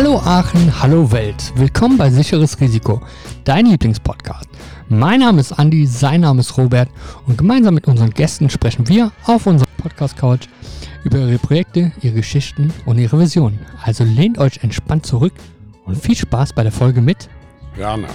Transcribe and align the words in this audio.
Hallo 0.00 0.16
Aachen, 0.24 0.80
hallo 0.80 1.12
Welt. 1.12 1.52
Willkommen 1.56 1.98
bei 1.98 2.08
Sicheres 2.08 2.58
Risiko, 2.58 3.02
dein 3.44 3.66
Lieblingspodcast. 3.66 4.48
Mein 4.88 5.20
Name 5.20 5.40
ist 5.40 5.52
Andi, 5.52 5.84
sein 5.84 6.22
Name 6.22 6.40
ist 6.40 6.56
Robert 6.56 6.88
und 7.26 7.36
gemeinsam 7.36 7.74
mit 7.74 7.86
unseren 7.86 8.08
Gästen 8.08 8.48
sprechen 8.48 8.88
wir 8.88 9.12
auf 9.26 9.46
unserer 9.46 9.68
Podcast 9.76 10.16
Couch 10.16 10.46
über 11.04 11.18
ihre 11.18 11.36
Projekte, 11.36 11.92
ihre 12.00 12.14
Geschichten 12.14 12.72
und 12.86 12.96
ihre 12.96 13.20
Visionen. 13.20 13.58
Also 13.82 14.04
lehnt 14.04 14.38
euch 14.38 14.64
entspannt 14.64 15.04
zurück 15.04 15.34
und 15.84 15.98
viel 15.98 16.16
Spaß 16.16 16.54
bei 16.54 16.62
der 16.62 16.72
Folge 16.72 17.02
mit 17.02 17.28
Werner. 17.76 18.08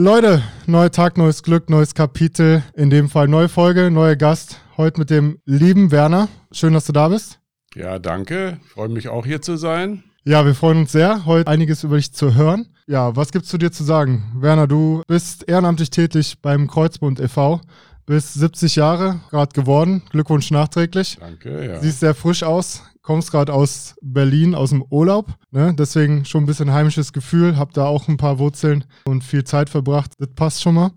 Leute, 0.00 0.44
neuer 0.68 0.92
Tag, 0.92 1.18
neues 1.18 1.42
Glück, 1.42 1.68
neues 1.68 1.92
Kapitel. 1.92 2.62
In 2.76 2.88
dem 2.88 3.08
Fall 3.08 3.26
neue 3.26 3.48
Folge, 3.48 3.90
neuer 3.90 4.14
Gast. 4.14 4.60
Heute 4.76 5.00
mit 5.00 5.10
dem 5.10 5.40
lieben 5.44 5.90
Werner. 5.90 6.28
Schön, 6.52 6.72
dass 6.72 6.84
du 6.84 6.92
da 6.92 7.08
bist. 7.08 7.40
Ja, 7.74 7.98
danke. 7.98 8.60
Freue 8.72 8.90
mich 8.90 9.08
auch 9.08 9.26
hier 9.26 9.42
zu 9.42 9.56
sein. 9.56 10.04
Ja, 10.22 10.46
wir 10.46 10.54
freuen 10.54 10.78
uns 10.78 10.92
sehr, 10.92 11.26
heute 11.26 11.50
einiges 11.50 11.82
über 11.82 11.96
dich 11.96 12.12
zu 12.12 12.36
hören. 12.36 12.68
Ja, 12.86 13.16
was 13.16 13.32
gibt's 13.32 13.48
zu 13.48 13.58
dir 13.58 13.72
zu 13.72 13.82
sagen? 13.82 14.36
Werner, 14.36 14.68
du 14.68 15.02
bist 15.08 15.48
ehrenamtlich 15.48 15.90
tätig 15.90 16.36
beim 16.42 16.68
Kreuzbund 16.68 17.18
e.V. 17.18 17.60
Bist 18.08 18.32
70 18.32 18.76
Jahre 18.76 19.20
gerade 19.28 19.52
geworden. 19.52 20.02
Glückwunsch 20.08 20.50
nachträglich. 20.50 21.18
Danke, 21.20 21.72
ja. 21.72 21.78
Siehst 21.78 22.00
sehr 22.00 22.14
frisch 22.14 22.42
aus. 22.42 22.82
Kommst 23.02 23.30
gerade 23.30 23.52
aus 23.52 23.96
Berlin, 24.00 24.54
aus 24.54 24.70
dem 24.70 24.82
Urlaub. 24.88 25.34
Ne? 25.50 25.74
Deswegen 25.78 26.24
schon 26.24 26.44
ein 26.44 26.46
bisschen 26.46 26.72
heimisches 26.72 27.12
Gefühl. 27.12 27.58
Hab 27.58 27.74
da 27.74 27.84
auch 27.84 28.08
ein 28.08 28.16
paar 28.16 28.38
Wurzeln 28.38 28.84
und 29.04 29.24
viel 29.24 29.44
Zeit 29.44 29.68
verbracht. 29.68 30.12
Das 30.18 30.30
passt 30.34 30.62
schon 30.62 30.76
mal. 30.76 30.92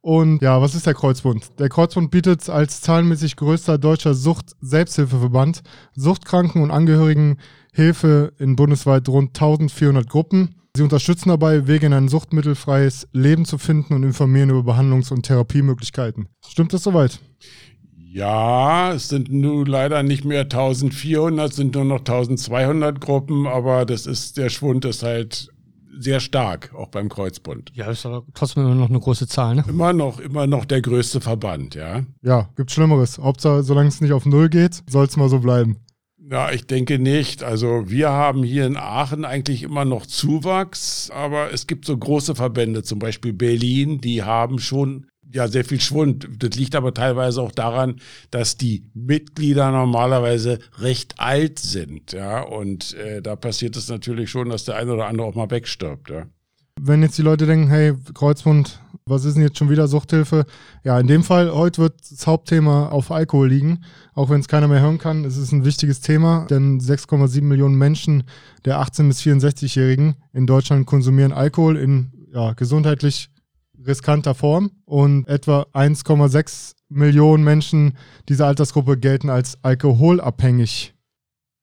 Und 0.00 0.40
ja, 0.40 0.62
was 0.62 0.76
ist 0.76 0.86
der 0.86 0.94
Kreuzbund? 0.94 1.58
Der 1.58 1.68
Kreuzbund 1.68 2.12
bietet 2.12 2.48
als 2.48 2.82
zahlenmäßig 2.82 3.34
größter 3.34 3.76
deutscher 3.76 4.14
Sucht-Selbsthilfeverband 4.14 5.62
Suchtkranken 5.96 6.62
und 6.62 6.70
Angehörigen 6.70 7.38
Hilfe 7.72 8.32
in 8.38 8.54
bundesweit 8.54 9.08
rund 9.08 9.36
1400 9.36 10.08
Gruppen. 10.08 10.54
Sie 10.76 10.82
unterstützen 10.82 11.30
dabei, 11.30 11.66
Wege 11.66 11.86
in 11.86 11.92
ein 11.92 12.08
suchtmittelfreies 12.08 13.08
Leben 13.12 13.44
zu 13.44 13.58
finden 13.58 13.94
und 13.94 14.02
informieren 14.02 14.50
über 14.50 14.72
Behandlungs- 14.72 15.12
und 15.12 15.22
Therapiemöglichkeiten. 15.24 16.28
Stimmt 16.46 16.72
das 16.72 16.82
soweit? 16.84 17.18
Ja, 18.10 18.92
es 18.92 19.08
sind 19.08 19.30
nun 19.30 19.66
leider 19.66 20.02
nicht 20.02 20.24
mehr 20.24 20.42
1400, 20.42 21.50
es 21.50 21.56
sind 21.56 21.74
nur 21.74 21.84
noch 21.84 21.98
1200 21.98 23.00
Gruppen, 23.00 23.46
aber 23.46 23.84
das 23.84 24.06
ist, 24.06 24.36
der 24.36 24.48
Schwund 24.48 24.84
ist 24.84 25.02
halt 25.02 25.50
sehr 25.98 26.20
stark, 26.20 26.72
auch 26.74 26.88
beim 26.88 27.08
Kreuzbund. 27.08 27.72
Ja, 27.74 27.86
das 27.86 27.98
ist 27.98 28.06
aber 28.06 28.22
trotzdem 28.32 28.64
immer 28.64 28.74
noch 28.74 28.88
eine 28.88 29.00
große 29.00 29.26
Zahl, 29.26 29.56
ne? 29.56 29.64
Immer 29.68 29.92
noch, 29.92 30.20
immer 30.20 30.46
noch 30.46 30.64
der 30.64 30.80
größte 30.80 31.20
Verband, 31.20 31.74
ja. 31.74 32.04
Ja, 32.22 32.48
gibt 32.56 32.70
Schlimmeres. 32.70 33.18
Hauptsache, 33.18 33.62
solange 33.62 33.88
es 33.88 34.00
nicht 34.00 34.12
auf 34.12 34.24
Null 34.24 34.48
geht, 34.48 34.82
soll 34.88 35.06
es 35.06 35.16
mal 35.16 35.28
so 35.28 35.40
bleiben. 35.40 35.76
Ja, 36.30 36.52
ich 36.52 36.66
denke 36.66 36.98
nicht. 36.98 37.42
Also 37.42 37.88
wir 37.88 38.10
haben 38.10 38.42
hier 38.42 38.66
in 38.66 38.76
Aachen 38.76 39.24
eigentlich 39.24 39.62
immer 39.62 39.86
noch 39.86 40.04
Zuwachs, 40.04 41.10
aber 41.10 41.52
es 41.52 41.66
gibt 41.66 41.86
so 41.86 41.96
große 41.96 42.34
Verbände, 42.34 42.82
zum 42.82 42.98
Beispiel 42.98 43.32
Berlin, 43.32 44.00
die 44.00 44.22
haben 44.22 44.58
schon 44.58 45.06
ja 45.32 45.48
sehr 45.48 45.64
viel 45.64 45.80
Schwund. 45.80 46.28
Das 46.38 46.50
liegt 46.56 46.74
aber 46.74 46.92
teilweise 46.92 47.40
auch 47.40 47.52
daran, 47.52 48.00
dass 48.30 48.58
die 48.58 48.90
Mitglieder 48.94 49.70
normalerweise 49.70 50.58
recht 50.78 51.14
alt 51.18 51.58
sind, 51.58 52.12
ja. 52.12 52.42
Und 52.42 52.94
äh, 52.94 53.22
da 53.22 53.34
passiert 53.36 53.76
es 53.76 53.88
natürlich 53.88 54.30
schon, 54.30 54.50
dass 54.50 54.64
der 54.64 54.76
eine 54.76 54.92
oder 54.92 55.06
andere 55.06 55.26
auch 55.26 55.34
mal 55.34 55.50
wegstirbt, 55.50 56.10
ja. 56.10 56.26
Wenn 56.80 57.02
jetzt 57.02 57.18
die 57.18 57.22
Leute 57.22 57.46
denken, 57.46 57.68
hey, 57.68 57.94
Kreuzbund, 58.14 58.80
was 59.04 59.24
ist 59.24 59.34
denn 59.34 59.42
jetzt 59.42 59.58
schon 59.58 59.70
wieder 59.70 59.88
Suchthilfe? 59.88 60.44
Ja, 60.84 60.98
in 61.00 61.06
dem 61.06 61.24
Fall, 61.24 61.52
heute 61.52 61.82
wird 61.82 61.94
das 62.10 62.26
Hauptthema 62.26 62.88
auf 62.88 63.10
Alkohol 63.10 63.48
liegen. 63.48 63.84
Auch 64.14 64.30
wenn 64.30 64.40
es 64.40 64.48
keiner 64.48 64.68
mehr 64.68 64.80
hören 64.80 64.98
kann, 64.98 65.24
es 65.24 65.36
ist 65.36 65.52
ein 65.52 65.64
wichtiges 65.64 66.00
Thema, 66.00 66.46
denn 66.50 66.80
6,7 66.80 67.42
Millionen 67.42 67.76
Menschen 67.76 68.24
der 68.64 68.80
18- 68.80 69.08
bis 69.08 69.20
64-Jährigen 69.20 70.16
in 70.32 70.46
Deutschland 70.46 70.86
konsumieren 70.86 71.32
Alkohol 71.32 71.76
in 71.76 72.12
ja, 72.32 72.52
gesundheitlich 72.52 73.30
riskanter 73.86 74.34
Form 74.34 74.70
und 74.84 75.26
etwa 75.28 75.66
1,6 75.72 76.74
Millionen 76.88 77.44
Menschen 77.44 77.94
dieser 78.28 78.46
Altersgruppe 78.46 78.98
gelten 78.98 79.30
als 79.30 79.62
alkoholabhängig. 79.62 80.94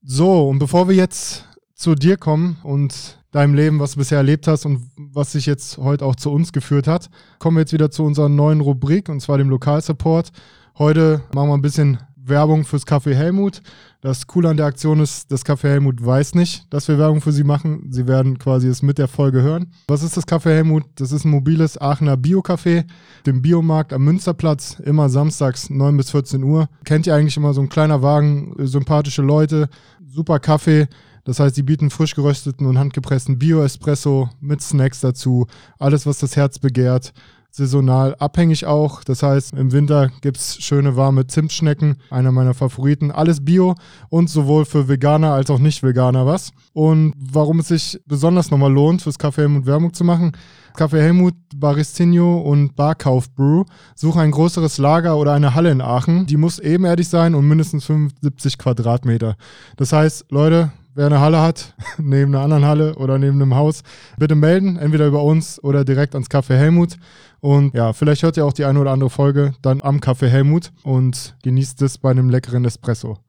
So, 0.01 0.49
und 0.49 0.59
bevor 0.59 0.87
wir 0.87 0.95
jetzt 0.95 1.45
zu 1.75 1.93
dir 1.93 2.17
kommen 2.17 2.57
und 2.63 3.19
deinem 3.31 3.53
Leben, 3.53 3.79
was 3.79 3.91
du 3.91 3.99
bisher 3.99 4.17
erlebt 4.17 4.47
hast 4.47 4.65
und 4.65 4.89
was 4.97 5.33
sich 5.33 5.45
jetzt 5.45 5.77
heute 5.77 6.05
auch 6.05 6.15
zu 6.15 6.31
uns 6.31 6.53
geführt 6.53 6.87
hat, 6.87 7.09
kommen 7.37 7.57
wir 7.57 7.61
jetzt 7.61 7.73
wieder 7.73 7.91
zu 7.91 8.03
unserer 8.03 8.29
neuen 8.29 8.61
Rubrik 8.61 9.09
und 9.09 9.19
zwar 9.19 9.37
dem 9.37 9.49
Lokalsupport. 9.49 10.31
Heute 10.77 11.21
machen 11.33 11.49
wir 11.49 11.53
ein 11.53 11.61
bisschen 11.61 11.99
Werbung 12.27 12.63
fürs 12.63 12.87
Café 12.87 13.13
Helmut. 13.13 13.61
Das 14.01 14.25
Coole 14.25 14.49
an 14.49 14.57
der 14.57 14.65
Aktion 14.65 14.99
ist, 14.99 15.31
das 15.31 15.45
Café 15.45 15.69
Helmut 15.69 16.03
weiß 16.03 16.35
nicht, 16.35 16.71
dass 16.73 16.87
wir 16.87 16.97
Werbung 16.97 17.21
für 17.21 17.31
sie 17.31 17.43
machen. 17.43 17.87
Sie 17.91 18.07
werden 18.07 18.39
quasi 18.39 18.67
es 18.67 18.81
mit 18.81 18.97
der 18.97 19.07
Folge 19.07 19.41
hören. 19.41 19.71
Was 19.87 20.01
ist 20.01 20.17
das 20.17 20.27
Café 20.27 20.51
Helmut? 20.51 20.83
Das 20.95 21.11
ist 21.11 21.25
ein 21.25 21.31
mobiles 21.31 21.79
Aachener 21.79 22.15
Bio-Café, 22.15 22.85
dem 23.25 23.41
Biomarkt 23.41 23.93
am 23.93 24.03
Münsterplatz, 24.03 24.79
immer 24.79 25.09
samstags 25.09 25.69
9 25.69 25.97
bis 25.97 26.11
14 26.11 26.43
Uhr. 26.43 26.69
Kennt 26.83 27.05
ihr 27.05 27.15
eigentlich 27.15 27.37
immer 27.37 27.53
so 27.53 27.61
ein 27.61 27.69
kleiner 27.69 28.01
Wagen, 28.01 28.53
sympathische 28.59 29.21
Leute, 29.21 29.69
super 30.05 30.39
Kaffee. 30.39 30.87
Das 31.25 31.39
heißt, 31.39 31.57
die 31.57 31.63
bieten 31.63 31.89
frisch 31.89 32.15
gerösteten 32.15 32.65
und 32.65 32.77
handgepressten 32.77 33.37
Bio-Espresso 33.37 34.29
mit 34.39 34.61
Snacks 34.61 35.01
dazu. 35.01 35.47
Alles, 35.77 36.05
was 36.05 36.19
das 36.19 36.35
Herz 36.35 36.59
begehrt 36.59 37.13
saisonal 37.55 38.15
abhängig 38.15 38.65
auch. 38.65 39.03
Das 39.03 39.23
heißt, 39.23 39.53
im 39.53 39.71
Winter 39.71 40.09
gibt 40.21 40.37
es 40.37 40.57
schöne 40.57 40.95
warme 40.95 41.25
Zimtschnecken, 41.27 41.97
einer 42.09 42.31
meiner 42.31 42.53
Favoriten. 42.53 43.11
Alles 43.11 43.43
Bio 43.43 43.75
und 44.09 44.29
sowohl 44.29 44.65
für 44.65 44.87
Veganer 44.87 45.33
als 45.33 45.49
auch 45.49 45.59
Nicht-Veganer 45.59 46.25
was. 46.25 46.51
Und 46.73 47.13
warum 47.17 47.59
es 47.59 47.69
sich 47.69 47.99
besonders 48.05 48.51
nochmal 48.51 48.73
lohnt, 48.73 49.01
fürs 49.01 49.19
Café 49.19 49.41
Helmut 49.41 49.65
Werbung 49.65 49.93
zu 49.93 50.03
machen, 50.03 50.33
Café 50.75 50.99
Helmut, 50.99 51.35
Baristinho 51.55 52.41
und 52.41 52.75
Barkauf 52.75 53.33
Brew 53.33 53.63
suchen 53.95 54.19
ein 54.19 54.31
größeres 54.31 54.77
Lager 54.77 55.15
oder 55.15 55.31
eine 55.31 55.55
Halle 55.55 55.71
in 55.71 55.81
Aachen. 55.81 56.25
Die 56.25 56.35
muss 56.35 56.59
ebenerdig 56.59 57.07
sein 57.07 57.33
und 57.33 57.47
mindestens 57.47 57.85
75 57.85 58.57
Quadratmeter. 58.57 59.37
Das 59.77 59.93
heißt, 59.93 60.25
Leute, 60.29 60.73
wer 60.95 61.05
eine 61.05 61.19
Halle 61.19 61.41
hat, 61.41 61.75
neben 61.97 62.33
einer 62.33 62.43
anderen 62.43 62.65
Halle 62.65 62.95
oder 62.95 63.19
neben 63.19 63.41
einem 63.41 63.55
Haus, 63.55 63.83
bitte 64.17 64.33
melden, 64.33 64.77
entweder 64.77 65.05
über 65.05 65.23
uns 65.23 65.63
oder 65.63 65.85
direkt 65.85 66.15
ans 66.15 66.29
Café 66.29 66.55
Helmut. 66.55 66.97
Und 67.41 67.75
ja, 67.75 67.93
vielleicht 67.93 68.23
hört 68.23 68.37
ihr 68.37 68.45
auch 68.45 68.53
die 68.53 68.65
eine 68.65 68.79
oder 68.79 68.91
andere 68.91 69.09
Folge 69.09 69.53
dann 69.61 69.81
am 69.81 69.99
Café 69.99 70.27
Helmut 70.27 70.71
und 70.83 71.35
genießt 71.43 71.81
es 71.83 71.99
bei 71.99 72.09
einem 72.09 72.29
leckeren 72.29 72.65
Espresso. 72.65 73.19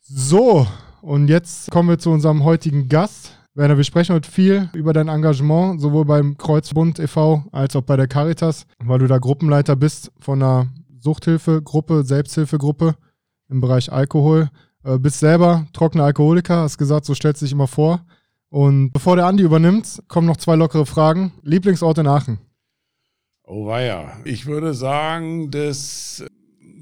So, 0.00 0.66
und 1.02 1.28
jetzt 1.28 1.70
kommen 1.70 1.88
wir 1.88 1.98
zu 1.98 2.10
unserem 2.10 2.42
heutigen 2.42 2.88
Gast. 2.88 3.38
Werner, 3.54 3.76
wir 3.76 3.84
sprechen 3.84 4.14
heute 4.14 4.30
viel 4.30 4.70
über 4.72 4.92
dein 4.92 5.08
Engagement, 5.08 5.80
sowohl 5.80 6.06
beim 6.06 6.38
Kreuzbund 6.38 6.98
e.V. 6.98 7.44
als 7.52 7.76
auch 7.76 7.82
bei 7.82 7.96
der 7.96 8.08
Caritas, 8.08 8.66
weil 8.78 8.98
du 8.98 9.06
da 9.06 9.18
Gruppenleiter 9.18 9.76
bist 9.76 10.10
von 10.18 10.42
einer 10.42 10.68
Suchthilfegruppe, 11.00 12.04
Selbsthilfegruppe 12.04 12.94
im 13.50 13.60
Bereich 13.60 13.92
Alkohol. 13.92 14.48
Äh, 14.84 14.98
bist 14.98 15.20
selber 15.20 15.66
trockener 15.72 16.04
Alkoholiker, 16.04 16.58
hast 16.62 16.78
gesagt, 16.78 17.04
so 17.06 17.14
stellst 17.14 17.42
du 17.42 17.46
dich 17.46 17.52
immer 17.52 17.68
vor. 17.68 18.04
Und 18.48 18.92
bevor 18.92 19.16
der 19.16 19.26
Andi 19.26 19.42
übernimmt, 19.44 20.02
kommen 20.08 20.26
noch 20.26 20.36
zwei 20.36 20.56
lockere 20.56 20.84
Fragen. 20.86 21.32
Lieblingsort 21.42 21.98
in 21.98 22.06
Aachen? 22.06 22.38
Oh 23.44 23.66
weia. 23.66 24.12
Ich 24.24 24.46
würde 24.46 24.74
sagen, 24.74 25.50
das, 25.50 26.24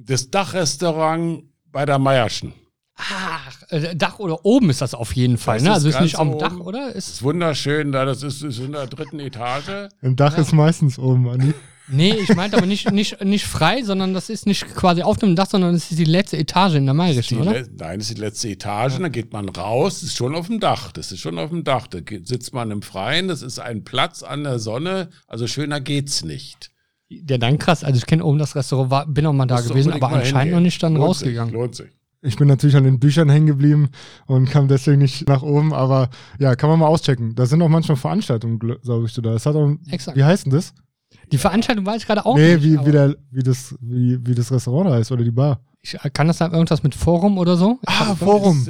das 0.05 0.31
Dachrestaurant 0.31 1.45
bei 1.71 1.87
der 1.87 1.99
Meierschen. 1.99 2.53
Ach, 2.97 3.63
äh, 3.71 3.95
Dach 3.97 4.19
oder 4.19 4.45
oben 4.45 4.69
ist 4.69 4.83
das 4.83 4.95
auf 4.95 5.15
jeden 5.17 5.39
Fall, 5.39 5.57
Das 5.57 5.63
ne? 5.63 5.71
ist 5.71 5.75
Also 5.75 5.89
ist 5.89 6.01
nicht 6.01 6.19
am. 6.19 6.39
Dach, 6.39 6.59
oder? 6.59 6.89
Das 6.89 6.97
Ist, 6.97 7.09
ist 7.09 7.23
wunderschön, 7.23 7.93
da 7.93 8.05
das 8.05 8.23
ist, 8.23 8.43
ist 8.43 8.59
in 8.59 8.73
der 8.73 8.87
dritten 8.89 9.21
Etage. 9.21 9.89
Im 10.03 10.17
Dach 10.17 10.37
ist 10.37 10.53
meistens 10.53 10.99
oben, 10.99 11.29
Andi. 11.29 11.55
Nee, 11.91 12.15
ich 12.15 12.35
meinte 12.35 12.57
aber 12.57 12.67
nicht, 12.67 12.91
nicht, 12.93 13.23
nicht 13.25 13.47
frei, 13.47 13.83
sondern 13.83 14.15
das 14.15 14.31
ist 14.31 14.47
nicht 14.47 14.75
quasi 14.75 15.03
auf 15.03 15.19
dem 15.19 15.37
Dach, 15.37 15.47
sondern 15.49 15.75
das 15.75 15.91
ist 15.91 15.99
die 15.99 16.05
letzte 16.05 16.37
Etage 16.37 16.75
in 16.75 16.85
der 16.85 16.95
Mayrischen, 16.95 17.41
oder? 17.41 17.53
Nein, 17.53 17.99
das 17.99 18.11
ist 18.11 18.17
die 18.17 18.21
letzte 18.21 18.49
Etage, 18.49 18.99
dann 18.99 19.13
geht 19.13 19.33
man 19.33 19.49
raus, 19.49 20.01
das 20.01 20.11
ist 20.11 20.17
schon 20.17 20.35
auf 20.35 20.47
dem 20.47 20.61
Dach, 20.61 20.93
das 20.93 21.13
ist 21.13 21.21
schon 21.21 21.39
auf 21.39 21.51
dem 21.51 21.65
Dach, 21.65 21.87
da 21.87 21.99
sitzt 22.25 22.55
man 22.55 22.71
im 22.71 22.83
Freien, 22.83 23.29
das 23.29 23.43
ist 23.43 23.59
ein 23.59 23.85
Platz 23.85 24.23
an 24.23 24.45
der 24.45 24.59
Sonne, 24.59 25.11
also 25.27 25.47
schöner 25.47 25.81
geht's 25.81 26.25
nicht. 26.25 26.71
Der 27.11 27.39
dann 27.39 27.59
krass, 27.59 27.83
also 27.83 27.99
ich 27.99 28.07
kenne 28.07 28.25
oben 28.25 28.39
das 28.39 28.55
Restaurant, 28.55 28.91
war, 28.91 29.07
bin 29.07 29.27
auch 29.27 29.33
mal 29.33 29.47
da 29.47 29.61
gewesen, 29.61 29.93
aber 29.93 30.11
mal 30.11 30.21
anscheinend 30.21 30.55
noch 30.55 30.61
nicht 30.61 30.83
dann 30.83 30.95
Lohnt 30.95 31.09
rausgegangen. 31.09 31.51
Sich, 31.51 31.61
lohnt 31.61 31.75
sich. 31.75 31.91
Ich 32.23 32.37
bin 32.37 32.49
natürlich 32.49 32.77
an 32.77 32.85
den 32.85 33.01
Büchern 33.01 33.31
hängen 33.31 33.47
geblieben 33.47 33.89
und 34.27 34.51
kam 34.51 34.69
deswegen 34.69 34.99
nicht 34.99 35.27
nach 35.27 35.43
oben, 35.43 35.73
aber 35.73 36.11
ja, 36.39 36.55
kann 36.55 36.69
man 36.69 36.79
mal 36.79 36.87
auschecken. 36.87 37.35
Da 37.35 37.47
sind 37.47 37.63
auch 37.63 37.69
manchmal 37.69 37.97
Veranstaltungen, 37.97 38.59
glaube 38.59 39.07
ich, 39.07 39.15
da. 39.15 39.23
Das 39.23 39.47
hat 39.47 39.57
auch, 39.57 39.71
Exakt. 39.91 40.19
wie 40.19 40.25
heißt 40.25 40.45
denn 40.45 40.53
das? 40.53 40.75
Die 41.33 41.39
Veranstaltung 41.39 41.87
weiß 41.87 42.03
ich 42.03 42.07
gerade 42.07 42.25
auch 42.27 42.37
nee, 42.37 42.55
nicht. 42.55 42.65
wie, 42.65 42.77
aber 42.77 42.87
wie, 42.87 42.93
der, 42.93 43.17
wie, 43.31 43.43
das, 43.43 43.75
wie, 43.81 44.19
wie 44.27 44.35
das 44.35 44.51
Restaurant 44.53 44.91
da 44.91 44.95
heißt 44.95 45.13
oder 45.13 45.25
die 45.25 45.31
Bar. 45.31 45.61
ich, 45.81 45.97
kann 46.13 46.27
das 46.27 46.39
dann 46.39 46.53
irgendwas 46.53 46.83
mit 46.83 46.95
Forum 46.95 47.39
oder 47.39 47.57
so? 47.57 47.79
Ah, 47.87 48.07
Das 48.11 48.19
Forum. 48.19 48.67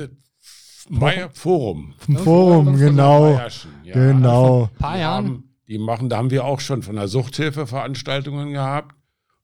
Meier 0.88 1.30
Forum. 1.32 1.94
Vom 1.98 2.16
Forum, 2.16 2.76
genau. 2.76 3.40
Ja. 3.84 3.92
Genau. 3.92 4.64
Ein 4.64 4.78
paar 4.78 4.94
Die 4.94 5.00
Jahren. 5.00 5.24
haben, 5.26 5.44
die 5.68 5.78
machen, 5.78 6.08
da 6.08 6.16
haben 6.16 6.30
wir 6.30 6.44
auch 6.44 6.60
schon 6.60 6.82
von 6.82 6.96
der 6.96 7.08
Suchthilfe 7.08 7.66
Veranstaltungen 7.66 8.52
gehabt. 8.52 8.96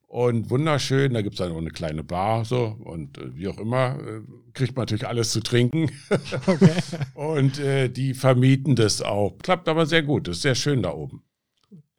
Und 0.09 0.51
wunderschön, 0.51 1.15
da 1.15 1.21
gibt 1.23 1.35
es 1.35 1.39
dann 1.39 1.53
auch 1.53 1.59
eine 1.59 1.71
kleine 1.71 2.03
Bar 2.03 2.45
so 2.45 2.77
und 2.85 3.19
äh, 3.19 3.35
wie 3.35 3.49
auch 3.49 3.59
immer, 3.59 3.99
äh, 3.99 4.21
kriegt 4.55 4.75
man 4.77 4.83
natürlich 4.83 5.07
alles 5.07 5.31
zu 5.31 5.41
trinken. 5.41 5.91
und 7.15 7.59
äh, 7.59 7.89
die 7.89 8.15
vermieten 8.15 8.77
das 8.77 9.03
auch. 9.03 9.37
Klappt 9.43 9.69
aber 9.69 9.85
sehr 9.85 10.03
gut, 10.03 10.29
ist 10.29 10.43
sehr 10.43 10.55
schön 10.55 10.83
da 10.83 10.93
oben. 10.93 11.23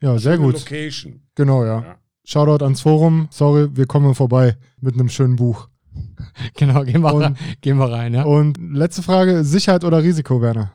Ja, 0.01 0.17
sehr 0.17 0.33
Schöne 0.35 0.45
gut. 0.45 0.53
Location. 0.55 1.21
Genau, 1.35 1.63
ja. 1.65 1.81
Ja. 1.81 1.95
Shoutout 2.23 2.63
ans 2.63 2.81
Forum. 2.81 3.27
Sorry, 3.31 3.67
wir 3.75 3.85
kommen 3.85 4.13
vorbei 4.15 4.57
mit 4.81 4.93
einem 4.95 5.09
schönen 5.09 5.35
Buch. 5.35 5.69
Genau, 6.57 6.83
gehen 6.83 7.01
wir, 7.01 7.13
Und- 7.13 7.23
rein, 7.23 7.37
gehen 7.61 7.77
wir 7.77 7.91
rein. 7.91 8.13
Ja? 8.13 8.23
Und 8.23 8.57
letzte 8.73 9.01
Frage: 9.01 9.43
Sicherheit 9.43 9.83
oder 9.83 10.03
Risiko, 10.03 10.39
Werner? 10.41 10.71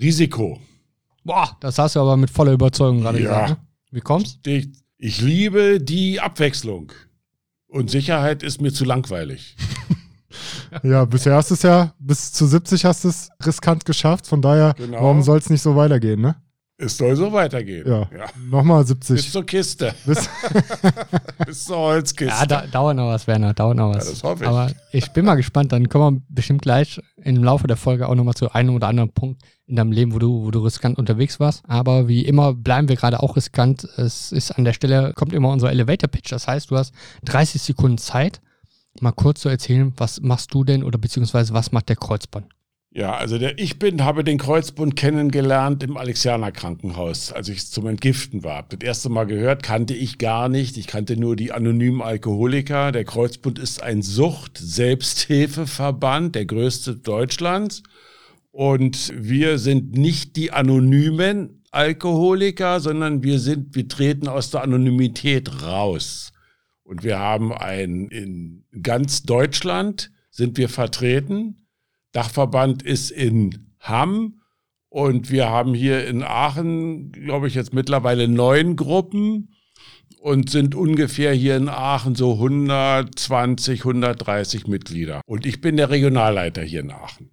Risiko. 0.00 0.58
Boah, 1.22 1.56
das 1.60 1.78
hast 1.78 1.94
du 1.96 2.00
aber 2.00 2.16
mit 2.16 2.30
voller 2.30 2.52
Überzeugung 2.52 3.00
gerade 3.02 3.20
Ja. 3.22 3.28
gesagt. 3.28 3.50
Ne? 3.50 3.56
Wie 3.92 4.00
kommst 4.00 4.46
Ich, 4.46 4.68
ich 4.98 5.20
liebe 5.20 5.80
die 5.80 6.20
Abwechslung. 6.20 6.90
Und 7.68 7.90
Sicherheit 7.90 8.42
ist 8.42 8.60
mir 8.60 8.72
zu 8.72 8.84
langweilig. 8.84 9.56
Ja, 10.82 11.04
bisher 11.04 11.36
hast 11.36 11.50
du 11.50 11.54
es 11.54 11.62
ja 11.62 11.94
bis 12.00 12.32
zu 12.32 12.46
70 12.46 12.84
hast 12.84 13.04
du 13.04 13.08
es 13.08 13.28
riskant 13.46 13.84
geschafft. 13.84 14.26
Von 14.26 14.42
daher, 14.42 14.74
Genau. 14.76 15.00
warum 15.02 15.22
soll 15.22 15.38
es 15.38 15.48
nicht 15.48 15.62
so 15.62 15.76
weitergehen, 15.76 16.20
ne? 16.20 16.34
Es 16.76 16.96
soll 16.96 17.14
so 17.14 17.32
weitergehen. 17.32 17.86
Ja. 17.86 18.08
Nochmal 18.50 18.84
70. 18.84 19.14
Bis 19.14 19.30
zur 19.30 19.46
Kiste. 19.46 19.94
Bis, 20.04 20.28
Bis 21.46 21.64
zur 21.66 21.76
Holzkiste. 21.76 22.34
Ja, 22.34 22.46
da, 22.46 22.66
dauert 22.66 22.96
noch 22.96 23.08
was, 23.08 23.28
Werner, 23.28 23.54
dauert 23.54 23.76
noch 23.76 23.94
was. 23.94 24.06
Ja, 24.06 24.10
das 24.10 24.22
hoffe 24.24 24.42
ich. 24.42 24.48
Aber 24.48 24.72
ich 24.90 25.12
bin 25.12 25.24
mal 25.24 25.36
gespannt, 25.36 25.70
dann 25.70 25.88
kommen 25.88 26.16
wir 26.16 26.22
bestimmt 26.34 26.62
gleich 26.62 27.00
im 27.16 27.44
Laufe 27.44 27.68
der 27.68 27.76
Folge 27.76 28.08
auch 28.08 28.14
nochmal 28.16 28.34
zu 28.34 28.50
einem 28.50 28.74
oder 28.74 28.88
anderen 28.88 29.12
Punkt 29.12 29.42
in 29.66 29.76
deinem 29.76 29.92
Leben, 29.92 30.14
wo 30.14 30.18
du, 30.18 30.44
wo 30.44 30.50
du 30.50 30.64
riskant 30.64 30.98
unterwegs 30.98 31.38
warst. 31.38 31.62
Aber 31.68 32.08
wie 32.08 32.24
immer 32.24 32.54
bleiben 32.54 32.88
wir 32.88 32.96
gerade 32.96 33.22
auch 33.22 33.36
riskant. 33.36 33.84
Es 33.96 34.32
ist 34.32 34.50
an 34.50 34.64
der 34.64 34.72
Stelle, 34.72 35.12
kommt 35.14 35.32
immer 35.32 35.50
unser 35.50 35.70
Elevator 35.70 36.08
Pitch. 36.08 36.32
Das 36.32 36.48
heißt, 36.48 36.72
du 36.72 36.76
hast 36.76 36.92
30 37.26 37.62
Sekunden 37.62 37.98
Zeit, 37.98 38.40
mal 39.00 39.12
kurz 39.12 39.42
zu 39.42 39.48
erzählen, 39.48 39.92
was 39.96 40.20
machst 40.20 40.52
du 40.52 40.64
denn 40.64 40.82
oder 40.82 40.98
beziehungsweise 40.98 41.54
was 41.54 41.70
macht 41.70 41.88
der 41.88 41.96
Kreuzband? 41.96 42.46
Ja, 42.96 43.16
also 43.16 43.38
der, 43.38 43.58
ich 43.58 43.80
bin, 43.80 44.04
habe 44.04 44.22
den 44.22 44.38
Kreuzbund 44.38 44.94
kennengelernt 44.94 45.82
im 45.82 45.96
Alexianer 45.96 46.52
Krankenhaus, 46.52 47.32
als 47.32 47.48
ich 47.48 47.66
zum 47.66 47.88
Entgiften 47.88 48.44
war. 48.44 48.64
Das 48.68 48.78
erste 48.86 49.08
Mal 49.08 49.24
gehört, 49.24 49.64
kannte 49.64 49.94
ich 49.94 50.18
gar 50.18 50.48
nicht. 50.48 50.76
Ich 50.76 50.86
kannte 50.86 51.16
nur 51.16 51.34
die 51.34 51.50
anonymen 51.50 52.02
Alkoholiker. 52.02 52.92
Der 52.92 53.04
Kreuzbund 53.04 53.58
ist 53.58 53.82
ein 53.82 54.02
Sucht-Selbsthilfeverband, 54.02 56.36
der 56.36 56.46
größte 56.46 56.94
Deutschlands. 56.94 57.82
Und 58.52 59.12
wir 59.16 59.58
sind 59.58 59.98
nicht 59.98 60.36
die 60.36 60.52
anonymen 60.52 61.64
Alkoholiker, 61.72 62.78
sondern 62.78 63.24
wir 63.24 63.40
sind, 63.40 63.74
wir 63.74 63.88
treten 63.88 64.28
aus 64.28 64.52
der 64.52 64.62
Anonymität 64.62 65.64
raus. 65.64 66.32
Und 66.84 67.02
wir 67.02 67.18
haben 67.18 67.52
ein, 67.52 68.06
in 68.06 68.62
ganz 68.82 69.24
Deutschland 69.24 70.12
sind 70.30 70.56
wir 70.58 70.68
vertreten. 70.68 71.63
Dachverband 72.14 72.82
ist 72.82 73.10
in 73.10 73.74
Hamm 73.80 74.40
und 74.88 75.30
wir 75.30 75.48
haben 75.48 75.74
hier 75.74 76.06
in 76.06 76.22
Aachen, 76.22 77.12
glaube 77.12 77.48
ich, 77.48 77.54
jetzt 77.54 77.74
mittlerweile 77.74 78.28
neun 78.28 78.76
Gruppen 78.76 79.54
und 80.20 80.48
sind 80.48 80.74
ungefähr 80.74 81.34
hier 81.34 81.56
in 81.56 81.68
Aachen 81.68 82.14
so 82.14 82.34
120, 82.34 83.80
130 83.80 84.68
Mitglieder. 84.68 85.20
Und 85.26 85.44
ich 85.44 85.60
bin 85.60 85.76
der 85.76 85.90
Regionalleiter 85.90 86.62
hier 86.62 86.80
in 86.80 86.92
Aachen. 86.92 87.32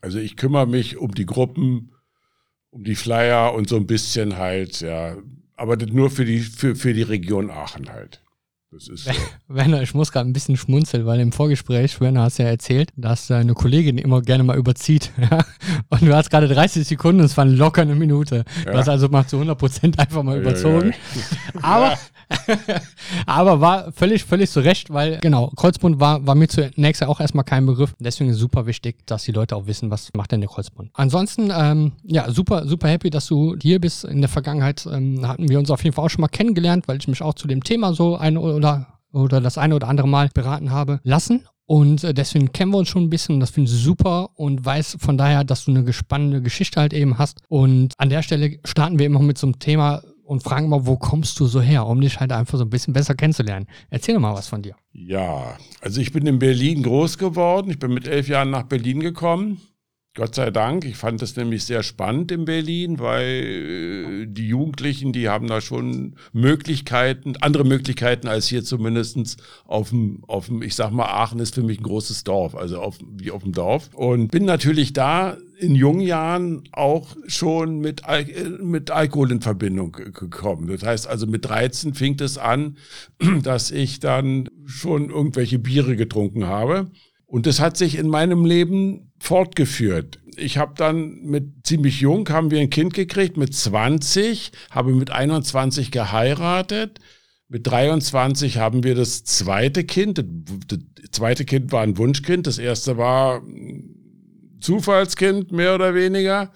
Also 0.00 0.18
ich 0.18 0.36
kümmere 0.36 0.66
mich 0.66 0.96
um 0.96 1.14
die 1.14 1.26
Gruppen, 1.26 1.92
um 2.70 2.82
die 2.84 2.96
Flyer 2.96 3.54
und 3.54 3.68
so 3.68 3.76
ein 3.76 3.86
bisschen 3.86 4.38
halt, 4.38 4.80
ja, 4.80 5.16
aber 5.56 5.76
das 5.76 5.90
nur 5.90 6.10
für 6.10 6.24
die, 6.24 6.40
für, 6.40 6.74
für 6.74 6.94
die 6.94 7.02
Region 7.02 7.50
Aachen 7.50 7.90
halt. 7.90 8.22
Das 8.76 8.88
ist 8.88 9.04
so. 9.04 9.10
Werner, 9.48 9.80
ich 9.80 9.94
muss 9.94 10.12
gerade 10.12 10.28
ein 10.28 10.34
bisschen 10.34 10.58
schmunzeln, 10.58 11.06
weil 11.06 11.18
im 11.20 11.32
Vorgespräch, 11.32 11.98
Werner, 11.98 12.22
hast 12.24 12.36
ja 12.38 12.44
erzählt, 12.44 12.90
dass 12.96 13.26
deine 13.26 13.54
Kollegin 13.54 13.96
immer 13.96 14.20
gerne 14.20 14.44
mal 14.44 14.56
überzieht. 14.58 15.12
Ja? 15.30 15.44
Und 15.88 16.02
du 16.02 16.14
hast 16.14 16.28
gerade 16.30 16.46
30 16.46 16.86
Sekunden, 16.86 17.20
es 17.22 17.36
waren 17.38 17.56
locker 17.56 17.80
eine 17.82 17.94
Minute. 17.94 18.44
Du 18.64 18.70
Ja. 18.72 18.76
hast 18.78 18.88
also 18.88 19.08
mal 19.08 19.26
zu 19.26 19.36
100 19.36 19.58
Prozent 19.58 19.98
einfach 19.98 20.22
mal 20.22 20.38
überzogen. 20.38 20.92
ja, 21.54 21.60
Aber, 21.62 21.98
aber 23.26 23.60
war 23.60 23.92
völlig, 23.92 24.24
völlig 24.24 24.50
zu 24.50 24.60
Recht, 24.60 24.90
weil 24.90 25.18
genau, 25.18 25.50
Kreuzbund 25.56 26.00
war, 26.00 26.26
war 26.26 26.34
mir 26.34 26.48
zunächst 26.48 27.02
ja 27.02 27.08
auch 27.08 27.20
erstmal 27.20 27.44
kein 27.44 27.66
Begriff. 27.66 27.94
Deswegen 27.98 28.30
ist 28.30 28.38
super 28.38 28.66
wichtig, 28.66 29.06
dass 29.06 29.24
die 29.24 29.32
Leute 29.32 29.56
auch 29.56 29.66
wissen, 29.66 29.90
was 29.90 30.10
macht 30.14 30.32
denn 30.32 30.40
der 30.40 30.50
Kreuzbund. 30.50 30.90
Ansonsten, 30.94 31.52
ähm, 31.54 31.92
ja, 32.02 32.30
super, 32.30 32.66
super 32.66 32.88
happy, 32.88 33.10
dass 33.10 33.26
du 33.26 33.56
hier 33.60 33.80
bist. 33.80 34.04
In 34.04 34.20
der 34.20 34.28
Vergangenheit 34.28 34.86
ähm, 34.90 35.26
hatten 35.26 35.48
wir 35.48 35.58
uns 35.58 35.70
auf 35.70 35.82
jeden 35.84 35.94
Fall 35.94 36.04
auch 36.04 36.10
schon 36.10 36.22
mal 36.22 36.28
kennengelernt, 36.28 36.88
weil 36.88 36.98
ich 36.98 37.08
mich 37.08 37.22
auch 37.22 37.34
zu 37.34 37.46
dem 37.46 37.62
Thema 37.62 37.94
so 37.94 38.16
ein 38.16 38.36
oder, 38.36 38.98
oder 39.12 39.40
das 39.40 39.58
eine 39.58 39.76
oder 39.76 39.88
andere 39.88 40.08
Mal 40.08 40.28
beraten 40.32 40.70
habe 40.70 41.00
lassen. 41.02 41.46
Und 41.66 42.04
äh, 42.04 42.14
deswegen 42.14 42.52
kennen 42.52 42.70
wir 42.70 42.78
uns 42.78 42.88
schon 42.88 43.04
ein 43.04 43.10
bisschen 43.10 43.34
und 43.34 43.40
das 43.40 43.50
finde 43.50 43.70
ich 43.70 43.76
super 43.76 44.30
und 44.36 44.64
weiß 44.64 44.98
von 45.00 45.18
daher, 45.18 45.42
dass 45.42 45.64
du 45.64 45.72
eine 45.72 45.92
spannende 45.92 46.40
Geschichte 46.40 46.80
halt 46.80 46.92
eben 46.92 47.18
hast. 47.18 47.40
Und 47.48 47.92
an 47.98 48.08
der 48.08 48.22
Stelle 48.22 48.58
starten 48.64 49.00
wir 49.00 49.06
immer 49.06 49.20
mit 49.20 49.36
so 49.36 49.48
einem 49.48 49.58
Thema 49.58 50.02
und 50.26 50.42
fragen 50.42 50.68
mal, 50.68 50.86
wo 50.86 50.96
kommst 50.96 51.38
du 51.40 51.46
so 51.46 51.60
her, 51.60 51.86
um 51.86 52.00
dich 52.00 52.18
halt 52.20 52.32
einfach 52.32 52.58
so 52.58 52.64
ein 52.64 52.70
bisschen 52.70 52.92
besser 52.92 53.14
kennenzulernen. 53.14 53.66
Erzähl 53.90 54.14
doch 54.14 54.20
mal 54.20 54.34
was 54.34 54.48
von 54.48 54.60
dir. 54.60 54.74
Ja, 54.92 55.56
also 55.80 56.00
ich 56.00 56.12
bin 56.12 56.26
in 56.26 56.38
Berlin 56.38 56.82
groß 56.82 57.16
geworden. 57.18 57.70
Ich 57.70 57.78
bin 57.78 57.94
mit 57.94 58.08
elf 58.08 58.28
Jahren 58.28 58.50
nach 58.50 58.64
Berlin 58.64 59.00
gekommen. 59.00 59.60
Gott 60.16 60.34
sei 60.34 60.50
Dank. 60.50 60.86
Ich 60.86 60.96
fand 60.96 61.20
es 61.20 61.36
nämlich 61.36 61.64
sehr 61.64 61.82
spannend 61.82 62.32
in 62.32 62.46
Berlin, 62.46 62.98
weil 62.98 64.24
äh, 64.24 64.26
die 64.26 64.48
Jugendlichen, 64.48 65.12
die 65.12 65.28
haben 65.28 65.46
da 65.46 65.60
schon 65.60 66.16
Möglichkeiten, 66.32 67.34
andere 67.42 67.64
Möglichkeiten 67.64 68.26
als 68.26 68.48
hier 68.48 68.64
zumindestens 68.64 69.36
auf 69.66 69.90
dem, 69.90 70.24
auf 70.26 70.46
dem, 70.46 70.62
ich 70.62 70.74
sag 70.74 70.90
mal, 70.90 71.04
Aachen 71.04 71.38
ist 71.38 71.54
für 71.54 71.62
mich 71.62 71.78
ein 71.80 71.82
großes 71.84 72.24
Dorf, 72.24 72.54
also 72.54 72.80
auf, 72.80 72.98
wie 73.14 73.30
auf 73.30 73.42
dem 73.42 73.52
Dorf. 73.52 73.90
Und 73.92 74.28
bin 74.30 74.46
natürlich 74.46 74.94
da 74.94 75.36
in 75.58 75.74
jungen 75.74 76.00
Jahren 76.00 76.64
auch 76.72 77.14
schon 77.26 77.80
mit, 77.80 78.06
Al 78.06 78.28
äh, 78.28 78.48
mit 78.48 78.90
Alkohol 78.90 79.32
in 79.32 79.42
Verbindung 79.42 79.92
ge- 79.92 80.12
gekommen. 80.12 80.66
Das 80.66 80.82
heißt 80.82 81.06
also 81.06 81.26
mit 81.26 81.44
13 81.44 81.92
fing 81.92 82.18
es 82.20 82.38
an, 82.38 82.78
dass 83.42 83.70
ich 83.70 84.00
dann 84.00 84.48
schon 84.64 85.10
irgendwelche 85.10 85.58
Biere 85.58 85.94
getrunken 85.94 86.46
habe. 86.46 86.90
Und 87.26 87.44
das 87.46 87.60
hat 87.60 87.76
sich 87.76 87.98
in 87.98 88.08
meinem 88.08 88.46
Leben 88.46 89.05
fortgeführt. 89.18 90.18
Ich 90.36 90.58
habe 90.58 90.74
dann 90.76 91.22
mit 91.22 91.66
ziemlich 91.66 92.00
jung 92.00 92.28
haben 92.28 92.50
wir 92.50 92.60
ein 92.60 92.70
Kind 92.70 92.94
gekriegt 92.94 93.36
mit 93.36 93.54
20, 93.54 94.52
habe 94.70 94.92
mit 94.92 95.10
21 95.10 95.90
geheiratet. 95.90 96.98
Mit 97.48 97.66
23 97.66 98.58
haben 98.58 98.82
wir 98.82 98.94
das 98.94 99.24
zweite 99.24 99.84
Kind. 99.84 100.18
Das, 100.18 100.78
zweite 101.10 101.44
Kind 101.44 101.72
war 101.72 101.82
ein 101.82 101.96
Wunschkind. 101.96 102.46
Das 102.46 102.58
erste 102.58 102.98
war 102.98 103.42
Zufallskind, 104.60 105.52
mehr 105.52 105.74
oder 105.74 105.94
weniger. 105.94 106.52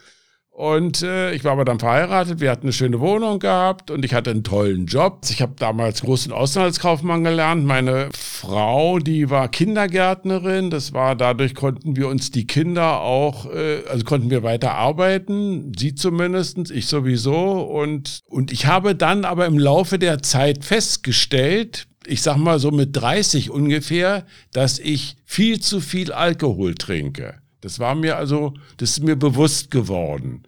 Und 0.60 1.00
äh, 1.00 1.32
ich 1.32 1.42
war 1.42 1.52
aber 1.52 1.64
dann 1.64 1.78
verheiratet, 1.78 2.40
wir 2.40 2.50
hatten 2.50 2.64
eine 2.64 2.74
schöne 2.74 3.00
Wohnung 3.00 3.38
gehabt 3.38 3.90
und 3.90 4.04
ich 4.04 4.12
hatte 4.12 4.30
einen 4.30 4.44
tollen 4.44 4.84
Job. 4.84 5.22
Ich 5.30 5.40
habe 5.40 5.54
damals 5.56 6.02
großen 6.02 6.32
Außenhandelskaufmann 6.32 7.24
gelernt. 7.24 7.64
Meine 7.64 8.10
Frau, 8.12 8.98
die 8.98 9.30
war 9.30 9.48
Kindergärtnerin. 9.48 10.68
Das 10.68 10.92
war, 10.92 11.16
dadurch 11.16 11.54
konnten 11.54 11.96
wir 11.96 12.08
uns 12.08 12.30
die 12.30 12.46
Kinder 12.46 13.00
auch, 13.00 13.46
äh, 13.46 13.84
also 13.88 14.04
konnten 14.04 14.28
wir 14.28 14.42
weiter 14.42 14.74
arbeiten. 14.74 15.72
Sie 15.78 15.94
zumindestens, 15.94 16.70
ich 16.70 16.88
sowieso. 16.88 17.62
Und, 17.62 18.20
und 18.26 18.52
ich 18.52 18.66
habe 18.66 18.94
dann 18.94 19.24
aber 19.24 19.46
im 19.46 19.58
Laufe 19.58 19.98
der 19.98 20.22
Zeit 20.22 20.66
festgestellt, 20.66 21.86
ich 22.06 22.20
sag 22.20 22.36
mal 22.36 22.58
so 22.58 22.70
mit 22.70 22.94
30 22.94 23.48
ungefähr, 23.48 24.26
dass 24.52 24.78
ich 24.78 25.16
viel 25.24 25.58
zu 25.60 25.80
viel 25.80 26.12
Alkohol 26.12 26.74
trinke. 26.74 27.36
Das 27.62 27.78
war 27.78 27.94
mir 27.94 28.18
also, 28.18 28.52
das 28.76 28.90
ist 28.90 29.04
mir 29.04 29.16
bewusst 29.16 29.70
geworden. 29.70 30.42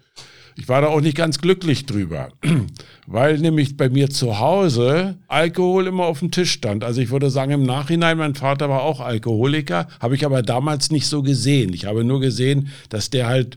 Ich 0.56 0.68
war 0.68 0.82
da 0.82 0.88
auch 0.88 1.00
nicht 1.00 1.16
ganz 1.16 1.38
glücklich 1.38 1.87
drüber, 1.87 2.28
weil 3.06 3.38
nämlich 3.38 3.76
bei 3.76 3.88
mir 3.88 4.11
zu 4.11 4.38
Hause 4.38 5.18
Alkohol 5.28 5.87
immer 5.87 6.04
auf 6.04 6.18
dem 6.18 6.30
Tisch 6.30 6.52
stand. 6.52 6.85
Also 6.85 7.00
ich 7.00 7.11
würde 7.11 7.30
sagen, 7.30 7.52
im 7.52 7.62
Nachhinein, 7.62 8.18
mein 8.18 8.35
Vater 8.35 8.68
war 8.68 8.82
auch 8.82 9.00
Alkoholiker, 9.00 9.88
habe 10.00 10.14
ich 10.14 10.25
aber 10.25 10.42
damals 10.42 10.90
nicht 10.90 11.06
so 11.06 11.23
gesehen. 11.23 11.73
Ich 11.73 11.87
habe 11.87 12.04
nur 12.04 12.21
gesehen, 12.21 12.68
dass 12.88 13.11
der 13.11 13.26
halt 13.26 13.56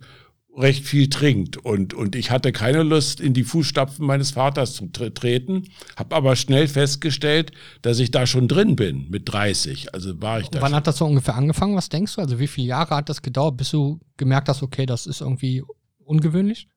recht 0.57 0.85
viel 0.85 1.09
trinkt 1.09 1.57
und, 1.57 1.93
und 1.93 2.15
ich 2.15 2.31
hatte 2.31 2.51
keine 2.51 2.83
Lust, 2.83 3.19
in 3.19 3.33
die 3.33 3.43
Fußstapfen 3.43 4.05
meines 4.05 4.31
Vaters 4.31 4.73
zu 4.73 4.87
tre 4.87 5.13
treten, 5.13 5.67
habe 5.97 6.15
aber 6.15 6.35
schnell 6.35 6.67
festgestellt, 6.67 7.51
dass 7.81 7.99
ich 7.99 8.11
da 8.11 8.25
schon 8.25 8.47
drin 8.47 8.75
bin 8.75 9.09
mit 9.09 9.31
30. 9.31 9.93
Also 9.93 10.21
war 10.21 10.39
ich 10.39 10.49
da 10.49 10.61
Wann 10.61 10.69
schon. 10.69 10.75
hat 10.77 10.87
das 10.87 10.97
so 10.97 11.05
ungefähr 11.05 11.35
angefangen? 11.35 11.75
Was 11.75 11.89
denkst 11.89 12.15
du? 12.15 12.21
Also 12.21 12.39
wie 12.39 12.47
viele 12.47 12.67
Jahre 12.67 12.95
hat 12.95 13.09
das 13.09 13.21
gedauert, 13.21 13.57
bis 13.57 13.71
du 13.71 13.99
gemerkt 14.17 14.47
hast, 14.47 14.63
okay, 14.63 14.85
das 14.85 15.07
ist 15.07 15.21
irgendwie 15.21 15.63
ungewöhnlich? 16.05 16.69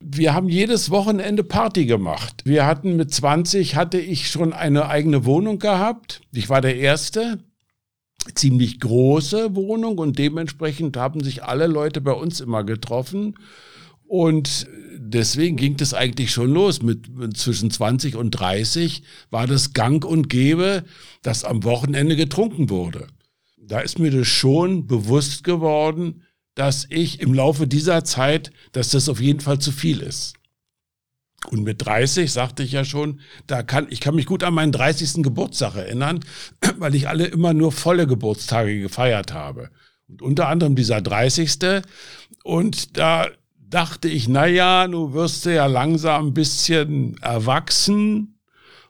Wir 0.00 0.32
haben 0.32 0.48
jedes 0.48 0.90
Wochenende 0.90 1.42
Party 1.42 1.84
gemacht. 1.84 2.42
Wir 2.44 2.66
hatten 2.66 2.96
mit 2.96 3.12
20 3.12 3.74
hatte 3.74 3.98
ich 3.98 4.30
schon 4.30 4.52
eine 4.52 4.88
eigene 4.88 5.24
Wohnung 5.24 5.58
gehabt. 5.58 6.20
Ich 6.32 6.48
war 6.48 6.60
der 6.60 6.76
Erste. 6.76 7.38
ziemlich 8.34 8.78
große 8.80 9.56
Wohnung 9.56 9.98
und 9.98 10.18
dementsprechend 10.18 10.96
haben 10.96 11.22
sich 11.22 11.44
alle 11.44 11.66
Leute 11.66 12.00
bei 12.00 12.12
uns 12.12 12.40
immer 12.40 12.62
getroffen. 12.62 13.34
Und 14.06 14.66
deswegen 14.96 15.56
ging 15.56 15.76
das 15.76 15.94
eigentlich 15.94 16.30
schon 16.30 16.52
los. 16.52 16.82
Mit, 16.82 17.08
mit 17.16 17.36
zwischen 17.36 17.70
20 17.70 18.16
und 18.16 18.30
30 18.32 19.02
war 19.30 19.46
das 19.46 19.72
gang 19.72 20.04
und 20.04 20.28
gäbe, 20.28 20.84
dass 21.22 21.44
am 21.44 21.64
Wochenende 21.64 22.16
getrunken 22.16 22.70
wurde. 22.70 23.06
Da 23.56 23.80
ist 23.80 23.98
mir 23.98 24.10
das 24.10 24.28
schon 24.28 24.86
bewusst 24.86 25.44
geworden, 25.44 26.22
dass 26.58 26.86
ich 26.90 27.20
im 27.20 27.34
Laufe 27.34 27.68
dieser 27.68 28.02
Zeit, 28.02 28.50
dass 28.72 28.90
das 28.90 29.08
auf 29.08 29.20
jeden 29.20 29.38
Fall 29.38 29.60
zu 29.60 29.70
viel 29.70 30.00
ist. 30.00 30.34
Und 31.46 31.62
mit 31.62 31.86
30 31.86 32.32
sagte 32.32 32.64
ich 32.64 32.72
ja 32.72 32.84
schon, 32.84 33.20
da 33.46 33.62
kann, 33.62 33.86
ich 33.90 34.00
kann 34.00 34.16
mich 34.16 34.26
gut 34.26 34.42
an 34.42 34.54
meinen 34.54 34.72
30. 34.72 35.22
Geburtstag 35.22 35.76
erinnern, 35.76 36.18
weil 36.78 36.96
ich 36.96 37.08
alle 37.08 37.26
immer 37.26 37.54
nur 37.54 37.70
volle 37.70 38.08
Geburtstage 38.08 38.80
gefeiert 38.80 39.32
habe. 39.32 39.70
Und 40.08 40.20
unter 40.20 40.48
anderem 40.48 40.74
dieser 40.74 41.00
30. 41.00 41.82
Und 42.42 42.98
da 42.98 43.28
dachte 43.56 44.08
ich, 44.08 44.26
na 44.26 44.46
ja, 44.46 44.88
du 44.88 45.12
wirst 45.12 45.44
ja 45.44 45.66
langsam 45.66 46.28
ein 46.28 46.34
bisschen 46.34 47.18
erwachsen 47.18 48.40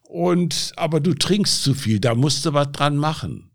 und, 0.04 0.72
aber 0.76 1.00
du 1.00 1.12
trinkst 1.12 1.62
zu 1.62 1.74
viel, 1.74 2.00
da 2.00 2.14
musst 2.14 2.46
du 2.46 2.54
was 2.54 2.72
dran 2.72 2.96
machen. 2.96 3.47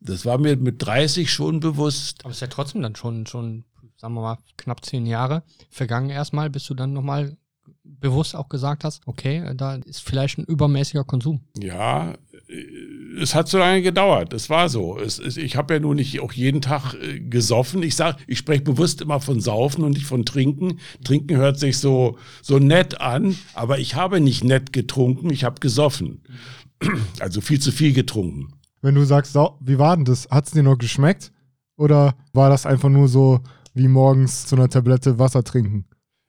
Das 0.00 0.24
war 0.24 0.38
mir 0.38 0.56
mit 0.56 0.84
30 0.84 1.30
schon 1.30 1.60
bewusst. 1.60 2.24
Aber 2.24 2.30
es 2.30 2.38
ist 2.38 2.42
ja 2.42 2.46
trotzdem 2.48 2.82
dann 2.82 2.96
schon, 2.96 3.26
schon, 3.26 3.64
sagen 3.96 4.14
wir 4.14 4.20
mal, 4.20 4.38
knapp 4.56 4.84
zehn 4.84 5.06
Jahre 5.06 5.42
vergangen 5.70 6.10
erstmal, 6.10 6.50
bis 6.50 6.64
du 6.64 6.74
dann 6.74 6.92
nochmal 6.92 7.36
bewusst 7.82 8.34
auch 8.34 8.48
gesagt 8.48 8.84
hast, 8.84 9.02
okay, 9.06 9.52
da 9.56 9.76
ist 9.76 10.02
vielleicht 10.02 10.38
ein 10.38 10.44
übermäßiger 10.44 11.04
Konsum. 11.04 11.40
Ja, 11.58 12.14
es 13.20 13.34
hat 13.34 13.48
so 13.48 13.58
lange 13.58 13.82
gedauert. 13.82 14.32
Es 14.32 14.50
war 14.50 14.68
so. 14.68 14.98
Es, 14.98 15.18
es, 15.18 15.36
ich 15.36 15.56
habe 15.56 15.74
ja 15.74 15.80
nun 15.80 15.96
nicht 15.96 16.20
auch 16.20 16.32
jeden 16.32 16.60
Tag 16.60 16.94
äh, 16.94 17.20
gesoffen. 17.20 17.82
Ich 17.82 17.96
sage, 17.96 18.18
ich 18.26 18.38
spreche 18.38 18.62
bewusst 18.62 19.00
immer 19.00 19.20
von 19.20 19.40
Saufen 19.40 19.84
und 19.84 19.92
nicht 19.92 20.06
von 20.06 20.24
Trinken. 20.24 20.78
Trinken 21.04 21.36
hört 21.36 21.58
sich 21.58 21.78
so 21.78 22.18
so 22.42 22.58
nett 22.58 23.00
an, 23.00 23.36
aber 23.54 23.78
ich 23.78 23.94
habe 23.94 24.20
nicht 24.20 24.44
nett 24.44 24.72
getrunken. 24.72 25.30
Ich 25.30 25.44
habe 25.44 25.60
gesoffen. 25.60 26.22
Also 27.20 27.40
viel 27.40 27.58
zu 27.58 27.72
viel 27.72 27.94
getrunken. 27.94 28.52
Wenn 28.82 28.94
du 28.94 29.04
sagst, 29.04 29.34
wie 29.60 29.78
war 29.78 29.96
denn 29.96 30.04
das? 30.04 30.28
Hat 30.30 30.46
es 30.46 30.52
dir 30.52 30.62
noch 30.62 30.78
geschmeckt? 30.78 31.32
Oder 31.76 32.14
war 32.32 32.50
das 32.50 32.66
einfach 32.66 32.88
nur 32.88 33.08
so 33.08 33.40
wie 33.74 33.88
morgens 33.88 34.46
zu 34.46 34.56
einer 34.56 34.68
Tablette 34.68 35.18
Wasser 35.18 35.44
trinken? 35.44 35.84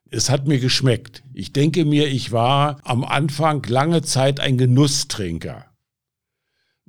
Es 0.10 0.30
hat 0.30 0.48
mir 0.48 0.60
geschmeckt. 0.60 1.24
Ich 1.34 1.54
denke 1.54 1.86
mir, 1.86 2.08
ich 2.08 2.32
war 2.32 2.80
am 2.84 3.04
Anfang 3.04 3.64
lange 3.68 4.02
Zeit 4.02 4.40
ein 4.40 4.58
Genusstrinker. 4.58 5.66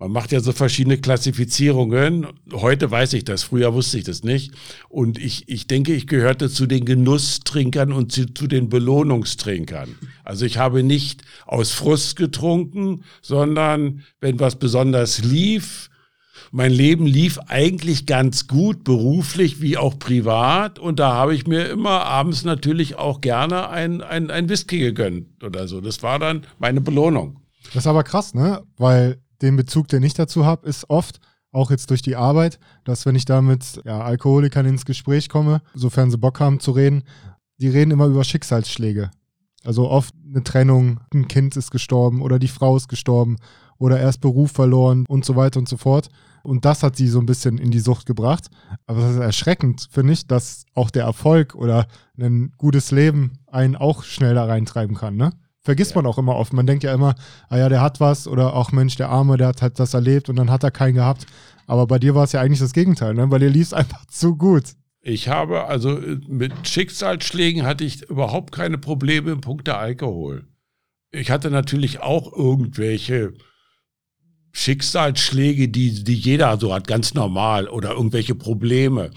Man 0.01 0.13
macht 0.13 0.31
ja 0.31 0.39
so 0.39 0.53
verschiedene 0.53 0.99
Klassifizierungen. 0.99 2.29
Heute 2.53 2.89
weiß 2.89 3.15
ich 3.15 3.25
das, 3.25 3.43
früher 3.43 3.75
wusste 3.75 3.99
ich 3.99 4.05
das 4.05 4.23
nicht. 4.23 4.53
Und 4.89 5.19
ich, 5.19 5.49
ich 5.49 5.67
denke, 5.67 5.93
ich 5.93 6.07
gehörte 6.07 6.49
zu 6.49 6.67
den 6.67 6.85
Genusstrinkern 6.85 7.93
und 7.93 8.13
zu, 8.13 8.33
zu 8.33 8.47
den 8.47 8.69
Belohnungstrinkern. 8.69 9.97
Also 10.23 10.47
ich 10.47 10.57
habe 10.57 10.85
nicht 10.85 11.23
aus 11.47 11.73
Frust 11.73 12.15
getrunken, 12.15 13.03
sondern 13.23 14.05
wenn 14.21 14.39
was 14.39 14.55
besonders 14.55 15.25
lief, 15.25 15.91
mein 16.53 16.71
Leben 16.71 17.05
lief 17.05 17.41
eigentlich 17.49 18.07
ganz 18.07 18.47
gut, 18.47 18.85
beruflich 18.85 19.61
wie 19.61 19.77
auch 19.77 19.99
privat. 19.99 20.79
Und 20.79 21.01
da 21.01 21.15
habe 21.15 21.35
ich 21.35 21.49
mir 21.49 21.69
immer 21.69 22.05
abends 22.05 22.45
natürlich 22.45 22.95
auch 22.95 23.21
gerne 23.21 23.69
ein, 23.69 24.01
ein, 24.01 24.31
ein 24.31 24.49
Whisky 24.49 24.79
gegönnt 24.79 25.43
oder 25.43 25.67
so. 25.67 25.81
Das 25.81 26.05
war 26.05 26.21
dann 26.21 26.47
meine 26.61 26.81
Belohnung. 26.81 27.41
Das 27.75 27.83
ist 27.83 27.87
aber 27.89 28.05
krass, 28.05 28.33
ne? 28.33 28.63
Weil 28.77 29.19
den 29.43 29.57
Bezug, 29.57 29.89
den 29.89 30.03
ich 30.03 30.15
dazu 30.15 30.45
habe, 30.45 30.69
ist 30.69 30.89
oft, 30.91 31.21
auch 31.51 31.71
jetzt 31.71 31.91
durch 31.91 32.03
die 32.03 32.17
Arbeit, 32.17 32.59
dass 32.85 33.07
wenn 33.07 33.15
ich 33.15 33.25
da 33.25 33.41
mit 33.41 33.81
ja, 33.85 34.01
Alkoholikern 34.01 34.67
ins 34.67 34.85
Gespräch 34.85 35.29
komme, 35.29 35.63
sofern 35.75 36.11
sie 36.11 36.19
Bock 36.19 36.41
haben 36.41 36.61
zu 36.61 36.73
reden, 36.73 37.05
die 37.59 37.69
reden 37.69 37.91
immer 37.91 38.07
über 38.07 38.25
Schicksalsschläge. 38.25 39.11
Also 39.65 39.89
oft 39.89 40.15
eine 40.27 40.45
Trennung, 40.45 41.01
ein 41.13 41.27
Kind 41.27 41.57
ist 41.57 41.71
gestorben 41.71 42.23
oder 42.23 42.39
die 42.39 42.49
Frau 42.49 42.77
ist 42.77 42.89
gestorben 42.89 43.37
oder 43.79 43.99
erst 43.99 44.21
Beruf 44.21 44.53
verloren 44.53 45.05
und 45.09 45.25
so 45.25 45.37
weiter 45.37 45.59
und 45.59 45.69
so 45.69 45.77
fort. 45.77 46.09
Und 46.43 46.65
das 46.65 46.83
hat 46.83 46.97
sie 46.97 47.09
so 47.09 47.19
ein 47.19 47.27
bisschen 47.27 47.59
in 47.59 47.71
die 47.71 47.81
Sucht 47.81 48.07
gebracht. 48.07 48.49
Aber 48.87 49.01
das 49.01 49.13
ist 49.13 49.21
erschreckend, 49.21 49.89
finde 49.91 50.13
ich, 50.13 50.27
dass 50.27 50.65
auch 50.75 50.91
der 50.91 51.05
Erfolg 51.05 51.55
oder 51.55 51.87
ein 52.19 52.53
gutes 52.57 52.91
Leben 52.91 53.33
einen 53.47 53.77
auch 53.77 54.05
schnell 54.05 54.35
da 54.35 54.45
reintreiben 54.45 54.97
kann, 54.97 55.17
ne? 55.17 55.31
Vergisst 55.69 55.91
ja. 55.91 55.97
man 56.01 56.07
auch 56.07 56.17
immer 56.17 56.35
oft. 56.37 56.55
Man 56.55 56.67
denkt 56.67 56.83
ja 56.83 56.95
immer, 56.95 57.15
ah 57.51 57.59
ja, 57.59 57.69
der 57.69 57.83
hat 57.83 58.01
was 58.01 58.27
oder 58.27 58.55
auch 58.55 58.73
Mensch, 58.73 58.97
der 58.97 59.11
Arme, 59.11 59.37
der 59.37 59.49
hat 59.49 59.61
halt 59.61 59.79
das 59.79 59.93
erlebt 59.93 60.31
und 60.31 60.37
dann 60.37 60.51
hat 60.51 60.65
er 60.65 60.71
keinen 60.71 60.95
gehabt. 60.95 61.27
Aber 61.67 61.87
bei 61.87 61.99
dir 61.99 62.15
war 62.15 62.25
es 62.25 62.33
ja 62.33 62.41
eigentlich 62.41 62.61
das 62.61 62.73
Gegenteil, 62.73 63.13
ne? 63.13 63.31
weil 63.31 63.41
dir 63.41 63.51
lief 63.51 63.75
einfach 63.75 64.07
zu 64.09 64.35
gut. 64.35 64.65
Ich 65.03 65.29
habe 65.29 65.67
also 65.67 66.01
mit 66.27 66.67
Schicksalsschlägen 66.67 67.67
hatte 67.67 67.85
ich 67.85 68.09
überhaupt 68.09 68.55
keine 68.55 68.79
Probleme 68.79 69.31
im 69.31 69.43
Punkt 69.43 69.67
der 69.67 69.79
Alkohol. 69.79 70.47
Ich 71.11 71.31
hatte 71.31 71.51
natürlich 71.51 72.01
auch 72.01 72.33
irgendwelche 72.35 73.35
Schicksalsschläge, 74.53 75.69
die, 75.69 76.03
die 76.03 76.15
jeder 76.15 76.59
so 76.59 76.73
hat, 76.73 76.87
ganz 76.87 77.13
normal 77.13 77.69
oder 77.69 77.91
irgendwelche 77.91 78.35
Probleme. 78.35 79.11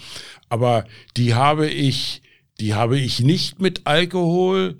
Aber 0.50 0.84
die 1.16 1.34
habe 1.34 1.70
ich, 1.70 2.22
die 2.60 2.74
habe 2.74 3.00
ich 3.00 3.22
nicht 3.22 3.62
mit 3.62 3.88
Alkohol 3.88 4.76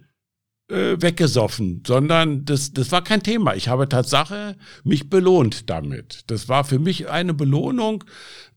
äh, 0.72 1.02
weggesoffen, 1.02 1.84
sondern 1.86 2.46
das, 2.46 2.74
das 2.74 2.92
war 2.92 3.04
kein 3.04 3.22
Thema. 3.22 3.56
Ich 3.56 3.68
habe 3.68 3.90
Tatsache 3.90 4.56
mich 4.84 5.10
belohnt 5.10 5.70
damit. 5.70 6.24
Das 6.28 6.48
war 6.50 6.64
für 6.64 6.80
mich 6.80 7.10
eine 7.10 7.34
Belohnung. 7.34 8.04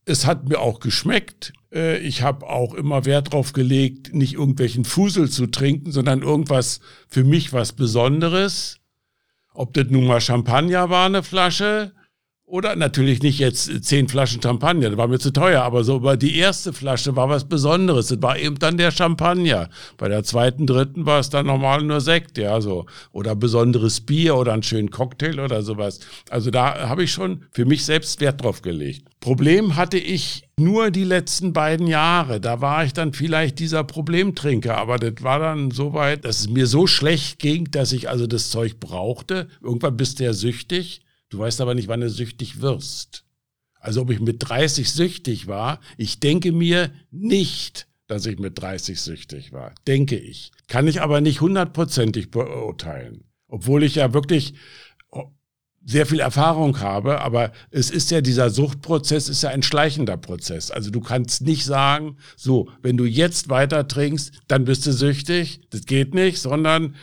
Es 0.04 0.26
hat 0.26 0.48
mir 0.48 0.60
auch 0.60 0.80
geschmeckt. 0.80 1.52
Äh, 1.72 1.98
ich 1.98 2.22
habe 2.22 2.48
auch 2.48 2.74
immer 2.74 3.04
Wert 3.04 3.32
drauf 3.32 3.52
gelegt, 3.52 4.14
nicht 4.14 4.34
irgendwelchen 4.34 4.84
Fusel 4.84 5.28
zu 5.28 5.46
trinken, 5.46 5.92
sondern 5.92 6.22
irgendwas 6.22 6.80
für 7.08 7.24
mich 7.24 7.52
was 7.52 7.72
Besonderes. 7.72 8.78
Ob 9.52 9.74
das 9.74 9.86
nun 9.88 10.06
mal 10.06 10.20
Champagner 10.20 10.90
war, 10.90 11.06
eine 11.06 11.22
Flasche, 11.22 11.92
oder 12.46 12.76
natürlich 12.76 13.22
nicht 13.22 13.38
jetzt 13.38 13.84
zehn 13.84 14.06
Flaschen 14.06 14.42
Champagner, 14.42 14.90
das 14.90 14.98
war 14.98 15.08
mir 15.08 15.18
zu 15.18 15.32
teuer, 15.32 15.62
aber 15.62 15.82
so 15.82 15.96
über 15.96 16.16
die 16.16 16.36
erste 16.36 16.74
Flasche 16.74 17.16
war 17.16 17.28
was 17.28 17.44
Besonderes. 17.48 18.08
Das 18.08 18.20
war 18.20 18.38
eben 18.38 18.58
dann 18.58 18.76
der 18.76 18.90
Champagner. 18.90 19.70
Bei 19.96 20.08
der 20.08 20.24
zweiten, 20.24 20.66
dritten 20.66 21.06
war 21.06 21.20
es 21.20 21.30
dann 21.30 21.46
normal 21.46 21.82
nur 21.82 22.02
Sekt, 22.02 22.36
ja, 22.36 22.60
so. 22.60 22.84
Oder 23.12 23.34
besonderes 23.34 24.02
Bier 24.02 24.36
oder 24.36 24.52
einen 24.52 24.62
schönen 24.62 24.90
Cocktail 24.90 25.40
oder 25.40 25.62
sowas. 25.62 26.00
Also 26.28 26.50
da 26.50 26.88
habe 26.88 27.04
ich 27.04 27.12
schon 27.12 27.44
für 27.50 27.64
mich 27.64 27.84
selbst 27.84 28.20
Wert 28.20 28.42
drauf 28.42 28.60
gelegt. 28.60 29.08
Problem 29.20 29.74
hatte 29.74 29.96
ich 29.96 30.44
nur 30.58 30.90
die 30.90 31.04
letzten 31.04 31.54
beiden 31.54 31.86
Jahre. 31.86 32.40
Da 32.40 32.60
war 32.60 32.84
ich 32.84 32.92
dann 32.92 33.14
vielleicht 33.14 33.58
dieser 33.58 33.84
Problemtrinker, 33.84 34.76
aber 34.76 34.98
das 34.98 35.24
war 35.24 35.38
dann 35.38 35.70
so 35.70 35.94
weit, 35.94 36.26
dass 36.26 36.40
es 36.40 36.50
mir 36.50 36.66
so 36.66 36.86
schlecht 36.86 37.38
ging, 37.38 37.70
dass 37.70 37.92
ich 37.92 38.10
also 38.10 38.26
das 38.26 38.50
Zeug 38.50 38.80
brauchte. 38.80 39.48
Irgendwann 39.62 39.96
bist 39.96 40.20
du 40.20 40.24
ja 40.24 40.34
süchtig 40.34 41.00
Du 41.34 41.40
weißt 41.40 41.60
aber 41.60 41.74
nicht, 41.74 41.88
wann 41.88 42.00
du 42.00 42.08
süchtig 42.08 42.60
wirst. 42.60 43.24
Also 43.80 44.02
ob 44.02 44.10
ich 44.10 44.20
mit 44.20 44.36
30 44.48 44.88
süchtig 44.88 45.48
war, 45.48 45.80
ich 45.96 46.20
denke 46.20 46.52
mir 46.52 46.92
nicht, 47.10 47.88
dass 48.06 48.24
ich 48.26 48.38
mit 48.38 48.56
30 48.60 49.00
süchtig 49.00 49.52
war. 49.52 49.74
Denke 49.88 50.16
ich. 50.16 50.52
Kann 50.68 50.86
ich 50.86 51.02
aber 51.02 51.20
nicht 51.20 51.40
hundertprozentig 51.40 52.30
beurteilen. 52.30 53.24
Obwohl 53.48 53.82
ich 53.82 53.96
ja 53.96 54.14
wirklich 54.14 54.54
oh, 55.10 55.24
sehr 55.84 56.06
viel 56.06 56.20
Erfahrung 56.20 56.78
habe, 56.78 57.20
aber 57.20 57.50
es 57.72 57.90
ist 57.90 58.12
ja 58.12 58.20
dieser 58.20 58.50
Suchtprozess, 58.50 59.28
ist 59.28 59.42
ja 59.42 59.50
ein 59.50 59.64
schleichender 59.64 60.16
Prozess. 60.16 60.70
Also 60.70 60.92
du 60.92 61.00
kannst 61.00 61.42
nicht 61.42 61.64
sagen, 61.64 62.16
so, 62.36 62.70
wenn 62.80 62.96
du 62.96 63.06
jetzt 63.06 63.48
weiter 63.48 63.88
trinkst, 63.88 64.40
dann 64.46 64.66
bist 64.66 64.86
du 64.86 64.92
süchtig. 64.92 65.62
Das 65.70 65.84
geht 65.84 66.14
nicht, 66.14 66.38
sondern 66.38 66.94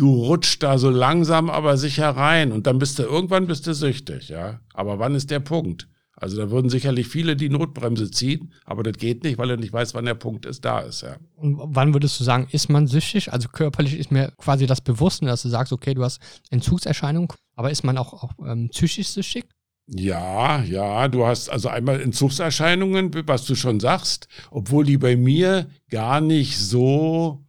du 0.00 0.14
rutschst 0.14 0.62
da 0.62 0.78
so 0.78 0.88
langsam 0.88 1.50
aber 1.50 1.76
sicher 1.76 2.08
rein 2.08 2.52
und 2.52 2.66
dann 2.66 2.78
bist 2.78 2.98
du 2.98 3.02
irgendwann 3.02 3.46
bist 3.46 3.66
du 3.66 3.74
süchtig, 3.74 4.30
ja. 4.30 4.60
Aber 4.72 4.98
wann 4.98 5.14
ist 5.14 5.30
der 5.30 5.40
Punkt? 5.40 5.88
Also 6.16 6.38
da 6.38 6.50
würden 6.50 6.70
sicherlich 6.70 7.06
viele 7.06 7.36
die 7.36 7.48
Notbremse 7.50 8.10
ziehen, 8.10 8.52
aber 8.64 8.82
das 8.82 8.94
geht 8.94 9.24
nicht, 9.24 9.38
weil 9.38 9.50
er 9.50 9.56
nicht 9.56 9.72
weiß, 9.72 9.94
wann 9.94 10.06
der 10.06 10.14
Punkt 10.14 10.46
ist, 10.46 10.64
da 10.64 10.80
ist, 10.80 11.02
ja. 11.02 11.16
Und 11.36 11.58
wann 11.58 11.94
würdest 11.94 12.18
du 12.18 12.24
sagen, 12.24 12.46
ist 12.50 12.70
man 12.70 12.86
süchtig? 12.86 13.32
Also 13.32 13.48
körperlich 13.48 13.98
ist 13.98 14.10
mir 14.10 14.32
quasi 14.38 14.66
das 14.66 14.80
Bewusstsein, 14.80 15.28
dass 15.28 15.42
du 15.42 15.48
sagst, 15.48 15.72
okay, 15.72 15.92
du 15.92 16.02
hast 16.02 16.20
Entzugserscheinungen, 16.50 17.28
aber 17.54 17.70
ist 17.70 17.84
man 17.84 17.98
auch, 17.98 18.14
auch 18.14 18.32
ähm, 18.46 18.70
psychisch 18.70 19.08
süchtig? 19.08 19.44
Ja, 19.86 20.62
ja, 20.62 21.08
du 21.08 21.26
hast 21.26 21.50
also 21.50 21.68
einmal 21.68 22.00
Entzugserscheinungen, 22.00 23.10
was 23.26 23.44
du 23.44 23.54
schon 23.54 23.80
sagst, 23.80 24.28
obwohl 24.50 24.84
die 24.84 24.98
bei 24.98 25.16
mir 25.16 25.68
gar 25.90 26.20
nicht 26.20 26.58
so 26.58 27.44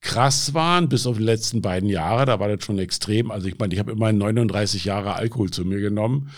krass 0.00 0.54
waren, 0.54 0.88
bis 0.88 1.06
auf 1.06 1.18
die 1.18 1.24
letzten 1.24 1.60
beiden 1.60 1.88
Jahre. 1.88 2.24
Da 2.24 2.40
war 2.40 2.48
das 2.48 2.64
schon 2.64 2.78
extrem. 2.78 3.30
Also 3.30 3.48
ich 3.48 3.58
meine, 3.58 3.74
ich 3.74 3.80
habe 3.80 3.92
immerhin 3.92 4.18
39 4.18 4.84
Jahre 4.84 5.14
Alkohol 5.14 5.50
zu 5.50 5.64
mir 5.64 5.80
genommen. 5.80 6.30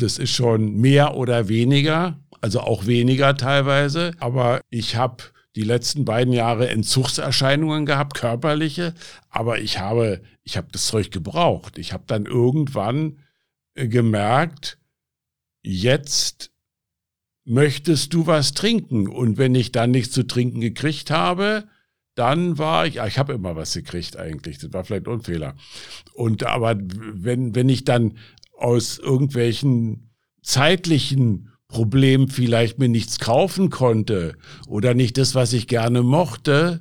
Das 0.00 0.18
ist 0.18 0.30
schon 0.30 0.76
mehr 0.80 1.16
oder 1.16 1.48
weniger, 1.48 2.18
also 2.40 2.60
auch 2.60 2.86
weniger 2.86 3.36
teilweise. 3.36 4.12
Aber 4.18 4.60
ich 4.70 4.96
habe 4.96 5.24
die 5.56 5.62
letzten 5.62 6.04
beiden 6.04 6.32
Jahre 6.32 6.68
Entzugserscheinungen 6.68 7.86
gehabt, 7.86 8.14
körperliche. 8.14 8.94
Aber 9.30 9.58
ich 9.58 9.78
habe, 9.78 10.22
ich 10.44 10.56
habe 10.56 10.68
das 10.72 10.86
Zeug 10.86 11.10
gebraucht. 11.10 11.78
Ich 11.78 11.92
habe 11.92 12.04
dann 12.06 12.26
irgendwann 12.26 13.18
äh, 13.74 13.88
gemerkt, 13.88 14.78
jetzt 15.62 16.50
möchtest 17.44 18.14
du 18.14 18.26
was 18.26 18.52
trinken? 18.52 19.08
Und 19.08 19.38
wenn 19.38 19.54
ich 19.54 19.72
dann 19.72 19.90
nichts 19.90 20.12
zu 20.14 20.26
trinken 20.26 20.60
gekriegt 20.60 21.10
habe, 21.10 21.64
dann 22.14 22.58
war 22.58 22.86
ich, 22.86 22.96
ich 22.96 23.18
habe 23.18 23.32
immer 23.32 23.56
was 23.56 23.74
gekriegt 23.74 24.16
eigentlich, 24.16 24.58
das 24.58 24.72
war 24.72 24.84
vielleicht 24.84 25.08
ein 25.08 25.22
Fehler. 25.22 25.54
Und 26.14 26.44
aber 26.44 26.76
wenn, 26.78 27.54
wenn 27.54 27.68
ich 27.68 27.84
dann 27.84 28.18
aus 28.56 28.98
irgendwelchen 28.98 30.10
zeitlichen 30.42 31.50
Problemen 31.68 32.28
vielleicht 32.28 32.78
mir 32.78 32.88
nichts 32.88 33.18
kaufen 33.20 33.70
konnte 33.70 34.36
oder 34.66 34.94
nicht 34.94 35.18
das, 35.18 35.34
was 35.34 35.52
ich 35.52 35.68
gerne 35.68 36.02
mochte, 36.02 36.80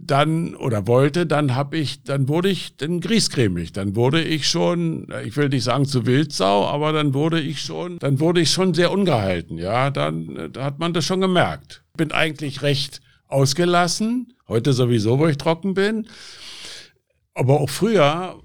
dann 0.00 0.54
oder 0.54 0.86
wollte, 0.86 1.26
dann 1.26 1.54
habe 1.54 1.76
ich, 1.76 2.04
dann 2.04 2.28
wurde 2.28 2.48
ich 2.48 2.76
dann 2.76 3.00
griesgrämig. 3.00 3.72
Dann 3.72 3.96
wurde 3.96 4.22
ich 4.22 4.48
schon, 4.48 5.08
ich 5.24 5.36
will 5.36 5.48
nicht 5.48 5.64
sagen 5.64 5.86
zu 5.86 6.06
Wildsau, 6.06 6.66
aber 6.66 6.92
dann 6.92 7.14
wurde 7.14 7.40
ich 7.40 7.60
schon, 7.60 7.98
dann 7.98 8.20
wurde 8.20 8.40
ich 8.40 8.50
schon 8.50 8.74
sehr 8.74 8.92
ungehalten. 8.92 9.58
Ja, 9.58 9.90
dann 9.90 10.50
da 10.52 10.64
hat 10.64 10.78
man 10.78 10.92
das 10.92 11.04
schon 11.04 11.20
gemerkt. 11.20 11.84
Bin 11.96 12.12
eigentlich 12.12 12.62
recht 12.62 13.00
ausgelassen. 13.26 14.34
Heute 14.48 14.72
sowieso, 14.72 15.18
wo 15.18 15.26
ich 15.26 15.36
trocken 15.36 15.74
bin. 15.74 16.08
Aber 17.34 17.60
auch 17.60 17.70
früher 17.70 18.40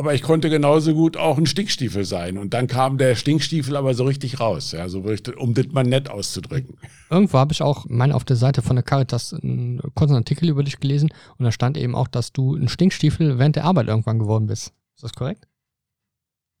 aber 0.00 0.14
ich 0.14 0.22
konnte 0.22 0.48
genauso 0.48 0.94
gut 0.94 1.18
auch 1.18 1.36
ein 1.36 1.44
Stinkstiefel 1.44 2.06
sein. 2.06 2.38
Und 2.38 2.54
dann 2.54 2.68
kam 2.68 2.96
der 2.96 3.16
Stinkstiefel 3.16 3.76
aber 3.76 3.92
so 3.92 4.04
richtig 4.04 4.40
raus, 4.40 4.72
ja, 4.72 4.88
so 4.88 5.00
richtig, 5.00 5.36
um 5.36 5.52
das 5.52 5.66
mal 5.72 5.84
nett 5.84 6.08
auszudrücken. 6.08 6.78
Irgendwo 7.10 7.36
habe 7.38 7.52
ich 7.52 7.60
auch 7.60 7.86
mal 7.86 8.10
auf 8.12 8.24
der 8.24 8.36
Seite 8.36 8.62
von 8.62 8.76
der 8.76 8.82
Caritas 8.82 9.34
einen 9.34 9.78
kurzen 9.94 10.14
Artikel 10.14 10.48
über 10.48 10.62
dich 10.62 10.80
gelesen 10.80 11.10
und 11.36 11.44
da 11.44 11.52
stand 11.52 11.76
eben 11.76 11.94
auch, 11.94 12.08
dass 12.08 12.32
du 12.32 12.54
ein 12.54 12.68
Stinkstiefel 12.68 13.38
während 13.38 13.56
der 13.56 13.64
Arbeit 13.64 13.88
irgendwann 13.88 14.18
geworden 14.18 14.46
bist. 14.46 14.72
Ist 14.94 15.04
das 15.04 15.12
korrekt? 15.12 15.48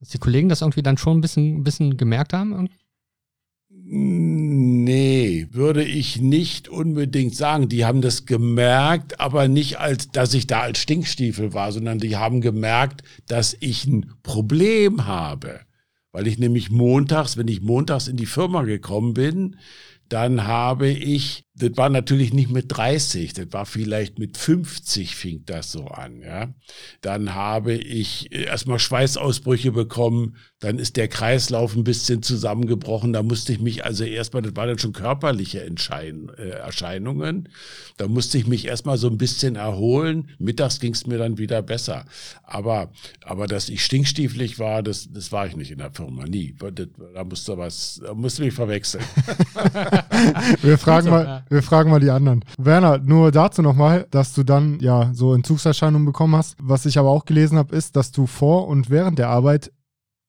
Dass 0.00 0.10
die 0.10 0.18
Kollegen 0.18 0.50
das 0.50 0.60
irgendwie 0.60 0.82
dann 0.82 0.98
schon 0.98 1.16
ein 1.16 1.20
bisschen, 1.22 1.58
ein 1.58 1.64
bisschen 1.64 1.96
gemerkt 1.96 2.34
haben? 2.34 2.68
Nee, 3.92 5.48
würde 5.50 5.82
ich 5.82 6.20
nicht 6.20 6.68
unbedingt 6.68 7.34
sagen. 7.34 7.68
Die 7.68 7.84
haben 7.84 8.02
das 8.02 8.24
gemerkt, 8.24 9.18
aber 9.18 9.48
nicht 9.48 9.80
als, 9.80 10.10
dass 10.10 10.32
ich 10.32 10.46
da 10.46 10.60
als 10.60 10.78
Stinkstiefel 10.78 11.54
war, 11.54 11.72
sondern 11.72 11.98
die 11.98 12.16
haben 12.16 12.40
gemerkt, 12.40 13.02
dass 13.26 13.56
ich 13.58 13.86
ein 13.86 14.12
Problem 14.22 15.06
habe. 15.06 15.62
Weil 16.12 16.28
ich 16.28 16.38
nämlich 16.38 16.70
montags, 16.70 17.36
wenn 17.36 17.48
ich 17.48 17.62
montags 17.62 18.06
in 18.06 18.16
die 18.16 18.26
Firma 18.26 18.62
gekommen 18.62 19.12
bin, 19.12 19.56
dann 20.08 20.46
habe 20.46 20.88
ich, 20.88 21.44
das 21.60 21.76
war 21.76 21.90
natürlich 21.90 22.32
nicht 22.32 22.50
mit 22.50 22.66
30, 22.68 23.34
das 23.34 23.46
war 23.52 23.66
vielleicht 23.66 24.18
mit 24.18 24.36
50 24.36 25.14
fing 25.14 25.42
das 25.44 25.70
so 25.70 25.86
an, 25.86 26.22
ja. 26.22 26.54
Dann 27.02 27.34
habe 27.34 27.74
ich 27.74 28.32
erstmal 28.32 28.78
Schweißausbrüche 28.78 29.72
bekommen, 29.72 30.36
dann 30.60 30.78
ist 30.78 30.96
der 30.96 31.08
Kreislauf 31.08 31.76
ein 31.76 31.84
bisschen 31.84 32.22
zusammengebrochen, 32.22 33.12
da 33.12 33.22
musste 33.22 33.52
ich 33.52 33.60
mich 33.60 33.84
also 33.84 34.04
erstmal, 34.04 34.42
das 34.42 34.56
waren 34.56 34.68
dann 34.68 34.78
schon 34.78 34.92
körperliche 34.92 35.62
Entschein, 35.62 36.30
äh, 36.36 36.50
Erscheinungen, 36.50 37.48
da 37.96 38.08
musste 38.08 38.38
ich 38.38 38.46
mich 38.46 38.66
erstmal 38.66 38.96
so 38.96 39.08
ein 39.08 39.18
bisschen 39.18 39.56
erholen, 39.56 40.30
mittags 40.38 40.80
ging 40.80 40.94
es 40.94 41.06
mir 41.06 41.18
dann 41.18 41.38
wieder 41.38 41.62
besser. 41.62 42.04
Aber, 42.42 42.90
aber 43.24 43.46
dass 43.46 43.68
ich 43.68 43.84
stinkstiefelig 43.84 44.58
war, 44.58 44.82
das, 44.82 45.10
das 45.12 45.30
war 45.32 45.46
ich 45.46 45.56
nicht 45.56 45.70
in 45.70 45.78
der 45.78 45.92
Firma, 45.92 46.24
nie. 46.24 46.54
Da 47.14 47.24
musste 47.24 47.58
was, 47.58 48.00
da 48.02 48.14
musste 48.14 48.42
mich 48.42 48.54
verwechseln. 48.54 49.04
wir, 50.62 50.78
fragen 50.78 51.10
mal, 51.10 51.44
wir 51.50 51.62
fragen 51.62 51.90
mal 51.90 52.00
die 52.00 52.10
anderen. 52.10 52.44
Werner, 52.58 52.98
nur 52.98 53.32
dazu 53.32 53.60
nochmal, 53.60 54.06
dass 54.10 54.32
du 54.34 54.44
dann 54.44 54.78
ja 54.80 55.10
so 55.12 55.34
Entzugserscheinungen 55.34 56.06
bekommen 56.06 56.36
hast. 56.36 56.56
Was 56.62 56.86
ich 56.86 56.96
aber 56.96 57.10
auch 57.10 57.24
gelesen 57.24 57.58
habe, 57.58 57.74
ist, 57.74 57.96
dass 57.96 58.12
du 58.12 58.26
vor 58.26 58.68
und 58.68 58.88
während 58.88 59.18
der 59.18 59.28
Arbeit 59.28 59.72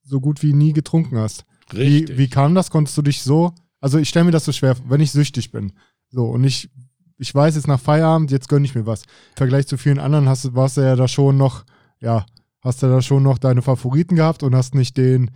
so 0.04 0.20
gut 0.20 0.42
wie 0.42 0.54
nie 0.54 0.74
getrunken 0.74 1.18
hast. 1.20 1.46
Richtig. 1.74 2.10
Wie, 2.10 2.18
wie 2.18 2.28
kam 2.28 2.56
das? 2.56 2.72
Konntest 2.72 2.98
du 2.98 3.04
dich 3.04 3.22
so, 3.22 3.54
also 3.80 4.00
ich 4.00 4.10
stelle 4.10 4.26
mir 4.26 4.32
das 4.32 4.46
so 4.46 4.52
schwer, 4.52 4.76
wenn 4.88 5.00
ich 5.00 5.12
süchtig 5.12 5.52
bin. 5.52 5.74
So, 6.10 6.26
und 6.26 6.44
ich, 6.44 6.70
ich 7.18 7.34
weiß 7.34 7.56
jetzt 7.56 7.68
nach 7.68 7.80
Feierabend, 7.80 8.32
jetzt 8.32 8.50
gönne 8.50 8.66
ich 8.66 8.74
mir 8.76 8.88
was. 8.88 9.04
Im 9.04 9.38
Vergleich 9.38 9.68
zu 9.68 9.78
vielen 9.78 10.00
anderen 10.00 10.28
hast, 10.28 10.56
warst 10.56 10.78
du 10.78 10.82
ja 10.82 10.96
da 10.96 11.08
schon 11.08 11.38
noch, 11.38 11.66
ja, 12.00 12.26
hast 12.62 12.82
du 12.82 12.88
da 12.88 13.02
schon 13.02 13.22
noch 13.22 13.38
deine 13.38 13.62
Favoriten 13.62 14.16
gehabt 14.16 14.42
und 14.42 14.56
hast 14.56 14.74
nicht 14.74 14.98
den 14.98 15.30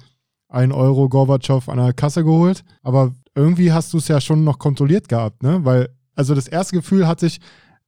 1 0.50 0.74
Euro 0.74 1.10
Gorbatschow 1.10 1.70
an 1.70 1.78
der 1.78 1.94
Kasse 1.94 2.24
geholt. 2.24 2.64
Aber 2.82 3.14
irgendwie 3.36 3.72
hast 3.72 3.94
du 3.94 3.98
es 3.98 4.08
ja 4.08 4.20
schon 4.22 4.44
noch 4.44 4.58
kontrolliert 4.58 5.10
gehabt, 5.10 5.44
ne? 5.44 5.64
Weil, 5.64 5.90
also 6.16 6.34
das 6.34 6.48
erste 6.48 6.78
Gefühl 6.78 7.08
hatte 7.08 7.26
ich, 7.26 7.40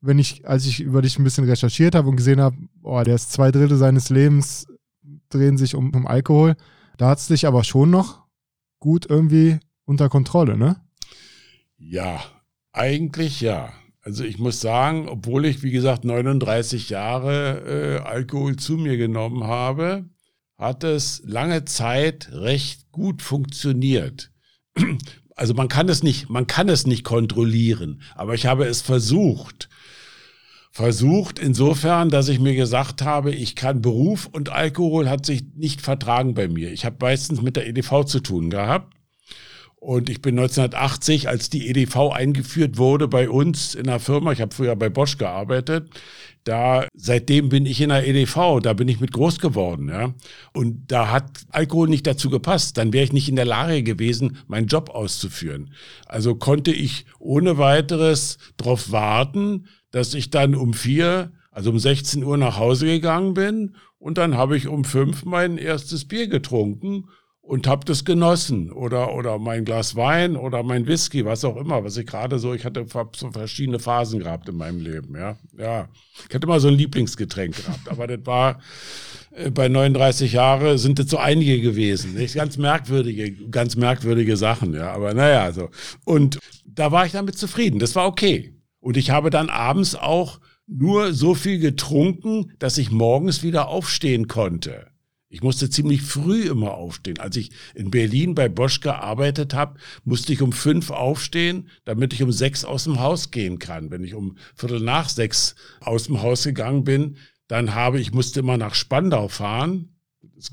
wenn 0.02 0.20
ich, 0.20 0.48
als 0.48 0.66
ich 0.66 0.82
über 0.82 1.02
dich 1.02 1.18
ein 1.18 1.24
bisschen 1.24 1.46
recherchiert 1.46 1.96
habe 1.96 2.10
und 2.10 2.18
gesehen 2.18 2.42
habe, 2.42 2.58
oh, 2.84 3.02
der 3.04 3.16
ist 3.16 3.32
zwei 3.32 3.52
Drittel 3.52 3.78
seines 3.78 4.10
Lebens 4.10 4.68
drehen 5.30 5.58
sich 5.58 5.76
um, 5.76 5.94
um 5.94 6.08
Alkohol, 6.08 6.56
da 6.98 7.10
hat 7.10 7.20
es 7.20 7.28
dich 7.28 7.48
aber 7.48 7.64
schon 7.64 7.90
noch 7.90 8.24
gut 8.80 9.08
irgendwie 9.10 9.60
unter 9.86 10.10
Kontrolle, 10.10 10.58
ne? 10.58 10.78
Ja, 11.78 12.24
eigentlich 12.72 13.42
ja. 13.42 13.72
Also 14.02 14.24
ich 14.24 14.40
muss 14.40 14.62
sagen, 14.62 15.10
obwohl 15.10 15.46
ich, 15.46 15.64
wie 15.64 15.72
gesagt, 15.72 16.06
39 16.06 16.90
Jahre 16.90 18.00
äh, 18.00 18.08
Alkohol 18.08 18.56
zu 18.56 18.78
mir 18.78 18.98
genommen 18.98 19.44
habe, 19.44 20.06
hat 20.58 20.84
es 20.84 21.22
lange 21.26 21.66
Zeit 21.66 22.30
recht 22.32 22.92
gut 22.92 23.22
funktioniert 23.22 24.32
also 25.38 25.54
man 25.54 25.68
kann 25.68 25.88
es 25.88 26.04
nicht, 26.04 26.30
man 26.30 26.48
kann 26.48 26.68
es 26.68 26.86
nicht 26.88 27.04
kontrollieren, 27.04 28.02
aber 28.16 28.34
ich 28.34 28.48
habe 28.48 28.66
es 28.66 28.82
versucht. 28.82 29.70
Versucht 30.72 31.40
insofern, 31.40 32.10
dass 32.10 32.28
ich 32.28 32.40
mir 32.40 32.56
gesagt 32.56 33.02
habe, 33.02 33.32
ich 33.32 33.56
kann 33.56 33.82
Beruf 33.82 34.28
und 34.32 34.50
Alkohol 34.50 35.10
hat 35.10 35.26
sich 35.26 35.44
nicht 35.56 35.82
vertragen 35.82 36.34
bei 36.34 36.48
mir. 36.48 36.72
Ich 36.72 36.86
habe 36.86 36.98
meistens 37.00 37.42
mit 37.42 37.56
der 37.56 37.68
EDV 37.68 38.04
zu 38.06 38.20
tun 38.20 38.50
gehabt. 38.50 38.97
Und 39.88 40.10
ich 40.10 40.22
bin 40.22 40.38
1980, 40.38 41.30
als 41.30 41.50
die 41.50 41.70
EDV 41.70 42.12
eingeführt 42.12 42.78
wurde 42.78 43.08
bei 43.08 43.30
uns 43.30 43.74
in 43.74 43.86
der 43.86 44.02
Firma, 44.02 44.34
ich 44.34 44.42
habe 44.42 44.54
früher 44.54 44.76
bei 44.76 44.90
Bosch 44.90 45.18
gearbeitet, 45.18 45.90
da 46.44 46.90
seitdem 46.94 47.48
bin 47.48 47.66
ich 47.66 47.80
in 47.80 47.88
der 47.88 48.06
EDV, 48.06 48.60
da 48.62 48.74
bin 48.74 48.90
ich 48.90 49.00
mit 49.00 49.14
groß 49.14 49.40
geworden, 49.40 49.88
ja. 49.88 50.14
Und 50.52 50.92
da 50.92 51.10
hat 51.10 51.32
Alkohol 51.52 51.88
nicht 51.88 52.06
dazu 52.06 52.30
gepasst, 52.30 52.78
dann 52.78 52.92
wäre 52.92 53.06
ich 53.06 53.14
nicht 53.14 53.30
in 53.30 53.38
der 53.38 53.46
Lage 53.46 53.82
gewesen, 53.82 54.40
meinen 54.48 54.68
Job 54.68 54.90
auszuführen. 54.90 55.72
Also 56.06 56.36
konnte 56.36 56.74
ich 56.74 57.06
ohne 57.18 57.58
weiteres 57.58 58.40
darauf 58.58 58.92
warten, 58.92 59.68
dass 59.92 60.16
ich 60.16 60.32
dann 60.32 60.54
um 60.54 60.74
vier, 60.74 61.32
also 61.50 61.70
um 61.70 61.80
16 61.80 62.26
Uhr 62.26 62.36
nach 62.36 62.58
Hause 62.58 62.88
gegangen 62.88 63.36
bin. 63.36 63.78
Und 64.00 64.18
dann 64.18 64.36
habe 64.36 64.58
ich 64.58 64.68
um 64.68 64.84
fünf 64.84 65.24
mein 65.24 65.58
erstes 65.58 66.10
Bier 66.10 66.28
getrunken 66.28 67.06
und 67.48 67.66
habe 67.66 67.86
das 67.86 68.04
genossen 68.04 68.72
oder 68.72 69.16
oder 69.16 69.40
mein 69.40 69.64
Glas 69.64 69.96
Wein 69.96 70.36
oder 70.36 70.64
mein 70.64 70.86
Whisky, 70.86 71.24
was 71.24 71.46
auch 71.46 71.56
immer, 71.56 71.84
was 71.84 71.96
ich 71.96 72.06
gerade 72.06 72.40
so, 72.40 72.54
ich 72.54 72.66
hatte 72.66 72.86
so 73.16 73.32
verschiedene 73.32 73.80
Phasen 73.80 74.20
gehabt 74.20 74.50
in 74.50 74.58
meinem 74.58 74.82
Leben, 74.82 75.16
ja. 75.16 75.38
Ja. 75.58 75.88
Ich 76.28 76.36
hatte 76.36 76.46
immer 76.46 76.60
so 76.60 76.68
ein 76.68 76.74
Lieblingsgetränk 76.74 77.56
gehabt, 77.56 77.88
aber 77.90 78.06
das 78.08 78.26
war 78.26 78.60
äh, 79.32 79.50
bei 79.50 79.70
39 79.70 80.34
Jahren 80.34 80.78
sind 80.78 81.00
das 81.00 81.10
so 81.10 81.18
einige 81.18 81.62
gewesen, 81.62 82.16
nicht 82.16 82.36
ganz 82.36 82.58
merkwürdige, 82.58 83.32
ganz 83.50 83.78
merkwürdige 83.78 84.36
Sachen, 84.36 84.74
ja, 84.74 84.92
aber 84.92 85.14
naja, 85.14 85.54
so. 85.54 85.70
Und 86.04 86.40
da 86.66 86.92
war 86.92 87.06
ich 87.06 87.14
damit 87.14 87.38
zufrieden, 87.38 87.80
das 87.80 87.96
war 87.96 88.08
okay. 88.08 88.56
Und 88.82 88.98
ich 88.98 89.10
habe 89.10 89.30
dann 89.30 89.50
abends 89.50 89.96
auch 89.96 90.42
nur 90.68 91.14
so 91.14 91.34
viel 91.34 91.60
getrunken, 91.60 92.52
dass 92.60 92.78
ich 92.78 92.92
morgens 92.92 93.42
wieder 93.42 93.70
aufstehen 93.70 94.28
konnte. 94.28 94.87
Ich 95.30 95.44
musste 95.44 95.70
ziemlich 95.70 96.04
früh 96.04 96.44
immer 96.44 96.76
aufstehen. 96.76 97.20
Als 97.20 97.36
ich 97.36 97.52
in 97.76 97.92
Berlin 97.92 98.34
bei 98.34 98.48
Bosch 98.48 98.80
gearbeitet 98.80 99.54
habe, 99.54 99.78
musste 100.06 100.32
ich 100.32 100.42
um 100.42 100.54
fünf 100.54 100.90
aufstehen, 100.90 101.70
damit 101.84 102.14
ich 102.14 102.24
um 102.24 102.32
sechs 102.32 102.64
aus 102.64 102.86
dem 102.86 103.00
Haus 103.00 103.32
gehen 103.32 103.60
kann. 103.60 103.92
Wenn 103.92 104.04
ich 104.04 104.14
um 104.14 104.38
Viertel 104.56 104.80
nach 104.80 105.10
sechs 105.10 105.56
aus 105.82 106.06
dem 106.06 106.22
Haus 106.22 106.44
gegangen 106.44 106.86
bin, 106.86 107.18
dann 107.48 107.76
habe 107.76 108.00
ich 108.00 108.14
musste 108.14 108.40
immer 108.40 108.58
nach 108.58 108.74
Spandau 108.74 109.28
fahren. 109.28 109.96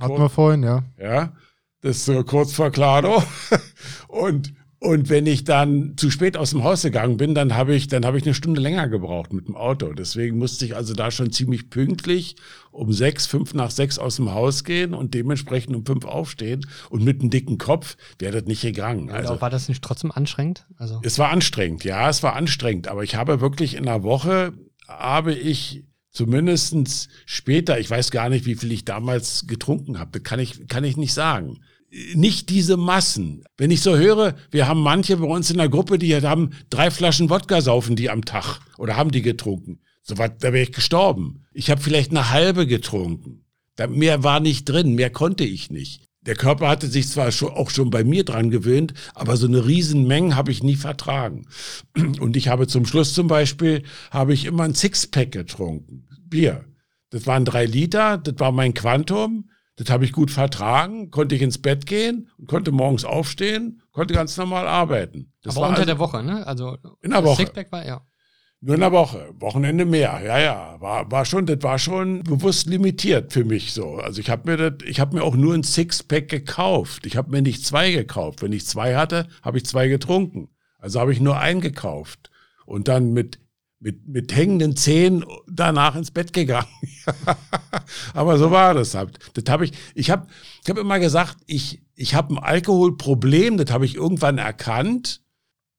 Hatten 0.00 0.18
wir 0.18 0.28
vorhin, 0.28 0.62
ja. 0.62 0.82
Ja, 0.98 1.36
das 1.80 1.98
ist 1.98 2.04
so 2.06 2.24
kurz 2.24 2.52
vor 2.52 2.70
Klado. 2.70 3.22
Und 4.08 4.54
und 4.84 5.08
wenn 5.08 5.26
ich 5.26 5.44
dann 5.44 5.94
zu 5.96 6.10
spät 6.10 6.36
aus 6.36 6.50
dem 6.50 6.62
Haus 6.62 6.82
gegangen 6.82 7.16
bin, 7.16 7.34
dann 7.34 7.54
habe 7.54 7.74
ich, 7.74 7.88
dann 7.88 8.04
habe 8.04 8.18
ich 8.18 8.24
eine 8.24 8.34
Stunde 8.34 8.60
länger 8.60 8.86
gebraucht 8.86 9.32
mit 9.32 9.48
dem 9.48 9.56
Auto. 9.56 9.94
Deswegen 9.94 10.36
musste 10.36 10.66
ich 10.66 10.76
also 10.76 10.92
da 10.92 11.10
schon 11.10 11.32
ziemlich 11.32 11.70
pünktlich 11.70 12.36
um 12.70 12.92
sechs, 12.92 13.24
fünf 13.24 13.54
nach 13.54 13.70
sechs 13.70 13.98
aus 13.98 14.16
dem 14.16 14.32
Haus 14.32 14.62
gehen 14.62 14.92
und 14.92 15.14
dementsprechend 15.14 15.74
um 15.74 15.86
fünf 15.86 16.04
aufstehen. 16.04 16.66
Und 16.90 17.02
mit 17.02 17.20
einem 17.20 17.30
dicken 17.30 17.56
Kopf 17.56 17.96
wäre 18.18 18.40
das 18.40 18.44
nicht 18.44 18.60
gegangen. 18.60 19.10
Also, 19.10 19.40
war 19.40 19.48
das 19.48 19.70
nicht 19.70 19.82
trotzdem 19.82 20.12
anstrengend? 20.12 20.66
Also 20.76 21.00
es 21.02 21.18
war 21.18 21.30
anstrengend, 21.30 21.82
ja, 21.84 22.10
es 22.10 22.22
war 22.22 22.36
anstrengend. 22.36 22.88
Aber 22.88 23.02
ich 23.02 23.14
habe 23.14 23.40
wirklich 23.40 23.76
in 23.76 23.88
einer 23.88 24.02
Woche, 24.02 24.52
habe 24.86 25.32
ich 25.32 25.84
zumindestens 26.10 27.08
später, 27.24 27.80
ich 27.80 27.88
weiß 27.88 28.10
gar 28.10 28.28
nicht, 28.28 28.44
wie 28.44 28.54
viel 28.54 28.70
ich 28.70 28.84
damals 28.84 29.46
getrunken 29.46 29.98
habe, 29.98 30.20
kann 30.20 30.40
ich, 30.40 30.68
kann 30.68 30.84
ich 30.84 30.98
nicht 30.98 31.14
sagen 31.14 31.60
nicht 32.14 32.48
diese 32.50 32.76
Massen. 32.76 33.44
Wenn 33.56 33.70
ich 33.70 33.80
so 33.80 33.96
höre, 33.96 34.34
wir 34.50 34.66
haben 34.66 34.80
manche 34.80 35.16
bei 35.16 35.26
uns 35.26 35.50
in 35.50 35.58
der 35.58 35.68
Gruppe, 35.68 35.98
die 35.98 36.14
haben 36.14 36.50
drei 36.70 36.90
Flaschen 36.90 37.30
Wodka 37.30 37.60
saufen 37.60 37.96
die 37.96 38.10
am 38.10 38.24
Tag 38.24 38.60
oder 38.78 38.96
haben 38.96 39.10
die 39.10 39.22
getrunken. 39.22 39.80
So 40.02 40.18
was, 40.18 40.32
da 40.38 40.52
wäre 40.52 40.64
ich 40.64 40.72
gestorben. 40.72 41.44
Ich 41.52 41.70
habe 41.70 41.80
vielleicht 41.80 42.10
eine 42.10 42.30
halbe 42.30 42.66
getrunken. 42.66 43.44
Da, 43.76 43.86
mehr 43.86 44.22
war 44.22 44.40
nicht 44.40 44.68
drin, 44.68 44.94
mehr 44.94 45.10
konnte 45.10 45.44
ich 45.44 45.70
nicht. 45.70 46.02
der 46.26 46.36
Körper 46.36 46.68
hatte 46.68 46.88
sich 46.88 47.08
zwar 47.08 47.30
schon, 47.32 47.50
auch 47.50 47.70
schon 47.70 47.90
bei 47.90 48.02
mir 48.02 48.24
dran 48.24 48.50
gewöhnt, 48.50 48.94
aber 49.14 49.36
so 49.36 49.46
eine 49.46 49.66
Riesenmenge 49.66 50.34
habe 50.34 50.50
ich 50.52 50.62
nie 50.62 50.76
vertragen. 50.76 51.46
Und 52.20 52.36
ich 52.36 52.48
habe 52.48 52.66
zum 52.66 52.86
Schluss 52.86 53.14
zum 53.14 53.28
Beispiel, 53.28 53.82
habe 54.10 54.32
ich 54.32 54.46
immer 54.46 54.64
ein 54.64 54.74
Sixpack 54.74 55.32
getrunken. 55.32 56.08
Bier. 56.28 56.64
Das 57.10 57.26
waren 57.26 57.44
drei 57.44 57.66
Liter, 57.66 58.18
das 58.18 58.34
war 58.38 58.52
mein 58.52 58.74
Quantum. 58.74 59.50
Das 59.76 59.90
habe 59.90 60.04
ich 60.04 60.12
gut 60.12 60.30
vertragen, 60.30 61.10
konnte 61.10 61.34
ich 61.34 61.42
ins 61.42 61.58
Bett 61.58 61.86
gehen 61.86 62.28
und 62.38 62.48
konnte 62.48 62.70
morgens 62.70 63.04
aufstehen, 63.04 63.82
konnte 63.92 64.14
ganz 64.14 64.36
normal 64.36 64.68
arbeiten. 64.68 65.32
Das 65.42 65.56
aber 65.56 65.66
unter 65.66 65.80
also, 65.80 65.86
der 65.86 65.98
Woche, 65.98 66.22
ne? 66.22 66.46
Also 66.46 66.78
in 67.02 67.10
der 67.10 67.24
Woche. 67.24 67.36
Sixpack 67.36 67.72
war, 67.72 67.84
ja. 67.84 68.06
Nur 68.60 68.76
in 68.76 68.80
der 68.80 68.92
Woche, 68.92 69.34
Wochenende 69.40 69.84
mehr. 69.84 70.22
Ja, 70.24 70.38
ja, 70.38 70.76
war, 70.80 71.10
war 71.10 71.26
schon, 71.26 71.44
das 71.44 71.62
war 71.62 71.78
schon 71.78 72.22
bewusst 72.22 72.66
limitiert 72.66 73.32
für 73.32 73.44
mich 73.44 73.74
so. 73.74 73.96
Also 73.96 74.20
ich 74.20 74.30
habe 74.30 74.50
mir 74.50 74.56
das, 74.70 74.88
ich 74.88 75.00
habe 75.00 75.16
mir 75.16 75.22
auch 75.22 75.34
nur 75.34 75.52
ein 75.52 75.64
Sixpack 75.64 76.28
gekauft. 76.28 77.04
Ich 77.04 77.18
habe 77.18 77.30
mir 77.30 77.42
nicht 77.42 77.66
zwei 77.66 77.90
gekauft. 77.90 78.40
Wenn 78.40 78.52
ich 78.52 78.64
zwei 78.64 78.96
hatte, 78.96 79.28
habe 79.42 79.58
ich 79.58 79.66
zwei 79.66 79.88
getrunken. 79.88 80.48
Also 80.78 80.98
habe 80.98 81.12
ich 81.12 81.20
nur 81.20 81.38
einen 81.38 81.60
gekauft 81.60 82.30
und 82.64 82.88
dann 82.88 83.12
mit 83.12 83.38
mit, 83.84 84.08
mit 84.08 84.34
hängenden 84.34 84.76
Zähnen 84.76 85.26
danach 85.46 85.94
ins 85.94 86.10
Bett 86.10 86.32
gegangen. 86.32 86.66
Aber 88.14 88.38
so 88.38 88.50
war 88.50 88.72
das 88.72 88.94
halt. 88.94 89.18
Das 89.34 89.44
habe 89.52 89.66
ich, 89.66 89.72
ich 89.94 90.10
habe 90.10 90.26
ich 90.62 90.70
hab 90.70 90.78
immer 90.78 90.98
gesagt, 90.98 91.36
ich, 91.46 91.82
ich 91.94 92.14
habe 92.14 92.34
ein 92.34 92.38
Alkoholproblem, 92.38 93.58
das 93.58 93.70
habe 93.70 93.84
ich 93.84 93.94
irgendwann 93.94 94.38
erkannt. 94.38 95.20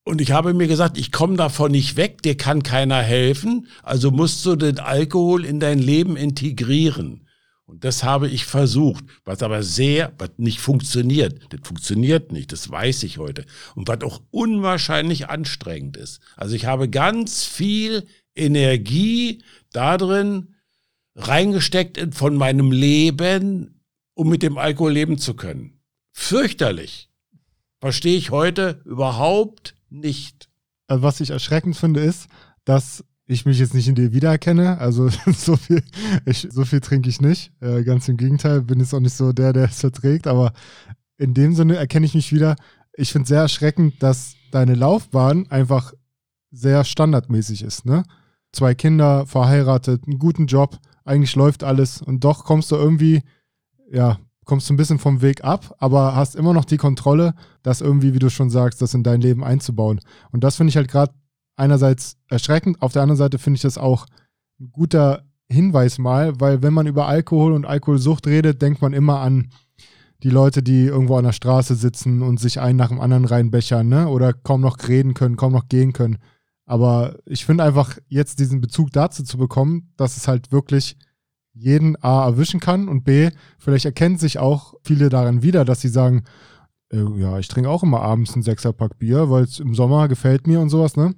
Und 0.04 0.22
ich 0.22 0.32
habe 0.32 0.54
mir 0.54 0.68
gesagt, 0.68 1.00
ich 1.00 1.12
komme 1.12 1.36
davon 1.36 1.72
nicht 1.72 1.98
weg, 1.98 2.22
dir 2.22 2.38
kann 2.38 2.62
keiner 2.62 3.02
helfen, 3.02 3.66
also 3.82 4.12
musst 4.12 4.46
du 4.46 4.56
den 4.56 4.78
Alkohol 4.78 5.44
in 5.44 5.60
dein 5.60 5.80
Leben 5.80 6.16
integrieren. 6.16 7.25
Und 7.66 7.84
das 7.84 8.04
habe 8.04 8.28
ich 8.30 8.46
versucht, 8.46 9.04
was 9.24 9.42
aber 9.42 9.64
sehr, 9.64 10.14
was 10.20 10.32
nicht 10.38 10.60
funktioniert. 10.60 11.40
Das 11.50 11.62
funktioniert 11.64 12.32
nicht, 12.32 12.52
das 12.52 12.70
weiß 12.70 13.04
ich 13.04 13.18
heute. 13.18 13.46
Und 13.74 13.88
was 13.88 14.02
auch 14.02 14.22
unwahrscheinlich 14.30 15.30
anstrengend 15.30 15.98
ist. 15.98 16.22
Also 16.36 16.56
ich 16.56 16.66
habe 16.66 16.90
ganz 16.90 17.44
viel 17.44 18.06
Energie 18.36 19.44
darin 19.72 20.56
reingesteckt 21.16 22.14
von 22.14 22.36
meinem 22.36 22.72
Leben, 22.72 23.82
um 24.14 24.30
mit 24.30 24.44
dem 24.44 24.58
Alkohol 24.58 24.92
leben 24.92 25.18
zu 25.18 25.34
können. 25.34 25.80
Fürchterlich. 26.12 27.10
Verstehe 27.80 28.18
ich 28.18 28.32
heute 28.32 28.82
überhaupt 28.86 29.76
nicht. 29.90 30.50
Also 30.88 31.04
was 31.04 31.20
ich 31.20 31.32
erschreckend 31.32 31.76
finde, 31.76 32.02
ist, 32.02 32.28
dass 32.64 33.04
ich 33.28 33.46
mich 33.46 33.60
jetzt 33.60 33.74
nicht 33.74 33.88
in 33.88 33.96
dir 33.96 34.14
wiedererkenne. 34.14 34.78
Also 34.78 35.10
so 35.36 35.58
viel, 35.58 35.84
ich, 36.26 36.48
so 36.52 36.66
viel 36.66 36.80
trinke 36.80 37.10
ich 37.10 37.22
nicht. 37.22 37.52
Äh, 37.62 37.84
ganz 37.84 38.08
im 38.08 38.18
Gegenteil, 38.18 38.62
bin 38.62 38.80
jetzt 38.80 38.94
auch 38.94 39.00
nicht 39.00 39.16
so 39.16 39.34
der, 39.34 39.54
der 39.54 39.66
es 39.66 39.80
verträgt. 39.80 40.28
Aber 40.28 40.54
in 41.18 41.34
dem 41.34 41.54
Sinne 41.56 41.76
erkenne 41.76 42.06
ich 42.06 42.14
mich 42.14 42.32
wieder. 42.34 42.56
Ich 42.94 43.12
finde 43.12 43.24
es 43.24 43.30
sehr 43.30 43.42
erschreckend, 43.42 44.02
dass 44.02 44.36
deine 44.52 44.76
Laufbahn 44.76 45.48
einfach 45.50 45.94
sehr 46.52 46.84
standardmäßig 46.84 47.64
ist. 47.64 47.86
Ne? 47.86 48.04
Zwei 48.52 48.74
Kinder, 48.76 49.26
verheiratet, 49.26 50.04
einen 50.08 50.20
guten 50.20 50.46
Job, 50.46 50.80
eigentlich 51.04 51.36
läuft 51.36 51.64
alles 51.64 52.02
und 52.02 52.24
doch 52.24 52.46
kommst 52.46 52.72
du 52.72 52.76
irgendwie, 52.76 53.22
ja, 53.92 54.18
kommst 54.46 54.70
du 54.70 54.74
ein 54.74 54.78
bisschen 54.78 55.00
vom 55.00 55.22
Weg 55.22 55.44
ab, 55.44 55.76
aber 55.80 56.16
hast 56.16 56.36
immer 56.36 56.54
noch 56.54 56.66
die 56.66 56.78
Kontrolle, 56.78 57.34
das 57.64 57.82
irgendwie, 57.82 58.14
wie 58.14 58.20
du 58.20 58.30
schon 58.30 58.50
sagst, 58.50 58.82
das 58.82 58.94
in 58.94 59.04
dein 59.04 59.20
Leben 59.20 59.44
einzubauen. 59.44 60.00
Und 60.32 60.44
das 60.44 60.56
finde 60.56 60.70
ich 60.70 60.78
halt 60.78 60.88
gerade 60.88 61.14
einerseits 61.56 62.18
erschreckend, 62.30 62.82
auf 62.82 62.94
der 62.94 63.02
anderen 63.02 63.18
Seite 63.18 63.40
finde 63.40 63.58
ich 63.58 63.62
das 63.62 63.78
auch 63.78 64.06
ein 64.60 64.72
guter 64.72 65.24
Hinweis 65.50 65.98
mal, 66.00 66.40
weil 66.40 66.64
wenn 66.64 66.74
man 66.74 66.88
über 66.88 67.08
Alkohol 67.08 67.54
und 67.54 67.66
Alkoholsucht 67.66 68.28
redet, 68.28 68.62
denkt 68.62 68.82
man 68.82 68.94
immer 68.94 69.20
an 69.20 69.50
die 70.24 70.30
Leute, 70.30 70.64
die 70.64 70.86
irgendwo 70.86 71.18
an 71.18 71.26
der 71.26 71.34
Straße 71.34 71.76
sitzen 71.76 72.22
und 72.22 72.40
sich 72.40 72.60
einen 72.60 72.78
nach 72.78 72.90
dem 72.90 73.00
anderen 73.00 73.26
reinbechern, 73.26 73.88
ne? 73.88 74.08
Oder 74.08 74.34
kaum 74.34 74.62
noch 74.62 74.88
reden 74.88 75.14
können, 75.14 75.36
kaum 75.36 75.52
noch 75.54 75.68
gehen 75.68 75.94
können. 75.94 76.18
Aber 76.66 77.18
ich 77.26 77.46
finde 77.46 77.64
einfach, 77.64 77.98
jetzt 78.08 78.40
diesen 78.40 78.60
Bezug 78.60 78.92
dazu 78.92 79.24
zu 79.24 79.38
bekommen, 79.38 79.94
dass 79.98 80.18
es 80.18 80.28
halt 80.28 80.52
wirklich 80.52 80.98
jeden 81.54 81.96
A 82.04 82.26
erwischen 82.26 82.60
kann 82.60 82.90
und 82.90 83.04
B, 83.04 83.30
vielleicht 83.60 83.86
erkennen 83.86 84.18
sich 84.18 84.40
auch 84.40 84.74
viele 84.84 85.10
daran 85.10 85.44
wieder, 85.44 85.64
dass 85.64 85.82
sie 85.82 85.90
sagen, 85.90 86.24
äh, 86.92 87.04
ja, 87.20 87.38
ich 87.40 87.48
trinke 87.48 87.70
auch 87.70 87.84
immer 87.84 88.02
abends 88.02 88.34
einen 88.34 88.44
Sechserpack 88.44 88.98
Bier, 88.98 89.30
weil 89.30 89.44
es 89.44 89.60
im 89.60 89.76
Sommer 89.76 90.08
gefällt 90.08 90.48
mir 90.48 90.60
und 90.60 90.70
sowas, 90.70 90.98
ne? 90.98 91.14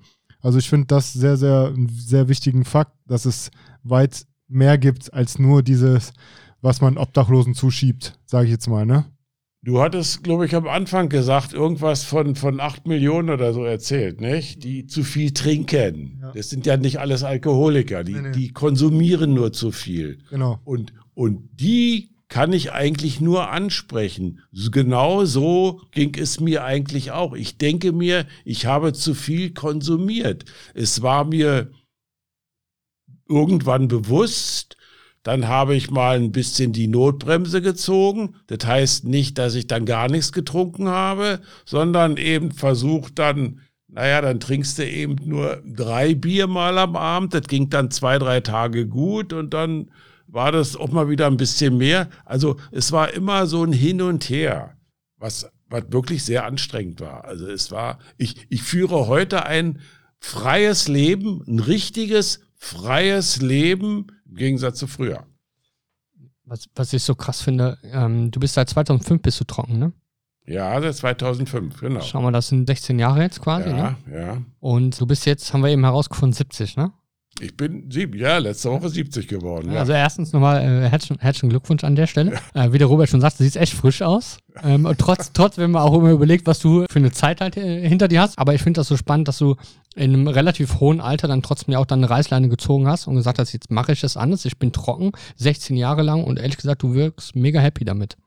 Also 0.48 0.60
ich 0.60 0.70
finde 0.70 0.88
das 0.88 1.12
sehr, 1.12 1.36
sehr, 1.36 1.74
einen 1.76 1.90
sehr 1.90 2.30
wichtigen 2.30 2.64
Fakt, 2.64 2.94
dass 3.06 3.26
es 3.26 3.52
weit 3.84 4.26
mehr 4.48 4.78
gibt 4.78 5.14
als 5.14 5.40
nur 5.40 5.62
dieses, 5.62 6.14
was 6.62 6.80
man 6.80 6.98
Obdachlosen 6.98 7.54
zuschiebt, 7.54 8.18
sage 8.26 8.46
ich 8.46 8.52
jetzt 8.52 8.70
mal, 8.70 8.86
ne? 8.86 9.04
Du 9.62 9.82
hattest, 9.82 10.24
glaube 10.24 10.46
ich, 10.46 10.56
am 10.56 10.66
Anfang 10.70 11.10
gesagt, 11.10 11.52
irgendwas 11.52 12.06
von, 12.06 12.36
von 12.36 12.62
8 12.62 12.88
Millionen 12.88 13.30
oder 13.30 13.52
so 13.52 13.66
erzählt, 13.66 14.22
nicht? 14.22 14.64
Die 14.64 14.88
zu 14.88 15.04
viel 15.04 15.32
trinken. 15.32 16.20
Ja. 16.22 16.32
Das 16.32 16.50
sind 16.50 16.66
ja 16.66 16.78
nicht 16.78 17.02
alles 17.02 17.26
Alkoholiker, 17.26 18.06
die, 18.06 18.14
nee, 18.14 18.22
nee. 18.22 18.32
die 18.32 18.54
konsumieren 18.54 19.34
nur 19.34 19.52
zu 19.52 19.74
viel. 19.74 20.20
Genau. 20.30 20.62
Und, 20.64 20.94
und 21.14 21.50
die 21.60 22.16
kann 22.30 22.52
ich 22.52 22.72
eigentlich 22.74 23.22
nur 23.22 23.50
ansprechen. 23.50 24.42
Genau 24.72 25.26
so 25.26 25.82
ging 25.92 26.16
es 26.18 26.40
mir 26.40 26.64
eigentlich 26.64 27.12
auch. 27.12 27.34
Ich 27.34 27.58
denke 27.58 27.92
mir, 27.94 28.26
ich 28.44 28.66
habe 28.66 28.94
zu 28.94 29.14
viel 29.14 29.54
konsumiert. 29.54 30.46
Es 30.74 31.02
war 31.02 31.26
mir 31.26 31.72
irgendwann 33.30 33.88
bewusst, 33.88 34.78
dann 35.24 35.48
habe 35.50 35.76
ich 35.76 35.92
mal 35.92 36.16
ein 36.16 36.32
bisschen 36.32 36.72
die 36.72 36.88
Notbremse 36.88 37.62
gezogen. 37.62 38.36
Das 38.48 38.66
heißt 38.66 39.04
nicht, 39.06 39.38
dass 39.38 39.56
ich 39.56 39.68
dann 39.68 39.86
gar 39.86 40.10
nichts 40.10 40.32
getrunken 40.32 40.88
habe, 40.88 41.42
sondern 41.66 42.16
eben 42.16 42.54
versucht 42.54 43.20
dann, 43.20 43.60
naja, 43.90 44.22
dann 44.22 44.40
trinkst 44.40 44.80
du 44.80 44.86
eben 44.86 45.18
nur 45.26 45.62
drei 45.66 46.14
Bier 46.14 46.48
mal 46.48 46.78
am 46.78 46.96
Abend. 46.96 47.34
Das 47.34 47.48
ging 47.48 47.70
dann 47.70 47.92
zwei, 47.92 48.18
drei 48.20 48.40
Tage 48.40 48.88
gut 48.88 49.34
und 49.34 49.54
dann 49.54 49.92
war 50.28 50.52
das 50.52 50.76
auch 50.76 50.90
mal 50.92 51.10
wieder 51.10 51.28
ein 51.28 51.38
bisschen 51.38 51.78
mehr. 51.78 52.10
Also 52.26 52.58
es 52.72 52.92
war 52.92 53.14
immer 53.14 53.48
so 53.48 53.64
ein 53.64 53.74
Hin 53.74 54.02
und 54.02 54.30
Her, 54.30 54.78
was, 55.18 55.50
was 55.70 55.92
wirklich 55.92 56.24
sehr 56.24 56.46
anstrengend 56.46 57.02
war. 57.02 57.26
Also 57.26 57.48
es 57.48 57.72
war, 57.72 58.00
ich, 58.18 58.46
ich 58.50 58.64
führe 58.64 59.08
heute 59.08 59.46
ein 59.46 59.80
freies 60.20 60.88
Leben, 60.88 61.44
ein 61.48 61.60
richtiges, 61.60 62.42
freies 62.56 63.42
Leben 63.42 64.08
im 64.26 64.36
Gegensatz 64.36 64.80
zu 64.80 64.88
früher. 64.88 65.26
Was, 66.46 66.68
was 66.76 66.94
ich 66.94 67.04
so 67.04 67.16
krass 67.16 67.42
finde, 67.42 67.78
ähm, 67.84 68.32
du 68.32 68.40
bist 68.40 68.54
seit 68.54 68.70
2005 68.70 69.22
bist 69.22 69.40
du 69.40 69.44
trocken, 69.44 69.80
ne? 69.80 69.94
Ja, 70.46 70.80
seit 70.82 70.96
2005, 70.96 71.82
genau. 71.82 72.00
Schauen 72.02 72.24
wir, 72.24 72.32
das 72.32 72.48
sind 72.48 72.68
16 72.68 73.00
Jahre 73.00 73.22
jetzt 73.22 73.42
quasi, 73.42 73.70
ja, 73.70 73.76
ne? 73.76 73.98
Ja, 74.10 74.42
Und 74.60 75.00
du 75.00 75.06
bist 75.06 75.26
jetzt, 75.26 75.54
haben 75.54 75.62
wir 75.62 75.70
eben 75.70 75.84
herausgefunden, 75.84 76.34
70, 76.34 76.78
ne? 76.78 76.94
Ich 77.40 77.56
bin 77.56 77.90
sieben, 77.92 78.18
ja, 78.18 78.40
letzte 78.40 78.72
Woche 78.72 78.90
70 78.90 79.28
geworden. 79.28 79.72
Ja. 79.72 79.80
Also 79.82 79.94
erstens 79.94 80.34
nochmal 80.34 80.62
äh, 80.62 80.90
herzlichen, 80.90 81.20
herzlichen 81.20 81.50
Glückwunsch 81.50 81.84
an 81.84 81.96
der 81.96 82.08
Stelle. 82.08 82.34
Ja. 82.34 82.40
Äh, 82.58 82.74
wie 82.74 82.80
der 82.80 82.88
Robert 82.88 83.10
schon 83.10 83.22
sagt, 83.22 83.40
du 83.40 83.44
siehst 83.44 83.58
echt 83.58 83.74
frisch 83.74 84.02
aus. 84.02 84.40
Ähm, 84.64 84.92
trotz, 84.98 85.32
trotz, 85.34 85.58
wenn 85.58 85.72
man 85.72 85.84
auch 85.84 85.94
immer 85.94 86.10
überlegt, 86.10 86.48
was 86.48 86.60
du 86.60 86.86
für 86.90 86.98
eine 86.98 87.12
Zeit 87.12 87.40
halt 87.40 87.56
äh, 87.56 87.88
hinter 87.88 88.08
dir 88.08 88.22
hast. 88.22 88.40
Aber 88.40 88.56
ich 88.56 88.64
finde 88.64 88.80
das 88.80 88.88
so 88.88 88.98
spannend, 88.98 89.28
dass 89.28 89.38
du 89.38 89.56
in 89.96 90.14
einem 90.14 90.28
relativ 90.28 90.80
hohen 90.80 91.02
Alter 91.02 91.28
dann 91.28 91.44
trotzdem 91.44 91.74
ja 91.74 91.80
auch 91.80 91.86
dann 91.86 92.00
eine 92.00 92.10
Reißleine 92.10 92.50
gezogen 92.50 92.88
hast 92.88 93.08
und 93.08 93.16
gesagt 93.16 93.38
hast, 93.38 93.52
jetzt 93.54 93.70
mache 93.70 93.92
ich 93.92 94.02
das 94.02 94.18
anders, 94.18 94.46
ich 94.46 94.58
bin 94.58 94.72
trocken, 94.72 95.12
16 95.36 95.76
Jahre 95.76 96.02
lang 96.02 96.24
und 96.24 96.40
ehrlich 96.40 96.58
gesagt, 96.58 96.82
du 96.82 96.94
wirkst 96.94 97.36
mega 97.36 97.60
happy 97.60 97.86
damit. 97.86 98.18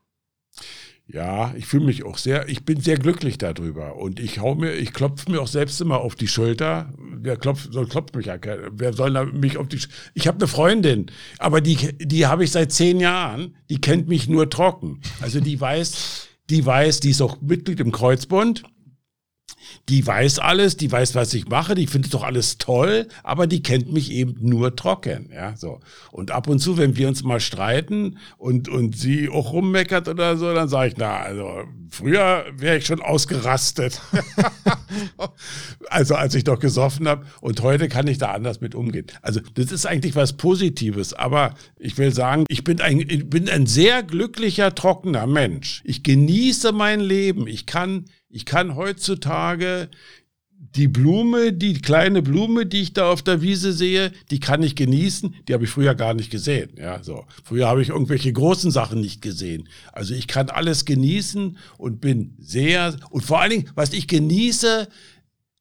Ja, 1.13 1.53
ich 1.57 1.65
fühle 1.65 1.85
mich 1.85 2.05
auch 2.05 2.17
sehr, 2.17 2.47
ich 2.47 2.63
bin 2.63 2.79
sehr 2.79 2.97
glücklich 2.97 3.37
darüber. 3.37 3.97
Und 3.97 4.19
ich 4.19 4.39
hau 4.39 4.55
mir, 4.55 4.73
ich 4.73 4.93
klopfe 4.93 5.29
mir 5.29 5.41
auch 5.41 5.47
selbst 5.47 5.81
immer 5.81 5.99
auf 5.99 6.15
die 6.15 6.27
Schulter. 6.27 6.93
Wer 6.97 7.35
klopft, 7.35 7.73
soll 7.73 7.87
klopft 7.87 8.15
mich 8.15 8.27
ja, 8.27 8.37
wer 8.71 8.93
soll 8.93 9.31
mich 9.33 9.57
auf 9.57 9.67
die 9.67 9.79
Ich 10.13 10.27
habe 10.27 10.37
eine 10.37 10.47
Freundin, 10.47 11.07
aber 11.37 11.59
die, 11.59 11.97
die 11.97 12.27
habe 12.27 12.45
ich 12.45 12.51
seit 12.51 12.71
zehn 12.71 12.99
Jahren, 12.99 13.55
die 13.69 13.81
kennt 13.81 14.07
mich 14.07 14.29
nur 14.29 14.49
trocken. 14.49 15.01
Also 15.19 15.41
die 15.41 15.59
weiß, 15.59 16.27
die 16.49 16.65
weiß, 16.65 17.01
die 17.01 17.09
ist 17.09 17.21
auch 17.21 17.41
Mitglied 17.41 17.81
im 17.81 17.91
Kreuzbund 17.91 18.63
die 19.89 20.05
weiß 20.05 20.39
alles, 20.39 20.77
die 20.77 20.91
weiß, 20.91 21.15
was 21.15 21.33
ich 21.33 21.47
mache, 21.47 21.75
die 21.75 21.87
findet 21.87 22.13
doch 22.13 22.23
alles 22.23 22.57
toll, 22.57 23.07
aber 23.23 23.47
die 23.47 23.61
kennt 23.61 23.91
mich 23.91 24.11
eben 24.11 24.35
nur 24.39 24.75
trocken, 24.75 25.29
ja, 25.33 25.55
so. 25.55 25.79
Und 26.11 26.31
ab 26.31 26.47
und 26.47 26.59
zu, 26.59 26.77
wenn 26.77 26.95
wir 26.95 27.07
uns 27.07 27.23
mal 27.23 27.39
streiten 27.39 28.17
und, 28.37 28.69
und 28.69 28.97
sie 28.97 29.29
auch 29.29 29.53
rummeckert 29.53 30.07
oder 30.07 30.37
so, 30.37 30.53
dann 30.53 30.69
sage 30.69 30.89
ich, 30.89 30.97
na, 30.97 31.17
also, 31.17 31.63
früher 31.89 32.45
wäre 32.55 32.77
ich 32.77 32.85
schon 32.85 33.01
ausgerastet. 33.01 34.01
also, 35.89 36.15
als 36.15 36.35
ich 36.35 36.43
doch 36.43 36.59
gesoffen 36.59 37.07
habe 37.07 37.25
und 37.41 37.61
heute 37.61 37.87
kann 37.87 38.07
ich 38.07 38.17
da 38.17 38.31
anders 38.31 38.61
mit 38.61 38.75
umgehen. 38.75 39.07
Also, 39.21 39.41
das 39.55 39.71
ist 39.71 39.85
eigentlich 39.85 40.15
was 40.15 40.33
Positives, 40.33 41.13
aber 41.13 41.55
ich 41.77 41.97
will 41.97 42.13
sagen, 42.13 42.45
ich 42.47 42.63
bin 42.63 42.81
ein, 42.81 42.99
ich 42.99 43.29
bin 43.29 43.49
ein 43.49 43.65
sehr 43.65 44.03
glücklicher, 44.03 44.73
trockener 44.75 45.27
Mensch. 45.27 45.81
Ich 45.85 46.03
genieße 46.03 46.71
mein 46.71 46.99
Leben. 46.99 47.47
Ich 47.47 47.65
kann 47.65 48.05
ich 48.33 48.45
kann 48.45 48.77
heutzutage 48.77 49.60
die 50.75 50.87
Blume, 50.87 51.53
die 51.53 51.73
kleine 51.73 52.21
Blume, 52.21 52.65
die 52.65 52.81
ich 52.81 52.93
da 52.93 53.11
auf 53.11 53.23
der 53.23 53.41
Wiese 53.41 53.73
sehe, 53.73 54.11
die 54.29 54.39
kann 54.39 54.61
ich 54.61 54.75
genießen. 54.75 55.35
Die 55.47 55.53
habe 55.53 55.63
ich 55.63 55.69
früher 55.69 55.95
gar 55.95 56.13
nicht 56.13 56.29
gesehen. 56.29 56.69
Ja, 56.77 57.03
so. 57.03 57.25
Früher 57.43 57.67
habe 57.67 57.81
ich 57.81 57.89
irgendwelche 57.89 58.31
großen 58.31 58.69
Sachen 58.69 59.01
nicht 59.01 59.21
gesehen. 59.21 59.67
Also 59.91 60.13
ich 60.13 60.27
kann 60.27 60.49
alles 60.49 60.85
genießen 60.85 61.57
und 61.77 61.99
bin 61.99 62.35
sehr, 62.39 62.95
und 63.09 63.25
vor 63.25 63.41
allen 63.41 63.51
Dingen, 63.51 63.69
was 63.75 63.91
ich 63.93 64.07
genieße, 64.07 64.87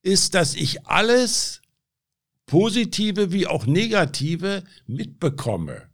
ist, 0.02 0.34
dass 0.34 0.54
ich 0.54 0.86
alles 0.86 1.62
positive 2.46 3.32
wie 3.32 3.46
auch 3.46 3.66
negative 3.66 4.64
mitbekomme. 4.86 5.88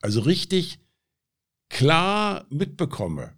Also 0.00 0.20
richtig 0.20 0.78
klar 1.68 2.46
mitbekomme. 2.50 3.32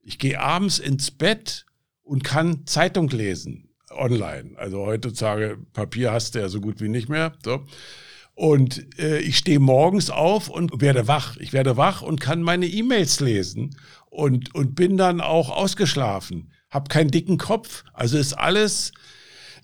Ich 0.00 0.18
gehe 0.18 0.40
abends 0.40 0.78
ins 0.78 1.10
Bett 1.10 1.66
und 2.02 2.24
kann 2.24 2.66
Zeitung 2.66 3.08
lesen 3.08 3.68
online. 3.90 4.52
Also 4.56 4.86
heutzutage 4.86 5.58
Papier 5.72 6.12
hast 6.12 6.34
du 6.34 6.40
ja 6.40 6.48
so 6.48 6.60
gut 6.60 6.80
wie 6.80 6.88
nicht 6.88 7.08
mehr. 7.08 7.32
So. 7.44 7.64
Und 8.34 8.98
äh, 8.98 9.18
ich 9.18 9.36
stehe 9.36 9.60
morgens 9.60 10.10
auf 10.10 10.48
und 10.48 10.80
werde 10.80 11.06
wach. 11.06 11.36
Ich 11.36 11.52
werde 11.52 11.76
wach 11.76 12.02
und 12.02 12.20
kann 12.20 12.42
meine 12.42 12.66
E-Mails 12.66 13.20
lesen 13.20 13.76
und, 14.10 14.54
und 14.54 14.74
bin 14.74 14.96
dann 14.96 15.20
auch 15.20 15.50
ausgeschlafen. 15.50 16.52
Hab 16.70 16.88
keinen 16.88 17.10
dicken 17.10 17.36
Kopf. 17.36 17.84
Also 17.92 18.16
ist 18.16 18.32
alles 18.32 18.92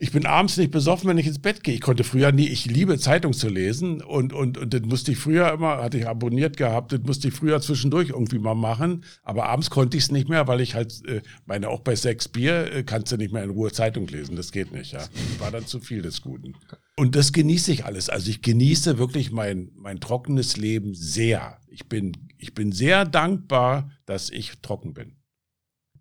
ich 0.00 0.12
bin 0.12 0.26
abends 0.26 0.56
nicht 0.56 0.70
besoffen, 0.70 1.08
wenn 1.08 1.18
ich 1.18 1.26
ins 1.26 1.40
Bett 1.40 1.64
gehe. 1.64 1.74
Ich 1.74 1.80
konnte 1.80 2.04
früher 2.04 2.30
nie, 2.30 2.46
ich 2.46 2.66
liebe 2.66 2.98
Zeitung 2.98 3.32
zu 3.32 3.48
lesen 3.48 4.00
und, 4.00 4.32
und, 4.32 4.56
und 4.56 4.72
das 4.72 4.82
musste 4.82 5.12
ich 5.12 5.18
früher 5.18 5.52
immer, 5.52 5.78
hatte 5.78 5.98
ich 5.98 6.06
abonniert 6.06 6.56
gehabt, 6.56 6.92
das 6.92 7.00
musste 7.00 7.28
ich 7.28 7.34
früher 7.34 7.60
zwischendurch 7.60 8.10
irgendwie 8.10 8.38
mal 8.38 8.54
machen. 8.54 9.04
Aber 9.24 9.46
abends 9.46 9.70
konnte 9.70 9.96
ich 9.96 10.04
es 10.04 10.10
nicht 10.12 10.28
mehr, 10.28 10.46
weil 10.46 10.60
ich 10.60 10.74
halt, 10.74 11.04
äh, 11.06 11.22
meine, 11.46 11.68
auch 11.68 11.80
bei 11.80 11.96
sechs 11.96 12.28
Bier 12.28 12.72
äh, 12.72 12.82
kannst 12.84 13.10
du 13.10 13.16
nicht 13.16 13.32
mehr 13.32 13.42
in 13.42 13.50
Ruhe 13.50 13.72
Zeitung 13.72 14.06
lesen. 14.06 14.36
Das 14.36 14.52
geht 14.52 14.72
nicht, 14.72 14.92
ja. 14.92 15.04
War 15.40 15.50
dann 15.50 15.66
zu 15.66 15.80
viel 15.80 16.02
des 16.02 16.22
Guten. 16.22 16.54
Und 16.96 17.16
das 17.16 17.32
genieße 17.32 17.72
ich 17.72 17.84
alles. 17.84 18.08
Also 18.08 18.30
ich 18.30 18.42
genieße 18.42 18.98
wirklich 18.98 19.32
mein, 19.32 19.70
mein 19.74 20.00
trockenes 20.00 20.56
Leben 20.56 20.94
sehr. 20.94 21.58
Ich 21.68 21.88
bin, 21.88 22.12
ich 22.38 22.54
bin 22.54 22.70
sehr 22.70 23.04
dankbar, 23.04 23.90
dass 24.06 24.30
ich 24.30 24.60
trocken 24.62 24.94
bin 24.94 25.17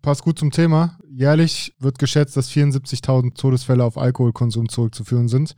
passt 0.02 0.22
gut 0.22 0.38
zum 0.38 0.50
Thema. 0.50 0.98
Jährlich 1.08 1.74
wird 1.78 1.98
geschätzt, 1.98 2.36
dass 2.36 2.50
74.000 2.50 3.34
Todesfälle 3.34 3.84
auf 3.84 3.98
Alkoholkonsum 3.98 4.68
zurückzuführen 4.68 5.28
sind. 5.28 5.54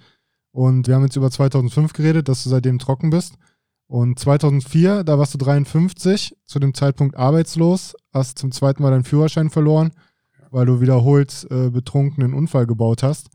Und 0.53 0.89
wir 0.89 0.95
haben 0.95 1.05
jetzt 1.05 1.17
über 1.17 1.31
2005 1.31 1.93
geredet, 1.93 2.29
dass 2.29 2.43
du 2.43 2.51
seitdem 2.51 2.79
trocken 2.79 3.11
bist. 3.11 3.35
Und 3.87 4.19
2004, 4.19 5.05
da 5.05 5.19
warst 5.19 5.35
du 5.35 5.39
53, 5.39 6.37
zu 6.45 6.59
dem 6.61 6.75
Zeitpunkt 6.75 7.17
arbeitslos, 7.17 7.97
hast 8.13 8.39
zum 8.39 8.53
zweiten 8.53 8.83
Mal 8.83 8.91
deinen 8.91 9.05
Führerschein 9.05 9.51
verloren, 9.51 9.91
weil 10.51 10.67
du 10.67 10.81
wiederholt 10.81 11.47
äh, 11.51 11.71
betrunken 11.71 12.23
einen 12.23 12.35
Unfall 12.35 12.67
gebaut 12.67 13.03
hast. 13.03 13.31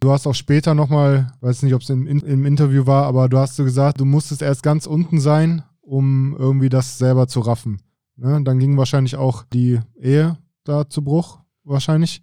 Du 0.00 0.10
hast 0.10 0.26
auch 0.26 0.34
später 0.34 0.74
nochmal, 0.74 1.32
weiß 1.40 1.62
nicht, 1.62 1.74
ob 1.74 1.82
es 1.82 1.90
im, 1.90 2.06
im, 2.06 2.46
Interview 2.46 2.86
war, 2.86 3.04
aber 3.04 3.28
du 3.28 3.38
hast 3.38 3.56
so 3.56 3.64
gesagt, 3.64 4.00
du 4.00 4.04
musstest 4.04 4.42
erst 4.42 4.62
ganz 4.62 4.86
unten 4.86 5.20
sein, 5.20 5.62
um 5.82 6.34
irgendwie 6.36 6.68
das 6.68 6.98
selber 6.98 7.28
zu 7.28 7.40
raffen. 7.40 7.80
Ne? 8.16 8.42
Dann 8.42 8.58
ging 8.58 8.76
wahrscheinlich 8.76 9.16
auch 9.16 9.44
die 9.44 9.80
Ehe 10.00 10.36
da 10.68 10.88
zu 10.88 11.02
Bruch, 11.02 11.40
wahrscheinlich? 11.64 12.22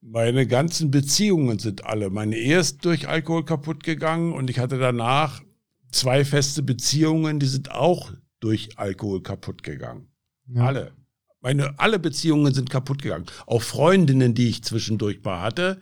Meine 0.00 0.46
ganzen 0.46 0.90
Beziehungen 0.90 1.58
sind 1.58 1.84
alle. 1.84 2.10
Meine 2.10 2.36
Ehe 2.36 2.60
ist 2.60 2.84
durch 2.84 3.08
Alkohol 3.08 3.44
kaputt 3.44 3.82
gegangen 3.82 4.32
und 4.32 4.48
ich 4.48 4.58
hatte 4.60 4.78
danach 4.78 5.42
zwei 5.90 6.24
feste 6.24 6.62
Beziehungen, 6.62 7.40
die 7.40 7.46
sind 7.46 7.72
auch 7.72 8.12
durch 8.40 8.78
Alkohol 8.78 9.22
kaputt 9.22 9.62
gegangen. 9.62 10.08
Ja. 10.46 10.66
Alle. 10.66 10.92
Meine, 11.40 11.78
alle 11.78 11.98
Beziehungen 11.98 12.52
sind 12.52 12.70
kaputt 12.70 13.02
gegangen. 13.02 13.26
Auch 13.46 13.62
Freundinnen, 13.62 14.34
die 14.34 14.48
ich 14.48 14.62
zwischendurch 14.62 15.22
mal 15.24 15.40
hatte. 15.40 15.80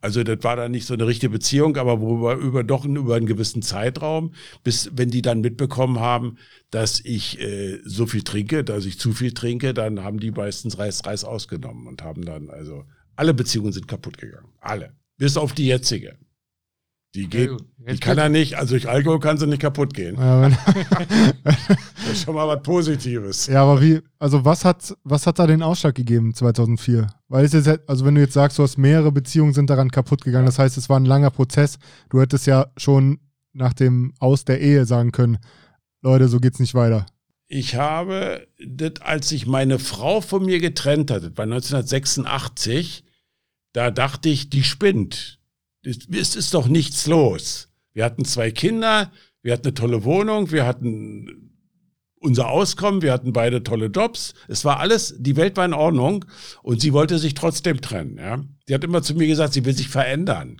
Also 0.00 0.22
das 0.22 0.38
war 0.42 0.56
dann 0.56 0.70
nicht 0.70 0.86
so 0.86 0.94
eine 0.94 1.06
richtige 1.06 1.30
Beziehung, 1.30 1.76
aber 1.76 2.00
worüber 2.00 2.36
über 2.36 2.62
doch 2.62 2.84
über 2.84 3.16
einen 3.16 3.26
gewissen 3.26 3.62
Zeitraum, 3.62 4.32
bis 4.62 4.90
wenn 4.94 5.10
die 5.10 5.22
dann 5.22 5.40
mitbekommen 5.40 5.98
haben, 5.98 6.38
dass 6.70 7.00
ich 7.00 7.40
äh, 7.40 7.80
so 7.84 8.06
viel 8.06 8.22
trinke, 8.22 8.62
dass 8.62 8.84
ich 8.84 8.98
zu 8.98 9.12
viel 9.12 9.32
trinke, 9.32 9.74
dann 9.74 10.04
haben 10.04 10.20
die 10.20 10.30
meistens 10.30 10.78
Reis 10.78 11.04
Reis 11.04 11.24
ausgenommen 11.24 11.86
und 11.86 12.02
haben 12.02 12.24
dann 12.24 12.48
also 12.48 12.84
alle 13.16 13.34
Beziehungen 13.34 13.72
sind 13.72 13.88
kaputt 13.88 14.18
gegangen, 14.18 14.52
alle, 14.60 14.94
bis 15.16 15.36
auf 15.36 15.52
die 15.52 15.66
jetzige. 15.66 16.16
Die 17.14 17.26
geht, 17.26 17.50
ja, 17.50 17.92
die 17.92 17.98
kann 17.98 18.18
er 18.18 18.28
nicht, 18.28 18.58
also 18.58 18.74
durch 18.74 18.86
Alkohol 18.86 19.18
kann 19.18 19.38
sie 19.38 19.46
nicht 19.46 19.62
kaputt 19.62 19.94
gehen. 19.94 20.16
Ja, 20.16 20.50
das 21.44 21.56
ist 22.12 22.24
schon 22.24 22.34
mal 22.34 22.46
was 22.46 22.62
Positives. 22.62 23.46
Ja, 23.46 23.62
aber 23.62 23.80
wie, 23.80 24.00
also 24.18 24.44
was 24.44 24.64
hat, 24.64 24.94
was 25.04 25.26
hat 25.26 25.38
da 25.38 25.46
den 25.46 25.62
Ausschlag 25.62 25.94
gegeben 25.94 26.34
2004? 26.34 27.06
Weil 27.28 27.46
es 27.46 27.54
jetzt, 27.54 27.80
also 27.88 28.04
wenn 28.04 28.14
du 28.14 28.20
jetzt 28.20 28.34
sagst, 28.34 28.58
du 28.58 28.62
hast 28.62 28.76
mehrere 28.76 29.10
Beziehungen 29.10 29.54
sind 29.54 29.70
daran 29.70 29.90
kaputt 29.90 30.22
gegangen, 30.22 30.46
das 30.46 30.58
heißt, 30.58 30.76
es 30.76 30.90
war 30.90 31.00
ein 31.00 31.06
langer 31.06 31.30
Prozess. 31.30 31.78
Du 32.10 32.20
hättest 32.20 32.46
ja 32.46 32.66
schon 32.76 33.20
nach 33.54 33.72
dem 33.72 34.12
Aus 34.18 34.44
der 34.44 34.60
Ehe 34.60 34.84
sagen 34.84 35.10
können, 35.10 35.38
Leute, 36.02 36.28
so 36.28 36.40
geht's 36.40 36.60
nicht 36.60 36.74
weiter. 36.74 37.06
Ich 37.48 37.76
habe, 37.76 38.46
das, 38.62 39.00
als 39.00 39.30
sich 39.30 39.46
meine 39.46 39.78
Frau 39.78 40.20
von 40.20 40.44
mir 40.44 40.60
getrennt 40.60 41.10
hat, 41.10 41.22
das 41.22 41.36
war 41.36 41.44
1986, 41.44 43.04
da 43.72 43.90
dachte 43.90 44.28
ich, 44.28 44.50
die 44.50 44.62
spinnt 44.62 45.37
es 45.82 46.36
ist 46.36 46.54
doch 46.54 46.68
nichts 46.68 47.06
los. 47.06 47.68
Wir 47.92 48.04
hatten 48.04 48.24
zwei 48.24 48.50
Kinder, 48.50 49.10
wir 49.42 49.52
hatten 49.52 49.66
eine 49.66 49.74
tolle 49.74 50.04
Wohnung, 50.04 50.50
wir 50.50 50.66
hatten 50.66 51.48
unser 52.20 52.48
Auskommen, 52.48 53.02
wir 53.02 53.12
hatten 53.12 53.32
beide 53.32 53.62
tolle 53.62 53.86
Jobs. 53.86 54.34
Es 54.48 54.64
war 54.64 54.80
alles, 54.80 55.14
die 55.18 55.36
Welt 55.36 55.56
war 55.56 55.64
in 55.64 55.72
Ordnung 55.72 56.24
und 56.62 56.80
sie 56.80 56.92
wollte 56.92 57.18
sich 57.18 57.34
trotzdem 57.34 57.80
trennen. 57.80 58.18
Ja. 58.18 58.40
Sie 58.66 58.74
hat 58.74 58.84
immer 58.84 59.02
zu 59.02 59.14
mir 59.14 59.26
gesagt, 59.26 59.52
sie 59.52 59.64
will 59.64 59.74
sich 59.74 59.88
verändern. 59.88 60.58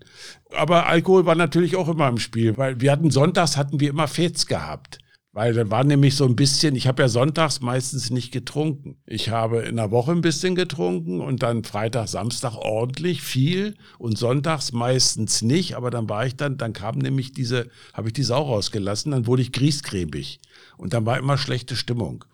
Aber 0.52 0.86
Alkohol 0.86 1.26
war 1.26 1.34
natürlich 1.34 1.76
auch 1.76 1.88
immer 1.88 2.08
im 2.08 2.18
Spiel, 2.18 2.56
weil 2.56 2.80
wir 2.80 2.92
hatten 2.92 3.10
sonntags 3.10 3.56
hatten 3.56 3.80
wir 3.80 3.90
immer 3.90 4.08
Fets 4.08 4.46
gehabt. 4.46 4.98
Weil 5.32 5.52
dann 5.52 5.70
war 5.70 5.84
nämlich 5.84 6.16
so 6.16 6.24
ein 6.24 6.36
bisschen, 6.36 6.74
ich 6.74 6.86
habe 6.86 7.02
ja 7.02 7.08
sonntags 7.08 7.60
meistens 7.60 8.10
nicht 8.10 8.32
getrunken. 8.32 8.96
Ich 9.04 9.28
habe 9.28 9.60
in 9.60 9.76
der 9.76 9.90
Woche 9.90 10.12
ein 10.12 10.22
bisschen 10.22 10.54
getrunken 10.54 11.20
und 11.20 11.42
dann 11.42 11.64
Freitag, 11.64 12.08
Samstag 12.08 12.54
ordentlich 12.56 13.22
viel 13.22 13.76
und 13.98 14.16
sonntags 14.16 14.72
meistens 14.72 15.42
nicht. 15.42 15.76
Aber 15.76 15.90
dann 15.90 16.08
war 16.08 16.24
ich 16.24 16.36
dann, 16.36 16.56
dann 16.56 16.72
kam 16.72 16.98
nämlich 16.98 17.32
diese, 17.32 17.68
habe 17.92 18.08
ich 18.08 18.14
die 18.14 18.22
Sau 18.22 18.42
rausgelassen, 18.42 19.12
dann 19.12 19.26
wurde 19.26 19.42
ich 19.42 19.52
griesgräbig. 19.52 20.40
Und 20.78 20.94
dann 20.94 21.04
war 21.04 21.18
immer 21.18 21.36
schlechte 21.36 21.76
Stimmung. 21.76 22.24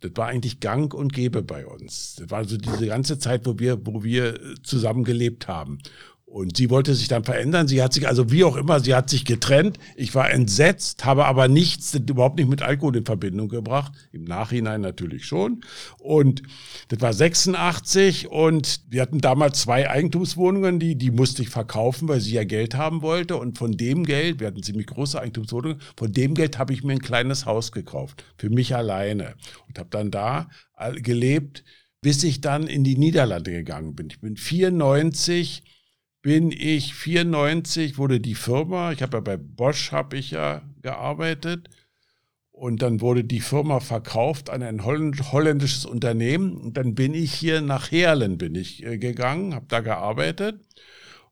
Das 0.00 0.12
war 0.14 0.28
eigentlich 0.28 0.60
gang 0.60 0.94
und 0.94 1.12
gäbe 1.12 1.42
bei 1.42 1.66
uns. 1.66 2.16
Das 2.16 2.30
war 2.30 2.44
so 2.44 2.56
diese 2.56 2.86
ganze 2.86 3.18
Zeit, 3.18 3.46
wo 3.46 3.58
wir, 3.58 3.84
wo 3.86 4.04
wir 4.04 4.38
zusammen 4.62 5.04
gelebt 5.04 5.48
haben. 5.48 5.80
Und 6.30 6.58
sie 6.58 6.68
wollte 6.68 6.94
sich 6.94 7.08
dann 7.08 7.24
verändern. 7.24 7.68
Sie 7.68 7.82
hat 7.82 7.94
sich, 7.94 8.06
also 8.06 8.30
wie 8.30 8.44
auch 8.44 8.56
immer, 8.56 8.80
sie 8.80 8.94
hat 8.94 9.08
sich 9.08 9.24
getrennt. 9.24 9.78
Ich 9.96 10.14
war 10.14 10.30
entsetzt, 10.30 11.06
habe 11.06 11.24
aber 11.24 11.48
nichts, 11.48 11.94
überhaupt 11.94 12.36
nicht 12.36 12.50
mit 12.50 12.60
Alkohol 12.60 12.96
in 12.96 13.06
Verbindung 13.06 13.48
gebracht. 13.48 13.92
Im 14.12 14.24
Nachhinein 14.24 14.82
natürlich 14.82 15.24
schon. 15.24 15.62
Und 15.98 16.42
das 16.88 17.00
war 17.00 17.14
86 17.14 18.28
und 18.28 18.82
wir 18.90 19.00
hatten 19.00 19.22
damals 19.22 19.62
zwei 19.62 19.88
Eigentumswohnungen, 19.88 20.78
die, 20.78 20.96
die 20.96 21.10
musste 21.10 21.40
ich 21.40 21.48
verkaufen, 21.48 22.08
weil 22.08 22.20
sie 22.20 22.34
ja 22.34 22.44
Geld 22.44 22.74
haben 22.74 23.00
wollte. 23.00 23.36
Und 23.36 23.56
von 23.56 23.72
dem 23.72 24.04
Geld, 24.04 24.38
wir 24.38 24.48
hatten 24.48 24.62
ziemlich 24.62 24.86
große 24.86 25.18
Eigentumswohnungen, 25.18 25.80
von 25.96 26.12
dem 26.12 26.34
Geld 26.34 26.58
habe 26.58 26.74
ich 26.74 26.84
mir 26.84 26.92
ein 26.92 27.00
kleines 27.00 27.46
Haus 27.46 27.72
gekauft. 27.72 28.24
Für 28.36 28.50
mich 28.50 28.76
alleine. 28.76 29.34
Und 29.66 29.78
habe 29.78 29.88
dann 29.90 30.10
da 30.10 30.50
gelebt, 31.02 31.64
bis 32.02 32.22
ich 32.22 32.42
dann 32.42 32.66
in 32.66 32.84
die 32.84 32.98
Niederlande 32.98 33.50
gegangen 33.50 33.94
bin. 33.94 34.08
Ich 34.10 34.20
bin 34.20 34.36
94 34.36 35.62
bin 36.22 36.52
ich 36.52 36.94
94, 36.94 37.98
wurde 37.98 38.20
die 38.20 38.34
Firma, 38.34 38.92
ich 38.92 39.02
habe 39.02 39.18
ja 39.18 39.20
bei 39.20 39.36
Bosch 39.36 39.92
habe 39.92 40.16
ich 40.16 40.32
ja 40.32 40.62
gearbeitet. 40.82 41.68
Und 42.50 42.82
dann 42.82 43.00
wurde 43.00 43.22
die 43.22 43.40
Firma 43.40 43.78
verkauft 43.78 44.50
an 44.50 44.64
ein 44.64 44.84
holländisches 44.84 45.84
Unternehmen. 45.84 46.56
Und 46.56 46.76
dann 46.76 46.96
bin 46.96 47.14
ich 47.14 47.32
hier 47.32 47.60
nach 47.60 47.92
Herlen 47.92 48.36
bin 48.36 48.56
ich 48.56 48.84
äh, 48.84 48.98
gegangen, 48.98 49.54
habe 49.54 49.66
da 49.68 49.78
gearbeitet. 49.78 50.60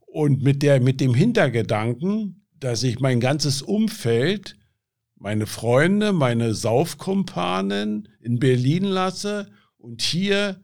Und 0.07 0.43
mit 0.45 0.63
der 0.63 0.81
mit 0.81 1.01
dem 1.01 1.15
Hintergedanken, 1.15 2.47
dass 2.61 2.85
ich 2.85 3.01
mein 3.01 3.19
ganzes 3.19 3.61
Umfeld, 3.61 4.57
meine 5.17 5.47
Freunde, 5.47 6.13
meine 6.13 6.55
Saufkumpanen 6.55 8.09
in 8.21 8.39
Berlin 8.39 8.85
lasse 8.85 9.51
und 9.79 10.03
hier 10.03 10.63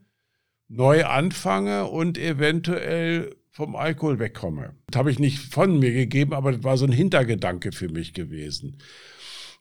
neu 0.69 1.05
anfange 1.05 1.85
und 1.87 2.17
eventuell 2.17 3.35
vom 3.53 3.75
Alkohol 3.75 4.17
wegkomme. 4.17 4.73
Das 4.87 4.97
habe 4.97 5.11
ich 5.11 5.19
nicht 5.19 5.37
von 5.37 5.77
mir 5.77 5.91
gegeben, 5.91 6.33
aber 6.33 6.51
das 6.51 6.63
war 6.63 6.75
so 6.75 6.85
ein 6.85 6.91
Hintergedanke 6.91 7.71
für 7.71 7.87
mich 7.87 8.13
gewesen. 8.13 8.79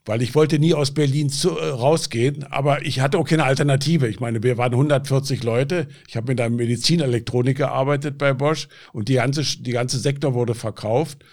Weil 0.07 0.23
ich 0.23 0.35
wollte 0.35 0.59
nie 0.59 0.75
aus 0.75 0.95
Berlin 0.95 1.29
zu, 1.29 1.51
äh, 1.51 1.69
rausgehen, 1.69 2.43
aber 2.45 2.85
ich 2.85 3.01
hatte 3.01 3.19
auch 3.19 3.29
keine 3.29 3.45
Alternative. 3.45 4.09
Ich 4.09 4.19
meine, 4.19 4.43
wir 4.43 4.57
waren 4.57 4.73
140 4.73 5.45
Leute. 5.45 5.89
Ich 6.09 6.17
habe 6.17 6.33
mit 6.33 6.41
einer 6.41 6.57
Medizinelektronik 6.57 7.59
gearbeitet 7.59 8.19
bei 8.19 8.33
Bosch 8.33 8.67
und 8.93 9.09
die 9.09 9.15
ganze, 9.15 9.43
die 9.63 9.71
ganze 9.73 9.99
Sektor 9.99 10.35
wurde 10.35 10.55
verkauft. 10.55 11.25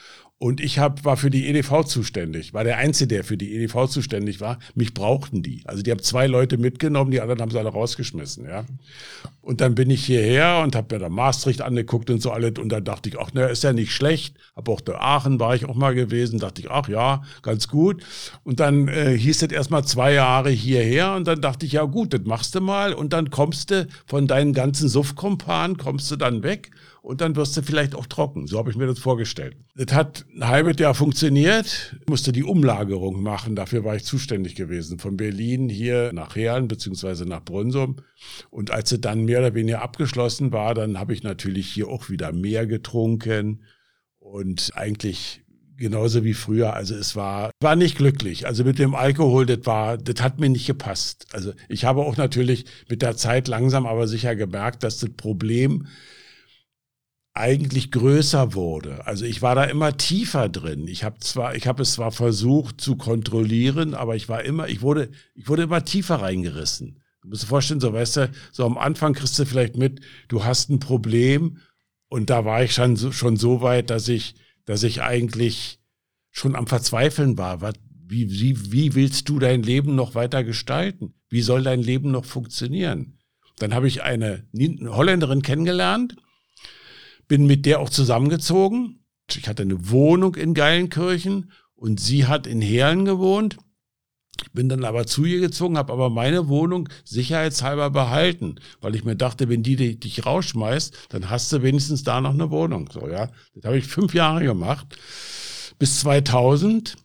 Und 0.41 0.61
ich 0.61 0.79
hab, 0.79 1.03
war 1.03 1.17
für 1.17 1.29
die 1.29 1.49
EDV 1.49 1.83
zuständig, 1.83 2.53
war 2.53 2.63
der 2.63 2.77
Einzige, 2.77 3.09
der 3.09 3.23
für 3.25 3.35
die 3.35 3.55
EDV 3.55 3.87
zuständig 3.87 4.39
war. 4.39 4.57
Mich 4.73 4.93
brauchten 4.93 5.43
die. 5.43 5.63
Also 5.65 5.83
die 5.83 5.91
haben 5.91 6.01
zwei 6.01 6.27
Leute 6.27 6.57
mitgenommen, 6.57 7.11
die 7.11 7.19
anderen 7.19 7.41
haben 7.41 7.51
sie 7.51 7.59
alle 7.59 7.67
rausgeschmissen. 7.67 8.45
Ja. 8.45 8.63
Und 9.41 9.59
dann 9.59 9.75
bin 9.75 9.89
ich 9.89 10.05
hierher 10.05 10.61
und 10.63 10.77
habe 10.77 10.95
mir 10.95 10.99
da 10.99 11.09
Maastricht 11.09 11.61
angeguckt 11.61 12.09
und 12.09 12.21
so 12.21 12.31
alles. 12.31 12.53
Und 12.57 12.69
dann 12.69 12.85
dachte 12.85 13.09
ich, 13.09 13.19
ach, 13.19 13.31
na, 13.33 13.47
ist 13.47 13.65
ja 13.65 13.73
nicht 13.73 13.91
schlecht. 13.91 14.37
Hab 14.55 14.69
auch 14.69 14.79
der 14.79 15.01
Aachen 15.01 15.41
war 15.41 15.55
ich 15.55 15.65
auch 15.65 15.75
mal 15.75 15.93
gewesen. 15.93 16.39
Dachte 16.39 16.61
ich, 16.61 16.71
ach 16.71 16.87
ja, 16.87 17.21
ganz 17.41 17.67
gut. 17.67 18.01
Und 18.45 18.61
dann 18.61 18.87
äh, 18.87 19.17
hieß 19.17 19.41
es 19.41 19.51
erstmal 19.51 19.83
zwei 19.83 20.13
Jahre 20.13 20.51
hierher. 20.51 21.15
Und 21.15 21.27
dann 21.27 21.41
dachte 21.41 21.65
ich, 21.65 21.73
ja 21.73 21.83
gut, 21.83 22.13
das 22.13 22.21
machst 22.23 22.55
du 22.55 22.61
mal. 22.61 22.93
Und 22.93 23.11
dann 23.11 23.29
kommst 23.29 23.71
du 23.71 23.89
von 24.05 24.25
deinen 24.25 24.53
ganzen 24.53 24.87
Suffkompanen, 24.87 25.75
kommst 25.77 26.09
du 26.11 26.15
dann 26.15 26.43
weg 26.43 26.71
und 27.01 27.21
dann 27.21 27.35
wirst 27.35 27.55
du 27.57 27.61
vielleicht 27.61 27.95
auch 27.95 28.05
trocken. 28.05 28.47
So 28.47 28.57
habe 28.57 28.69
ich 28.69 28.75
mir 28.75 28.87
das 28.87 28.99
vorgestellt. 28.99 29.57
Das 29.75 29.93
hat 29.95 30.25
ein 30.35 30.47
halbes 30.47 30.77
Jahr 30.79 30.93
funktioniert, 30.93 31.95
ich 32.01 32.07
musste 32.07 32.31
die 32.31 32.43
Umlagerung 32.43 33.21
machen, 33.21 33.55
dafür 33.55 33.83
war 33.83 33.95
ich 33.95 34.03
zuständig 34.03 34.55
gewesen, 34.55 34.99
von 34.99 35.17
Berlin 35.17 35.69
hier 35.69 36.11
nach 36.13 36.35
Herlen 36.35 36.67
beziehungsweise 36.67 37.25
nach 37.25 37.43
Brunsum. 37.43 37.97
Und 38.49 38.71
als 38.71 38.91
es 38.91 39.01
dann 39.01 39.25
mehr 39.25 39.39
oder 39.39 39.53
weniger 39.53 39.81
abgeschlossen 39.81 40.51
war, 40.51 40.73
dann 40.73 40.99
habe 40.99 41.13
ich 41.13 41.23
natürlich 41.23 41.67
hier 41.67 41.87
auch 41.87 42.09
wieder 42.09 42.31
mehr 42.31 42.67
getrunken 42.67 43.63
und 44.19 44.71
eigentlich 44.75 45.41
genauso 45.79 46.23
wie 46.23 46.33
früher. 46.33 46.73
Also 46.73 46.95
es 46.95 47.15
war, 47.15 47.51
war 47.61 47.75
nicht 47.75 47.97
glücklich. 47.97 48.45
Also 48.45 48.63
mit 48.63 48.77
dem 48.77 48.93
Alkohol, 48.93 49.45
das 49.45 49.65
war, 49.65 49.97
das 49.97 50.21
hat 50.21 50.39
mir 50.39 50.49
nicht 50.49 50.67
gepasst. 50.67 51.25
Also 51.31 51.53
ich 51.67 51.85
habe 51.85 52.01
auch 52.01 52.17
natürlich 52.17 52.65
mit 52.89 53.01
der 53.01 53.15
Zeit 53.15 53.47
langsam 53.47 53.87
aber 53.87 54.07
sicher 54.07 54.35
gemerkt, 54.35 54.83
dass 54.83 54.99
das 54.99 55.09
Problem 55.11 55.87
eigentlich 57.39 57.91
größer 57.91 58.53
wurde. 58.53 59.07
Also 59.07 59.23
ich 59.23 59.41
war 59.41 59.55
da 59.55 59.63
immer 59.63 59.95
tiefer 59.95 60.49
drin. 60.49 60.87
Ich 60.87 61.05
habe 61.05 61.19
zwar, 61.19 61.55
ich 61.55 61.67
habe 61.67 61.83
es 61.83 61.93
zwar 61.93 62.11
versucht 62.11 62.81
zu 62.81 62.97
kontrollieren, 62.97 63.93
aber 63.93 64.17
ich 64.17 64.27
war 64.27 64.43
immer, 64.43 64.67
ich 64.67 64.81
wurde, 64.81 65.09
ich 65.35 65.47
wurde 65.47 65.63
immer 65.63 65.85
tiefer 65.85 66.15
reingerissen. 66.15 67.01
Du 67.21 67.29
musst 67.29 67.43
dir 67.43 67.47
vorstellen, 67.47 67.79
so 67.79 67.93
weißt 67.93 68.17
du, 68.17 68.31
so 68.51 68.65
am 68.65 68.77
Anfang 68.77 69.13
kriegst 69.13 69.39
du 69.39 69.45
vielleicht 69.45 69.77
mit, 69.77 70.01
du 70.27 70.43
hast 70.43 70.69
ein 70.69 70.79
Problem 70.79 71.59
und 72.09 72.29
da 72.29 72.43
war 72.43 72.61
ich 72.61 72.73
schon 72.73 72.97
so, 72.97 73.13
schon 73.13 73.37
so 73.37 73.61
weit, 73.61 73.89
dass 73.89 74.09
ich, 74.09 74.35
dass 74.65 74.83
ich 74.83 75.01
eigentlich 75.01 75.79
schon 76.31 76.55
am 76.55 76.67
Verzweifeln 76.67 77.37
war. 77.37 77.61
Was, 77.61 77.75
wie, 78.05 78.29
wie, 78.29 78.71
wie 78.73 78.95
willst 78.95 79.29
du 79.29 79.39
dein 79.39 79.63
Leben 79.63 79.95
noch 79.95 80.13
weiter 80.13 80.43
gestalten? 80.43 81.13
Wie 81.29 81.41
soll 81.41 81.63
dein 81.63 81.81
Leben 81.81 82.11
noch 82.11 82.25
funktionieren? 82.25 83.17
Dann 83.59 83.73
habe 83.73 83.87
ich 83.87 84.03
eine 84.03 84.45
Holländerin 84.53 85.41
kennengelernt, 85.41 86.15
bin 87.29 87.45
mit 87.45 87.65
der 87.65 87.79
auch 87.79 87.89
zusammengezogen. 87.89 89.05
Ich 89.31 89.47
hatte 89.47 89.61
eine 89.61 89.89
Wohnung 89.89 90.35
in 90.35 90.53
Geilenkirchen 90.53 91.51
und 91.75 92.01
sie 92.01 92.25
hat 92.25 92.45
in 92.45 92.59
Herlen 92.59 93.05
gewohnt. 93.05 93.57
Ich 94.41 94.51
bin 94.51 94.67
dann 94.69 94.83
aber 94.83 95.05
zu 95.05 95.25
ihr 95.25 95.39
gezogen, 95.39 95.77
habe 95.77 95.93
aber 95.93 96.09
meine 96.09 96.47
Wohnung 96.47 96.89
sicherheitshalber 97.03 97.89
behalten, 97.89 98.55
weil 98.81 98.95
ich 98.95 99.03
mir 99.03 99.15
dachte, 99.15 99.47
wenn 99.47 99.63
die 99.63 99.99
dich 99.99 100.25
rausschmeißt, 100.25 101.07
dann 101.09 101.29
hast 101.29 101.51
du 101.51 101.61
wenigstens 101.61 102.03
da 102.03 102.19
noch 102.19 102.33
eine 102.33 102.49
Wohnung. 102.49 102.89
So, 102.91 103.07
ja. 103.07 103.29
Das 103.53 103.65
habe 103.65 103.77
ich 103.77 103.85
fünf 103.85 104.13
Jahre 104.13 104.43
gemacht, 104.43 104.97
bis 105.77 105.99
2000. 105.99 106.95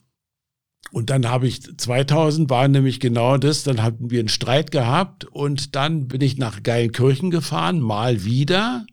Und 0.93 1.11
dann 1.11 1.29
habe 1.29 1.49
ich, 1.49 1.61
2000 1.77 2.49
war 2.51 2.69
nämlich 2.69 3.01
genau 3.01 3.37
das, 3.37 3.65
dann 3.65 3.83
hatten 3.83 4.11
wir 4.11 4.21
einen 4.21 4.29
Streit 4.29 4.71
gehabt 4.71 5.25
und 5.25 5.75
dann 5.75 6.07
bin 6.07 6.21
ich 6.21 6.39
nach 6.39 6.63
Geilenkirchen 6.63 7.33
gefahren, 7.33 7.81
mal 7.81 8.25
wieder 8.25 8.87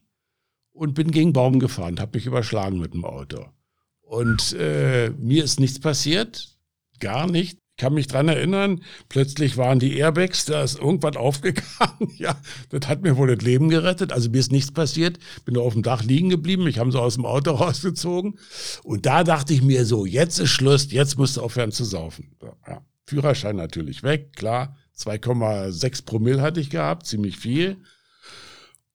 und 0.74 0.94
bin 0.94 1.12
gegen 1.12 1.34
Baum 1.34 1.60
gefahren, 1.60 2.00
habe 2.00 2.18
mich 2.18 2.26
überschlagen 2.26 2.80
mit 2.80 2.94
dem 2.94 3.06
Auto. 3.06 3.46
Und 4.02 4.54
äh, 4.54 5.12
mir 5.18 5.44
ist 5.44 5.60
nichts 5.60 5.80
passiert, 5.80 6.58
gar 7.00 7.30
nicht. 7.30 7.58
Ich 7.78 7.84
kann 7.84 7.94
mich 7.94 8.08
dran 8.08 8.28
erinnern, 8.28 8.84
plötzlich 9.10 9.58
waren 9.58 9.80
die 9.80 9.98
Airbags, 9.98 10.46
da 10.46 10.62
ist 10.62 10.78
irgendwas 10.78 11.16
aufgegangen. 11.18 12.12
ja, 12.18 12.40
das 12.70 12.88
hat 12.88 13.02
mir 13.02 13.18
wohl 13.18 13.34
das 13.34 13.44
Leben 13.44 13.70
gerettet. 13.70 14.12
Also 14.12 14.30
mir 14.30 14.38
ist 14.38 14.52
nichts 14.52 14.72
passiert, 14.72 15.18
bin 15.46 15.58
auf 15.58 15.74
dem 15.74 15.82
Dach 15.82 16.04
liegen 16.04 16.30
geblieben. 16.30 16.68
Ich 16.68 16.78
habe 16.78 16.92
so 16.92 17.00
aus 17.00 17.16
dem 17.16 17.26
Auto 17.26 17.52
rausgezogen. 17.56 18.38
Und 18.84 19.06
da 19.06 19.24
dachte 19.24 19.54
ich 19.54 19.62
mir 19.62 19.86
so, 19.86 20.06
jetzt 20.06 20.40
ist 20.40 20.52
Schluss, 20.52 20.92
jetzt 20.92 21.18
musst 21.18 21.38
du 21.38 21.42
aufhören 21.42 21.72
zu 21.72 21.86
saufen. 21.86 22.36
Ja, 22.68 22.86
Führerschein 23.06 23.56
natürlich 23.56 24.04
weg, 24.04 24.34
klar. 24.36 24.78
2,6 24.98 26.06
Promille 26.06 26.42
hatte 26.42 26.60
ich 26.60 26.70
gehabt, 26.70 27.08
ziemlich 27.08 27.38
viel. 27.38 27.78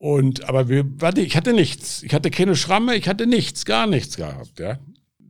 Und, 0.06 0.48
aber 0.48 0.68
wir, 0.68 0.84
warte, 1.00 1.20
ich 1.20 1.36
hatte 1.36 1.52
nichts. 1.52 2.04
Ich 2.04 2.14
hatte 2.14 2.30
keine 2.30 2.54
Schramme, 2.54 2.94
ich 2.94 3.08
hatte 3.08 3.26
nichts, 3.26 3.64
gar 3.64 3.88
nichts 3.88 4.16
gehabt, 4.16 4.60
ja. 4.60 4.78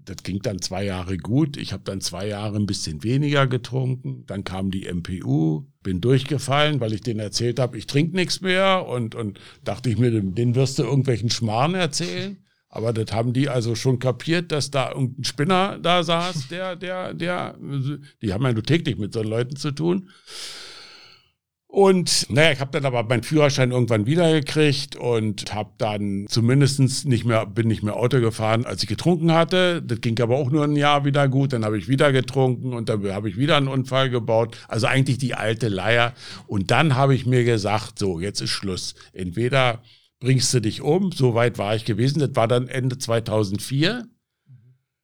Das 0.05 0.19
ging 0.23 0.41
dann 0.43 0.61
zwei 0.61 0.85
Jahre 0.85 1.17
gut. 1.17 1.57
Ich 1.57 1.73
habe 1.73 1.83
dann 1.87 2.03
zwei 2.03 2.29
Jahre 2.29 2.57
ein 2.57 2.67
bisschen 2.67 3.03
weniger 3.03 3.47
getrunken. 3.47 4.25
Dann 4.27 4.45
kam 4.45 4.71
die 4.71 4.87
MPU, 4.87 5.65
bin 5.83 6.03
durchgefallen, 6.03 6.79
weil 6.79 6.93
ich 6.93 7.01
denen 7.01 7.21
erzählt 7.21 7.59
habe, 7.59 7.79
ich 7.79 7.87
trinke 7.87 8.15
nichts 8.17 8.43
mehr 8.43 8.87
und, 8.87 9.15
und 9.15 9.41
dachte 9.65 9.89
ich 9.89 9.97
mir, 9.97 10.11
den 10.11 10.55
wirst 10.55 10.79
du 10.79 10.83
irgendwelchen 10.83 11.31
Schmarrn 11.31 11.75
erzählen. 11.75 12.37
Aber 12.69 12.93
das 12.93 13.17
haben 13.17 13.33
die 13.33 13.49
also 13.49 13.75
schon 13.77 13.99
kapiert, 13.99 14.53
dass 14.53 14.71
da 14.71 14.91
irgendein 14.91 15.25
Spinner 15.25 15.79
da 15.79 16.03
saß, 16.03 16.49
der, 16.49 16.77
der, 16.77 17.15
der, 17.15 17.57
die 18.21 18.35
haben 18.35 18.45
ja 18.45 18.53
nur 18.53 18.63
täglich 18.63 18.99
mit 18.99 19.15
so 19.15 19.23
Leuten 19.23 19.57
zu 19.57 19.71
tun. 19.71 20.11
Und 21.77 22.31
naja, 22.31 22.53
ich 22.53 22.61
habe 22.61 22.71
dann 22.71 22.87
aber 22.87 23.03
meinen 23.03 23.23
Führerschein 23.23 23.71
irgendwann 23.71 24.07
wiedergekriegt 24.07 24.97
und 24.97 25.53
habe 25.53 25.73
dann 25.77 26.25
zumindestens 26.27 27.05
nicht 27.05 27.27
mehr, 27.27 27.45
bin 27.45 27.69
nicht 27.69 27.83
mehr 27.83 27.97
Auto 27.97 28.19
gefahren, 28.19 28.65
als 28.65 28.83
ich 28.83 28.89
getrunken 28.89 29.31
hatte. 29.31 29.83
Das 29.83 30.01
ging 30.01 30.19
aber 30.23 30.37
auch 30.37 30.49
nur 30.49 30.65
ein 30.65 30.75
Jahr 30.75 31.05
wieder 31.05 31.29
gut. 31.29 31.53
Dann 31.53 31.67
habe 31.67 31.77
ich 31.77 31.87
wieder 31.87 32.13
getrunken 32.13 32.73
und 32.73 32.89
dann 32.89 33.07
habe 33.13 33.29
ich 33.29 33.37
wieder 33.37 33.59
einen 33.59 33.69
Unfall 33.69 34.09
gebaut. 34.09 34.57
Also 34.69 34.87
eigentlich 34.87 35.19
die 35.19 35.35
alte 35.35 35.69
Leier. 35.69 36.15
Und 36.47 36.71
dann 36.71 36.95
habe 36.95 37.15
ich 37.15 37.27
mir 37.27 37.45
gesagt, 37.45 37.99
so, 37.99 38.21
jetzt 38.21 38.41
ist 38.41 38.49
Schluss. 38.49 38.95
Entweder 39.13 39.83
bringst 40.19 40.55
du 40.55 40.61
dich 40.61 40.81
um, 40.81 41.13
so 41.13 41.35
weit 41.35 41.59
war 41.59 41.77
ich 41.77 41.85
gewesen, 41.85 42.21
das 42.21 42.35
war 42.37 42.49
dann 42.49 42.69
Ende 42.69 42.97
2004 42.97 44.09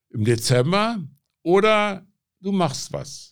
im 0.08 0.24
Dezember, 0.24 1.06
oder 1.42 2.06
du 2.40 2.50
machst 2.50 2.94
was. 2.94 3.31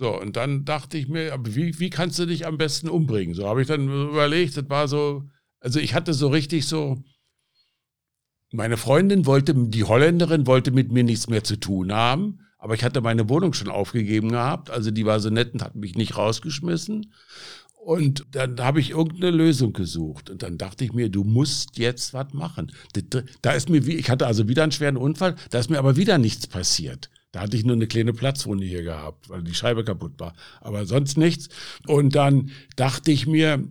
So, 0.00 0.18
und 0.18 0.36
dann 0.36 0.64
dachte 0.64 0.96
ich 0.96 1.08
mir, 1.08 1.38
wie, 1.44 1.78
wie 1.78 1.90
kannst 1.90 2.18
du 2.18 2.24
dich 2.24 2.46
am 2.46 2.56
besten 2.56 2.88
umbringen? 2.88 3.34
So 3.34 3.46
habe 3.46 3.60
ich 3.60 3.68
dann 3.68 3.86
überlegt, 4.08 4.56
das 4.56 4.70
war 4.70 4.88
so, 4.88 5.24
also 5.60 5.78
ich 5.78 5.92
hatte 5.92 6.14
so 6.14 6.28
richtig 6.28 6.64
so, 6.64 7.04
meine 8.50 8.78
Freundin 8.78 9.26
wollte, 9.26 9.52
die 9.54 9.84
Holländerin 9.84 10.46
wollte 10.46 10.70
mit 10.70 10.90
mir 10.90 11.04
nichts 11.04 11.28
mehr 11.28 11.44
zu 11.44 11.56
tun 11.60 11.92
haben, 11.92 12.40
aber 12.56 12.72
ich 12.72 12.82
hatte 12.82 13.02
meine 13.02 13.28
Wohnung 13.28 13.52
schon 13.52 13.68
aufgegeben 13.68 14.30
gehabt, 14.30 14.70
also 14.70 14.90
die 14.90 15.04
war 15.04 15.20
so 15.20 15.28
nett 15.28 15.52
und 15.52 15.62
hat 15.62 15.74
mich 15.74 15.94
nicht 15.96 16.16
rausgeschmissen. 16.16 17.12
Und 17.84 18.24
dann 18.30 18.58
habe 18.58 18.80
ich 18.80 18.92
irgendeine 18.92 19.36
Lösung 19.36 19.74
gesucht. 19.74 20.30
Und 20.30 20.42
dann 20.42 20.56
dachte 20.56 20.82
ich 20.82 20.94
mir, 20.94 21.10
du 21.10 21.24
musst 21.24 21.76
jetzt 21.76 22.14
was 22.14 22.32
machen. 22.32 22.72
Da 23.42 23.52
ist 23.52 23.68
mir, 23.68 23.86
ich 23.86 24.08
hatte 24.08 24.26
also 24.26 24.48
wieder 24.48 24.62
einen 24.62 24.72
schweren 24.72 24.96
Unfall, 24.96 25.36
da 25.50 25.58
ist 25.58 25.68
mir 25.68 25.78
aber 25.78 25.96
wieder 25.96 26.16
nichts 26.16 26.46
passiert. 26.46 27.10
Da 27.32 27.40
hatte 27.40 27.56
ich 27.56 27.64
nur 27.64 27.76
eine 27.76 27.86
kleine 27.86 28.12
Platzwunde 28.12 28.66
hier 28.66 28.82
gehabt, 28.82 29.28
weil 29.28 29.42
die 29.42 29.54
Scheibe 29.54 29.84
kaputt 29.84 30.14
war. 30.18 30.34
Aber 30.60 30.84
sonst 30.86 31.16
nichts. 31.16 31.48
Und 31.86 32.14
dann 32.14 32.50
dachte 32.76 33.12
ich 33.12 33.26
mir, 33.26 33.64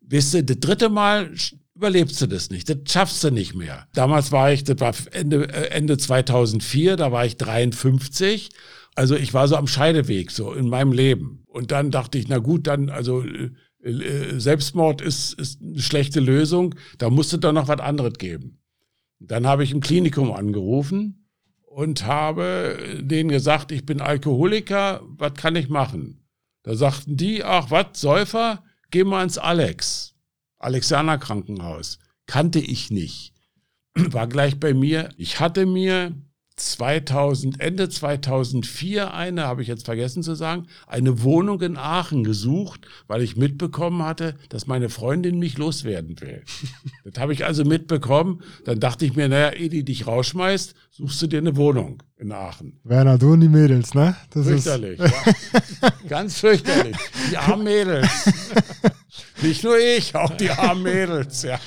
wisst 0.00 0.34
ihr, 0.34 0.42
das 0.42 0.60
dritte 0.60 0.88
Mal 0.88 1.30
überlebst 1.74 2.20
du 2.20 2.26
das 2.26 2.50
nicht, 2.50 2.68
das 2.68 2.78
schaffst 2.88 3.22
du 3.24 3.30
nicht 3.30 3.54
mehr. 3.54 3.86
Damals 3.94 4.32
war 4.32 4.52
ich, 4.52 4.64
das 4.64 4.80
war 4.80 4.94
Ende, 5.12 5.48
äh, 5.48 5.70
Ende 5.70 5.96
2004, 5.98 6.96
da 6.96 7.12
war 7.12 7.26
ich 7.26 7.36
53. 7.36 8.50
Also 8.94 9.16
ich 9.16 9.32
war 9.32 9.48
so 9.48 9.56
am 9.56 9.66
Scheideweg, 9.66 10.30
so 10.30 10.52
in 10.52 10.68
meinem 10.68 10.92
Leben. 10.92 11.44
Und 11.46 11.70
dann 11.70 11.90
dachte 11.90 12.18
ich, 12.18 12.28
na 12.28 12.38
gut, 12.38 12.66
dann, 12.66 12.88
also 12.88 13.24
äh, 13.24 13.50
äh, 13.82 14.38
Selbstmord 14.38 15.00
ist, 15.00 15.34
ist 15.34 15.60
eine 15.62 15.80
schlechte 15.80 16.20
Lösung, 16.20 16.74
da 16.98 17.10
musste 17.10 17.38
doch 17.38 17.52
noch 17.52 17.68
was 17.68 17.80
anderes 17.80 18.14
geben. 18.14 18.58
Dann 19.18 19.46
habe 19.46 19.64
ich 19.64 19.72
im 19.72 19.80
Klinikum 19.80 20.32
angerufen 20.32 21.21
und 21.74 22.04
habe 22.04 22.98
denen 23.00 23.30
gesagt, 23.30 23.72
ich 23.72 23.86
bin 23.86 24.00
Alkoholiker, 24.00 25.00
was 25.16 25.34
kann 25.34 25.56
ich 25.56 25.68
machen? 25.68 26.28
Da 26.62 26.74
sagten 26.74 27.16
die, 27.16 27.42
ach 27.44 27.70
was, 27.70 28.00
Säufer, 28.00 28.62
geh 28.90 29.04
mal 29.04 29.22
ins 29.22 29.38
Alex, 29.38 30.14
Alexander 30.58 31.18
Krankenhaus. 31.18 31.98
Kannte 32.26 32.60
ich 32.60 32.90
nicht. 32.90 33.32
War 33.94 34.26
gleich 34.26 34.60
bei 34.60 34.74
mir. 34.74 35.08
Ich 35.16 35.40
hatte 35.40 35.66
mir 35.66 36.14
2000, 36.56 37.60
Ende 37.60 37.88
2004 37.88 39.14
eine, 39.14 39.44
habe 39.44 39.62
ich 39.62 39.68
jetzt 39.68 39.84
vergessen 39.84 40.22
zu 40.22 40.34
sagen, 40.34 40.66
eine 40.86 41.22
Wohnung 41.22 41.60
in 41.60 41.76
Aachen 41.76 42.24
gesucht, 42.24 42.86
weil 43.06 43.22
ich 43.22 43.36
mitbekommen 43.36 44.02
hatte, 44.02 44.36
dass 44.48 44.66
meine 44.66 44.88
Freundin 44.88 45.38
mich 45.38 45.58
loswerden 45.58 46.20
will. 46.20 46.42
das 47.04 47.20
habe 47.20 47.32
ich 47.32 47.44
also 47.44 47.64
mitbekommen. 47.64 48.42
Dann 48.64 48.80
dachte 48.80 49.04
ich 49.04 49.16
mir, 49.16 49.28
naja, 49.28 49.50
ehe 49.50 49.68
die 49.68 49.84
dich 49.84 50.06
rausschmeißt, 50.06 50.74
suchst 50.90 51.22
du 51.22 51.26
dir 51.26 51.38
eine 51.38 51.56
Wohnung 51.56 52.02
in 52.16 52.32
Aachen. 52.32 52.80
Werner, 52.84 53.18
du 53.18 53.32
und 53.32 53.40
die 53.40 53.48
Mädels, 53.48 53.94
ne? 53.94 54.16
Das 54.30 54.46
fürchterlich. 54.46 55.00
Ganz 56.08 56.38
fürchterlich. 56.38 56.96
Die 57.30 57.36
armen 57.36 57.64
Mädels. 57.64 58.08
Nicht 59.42 59.64
nur 59.64 59.76
ich, 59.78 60.14
auch 60.14 60.36
die 60.36 60.50
armen 60.50 60.84
Mädels, 60.84 61.42
ja. 61.42 61.58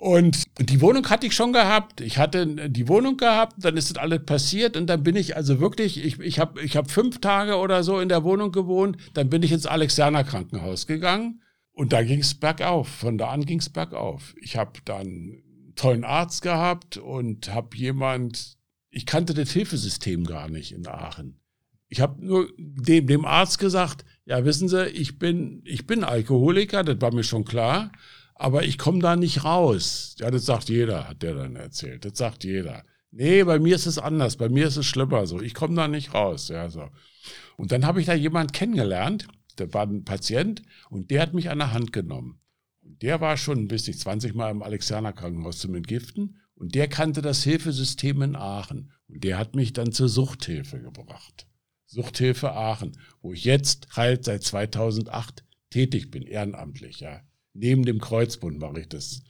Und 0.00 0.44
die 0.58 0.80
Wohnung 0.80 1.10
hatte 1.10 1.26
ich 1.26 1.34
schon 1.34 1.52
gehabt. 1.52 2.00
Ich 2.00 2.16
hatte 2.16 2.70
die 2.70 2.88
Wohnung 2.88 3.18
gehabt, 3.18 3.56
dann 3.58 3.76
ist 3.76 3.90
das 3.90 3.98
alles 3.98 4.24
passiert 4.24 4.78
und 4.78 4.86
dann 4.86 5.02
bin 5.02 5.14
ich 5.14 5.36
also 5.36 5.60
wirklich, 5.60 6.02
ich, 6.02 6.18
ich 6.20 6.38
habe 6.38 6.62
ich 6.62 6.78
hab 6.78 6.90
fünf 6.90 7.20
Tage 7.20 7.56
oder 7.56 7.84
so 7.84 8.00
in 8.00 8.08
der 8.08 8.24
Wohnung 8.24 8.50
gewohnt, 8.50 8.96
dann 9.12 9.28
bin 9.28 9.42
ich 9.42 9.52
ins 9.52 9.66
Alexianer 9.66 10.24
Krankenhaus 10.24 10.86
gegangen 10.86 11.42
und 11.72 11.92
da 11.92 12.02
ging 12.02 12.20
es 12.20 12.34
bergauf. 12.34 12.88
Von 12.88 13.18
da 13.18 13.28
an 13.28 13.44
ging 13.44 13.58
es 13.58 13.68
bergauf. 13.68 14.34
Ich 14.40 14.56
habe 14.56 14.80
dann 14.86 15.00
einen 15.00 15.74
tollen 15.76 16.04
Arzt 16.04 16.40
gehabt 16.40 16.96
und 16.96 17.52
habe 17.52 17.76
jemand, 17.76 18.56
ich 18.88 19.04
kannte 19.04 19.34
das 19.34 19.50
Hilfesystem 19.50 20.24
gar 20.24 20.48
nicht 20.48 20.72
in 20.72 20.86
Aachen. 20.86 21.40
Ich 21.88 22.00
habe 22.00 22.24
nur 22.24 22.48
dem, 22.56 23.06
dem 23.06 23.26
Arzt 23.26 23.58
gesagt, 23.58 24.06
ja, 24.24 24.46
wissen 24.46 24.66
Sie, 24.66 24.86
ich 24.86 25.18
bin, 25.18 25.60
ich 25.66 25.86
bin 25.86 26.04
Alkoholiker, 26.04 26.84
das 26.84 27.02
war 27.02 27.12
mir 27.12 27.24
schon 27.24 27.44
klar 27.44 27.92
aber 28.40 28.64
ich 28.64 28.78
komme 28.78 29.00
da 29.00 29.16
nicht 29.16 29.44
raus. 29.44 30.16
Ja, 30.18 30.30
das 30.30 30.46
sagt 30.46 30.70
jeder, 30.70 31.06
hat 31.06 31.22
der 31.22 31.34
dann 31.34 31.56
erzählt. 31.56 32.06
Das 32.06 32.16
sagt 32.16 32.42
jeder. 32.42 32.84
Nee, 33.10 33.44
bei 33.44 33.58
mir 33.58 33.74
ist 33.74 33.84
es 33.84 33.98
anders, 33.98 34.36
bei 34.36 34.48
mir 34.48 34.66
ist 34.66 34.78
es 34.78 34.86
schlimmer 34.86 35.26
so. 35.26 35.42
Ich 35.42 35.52
komme 35.52 35.74
da 35.74 35.88
nicht 35.88 36.14
raus. 36.14 36.48
Ja, 36.48 36.70
so. 36.70 36.88
Und 37.58 37.70
dann 37.70 37.84
habe 37.84 38.00
ich 38.00 38.06
da 38.06 38.14
jemanden 38.14 38.52
kennengelernt, 38.52 39.28
der 39.58 39.74
war 39.74 39.86
ein 39.86 40.04
Patient 40.04 40.62
und 40.88 41.10
der 41.10 41.20
hat 41.20 41.34
mich 41.34 41.50
an 41.50 41.58
der 41.58 41.74
Hand 41.74 41.92
genommen. 41.92 42.40
Und 42.82 43.02
der 43.02 43.20
war 43.20 43.36
schon 43.36 43.68
bis 43.68 43.86
ich 43.88 43.98
20 43.98 44.34
Mal 44.34 44.50
im 44.50 44.62
Alexianer 44.62 45.12
Krankenhaus 45.12 45.58
zum 45.58 45.74
Entgiften 45.74 46.40
und 46.54 46.74
der 46.74 46.88
kannte 46.88 47.20
das 47.20 47.42
Hilfesystem 47.42 48.22
in 48.22 48.36
Aachen. 48.36 48.92
Und 49.06 49.22
der 49.22 49.36
hat 49.36 49.54
mich 49.54 49.74
dann 49.74 49.92
zur 49.92 50.08
Suchthilfe 50.08 50.80
gebracht. 50.80 51.46
Suchthilfe 51.84 52.52
Aachen, 52.52 52.92
wo 53.20 53.34
ich 53.34 53.44
jetzt 53.44 53.88
halt 53.96 54.24
seit 54.24 54.44
2008 54.44 55.44
tätig 55.68 56.10
bin, 56.10 56.22
ehrenamtlich, 56.22 57.00
ja 57.00 57.20
neben 57.54 57.84
dem 57.84 58.00
Kreuzbund 58.00 58.58
mache 58.58 58.80
ich 58.80 58.88
das. 58.88 59.22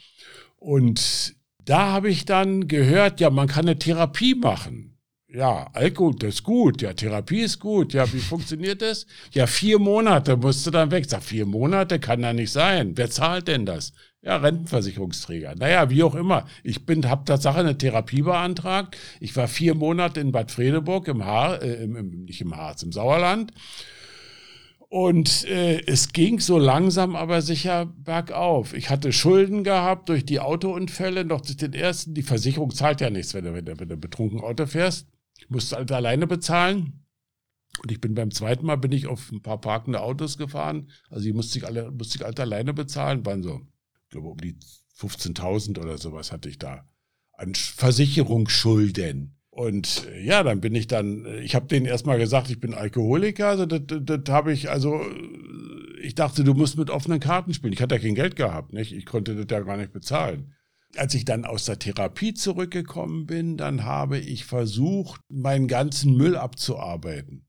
Und 0.56 1.34
da 1.64 1.92
habe 1.92 2.10
ich 2.10 2.24
dann 2.24 2.68
gehört, 2.68 3.20
ja, 3.20 3.30
man 3.30 3.48
kann 3.48 3.66
eine 3.66 3.78
Therapie 3.78 4.34
machen. 4.34 4.98
Ja, 5.32 5.70
Alkohol, 5.74 6.16
das 6.18 6.36
ist 6.36 6.42
gut. 6.42 6.82
Ja, 6.82 6.92
Therapie 6.92 7.42
ist 7.42 7.60
gut. 7.60 7.92
Ja, 7.92 8.12
wie 8.12 8.18
funktioniert 8.18 8.82
das? 8.82 9.06
Ja, 9.32 9.46
vier 9.46 9.78
Monate 9.78 10.36
musst 10.36 10.66
du 10.66 10.72
dann 10.72 10.90
weg. 10.90 11.04
Sag, 11.08 11.22
vier 11.22 11.46
Monate 11.46 12.00
kann 12.00 12.22
da 12.22 12.32
nicht 12.32 12.50
sein. 12.50 12.96
Wer 12.96 13.10
zahlt 13.10 13.46
denn 13.46 13.64
das? 13.64 13.92
Ja, 14.22 14.38
Rentenversicherungsträger. 14.38 15.54
Naja, 15.54 15.88
wie 15.88 16.02
auch 16.02 16.16
immer. 16.16 16.46
Ich 16.64 16.84
bin, 16.84 17.08
habe 17.08 17.24
Tatsache 17.24 17.60
eine 17.60 17.78
Therapie 17.78 18.22
beantragt. 18.22 18.96
Ich 19.20 19.36
war 19.36 19.46
vier 19.46 19.74
Monate 19.74 20.18
in 20.20 20.32
Bad 20.32 20.50
Fredeburg 20.50 21.06
im 21.06 21.24
Haar, 21.24 21.62
äh, 21.62 21.84
im, 21.84 21.94
im, 21.94 22.24
nicht 22.24 22.40
im 22.40 22.56
Harz, 22.56 22.82
im 22.82 22.90
Sauerland 22.90 23.52
und 24.92 25.44
äh, 25.44 25.86
es 25.86 26.12
ging 26.12 26.40
so 26.40 26.58
langsam, 26.58 27.14
aber 27.14 27.42
sicher 27.42 27.86
bergauf. 27.86 28.74
Ich 28.74 28.90
hatte 28.90 29.12
Schulden 29.12 29.62
gehabt 29.62 30.08
durch 30.08 30.26
die 30.26 30.40
Autounfälle, 30.40 31.24
noch 31.24 31.42
durch 31.42 31.56
den 31.56 31.74
ersten. 31.74 32.12
Die 32.12 32.24
Versicherung 32.24 32.74
zahlt 32.74 33.00
ja 33.00 33.08
nichts, 33.08 33.32
wenn 33.32 33.44
du, 33.44 33.54
wenn 33.54 33.64
du, 33.64 33.78
wenn 33.78 33.88
du 33.88 33.96
betrunken 33.96 34.40
Auto 34.40 34.66
fährst. 34.66 35.06
Ich 35.38 35.48
musste 35.48 35.76
halt 35.76 35.92
alleine 35.92 36.26
bezahlen. 36.26 37.06
Und 37.80 37.92
ich 37.92 38.00
bin 38.00 38.16
beim 38.16 38.32
zweiten 38.32 38.66
Mal 38.66 38.78
bin 38.78 38.90
ich 38.90 39.06
auf 39.06 39.30
ein 39.30 39.42
paar 39.42 39.60
parkende 39.60 40.00
Autos 40.00 40.36
gefahren. 40.36 40.90
Also 41.08 41.24
die 41.24 41.34
musste 41.34 41.58
ich 41.58 41.66
alle, 41.66 41.92
musste 41.92 42.18
ich 42.18 42.24
halt 42.24 42.40
alleine 42.40 42.74
bezahlen. 42.74 43.24
Waren 43.24 43.44
so, 43.44 43.60
ich 44.02 44.08
glaube, 44.08 44.26
um 44.26 44.38
die 44.38 44.58
15.000 44.98 45.78
oder 45.78 45.98
sowas 45.98 46.32
hatte 46.32 46.48
ich 46.48 46.58
da 46.58 46.84
an 47.34 47.54
Versicherungsschulden. 47.54 49.39
Und 49.60 50.06
äh, 50.06 50.22
ja, 50.22 50.42
dann 50.42 50.62
bin 50.62 50.74
ich 50.74 50.86
dann, 50.86 51.26
äh, 51.26 51.40
ich 51.40 51.54
habe 51.54 51.66
denen 51.66 51.84
erstmal 51.84 52.16
gesagt, 52.16 52.48
ich 52.48 52.60
bin 52.60 52.72
Alkoholiker. 52.72 53.48
Also 53.48 53.66
das, 53.66 53.82
das, 53.86 54.00
das 54.04 54.34
habe 54.34 54.54
ich, 54.54 54.70
also 54.70 55.02
äh, 55.02 56.00
ich 56.00 56.14
dachte, 56.14 56.44
du 56.44 56.54
musst 56.54 56.78
mit 56.78 56.88
offenen 56.88 57.20
Karten 57.20 57.52
spielen. 57.52 57.74
Ich 57.74 57.82
hatte 57.82 57.96
ja 57.96 58.00
kein 58.00 58.14
Geld 58.14 58.36
gehabt, 58.36 58.72
nicht? 58.72 58.94
Ich 58.94 59.04
konnte 59.04 59.36
das 59.36 59.44
ja 59.50 59.60
gar 59.60 59.76
nicht 59.76 59.92
bezahlen. 59.92 60.54
Als 60.96 61.12
ich 61.12 61.26
dann 61.26 61.44
aus 61.44 61.66
der 61.66 61.78
Therapie 61.78 62.32
zurückgekommen 62.32 63.26
bin, 63.26 63.58
dann 63.58 63.84
habe 63.84 64.18
ich 64.18 64.46
versucht, 64.46 65.20
meinen 65.28 65.68
ganzen 65.68 66.16
Müll 66.16 66.36
abzuarbeiten. 66.36 67.46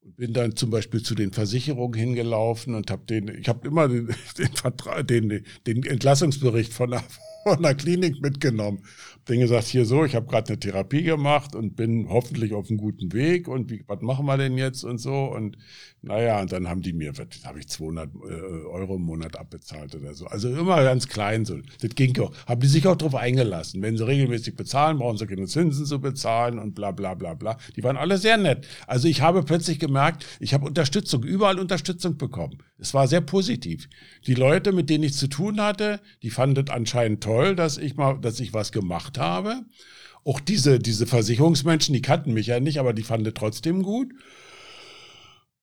Und 0.00 0.16
bin 0.16 0.32
dann 0.32 0.56
zum 0.56 0.70
Beispiel 0.70 1.02
zu 1.02 1.14
den 1.14 1.32
Versicherungen 1.32 2.00
hingelaufen 2.00 2.74
und 2.74 2.90
habe 2.90 3.04
den, 3.04 3.28
ich 3.28 3.50
habe 3.50 3.68
immer 3.68 3.88
den, 3.88 4.08
den, 5.06 5.28
den, 5.28 5.44
den 5.66 5.82
Entlassungsbericht 5.84 6.72
von 6.72 6.92
der, 6.92 7.04
von 7.44 7.62
der 7.62 7.74
Klinik 7.74 8.22
mitgenommen 8.22 8.82
bin 9.24 9.40
gesagt, 9.40 9.66
hier 9.66 9.84
so, 9.84 10.04
ich 10.04 10.14
habe 10.14 10.26
gerade 10.26 10.48
eine 10.48 10.58
Therapie 10.58 11.02
gemacht 11.02 11.54
und 11.54 11.76
bin 11.76 12.08
hoffentlich 12.08 12.52
auf 12.52 12.68
einem 12.68 12.78
guten 12.78 13.12
Weg 13.12 13.48
und 13.48 13.70
wie, 13.70 13.84
was 13.86 14.00
machen 14.00 14.26
wir 14.26 14.36
denn 14.36 14.58
jetzt 14.58 14.84
und 14.84 14.98
so 14.98 15.24
und 15.24 15.56
naja, 16.04 16.40
und 16.40 16.50
dann 16.50 16.68
haben 16.68 16.82
die 16.82 16.92
mir, 16.92 17.12
habe 17.44 17.60
ich 17.60 17.68
200 17.68 18.10
äh, 18.12 18.18
Euro 18.66 18.96
im 18.96 19.02
Monat 19.02 19.38
abbezahlt 19.38 19.94
oder 19.94 20.14
so. 20.14 20.26
Also 20.26 20.48
immer 20.48 20.82
ganz 20.82 21.06
klein 21.06 21.44
so. 21.44 21.58
Das 21.80 21.94
ging 21.94 22.18
auch. 22.20 22.32
Haben 22.46 22.60
die 22.60 22.66
sich 22.66 22.84
auch 22.88 22.96
darauf 22.96 23.14
eingelassen. 23.14 23.82
Wenn 23.82 23.96
sie 23.96 24.04
regelmäßig 24.04 24.56
bezahlen, 24.56 24.98
brauchen 24.98 25.16
sie 25.16 25.28
keine 25.28 25.46
Zinsen 25.46 25.86
zu 25.86 26.00
bezahlen 26.00 26.58
und 26.58 26.74
bla 26.74 26.90
bla 26.90 27.14
bla 27.14 27.34
bla. 27.34 27.56
Die 27.76 27.84
waren 27.84 27.96
alle 27.96 28.18
sehr 28.18 28.36
nett. 28.36 28.66
Also 28.88 29.06
ich 29.06 29.20
habe 29.20 29.44
plötzlich 29.44 29.78
gemerkt, 29.78 30.26
ich 30.40 30.54
habe 30.54 30.66
Unterstützung, 30.66 31.22
überall 31.22 31.60
Unterstützung 31.60 32.16
bekommen. 32.16 32.58
Es 32.78 32.94
war 32.94 33.06
sehr 33.06 33.20
positiv. 33.20 33.88
Die 34.26 34.34
Leute, 34.34 34.72
mit 34.72 34.90
denen 34.90 35.04
ich 35.04 35.14
zu 35.14 35.28
tun 35.28 35.60
hatte, 35.60 36.00
die 36.24 36.30
fanden 36.30 36.64
es 36.66 36.74
anscheinend 36.74 37.22
toll, 37.22 37.54
dass 37.54 37.78
ich 37.78 37.94
mal, 37.94 38.18
dass 38.18 38.40
ich 38.40 38.52
was 38.52 38.72
gemacht 38.72 39.11
habe. 39.18 39.64
Auch 40.24 40.40
diese, 40.40 40.78
diese 40.78 41.06
Versicherungsmenschen, 41.06 41.92
die 41.92 42.02
kannten 42.02 42.32
mich 42.32 42.46
ja 42.46 42.60
nicht, 42.60 42.78
aber 42.78 42.92
die 42.92 43.02
fanden 43.02 43.34
trotzdem 43.34 43.82
gut. 43.82 44.12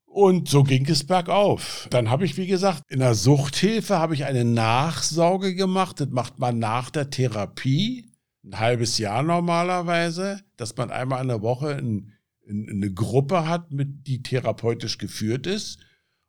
Und 0.05 0.49
so 0.49 0.63
ging 0.63 0.89
es 0.89 1.05
bergauf. 1.05 1.87
Dann 1.91 2.09
habe 2.09 2.25
ich, 2.25 2.35
wie 2.35 2.47
gesagt, 2.47 2.83
in 2.89 2.99
der 2.99 3.13
Suchthilfe 3.13 3.99
habe 3.99 4.15
ich 4.15 4.25
eine 4.25 4.43
Nachsauge 4.43 5.53
gemacht. 5.53 6.01
Das 6.01 6.09
macht 6.09 6.39
man 6.39 6.57
nach 6.57 6.89
der 6.89 7.11
Therapie, 7.11 8.11
ein 8.43 8.59
halbes 8.59 8.97
Jahr 8.97 9.21
normalerweise, 9.21 10.41
dass 10.57 10.75
man 10.75 10.89
einmal 10.89 11.21
in 11.21 11.27
der 11.27 11.41
Woche 11.41 11.75
ein, 11.75 12.13
ein, 12.49 12.67
eine 12.69 12.91
Gruppe 12.91 13.47
hat, 13.47 13.71
mit, 13.71 14.07
die 14.07 14.23
therapeutisch 14.23 14.97
geführt 14.97 15.45
ist. 15.45 15.79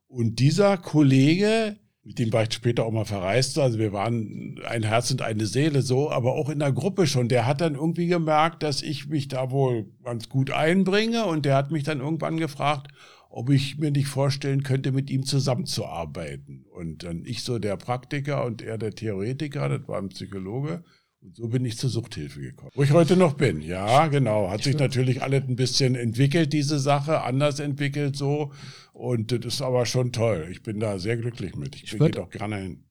Und 0.06 0.38
dieser 0.40 0.76
Kollege, 0.76 1.76
mit 2.10 2.18
dem 2.18 2.32
war 2.32 2.42
ich 2.42 2.52
später 2.52 2.86
auch 2.86 2.90
mal 2.90 3.04
verreist, 3.04 3.56
also 3.56 3.78
wir 3.78 3.92
waren 3.92 4.58
ein 4.66 4.82
Herz 4.82 5.12
und 5.12 5.22
eine 5.22 5.46
Seele 5.46 5.80
so, 5.80 6.10
aber 6.10 6.32
auch 6.32 6.48
in 6.48 6.58
der 6.58 6.72
Gruppe 6.72 7.06
schon. 7.06 7.28
Der 7.28 7.46
hat 7.46 7.60
dann 7.60 7.76
irgendwie 7.76 8.08
gemerkt, 8.08 8.64
dass 8.64 8.82
ich 8.82 9.06
mich 9.06 9.28
da 9.28 9.52
wohl 9.52 9.86
ganz 10.02 10.28
gut 10.28 10.50
einbringe 10.50 11.26
und 11.26 11.44
der 11.46 11.54
hat 11.54 11.70
mich 11.70 11.84
dann 11.84 12.00
irgendwann 12.00 12.36
gefragt, 12.36 12.88
ob 13.28 13.48
ich 13.48 13.78
mir 13.78 13.92
nicht 13.92 14.08
vorstellen 14.08 14.64
könnte, 14.64 14.90
mit 14.90 15.08
ihm 15.08 15.24
zusammenzuarbeiten. 15.24 16.64
Und 16.72 17.04
dann 17.04 17.24
ich 17.24 17.44
so 17.44 17.60
der 17.60 17.76
Praktiker 17.76 18.44
und 18.44 18.60
er 18.60 18.76
der 18.76 18.90
Theoretiker, 18.90 19.68
das 19.68 19.86
war 19.86 19.98
ein 19.98 20.08
Psychologe. 20.08 20.82
Und 21.22 21.36
so 21.36 21.48
bin 21.48 21.64
ich 21.66 21.76
zur 21.76 21.90
Suchthilfe 21.90 22.40
gekommen. 22.40 22.70
Wo 22.74 22.82
ich 22.82 22.92
heute 22.92 23.14
noch 23.14 23.34
bin, 23.34 23.60
ja, 23.60 24.06
genau. 24.06 24.50
Hat 24.50 24.62
sich 24.62 24.78
natürlich 24.78 25.22
alles 25.22 25.42
ein 25.46 25.56
bisschen 25.56 25.94
entwickelt, 25.94 26.52
diese 26.54 26.78
Sache, 26.78 27.20
anders 27.22 27.60
entwickelt 27.60 28.16
so. 28.16 28.52
Und 28.94 29.30
das 29.30 29.44
ist 29.44 29.60
aber 29.60 29.84
schon 29.84 30.12
toll. 30.12 30.48
Ich 30.50 30.62
bin 30.62 30.80
da 30.80 30.98
sehr 30.98 31.18
glücklich 31.18 31.56
mit. 31.56 31.76
Ich, 31.76 31.92
ich 31.92 31.98
gehe 31.98 32.22
auch 32.22 32.30
gerne 32.30 32.56
hin. 32.56 32.84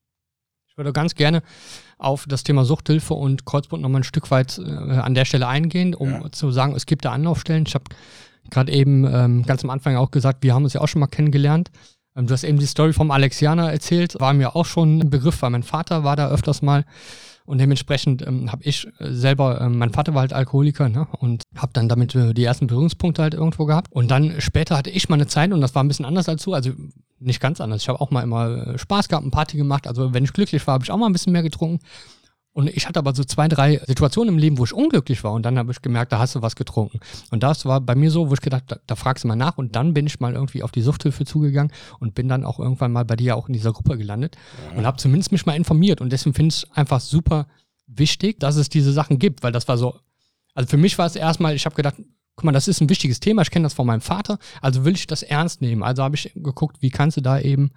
Ich 0.68 0.76
würde 0.76 0.92
ganz 0.92 1.16
gerne 1.16 1.42
auf 1.98 2.26
das 2.28 2.44
Thema 2.44 2.64
Suchthilfe 2.64 3.14
und 3.14 3.46
Kreuzbund 3.46 3.82
nochmal 3.82 4.02
ein 4.02 4.04
Stück 4.04 4.30
weit 4.30 4.58
äh, 4.58 4.70
an 4.70 5.14
der 5.14 5.24
Stelle 5.24 5.48
eingehen, 5.48 5.94
um 5.94 6.10
ja. 6.10 6.30
zu 6.30 6.52
sagen, 6.52 6.76
es 6.76 6.86
gibt 6.86 7.04
da 7.04 7.10
Anlaufstellen. 7.10 7.64
Ich 7.66 7.74
habe 7.74 7.84
gerade 8.48 8.70
eben 8.70 9.04
ähm, 9.12 9.42
ganz 9.42 9.64
am 9.64 9.70
Anfang 9.70 9.96
auch 9.96 10.12
gesagt, 10.12 10.44
wir 10.44 10.54
haben 10.54 10.62
uns 10.62 10.74
ja 10.74 10.80
auch 10.80 10.88
schon 10.88 11.00
mal 11.00 11.08
kennengelernt. 11.08 11.72
Ähm, 12.14 12.28
du 12.28 12.32
hast 12.32 12.44
eben 12.44 12.60
die 12.60 12.66
Story 12.66 12.92
vom 12.92 13.10
Alexianer 13.10 13.72
erzählt, 13.72 14.20
war 14.20 14.32
mir 14.34 14.54
auch 14.54 14.66
schon 14.66 15.00
ein 15.00 15.10
Begriff, 15.10 15.42
weil 15.42 15.50
mein 15.50 15.64
Vater 15.64 16.04
war 16.04 16.14
da 16.14 16.30
öfters 16.30 16.62
mal. 16.62 16.84
Und 17.44 17.58
dementsprechend 17.58 18.26
ähm, 18.26 18.52
habe 18.52 18.62
ich 18.64 18.86
äh, 18.98 19.12
selber, 19.12 19.60
äh, 19.60 19.68
mein 19.68 19.92
Vater 19.92 20.14
war 20.14 20.20
halt 20.20 20.32
Alkoholiker 20.32 20.88
ne? 20.88 21.08
und 21.18 21.42
habe 21.56 21.72
dann 21.72 21.88
damit 21.88 22.14
äh, 22.14 22.32
die 22.32 22.44
ersten 22.44 22.66
Berührungspunkte 22.66 23.22
halt 23.22 23.34
irgendwo 23.34 23.66
gehabt. 23.66 23.90
Und 23.90 24.10
dann 24.10 24.40
später 24.40 24.76
hatte 24.76 24.90
ich 24.90 25.08
mal 25.08 25.16
eine 25.16 25.26
Zeit 25.26 25.52
und 25.52 25.60
das 25.60 25.74
war 25.74 25.82
ein 25.82 25.88
bisschen 25.88 26.04
anders 26.04 26.28
als 26.28 26.44
du, 26.44 26.54
also 26.54 26.70
nicht 27.18 27.40
ganz 27.40 27.60
anders. 27.60 27.82
Ich 27.82 27.88
habe 27.88 28.00
auch 28.00 28.10
mal 28.10 28.22
immer 28.22 28.66
äh, 28.66 28.78
Spaß 28.78 29.08
gehabt, 29.08 29.24
eine 29.24 29.30
Party 29.30 29.56
gemacht. 29.56 29.86
Also 29.86 30.14
wenn 30.14 30.24
ich 30.24 30.32
glücklich 30.32 30.66
war, 30.66 30.74
habe 30.74 30.84
ich 30.84 30.90
auch 30.90 30.96
mal 30.96 31.06
ein 31.06 31.12
bisschen 31.12 31.32
mehr 31.32 31.42
getrunken. 31.42 31.84
Und 32.52 32.68
ich 32.68 32.88
hatte 32.88 32.98
aber 32.98 33.14
so 33.14 33.22
zwei, 33.22 33.46
drei 33.46 33.80
Situationen 33.86 34.34
im 34.34 34.38
Leben, 34.38 34.58
wo 34.58 34.64
ich 34.64 34.72
unglücklich 34.72 35.22
war. 35.22 35.32
Und 35.32 35.44
dann 35.44 35.56
habe 35.56 35.70
ich 35.70 35.82
gemerkt, 35.82 36.10
da 36.12 36.18
hast 36.18 36.34
du 36.34 36.42
was 36.42 36.56
getrunken. 36.56 36.98
Und 37.30 37.44
das 37.44 37.64
war 37.64 37.80
bei 37.80 37.94
mir 37.94 38.10
so, 38.10 38.28
wo 38.28 38.34
ich 38.34 38.40
gedacht, 38.40 38.64
da, 38.66 38.78
da 38.86 38.96
fragst 38.96 39.22
du 39.22 39.28
mal 39.28 39.36
nach. 39.36 39.56
Und 39.56 39.76
dann 39.76 39.94
bin 39.94 40.06
ich 40.06 40.18
mal 40.18 40.34
irgendwie 40.34 40.64
auf 40.64 40.72
die 40.72 40.82
Suchthilfe 40.82 41.24
zugegangen 41.24 41.72
und 42.00 42.14
bin 42.14 42.28
dann 42.28 42.44
auch 42.44 42.58
irgendwann 42.58 42.90
mal 42.90 43.04
bei 43.04 43.14
dir 43.14 43.36
auch 43.36 43.46
in 43.46 43.52
dieser 43.52 43.72
Gruppe 43.72 43.96
gelandet 43.96 44.36
ja. 44.72 44.78
und 44.78 44.86
habe 44.86 44.96
zumindest 44.96 45.30
mich 45.30 45.46
mal 45.46 45.54
informiert. 45.54 46.00
Und 46.00 46.10
deswegen 46.10 46.34
finde 46.34 46.54
ich 46.54 46.64
es 46.64 46.70
einfach 46.76 47.00
super 47.00 47.46
wichtig, 47.86 48.40
dass 48.40 48.56
es 48.56 48.68
diese 48.68 48.92
Sachen 48.92 49.18
gibt, 49.18 49.42
weil 49.44 49.52
das 49.52 49.68
war 49.68 49.78
so, 49.78 49.94
also 50.54 50.68
für 50.68 50.76
mich 50.76 50.98
war 50.98 51.06
es 51.06 51.16
erstmal, 51.16 51.54
ich 51.54 51.66
habe 51.66 51.76
gedacht, 51.76 51.96
guck 52.36 52.44
mal, 52.44 52.52
das 52.52 52.68
ist 52.68 52.80
ein 52.80 52.88
wichtiges 52.88 53.20
Thema, 53.20 53.42
ich 53.42 53.50
kenne 53.50 53.64
das 53.64 53.74
von 53.74 53.86
meinem 53.86 54.00
Vater, 54.00 54.38
also 54.60 54.84
will 54.84 54.94
ich 54.94 55.06
das 55.06 55.22
ernst 55.22 55.60
nehmen. 55.60 55.82
Also 55.82 56.02
habe 56.02 56.16
ich 56.16 56.32
geguckt, 56.34 56.78
wie 56.80 56.90
kannst 56.90 57.16
du 57.16 57.20
da 57.20 57.38
eben 57.38 57.70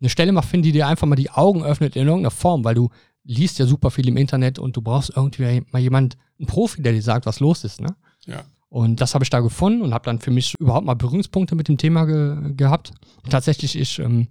eine 0.00 0.08
Stelle 0.08 0.32
mal 0.32 0.42
finden, 0.42 0.64
die 0.64 0.72
dir 0.72 0.86
einfach 0.86 1.06
mal 1.06 1.16
die 1.16 1.30
Augen 1.30 1.62
öffnet 1.64 1.96
in 1.96 2.06
irgendeiner 2.06 2.30
Form, 2.30 2.64
weil 2.64 2.74
du 2.74 2.90
liest 3.24 3.58
ja 3.58 3.66
super 3.66 3.90
viel 3.90 4.08
im 4.08 4.16
Internet 4.16 4.58
und 4.58 4.76
du 4.76 4.82
brauchst 4.82 5.12
irgendwie 5.14 5.62
mal 5.70 5.80
jemand, 5.80 6.16
einen 6.38 6.46
Profi, 6.46 6.82
der 6.82 6.92
dir 6.92 7.02
sagt, 7.02 7.26
was 7.26 7.40
los 7.40 7.64
ist, 7.64 7.80
ne? 7.80 7.94
Ja. 8.26 8.44
Und 8.70 9.00
das 9.00 9.14
habe 9.14 9.24
ich 9.24 9.30
da 9.30 9.40
gefunden 9.40 9.82
und 9.82 9.92
habe 9.92 10.04
dann 10.04 10.20
für 10.20 10.30
mich 10.30 10.54
überhaupt 10.58 10.86
mal 10.86 10.94
Berührungspunkte 10.94 11.56
mit 11.56 11.68
dem 11.68 11.76
Thema 11.76 12.04
ge 12.04 12.54
gehabt. 12.54 12.92
Tatsächlich, 13.28 13.76
ich 13.76 13.98
ähm, 13.98 14.28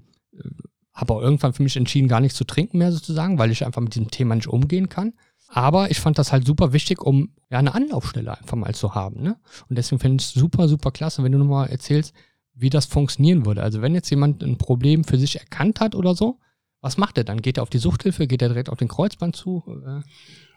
habe 0.93 1.13
auch 1.13 1.21
irgendwann 1.21 1.53
für 1.53 1.63
mich 1.63 1.75
entschieden, 1.75 2.07
gar 2.07 2.21
nicht 2.21 2.35
zu 2.35 2.45
trinken 2.45 2.77
mehr 2.77 2.91
sozusagen, 2.91 3.37
weil 3.37 3.51
ich 3.51 3.65
einfach 3.65 3.81
mit 3.81 3.95
diesem 3.95 4.11
Thema 4.11 4.35
nicht 4.35 4.47
umgehen 4.47 4.87
kann. 4.87 5.13
Aber 5.49 5.91
ich 5.91 5.99
fand 5.99 6.17
das 6.17 6.31
halt 6.31 6.45
super 6.45 6.73
wichtig, 6.73 7.01
um 7.01 7.31
ja 7.49 7.57
eine 7.57 7.73
Anlaufstelle 7.73 8.37
einfach 8.37 8.55
mal 8.55 8.73
zu 8.75 8.95
haben. 8.95 9.21
Ne? 9.21 9.37
Und 9.67 9.77
deswegen 9.77 9.99
finde 9.99 10.21
ich 10.21 10.27
es 10.27 10.33
super, 10.33 10.67
super 10.67 10.91
klasse, 10.91 11.23
wenn 11.23 11.31
du 11.31 11.37
nochmal 11.39 11.69
erzählst, 11.69 12.13
wie 12.53 12.69
das 12.69 12.85
funktionieren 12.85 13.45
würde. 13.45 13.63
Also 13.63 13.81
wenn 13.81 13.93
jetzt 13.93 14.09
jemand 14.09 14.43
ein 14.43 14.57
Problem 14.57 15.03
für 15.03 15.17
sich 15.17 15.39
erkannt 15.39 15.79
hat 15.79 15.95
oder 15.95 16.15
so, 16.15 16.39
was 16.81 16.97
macht 16.97 17.17
er 17.17 17.23
dann? 17.23 17.41
Geht 17.41 17.57
er 17.57 17.63
auf 17.63 17.69
die 17.69 17.77
Suchthilfe? 17.77 18.27
Geht 18.27 18.41
er 18.41 18.49
direkt 18.49 18.69
auf 18.69 18.77
den 18.77 18.87
Kreuzband 18.87 19.35
zu? 19.35 19.63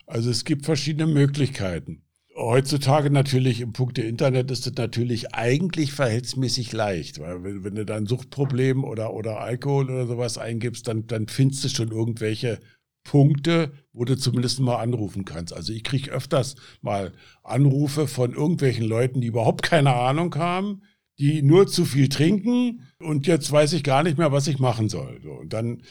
Also 0.07 0.31
es 0.31 0.45
gibt 0.45 0.65
verschiedene 0.65 1.07
Möglichkeiten. 1.07 2.03
Heutzutage 2.35 3.11
natürlich 3.11 3.61
im 3.61 3.73
Punkt 3.73 3.99
der 3.99 4.07
Internet 4.09 4.51
ist 4.51 4.67
es 4.67 4.75
natürlich 4.75 5.35
eigentlich 5.35 5.93
verhältnismäßig 5.93 6.73
leicht, 6.73 7.21
weil 7.21 7.45
wenn, 7.45 7.63
wenn 7.63 7.75
du 7.75 7.85
dann 7.85 8.07
Suchtproblem 8.07 8.85
oder, 8.85 9.13
oder 9.13 9.41
Alkohol 9.41 9.91
oder 9.91 10.07
sowas 10.07 10.39
eingibst, 10.39 10.89
dann, 10.89 11.07
dann 11.07 11.29
findest 11.29 11.65
du 11.65 11.69
schon 11.69 11.91
irgendwelche 11.91 12.59
Punkte, 13.05 13.73
wo 13.93 14.05
du 14.05 14.17
zumindest 14.17 14.61
mal 14.61 14.77
anrufen 14.77 15.25
kannst. 15.25 15.53
Also 15.53 15.73
ich 15.73 15.85
kriege 15.85 16.11
öfters 16.11 16.57
mal 16.81 17.13
Anrufe 17.43 18.07
von 18.07 18.33
irgendwelchen 18.33 18.87
Leuten, 18.87 19.21
die 19.21 19.27
überhaupt 19.27 19.63
keine 19.63 19.95
Ahnung 19.95 20.35
haben, 20.37 20.83
die 21.19 21.43
nur 21.43 21.67
zu 21.67 21.85
viel 21.85 22.09
trinken 22.09 22.83
und 22.99 23.27
jetzt 23.27 23.51
weiß 23.51 23.73
ich 23.75 23.85
gar 23.85 24.03
nicht 24.03 24.19
mehr, 24.19 24.33
was 24.33 24.49
ich 24.49 24.59
machen 24.59 24.89
soll. 24.89 25.21
So, 25.23 25.33
und 25.33 25.53
dann 25.53 25.83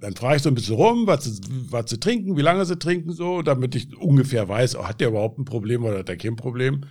dann 0.00 0.14
frage 0.14 0.36
ich 0.36 0.42
so 0.42 0.50
ein 0.50 0.54
bisschen 0.54 0.76
rum, 0.76 1.06
was 1.06 1.24
sie, 1.24 1.40
was 1.70 1.90
sie 1.90 1.98
trinken, 1.98 2.36
wie 2.36 2.42
lange 2.42 2.64
sie 2.64 2.78
trinken, 2.78 3.12
so, 3.12 3.42
damit 3.42 3.74
ich 3.74 3.96
ungefähr 3.96 4.48
weiß, 4.48 4.76
oh, 4.76 4.84
hat 4.84 5.00
der 5.00 5.08
überhaupt 5.08 5.38
ein 5.38 5.44
Problem 5.44 5.84
oder 5.84 6.00
hat 6.00 6.08
der 6.08 6.16
kein 6.16 6.36
Problem. 6.36 6.84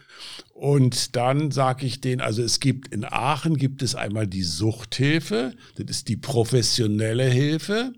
Und 0.53 1.16
dann 1.16 1.51
sage 1.51 1.86
ich 1.86 2.01
denen, 2.01 2.22
also 2.22 2.41
es 2.41 2.59
gibt 2.59 2.93
in 2.93 3.05
Aachen 3.05 3.57
gibt 3.57 3.82
es 3.82 3.95
einmal 3.95 4.28
die 4.28 4.43
Suchthilfe, 4.43 5.53
das 5.76 5.86
ist 5.89 6.07
die 6.07 6.18
professionelle 6.18 7.26
Hilfe. 7.26 7.93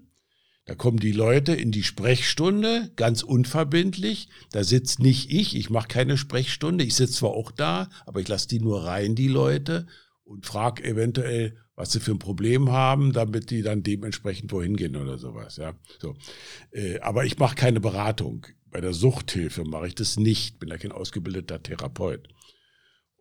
Da 0.67 0.75
kommen 0.75 0.99
die 0.99 1.13
Leute 1.13 1.53
in 1.53 1.71
die 1.71 1.83
Sprechstunde, 1.83 2.91
ganz 2.97 3.23
unverbindlich. 3.23 4.27
Da 4.51 4.65
sitzt 4.65 4.99
nicht 4.99 5.31
ich, 5.31 5.55
ich 5.55 5.69
mache 5.69 5.87
keine 5.87 6.17
Sprechstunde. 6.17 6.83
Ich 6.83 6.95
sitze 6.95 7.13
zwar 7.13 7.31
auch 7.31 7.51
da, 7.51 7.89
aber 8.05 8.19
ich 8.19 8.27
lasse 8.27 8.49
die 8.49 8.59
nur 8.59 8.83
rein, 8.83 9.15
die 9.15 9.29
Leute, 9.29 9.87
und 10.25 10.45
frage 10.45 10.83
eventuell, 10.83 11.55
was 11.77 11.93
sie 11.93 12.01
für 12.01 12.11
ein 12.11 12.19
Problem 12.19 12.69
haben, 12.69 13.13
damit 13.13 13.49
die 13.49 13.61
dann 13.61 13.81
dementsprechend 13.81 14.51
wohin 14.51 14.75
gehen 14.75 14.97
oder 14.97 15.17
sowas. 15.17 15.55
Ja, 15.55 15.73
so. 16.01 16.15
Äh, 16.71 16.99
aber 16.99 17.23
ich 17.23 17.37
mache 17.37 17.55
keine 17.55 17.79
Beratung. 17.79 18.45
Bei 18.69 18.81
der 18.81 18.93
Suchthilfe 18.93 19.63
mache 19.63 19.87
ich 19.87 19.95
das 19.95 20.17
nicht. 20.17 20.59
Bin 20.59 20.67
ja 20.67 20.77
kein 20.77 20.91
ausgebildeter 20.91 21.63
Therapeut. 21.63 22.27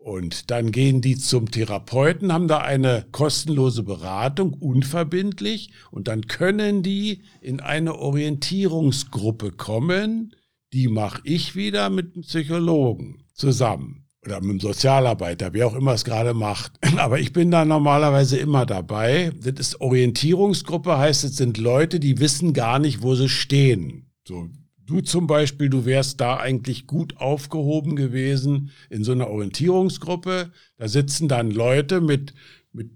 Und 0.06 0.52
dann 0.52 0.70
gehen 0.70 1.00
die 1.00 1.18
zum 1.18 1.50
Therapeuten, 1.50 2.32
haben 2.32 2.46
da 2.46 2.58
eine 2.58 3.06
kostenlose 3.10 3.82
Beratung, 3.82 4.52
unverbindlich, 4.52 5.72
und 5.90 6.06
dann 6.06 6.28
können 6.28 6.84
die 6.84 7.22
in 7.40 7.58
eine 7.58 7.96
Orientierungsgruppe 7.96 9.50
kommen. 9.50 10.32
Die 10.72 10.86
mache 10.86 11.22
ich 11.24 11.56
wieder 11.56 11.90
mit 11.90 12.14
einem 12.14 12.22
Psychologen 12.22 13.24
zusammen 13.34 14.06
oder 14.24 14.40
mit 14.40 14.50
dem 14.50 14.60
Sozialarbeiter, 14.60 15.52
wer 15.54 15.66
auch 15.66 15.74
immer 15.74 15.94
es 15.94 16.04
gerade 16.04 16.34
macht. 16.34 16.74
Aber 16.98 17.18
ich 17.18 17.32
bin 17.32 17.50
da 17.50 17.64
normalerweise 17.64 18.38
immer 18.38 18.64
dabei. 18.64 19.32
Das 19.42 19.54
ist 19.58 19.80
Orientierungsgruppe, 19.80 20.98
heißt, 20.98 21.24
es 21.24 21.36
sind 21.36 21.58
Leute, 21.58 21.98
die 21.98 22.20
wissen 22.20 22.52
gar 22.52 22.78
nicht, 22.78 23.02
wo 23.02 23.16
sie 23.16 23.28
stehen. 23.28 24.12
So, 24.24 24.50
du 24.86 25.00
zum 25.00 25.26
Beispiel, 25.26 25.68
du 25.68 25.84
wärst 25.84 26.20
da 26.20 26.36
eigentlich 26.36 26.86
gut 26.86 27.16
aufgehoben 27.18 27.96
gewesen 27.96 28.70
in 28.88 29.04
so 29.04 29.12
einer 29.12 29.28
Orientierungsgruppe. 29.28 30.52
Da 30.76 30.88
sitzen 30.88 31.28
dann 31.28 31.50
Leute 31.50 32.00
mit, 32.00 32.34
mit, 32.72 32.90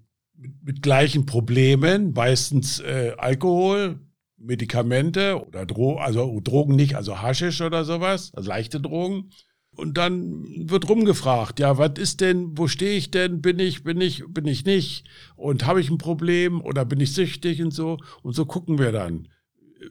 mit, 0.62 0.82
gleichen 0.82 1.26
Problemen, 1.26 2.12
meistens 2.12 2.80
äh, 2.80 3.12
Alkohol, 3.18 4.00
Medikamente 4.36 5.44
oder 5.46 5.66
Dro 5.66 5.98
also 5.98 6.40
Drogen 6.42 6.74
nicht, 6.74 6.94
also 6.94 7.20
Haschisch 7.20 7.60
oder 7.60 7.84
sowas, 7.84 8.32
also 8.34 8.48
leichte 8.48 8.80
Drogen. 8.80 9.30
Und 9.76 9.96
dann 9.96 10.44
wird 10.68 10.88
rumgefragt, 10.88 11.60
ja, 11.60 11.78
was 11.78 11.92
ist 11.96 12.20
denn, 12.20 12.58
wo 12.58 12.66
stehe 12.66 12.96
ich 12.96 13.10
denn, 13.10 13.40
bin 13.40 13.58
ich, 13.58 13.84
bin 13.84 14.00
ich, 14.00 14.24
bin 14.28 14.46
ich 14.46 14.64
nicht 14.64 15.04
und 15.36 15.66
habe 15.66 15.80
ich 15.80 15.90
ein 15.90 15.98
Problem 15.98 16.60
oder 16.60 16.84
bin 16.84 17.00
ich 17.00 17.14
süchtig 17.14 17.62
und 17.62 17.72
so. 17.72 17.98
Und 18.22 18.34
so 18.34 18.46
gucken 18.46 18.78
wir 18.78 18.92
dann. 18.92 19.28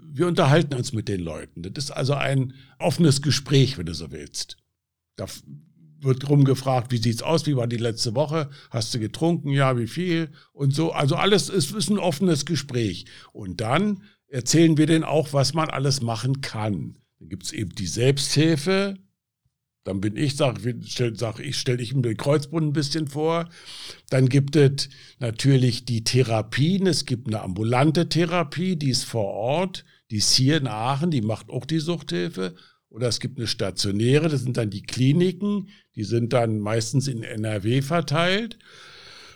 Wir 0.04 0.28
unterhalten 0.28 0.76
uns 0.76 0.94
mit 0.94 1.08
den 1.08 1.22
Leuten. 1.22 1.64
Das 1.64 1.86
ist 1.86 1.92
also 1.92 2.14
ein 2.14 2.54
offenes 2.78 3.22
Gespräch, 3.22 3.78
wenn 3.78 3.88
du 3.88 3.94
so 3.94 4.12
willst. 4.12 4.58
Da 5.16 5.26
wird 6.02 6.30
rumgefragt, 6.30 6.92
wie 6.92 6.98
sieht's 6.98 7.24
aus, 7.24 7.46
wie 7.46 7.56
war 7.56 7.68
die 7.68 7.78
letzte 7.78 8.16
Woche, 8.16 8.50
hast 8.70 8.94
du 8.94 9.00
getrunken, 9.00 9.50
ja, 9.50 9.78
wie 9.78 9.88
viel 9.88 10.32
und 10.54 10.74
so. 10.74 10.92
Also 10.92 11.16
alles 11.16 11.50
ist, 11.50 11.72
ist 11.72 11.90
ein 11.90 12.00
offenes 12.00 12.46
Gespräch. 12.46 13.06
Und 13.34 13.62
dann 13.62 14.04
erzählen 14.28 14.78
wir 14.78 14.86
denen 14.86 15.04
auch, 15.04 15.34
was 15.34 15.54
man 15.54 15.70
alles 15.70 16.02
machen 16.02 16.42
kann. 16.42 16.98
Dann 17.20 17.30
gibt's 17.30 17.52
eben 17.52 17.72
die 17.72 17.88
Selbsthilfe, 17.88 18.98
dann 19.84 20.02
bin 20.02 20.18
ich, 20.18 20.36
sag, 20.36 20.60
stell, 20.86 21.16
sag 21.16 21.40
ich, 21.40 21.58
stelle 21.58 21.82
ich 21.82 21.96
mir 21.96 22.02
den 22.02 22.18
Kreuzbund 22.18 22.68
ein 22.68 22.74
bisschen 22.74 23.08
vor. 23.08 23.50
Dann 24.10 24.28
gibt 24.28 24.56
es 24.56 24.90
natürlich 25.20 25.86
die 25.86 26.04
Therapien. 26.04 26.86
Es 26.86 27.06
gibt 27.06 27.28
eine 27.28 27.42
ambulante 27.42 28.10
Therapie, 28.10 28.76
die 28.76 28.90
ist 28.90 29.06
vor 29.06 29.26
Ort. 29.26 29.86
Die 30.12 30.18
ist 30.18 30.34
hier 30.34 30.58
in 30.58 30.68
Aachen, 30.68 31.12
die 31.12 31.22
macht 31.22 31.50
auch 31.50 31.66
die 31.66 31.80
Suchthilfe. 31.80 32.56
Oder 32.90 33.08
es 33.08 33.20
gibt 33.20 33.38
eine 33.38 33.48
stationäre, 33.48 34.28
das 34.30 34.42
sind 34.42 34.58
dann 34.58 34.70
die 34.70 34.82
Kliniken. 34.82 35.70
Die 35.96 36.04
sind 36.04 36.34
dann 36.34 36.60
meistens 36.60 37.08
in 37.08 37.24
NRW 37.24 37.82
verteilt. 37.82 38.60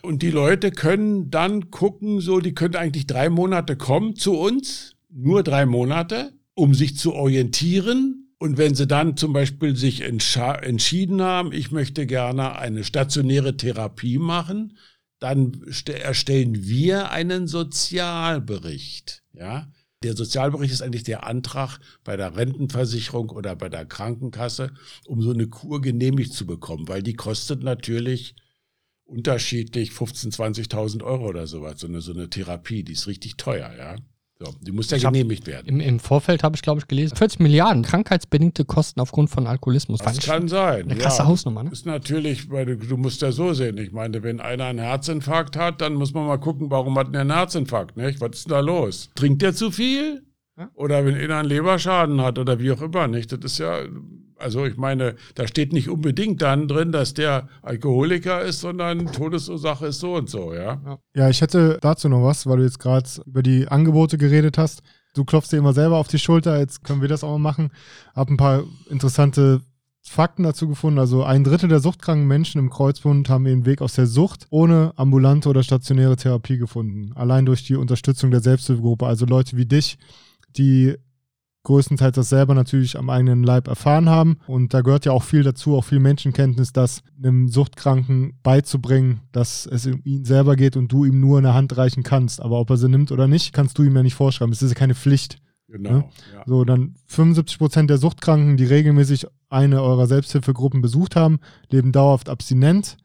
Und 0.02 0.22
die 0.22 0.32
Leute 0.32 0.72
können 0.72 1.32
dann 1.32 1.72
gucken, 1.72 2.20
so, 2.20 2.41
die 2.41 2.54
können 2.54 2.76
eigentlich 2.76 3.08
drei 3.08 3.30
Monate 3.30 3.78
kommen 3.78 4.16
zu 4.18 4.38
uns. 4.38 4.96
Nur 5.10 5.44
drei 5.44 5.66
Monate, 5.66 6.34
um 6.54 6.74
sich 6.74 6.98
zu 6.98 7.14
orientieren 7.14 8.22
und 8.44 8.58
wenn 8.58 8.76
sie 8.76 8.88
dann 8.88 9.16
zum 9.16 9.32
Beispiel 9.32 9.78
sich 9.78 10.02
entschieden 10.02 11.22
haben, 11.22 11.54
ich 11.54 11.72
möchte 11.72 12.06
gerne 12.06 12.58
eine 12.58 12.84
stationäre 12.84 13.56
Therapie 13.56 14.18
machen, 14.18 14.78
dann 15.20 15.64
erstellen 15.88 16.66
wir 16.66 17.12
einen 17.12 17.48
Sozialbericht. 17.48 19.24
Ja? 19.32 19.72
Der 20.04 20.18
Sozialbericht 20.18 20.74
ist 20.74 20.82
eigentlich 20.82 21.06
der 21.06 21.26
Antrag 21.26 21.80
bei 22.04 22.18
der 22.18 22.36
Rentenversicherung 22.36 23.30
oder 23.30 23.56
bei 23.56 23.70
der 23.70 23.86
Krankenkasse, 23.86 24.74
um 25.08 25.22
so 25.22 25.32
eine 25.32 25.48
Kur 25.48 25.80
genehmigt 25.80 26.34
zu 26.34 26.46
bekommen, 26.46 26.89
weil 26.89 27.02
die 27.02 27.14
kostet 27.14 27.64
natürlich 27.64 28.36
unterschiedlich 29.06 29.91
15.000, 29.91 30.68
20.000 30.68 31.04
Euro 31.06 31.30
oder 31.30 31.48
sowas, 31.48 31.80
so 31.80 31.88
eine, 31.88 32.02
so 32.02 32.12
eine 32.12 32.30
Therapie, 32.30 32.84
die 32.84 32.91
ist 32.91 33.08
richtig 33.08 33.38
teuer, 33.38 33.74
ja. 33.78 33.96
So, 34.44 34.54
die 34.60 34.74
muss 34.74 34.89
ja 34.89 34.98
genehmigt 34.98 35.48
werden. 35.48 35.68
Im, 35.68 35.80
Im, 35.80 36.00
Vorfeld 36.00 36.44
habe 36.44 36.56
ich, 36.56 36.62
glaube 36.62 36.80
ich, 36.80 36.88
gelesen, 36.88 37.16
40 37.16 37.39
Milliarden 37.39 37.84
krankheitsbedingte 37.84 38.66
Kosten 38.66 39.00
aufgrund 39.00 39.30
von 39.30 39.48
Alkoholismus. 39.48 40.00
Das 40.00 40.20
kann 40.20 40.50
sein. 40.50 40.84
Eine 40.84 40.96
krasse 41.00 41.20
ja. 41.20 41.28
Hausnummer, 41.28 41.64
ne? 41.64 41.70
Ist 41.72 41.86
natürlich, 41.86 42.50
weil 42.50 42.66
du, 42.66 42.76
du, 42.76 42.98
musst 42.98 43.22
ja 43.22 43.32
so 43.32 43.54
sehen. 43.54 43.78
Ich 43.78 43.94
meine, 43.94 44.22
wenn 44.22 44.41
einer 44.41 44.66
einen 44.66 44.80
Herzinfarkt 44.80 45.56
hat, 45.56 45.80
dann 45.80 45.94
muss 45.94 46.14
man 46.14 46.28
mal 46.28 46.39
gucken, 46.39 46.70
warum 46.72 46.98
hat 46.98 47.14
er 47.14 47.22
einen 47.22 47.32
Herzinfarkt, 47.32 47.96
nicht? 47.96 48.20
Was 48.20 48.32
ist 48.39 48.46
denn 48.48 48.52
da 48.52 48.60
los? 48.60 49.10
Trinkt 49.16 49.41
der 49.41 49.54
zu 49.54 49.72
viel? 49.72 50.24
Ja? 50.58 50.70
Oder 50.74 51.06
wenn 51.06 51.16
einer 51.16 51.38
einen 51.38 51.48
Leberschaden 51.48 52.22
hat 52.22 52.38
oder 52.38 52.60
wie 52.60 52.72
auch 52.72 52.82
immer, 52.82 53.08
nicht? 53.08 53.32
Das 53.32 53.39
ist 53.44 53.60
ja, 53.60 53.80
also 54.44 54.66
ich 54.66 54.78
meine, 54.78 55.16
da 55.36 55.48
steht 55.48 55.74
nicht 55.74 55.89
unbedingt 55.89 56.41
dann 56.41 56.68
drin, 56.68 56.91
dass 56.91 57.14
der 57.14 57.50
Alkoholiker 57.62 58.41
ist, 58.41 58.62
sondern 58.62 59.12
Todesursache 59.12 59.88
ist 59.88 60.00
so 60.00 60.16
und 60.16 60.30
so, 60.30 60.54
ja. 60.54 61.00
Ja, 61.16 61.30
ich 61.30 61.41
hätte 61.41 61.78
dazu 61.82 62.10
noch 62.10 62.24
was, 62.24 62.46
weil 62.46 62.58
du 62.58 62.64
jetzt 62.64 62.80
gerade 62.80 63.10
über 63.26 63.41
die 63.41 63.68
Angebote 63.68 64.18
geredet 64.18 64.58
hast. 64.58 64.82
Du 65.16 65.24
klopfst 65.26 65.52
dir 65.52 65.58
immer 65.58 65.74
selber 65.74 65.98
auf 65.98 66.08
die 66.08 66.20
Schulter, 66.20 66.60
jetzt 66.60 66.84
können 66.84 67.02
wir 67.02 67.08
das 67.08 67.24
auch 67.24 67.32
mal 67.32 67.39
machen. 67.39 67.72
Hab 68.16 68.30
ein 68.30 68.38
paar 68.38 68.64
interessante 68.89 69.62
Fakten 70.06 70.44
dazu 70.44 70.68
gefunden. 70.68 71.00
Also 71.00 71.24
ein 71.24 71.44
Drittel 71.44 71.70
der 71.70 71.80
suchtkranken 71.80 72.28
Menschen 72.28 72.60
im 72.60 72.70
Kreuzbund 72.70 73.30
haben 73.30 73.46
ihren 73.46 73.66
Weg 73.66 73.82
aus 73.82 73.94
der 73.94 74.06
Sucht 74.06 74.48
ohne 74.50 74.91
ambulante 74.98 75.48
oder 75.48 75.64
stationäre 75.64 76.18
Therapie 76.18 76.58
gefunden. 76.58 77.14
Allein 77.16 77.46
durch 77.46 77.64
die 77.64 77.76
Unterstützung 77.76 78.30
der 78.30 78.41
Selbsthilfegruppe. 78.41 79.06
Also 79.06 79.26
Leute 79.26 79.56
wie 79.56 79.66
dich, 79.66 79.98
die 80.58 80.96
größtenteihls 81.64 82.16
das 82.16 82.30
selber 82.30 82.53
natürlich 82.53 82.97
am 82.97 83.09
eigenen 83.09 83.43
Leib 83.43 83.68
erfahren 83.68 84.09
haben. 84.09 84.38
Und 84.47 84.74
da 84.74 84.82
gehört 84.82 85.05
ja 85.05 85.11
auch 85.14 85.24
viel 85.24 85.43
dazu, 85.43 85.76
auch 85.76 85.86
viel 85.86 85.99
Menschenkenntnis, 85.99 86.74
das 86.74 87.01
einem 87.18 87.47
Suchtkranken 87.47 88.34
beizubringen, 88.43 89.22
dass 89.32 89.66
es 89.66 89.86
um 89.86 90.01
ihn 90.03 90.26
selber 90.26 90.55
geht 90.55 90.76
und 90.76 90.91
du 90.91 91.05
ihm 91.05 91.20
nur 91.20 91.38
eine 91.38 91.53
Hand 91.53 91.76
reichen 91.78 92.03
kannst. 92.03 92.41
Aber 92.41 92.59
ob 92.59 92.70
er 92.70 92.78
sie 92.78 92.89
nimmt 92.89 93.11
oder 93.11 93.28
nicht, 93.28 93.53
kannst 93.53 93.78
du 93.78 93.84
ihm 93.84 93.95
ja 93.95 94.03
nicht 94.03 94.16
vorschreiben. 94.16 94.51
Es 94.51 94.61
ist 94.61 94.72
ja 94.72 94.76
keine 94.76 94.95
Pflicht. 94.95 95.38
Genau. 95.70 95.91
Ne? 95.91 96.05
Ja. 96.34 96.43
So, 96.45 96.66
dann 96.66 96.95
75 97.07 97.57
Prozent 97.57 97.89
der 97.89 97.97
Suchtkranken, 97.97 98.57
die 98.57 98.66
regelmäßig 98.66 99.26
eine 99.49 99.82
eurer 99.82 100.07
Selbsthilfegruppen 100.07 100.82
besucht 100.82 101.16
haben, 101.16 101.39
leben 101.72 101.91
dauerhaft 101.91 102.30
abstinent. 102.30 102.97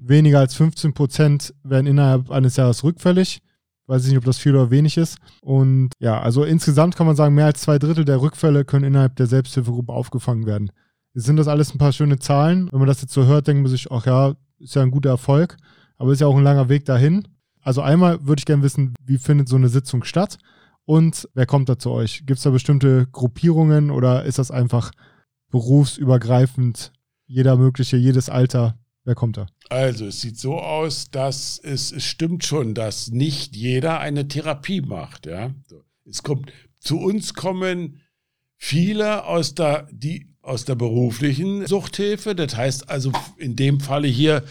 Weniger 0.00 0.38
als 0.38 0.54
15 0.54 0.92
Prozent 0.92 1.54
werden 1.64 1.86
innerhalb 1.86 2.30
eines 2.30 2.56
Jahres 2.56 2.84
rückfällig. 2.84 3.40
Weiß 3.86 4.04
ich 4.04 4.08
nicht, 4.08 4.18
ob 4.18 4.24
das 4.24 4.38
viel 4.38 4.54
oder 4.54 4.70
wenig 4.70 4.96
ist. 4.96 5.18
Und 5.42 5.90
ja, 5.98 6.20
also 6.20 6.44
insgesamt 6.44 6.96
kann 6.96 7.06
man 7.06 7.16
sagen, 7.16 7.34
mehr 7.34 7.46
als 7.46 7.60
zwei 7.60 7.78
Drittel 7.78 8.04
der 8.04 8.20
Rückfälle 8.20 8.64
können 8.64 8.84
innerhalb 8.84 9.16
der 9.16 9.26
Selbsthilfegruppe 9.26 9.92
aufgefangen 9.92 10.46
werden. 10.46 10.70
Jetzt 11.12 11.26
sind 11.26 11.36
das 11.36 11.48
alles 11.48 11.74
ein 11.74 11.78
paar 11.78 11.92
schöne 11.92 12.18
Zahlen. 12.18 12.68
Wenn 12.72 12.78
man 12.78 12.88
das 12.88 13.02
jetzt 13.02 13.12
so 13.12 13.26
hört, 13.26 13.46
denkt 13.46 13.62
man 13.62 13.70
sich, 13.70 13.90
ach 13.92 14.06
ja, 14.06 14.34
ist 14.58 14.74
ja 14.74 14.82
ein 14.82 14.90
guter 14.90 15.10
Erfolg. 15.10 15.56
Aber 15.96 16.12
ist 16.12 16.20
ja 16.20 16.26
auch 16.26 16.36
ein 16.36 16.42
langer 16.42 16.68
Weg 16.68 16.86
dahin. 16.86 17.28
Also 17.60 17.82
einmal 17.82 18.26
würde 18.26 18.40
ich 18.40 18.46
gerne 18.46 18.62
wissen, 18.62 18.94
wie 19.02 19.18
findet 19.18 19.48
so 19.48 19.56
eine 19.56 19.68
Sitzung 19.68 20.04
statt 20.04 20.38
und 20.84 21.28
wer 21.34 21.46
kommt 21.46 21.68
da 21.68 21.78
zu 21.78 21.90
euch? 21.90 22.24
Gibt 22.26 22.38
es 22.38 22.42
da 22.42 22.50
bestimmte 22.50 23.06
Gruppierungen 23.10 23.90
oder 23.90 24.24
ist 24.24 24.38
das 24.38 24.50
einfach 24.50 24.90
berufsübergreifend, 25.50 26.92
jeder 27.26 27.56
mögliche, 27.56 27.96
jedes 27.96 28.28
Alter? 28.28 28.76
Wer 29.04 29.14
kommt 29.14 29.36
da? 29.36 29.46
Also 29.68 30.06
es 30.06 30.20
sieht 30.20 30.38
so 30.38 30.58
aus, 30.58 31.10
dass 31.10 31.58
es, 31.62 31.92
es 31.92 32.04
stimmt 32.04 32.44
schon, 32.44 32.74
dass 32.74 33.10
nicht 33.10 33.54
jeder 33.54 34.00
eine 34.00 34.28
Therapie 34.28 34.80
macht. 34.80 35.26
Ja? 35.26 35.54
Es 36.08 36.22
kommt, 36.22 36.50
zu 36.80 36.98
uns 36.98 37.34
kommen 37.34 38.00
viele 38.56 39.24
aus 39.24 39.54
der, 39.54 39.88
die, 39.92 40.34
aus 40.40 40.64
der 40.64 40.74
beruflichen 40.74 41.66
Suchthilfe. 41.66 42.34
Das 42.34 42.56
heißt 42.56 42.88
also 42.88 43.12
in 43.36 43.56
dem 43.56 43.80
Falle 43.80 44.08
hier 44.08 44.42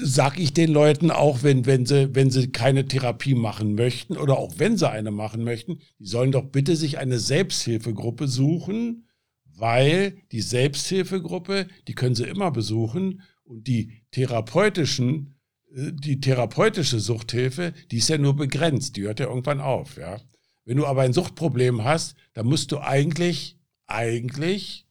sage 0.00 0.42
ich 0.42 0.52
den 0.52 0.70
Leuten 0.70 1.10
auch, 1.10 1.42
wenn, 1.42 1.66
wenn, 1.66 1.86
sie, 1.86 2.14
wenn 2.14 2.30
sie 2.30 2.52
keine 2.52 2.86
Therapie 2.86 3.34
machen 3.34 3.74
möchten 3.74 4.16
oder 4.16 4.38
auch 4.38 4.54
wenn 4.58 4.76
sie 4.76 4.88
eine 4.88 5.10
machen 5.10 5.44
möchten, 5.44 5.80
die 5.98 6.06
sollen 6.06 6.30
doch 6.30 6.44
bitte 6.44 6.76
sich 6.76 6.98
eine 6.98 7.18
Selbsthilfegruppe 7.18 8.28
suchen, 8.28 9.08
weil 9.44 10.18
die 10.30 10.42
Selbsthilfegruppe, 10.42 11.66
die 11.88 11.94
können 11.94 12.14
sie 12.14 12.24
immer 12.24 12.50
besuchen 12.50 13.22
und 13.48 13.66
die 13.66 14.02
therapeutischen, 14.10 15.34
äh, 15.74 15.92
die 15.92 16.20
therapeutische 16.20 17.00
Suchthilfe, 17.00 17.72
die 17.90 17.98
ist 17.98 18.08
ja 18.08 18.18
nur 18.18 18.36
begrenzt, 18.36 18.96
die 18.96 19.02
hört 19.02 19.20
ja 19.20 19.26
irgendwann 19.26 19.60
auf, 19.60 19.96
ja. 19.96 20.20
Wenn 20.64 20.76
du 20.76 20.86
aber 20.86 21.02
ein 21.02 21.14
Suchtproblem 21.14 21.82
hast, 21.82 22.14
dann 22.34 22.46
musst 22.46 22.72
du 22.72 22.78
eigentlich, 22.78 23.58
eigentlich 23.86 24.86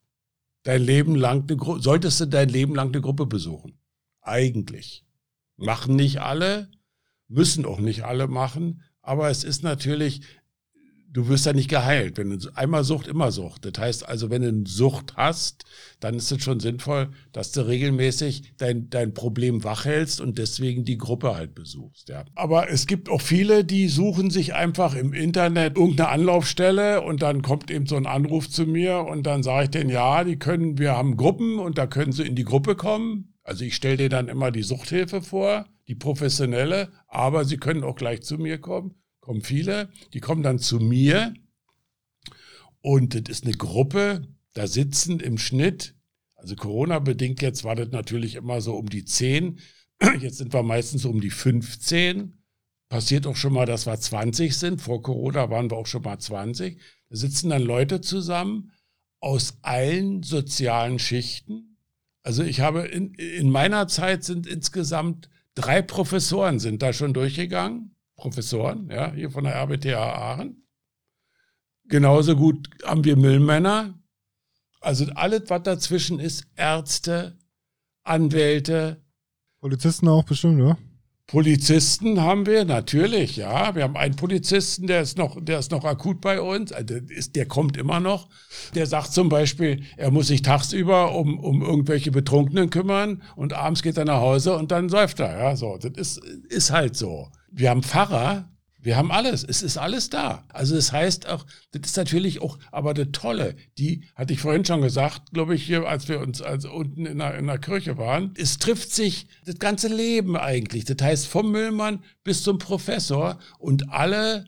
dein 0.64 0.82
Leben 0.82 1.16
lang 1.16 1.44
eine 1.48 1.56
Gruppe, 1.56 1.82
solltest 1.82 2.20
du 2.20 2.26
dein 2.26 2.50
Leben 2.50 2.74
lang 2.74 2.88
eine 2.88 3.02
Gruppe 3.02 3.28
besuchen. 3.28 3.78
Eigentlich. 4.22 5.06
Machen 5.56 5.96
nicht 5.96 6.20
alle, 6.20 6.72
müssen 7.28 7.64
auch 7.64 7.80
nicht 7.80 8.04
alle 8.04 8.28
machen, 8.28 8.82
aber 9.02 9.30
es 9.30 9.44
ist 9.44 9.64
natürlich 9.64 10.22
du 11.18 11.28
wirst 11.30 11.48
ja 11.48 11.54
nicht 11.54 11.70
geheilt. 11.70 12.20
Wenn 12.20 12.30
du 12.30 12.38
einmal 12.54 12.84
Sucht, 12.84 13.08
immer 13.08 13.32
Sucht. 13.32 13.66
Das 13.66 13.84
heißt 13.84 14.08
also, 14.08 14.30
wenn 14.30 14.44
du 14.44 14.50
eine 14.50 14.68
Sucht 14.68 15.16
hast, 15.18 15.66
dann 16.00 16.14
ist 16.14 16.32
es 16.32 16.44
schon 16.44 16.60
sinnvoll, 16.60 17.10
dass 17.32 17.52
du 17.52 17.62
regelmäßig 17.62 18.54
dein, 18.58 18.92
dein 18.92 19.16
Problem 19.16 19.64
wachhältst 19.64 20.22
und 20.22 20.38
deswegen 20.38 20.86
die 20.86 21.00
Gruppe 21.00 21.36
halt 21.36 21.56
besuchst. 21.56 22.10
Ja. 22.10 22.26
Aber 22.36 22.70
es 22.70 22.86
gibt 22.86 23.10
auch 23.10 23.22
viele, 23.22 23.66
die 23.66 23.88
suchen 23.88 24.30
sich 24.30 24.54
einfach 24.54 24.94
im 24.94 25.12
Internet 25.12 25.76
irgendeine 25.76 26.10
Anlaufstelle 26.10 27.02
und 27.02 27.24
dann 27.24 27.42
kommt 27.42 27.72
eben 27.72 27.88
so 27.88 27.96
ein 27.96 28.06
Anruf 28.06 28.48
zu 28.48 28.68
mir 28.68 29.00
und 29.00 29.24
dann 29.24 29.42
sage 29.42 29.64
ich 29.64 29.70
denen, 29.72 29.90
ja, 29.90 30.24
die 30.24 30.38
können, 30.38 30.78
wir 30.78 30.96
haben 30.96 31.18
Gruppen 31.18 31.58
und 31.58 31.80
da 31.80 31.88
können 31.88 32.12
sie 32.12 32.28
in 32.28 32.36
die 32.36 32.44
Gruppe 32.44 32.76
kommen. 32.76 33.34
Also 33.42 33.66
ich 33.66 33.76
stelle 33.76 33.98
dir 33.98 34.10
dann 34.10 34.28
immer 34.28 34.52
die 34.52 34.62
Suchthilfe 34.62 35.24
vor, 35.24 35.66
die 35.88 35.96
professionelle, 35.96 36.90
aber 37.08 37.44
sie 37.44 37.58
können 37.58 37.84
auch 37.84 37.96
gleich 37.96 38.22
zu 38.22 38.38
mir 38.38 38.60
kommen 38.60 38.94
kommen 39.28 39.42
viele, 39.42 39.90
die 40.14 40.22
kommen 40.22 40.42
dann 40.42 40.58
zu 40.58 40.80
mir 40.80 41.34
und 42.80 43.14
das 43.14 43.24
ist 43.28 43.44
eine 43.44 43.56
Gruppe, 43.56 44.26
da 44.54 44.68
sitzen 44.68 45.20
im 45.20 45.38
Schnitt, 45.38 45.96
also 46.36 46.56
Corona-bedingt 46.56 47.42
jetzt 47.42 47.66
war 47.66 47.76
das 47.76 47.90
natürlich 47.90 48.36
immer 48.36 48.62
so 48.62 48.76
um 48.78 48.88
die 48.88 49.04
10, 49.04 49.60
jetzt 50.22 50.38
sind 50.38 50.54
wir 50.54 50.64
meistens 50.64 51.02
so 51.02 51.10
um 51.10 51.20
die 51.20 51.30
15. 51.30 52.42
Passiert 52.88 53.28
auch 53.28 53.36
schon 53.36 53.52
mal, 53.52 53.66
dass 53.66 53.86
wir 53.86 54.00
20 54.00 54.56
sind. 54.56 54.82
Vor 54.82 55.02
Corona 55.02 55.50
waren 55.50 55.70
wir 55.70 55.76
auch 55.76 55.88
schon 55.88 56.04
mal 56.04 56.20
20. 56.20 56.80
Da 57.10 57.16
sitzen 57.18 57.50
dann 57.50 57.64
Leute 57.64 58.00
zusammen 58.00 58.72
aus 59.20 59.58
allen 59.62 60.24
sozialen 60.24 61.00
Schichten. 61.00 61.78
Also 62.24 62.44
ich 62.44 62.62
habe 62.62 62.88
in, 62.88 63.14
in 63.16 63.50
meiner 63.50 63.90
Zeit 63.90 64.24
sind 64.24 64.48
insgesamt 64.48 65.30
drei 65.54 65.82
Professoren 65.82 66.60
sind 66.60 66.82
da 66.82 66.94
schon 66.94 67.14
durchgegangen. 67.14 67.97
Professoren, 68.18 68.90
ja, 68.90 69.14
hier 69.14 69.32
von 69.32 69.46
der 69.46 69.56
RBTH 69.56 69.96
Aachen. 69.96 70.68
Genauso 71.86 72.36
gut 72.36 72.68
haben 72.84 73.04
wir 73.06 73.16
Müllmänner. 73.16 73.98
Also 74.82 75.06
alles, 75.16 75.44
was 75.48 75.64
dazwischen 75.64 76.20
ist, 76.20 76.46
Ärzte, 76.56 77.38
Anwälte. 78.04 79.04
Polizisten 79.60 80.08
auch 80.08 80.24
bestimmt, 80.24 80.60
ja? 80.60 80.78
Polizisten 81.28 82.22
haben 82.22 82.46
wir 82.46 82.64
natürlich, 82.64 83.36
ja. 83.36 83.76
Wir 83.76 83.84
haben 83.84 83.98
einen 83.98 84.16
Polizisten, 84.16 84.88
der 84.88 85.02
ist 85.02 85.18
noch, 85.18 85.38
der 85.42 85.60
ist 85.60 85.72
noch 85.72 85.84
akut 85.84 86.22
bei 86.22 86.40
uns. 86.40 86.72
Also 86.72 86.86
der, 86.86 87.10
ist, 87.10 87.36
der 87.36 87.46
kommt 87.46 87.76
immer 87.76 88.00
noch. 88.00 88.30
Der 88.76 88.86
sagt 88.86 89.12
zum 89.12 89.28
Beispiel, 89.28 89.84
er 89.98 90.10
muss 90.10 90.28
sich 90.28 90.42
tagsüber 90.42 91.16
um, 91.16 91.38
um 91.38 91.62
irgendwelche 91.62 92.12
Betrunkenen 92.12 92.70
kümmern 92.70 93.22
und 93.36 93.54
abends 93.54 93.84
geht 93.84 93.98
er 93.98 94.06
nach 94.06 94.22
Hause 94.22 94.56
und 94.56 94.72
dann 94.72 94.88
säuft 94.88 95.20
er. 95.20 95.38
Ja, 95.38 95.56
so. 95.58 95.78
Das 95.78 95.92
ist, 95.98 96.18
ist 96.50 96.72
halt 96.72 96.96
so. 96.96 97.30
Wir 97.58 97.72
haben 97.72 97.82
Pfarrer, 97.82 98.48
wir 98.80 98.98
haben 98.98 99.12
alles. 99.12 99.44
Es 99.44 99.64
ist 99.64 99.78
alles 99.78 100.12
da. 100.12 100.46
Also 100.50 100.76
das 100.76 100.92
heißt 100.92 101.28
auch, 101.28 101.44
das 101.72 101.90
ist 101.90 101.98
natürlich 101.98 102.40
auch, 102.40 102.60
aber 102.72 102.94
das 102.94 103.08
Tolle, 103.14 103.56
die 103.80 104.04
hatte 104.14 104.34
ich 104.34 104.42
vorhin 104.42 104.64
schon 104.64 104.82
gesagt, 104.82 105.34
glaube 105.34 105.56
ich, 105.56 105.64
hier, 105.64 105.88
als 105.88 106.08
wir 106.08 106.20
uns 106.20 106.44
also 106.44 106.72
unten 106.72 107.08
in 107.08 107.18
der, 107.18 107.36
in 107.36 107.48
der 107.48 107.58
Kirche 107.58 107.98
waren. 107.98 108.36
Es 108.38 108.60
trifft 108.60 108.94
sich 108.94 109.28
das 109.44 109.58
ganze 109.58 109.88
Leben 109.88 110.38
eigentlich. 110.38 110.86
Das 110.86 110.98
heißt, 111.02 111.26
vom 111.26 111.52
Müllmann 111.52 112.04
bis 112.24 112.44
zum 112.44 112.60
Professor 112.60 113.40
und 113.58 113.90
alle 113.90 114.46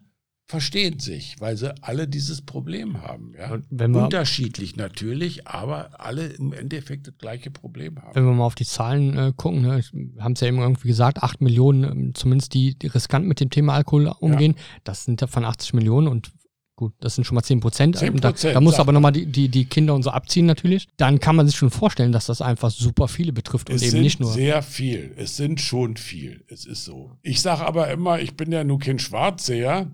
verstehen 0.49 0.97
sich, 0.97 1.35
weil 1.39 1.55
sie 1.57 1.71
alle 1.83 2.07
dieses 2.07 2.41
Problem 2.41 3.03
haben. 3.03 3.33
Ja? 3.37 3.59
Unterschiedlich 3.85 4.75
natürlich, 4.77 5.47
aber 5.47 5.91
alle 5.99 6.25
im 6.25 6.53
Endeffekt 6.53 7.05
das 7.05 7.13
gleiche 7.19 7.51
Problem 7.51 8.01
haben. 8.01 8.15
Wenn 8.15 8.25
wir 8.25 8.33
mal 8.33 8.45
auf 8.45 8.55
die 8.55 8.65
Zahlen 8.65 9.15
äh, 9.15 9.31
gucken, 9.37 9.61
ne, 9.61 9.83
wir 9.93 10.23
haben 10.23 10.31
es 10.33 10.39
ja 10.39 10.47
eben 10.47 10.57
irgendwie 10.57 10.87
gesagt, 10.87 11.21
8 11.21 11.41
Millionen, 11.41 11.83
ähm, 11.83 12.15
zumindest 12.15 12.55
die, 12.55 12.73
die 12.73 12.87
riskant 12.87 13.27
mit 13.27 13.39
dem 13.39 13.51
Thema 13.51 13.75
Alkohol 13.75 14.11
umgehen, 14.19 14.55
ja. 14.57 14.63
das 14.85 15.05
sind 15.05 15.21
ja 15.21 15.27
von 15.27 15.45
80 15.45 15.75
Millionen 15.75 16.07
und 16.07 16.31
gut, 16.75 16.93
das 16.99 17.13
sind 17.13 17.25
schon 17.25 17.35
mal 17.35 17.43
10 17.43 17.59
Prozent. 17.59 17.97
10 17.97 18.17
da, 18.17 18.31
da 18.31 18.59
muss 18.59 18.79
aber 18.79 18.91
nochmal 18.91 19.11
die, 19.11 19.27
die, 19.27 19.49
die 19.49 19.65
Kinder 19.65 19.93
und 19.93 20.01
so 20.01 20.09
abziehen 20.09 20.47
natürlich. 20.47 20.87
Dann 20.97 21.19
kann 21.19 21.35
man 21.35 21.45
sich 21.45 21.57
schon 21.57 21.69
vorstellen, 21.69 22.11
dass 22.11 22.25
das 22.25 22.41
einfach 22.41 22.71
super 22.71 23.07
viele 23.07 23.33
betrifft 23.33 23.69
und 23.69 23.75
es 23.75 23.83
eben 23.83 24.01
nicht 24.01 24.19
nur. 24.19 24.31
Sehr 24.31 24.63
viel. 24.63 25.13
Es 25.15 25.37
sind 25.37 25.61
schon 25.61 25.95
viel. 25.95 26.43
Es 26.47 26.65
ist 26.65 26.85
so. 26.85 27.11
Ich 27.21 27.41
sage 27.41 27.65
aber 27.65 27.91
immer, 27.91 28.19
ich 28.19 28.35
bin 28.35 28.51
ja 28.51 28.63
nur 28.63 28.79
kein 28.79 28.97
Schwarzseher. 28.97 29.91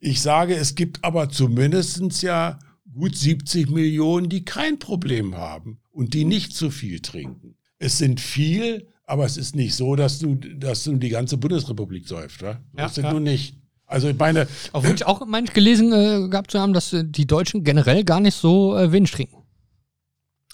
Ich 0.00 0.20
sage, 0.20 0.54
es 0.54 0.74
gibt 0.74 1.04
aber 1.04 1.28
zumindest 1.28 2.22
ja 2.22 2.58
gut 2.92 3.16
70 3.16 3.70
Millionen, 3.70 4.28
die 4.28 4.44
kein 4.44 4.78
Problem 4.78 5.36
haben 5.36 5.78
und 5.90 6.14
die 6.14 6.24
nicht 6.24 6.54
zu 6.54 6.70
viel 6.70 7.00
trinken. 7.00 7.56
Es 7.78 7.98
sind 7.98 8.20
viel, 8.20 8.88
aber 9.04 9.24
es 9.24 9.36
ist 9.36 9.54
nicht 9.54 9.74
so, 9.74 9.96
dass 9.96 10.18
du, 10.18 10.34
dass 10.34 10.84
du 10.84 10.96
die 10.96 11.08
ganze 11.08 11.36
Bundesrepublik 11.36 12.06
säuft. 12.06 12.42
Wa? 12.42 12.48
Ja, 12.48 12.58
das 12.74 12.94
sind 12.96 13.04
ja. 13.04 13.12
nur 13.12 13.20
nicht. 13.20 13.56
Also 13.86 14.08
ich 14.08 14.18
meine. 14.18 14.46
Auch 14.72 14.82
wenn 14.82 14.94
ich 14.94 15.06
auch 15.06 15.20
manchmal 15.26 15.54
gelesen 15.54 15.92
äh, 15.92 16.28
gehabt 16.28 16.50
zu 16.50 16.60
haben, 16.60 16.72
dass 16.72 16.92
äh, 16.92 17.04
die 17.04 17.26
Deutschen 17.26 17.64
generell 17.64 18.04
gar 18.04 18.20
nicht 18.20 18.34
so 18.34 18.76
äh, 18.76 18.92
wenig 18.92 19.10
trinken. 19.10 19.36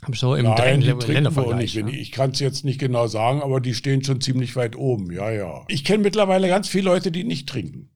Hab 0.02 0.12
ich 0.12 0.20
so 0.20 0.34
im 0.34 0.44
Nein, 0.44 0.82
die 0.82 0.92
trinken 0.92 1.34
wir 1.34 1.54
nicht. 1.54 1.74
Ja. 1.74 1.86
Ich 1.86 2.12
kann 2.12 2.32
es 2.32 2.38
jetzt 2.38 2.64
nicht 2.64 2.78
genau 2.78 3.06
sagen, 3.06 3.40
aber 3.42 3.60
die 3.60 3.74
stehen 3.74 4.04
schon 4.04 4.20
ziemlich 4.20 4.54
weit 4.54 4.76
oben. 4.76 5.10
Ja, 5.10 5.30
ja. 5.30 5.64
Ich 5.68 5.82
kenne 5.82 6.02
mittlerweile 6.02 6.46
ganz 6.48 6.68
viele 6.68 6.84
Leute, 6.84 7.10
die 7.10 7.24
nicht 7.24 7.48
trinken 7.48 7.90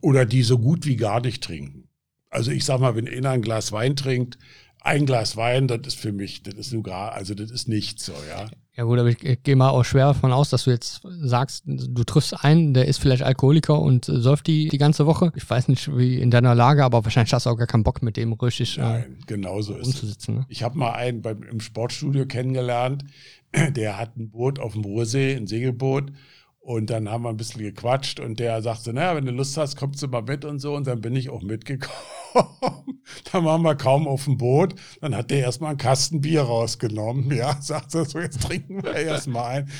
oder 0.00 0.26
die 0.26 0.42
so 0.42 0.58
gut 0.58 0.86
wie 0.86 0.96
gar 0.96 1.20
nicht 1.20 1.42
trinken. 1.42 1.88
Also 2.30 2.50
ich 2.52 2.64
sag 2.64 2.80
mal, 2.80 2.94
wenn 2.94 3.08
einer 3.08 3.30
ein 3.30 3.42
Glas 3.42 3.72
Wein 3.72 3.96
trinkt, 3.96 4.38
ein 4.82 5.04
Glas 5.04 5.36
Wein, 5.36 5.68
das 5.68 5.80
ist 5.86 5.98
für 5.98 6.12
mich, 6.12 6.42
das 6.42 6.54
ist 6.54 6.72
nur 6.72 6.82
gar, 6.82 7.12
also 7.12 7.34
das 7.34 7.50
ist 7.50 7.68
nichts 7.68 8.06
so, 8.06 8.14
ja. 8.28 8.48
Ja 8.76 8.84
gut, 8.84 8.98
aber 8.98 9.08
ich, 9.08 9.22
ich 9.22 9.42
gehe 9.42 9.56
mal 9.56 9.68
auch 9.68 9.84
schwer 9.84 10.06
davon 10.06 10.32
aus, 10.32 10.48
dass 10.48 10.64
du 10.64 10.70
jetzt 10.70 11.02
sagst, 11.04 11.64
du 11.66 12.04
triffst 12.04 12.44
einen, 12.44 12.72
der 12.72 12.86
ist 12.86 12.98
vielleicht 12.98 13.22
Alkoholiker 13.22 13.78
und 13.78 14.08
äh, 14.08 14.20
säuft 14.20 14.46
die 14.46 14.68
die 14.68 14.78
ganze 14.78 15.04
Woche. 15.06 15.32
Ich 15.34 15.48
weiß 15.48 15.68
nicht, 15.68 15.94
wie 15.98 16.18
in 16.18 16.30
deiner 16.30 16.54
Lage, 16.54 16.84
aber 16.84 17.04
wahrscheinlich 17.04 17.34
hast 17.34 17.44
du 17.44 17.50
auch 17.50 17.58
gar 17.58 17.66
keinen 17.66 17.82
Bock 17.82 18.00
mit 18.00 18.16
dem 18.16 18.32
richtig 18.32 18.78
äh, 18.78 18.80
Nein, 18.80 19.18
genauso 19.26 19.76
ist 19.76 20.02
es. 20.02 20.28
Ne? 20.28 20.46
Ich 20.48 20.62
habe 20.62 20.78
mal 20.78 20.92
einen 20.92 21.20
beim, 21.20 21.42
im 21.42 21.60
Sportstudio 21.60 22.24
kennengelernt, 22.26 23.04
der 23.52 23.98
hat 23.98 24.16
ein 24.16 24.30
Boot 24.30 24.58
auf 24.58 24.72
dem 24.72 24.84
Ruhrsee, 24.84 25.34
ein 25.34 25.46
Segelboot 25.46 26.12
und 26.60 26.90
dann 26.90 27.08
haben 27.08 27.24
wir 27.24 27.30
ein 27.30 27.38
bisschen 27.38 27.62
gequatscht 27.62 28.20
und 28.20 28.38
der 28.38 28.60
sagte, 28.60 28.92
naja, 28.92 29.16
wenn 29.16 29.24
du 29.24 29.32
Lust 29.32 29.56
hast, 29.56 29.76
kommst 29.76 30.02
du 30.02 30.08
mal 30.08 30.22
mit 30.22 30.44
und 30.44 30.58
so. 30.58 30.74
Und 30.76 30.86
dann 30.86 31.00
bin 31.00 31.16
ich 31.16 31.30
auch 31.30 31.42
mitgekommen. 31.42 31.94
dann 33.32 33.44
waren 33.46 33.62
wir 33.62 33.74
kaum 33.76 34.06
auf 34.06 34.24
dem 34.24 34.36
Boot. 34.36 34.74
Dann 35.00 35.16
hat 35.16 35.30
der 35.30 35.40
erstmal 35.40 35.70
einen 35.70 35.78
Kasten 35.78 36.20
Bier 36.20 36.42
rausgenommen. 36.42 37.34
Ja, 37.34 37.56
sagte 37.62 38.04
so, 38.04 38.18
jetzt 38.20 38.42
trinken 38.42 38.82
wir 38.82 38.94
erstmal 38.94 39.62
ein. 39.62 39.70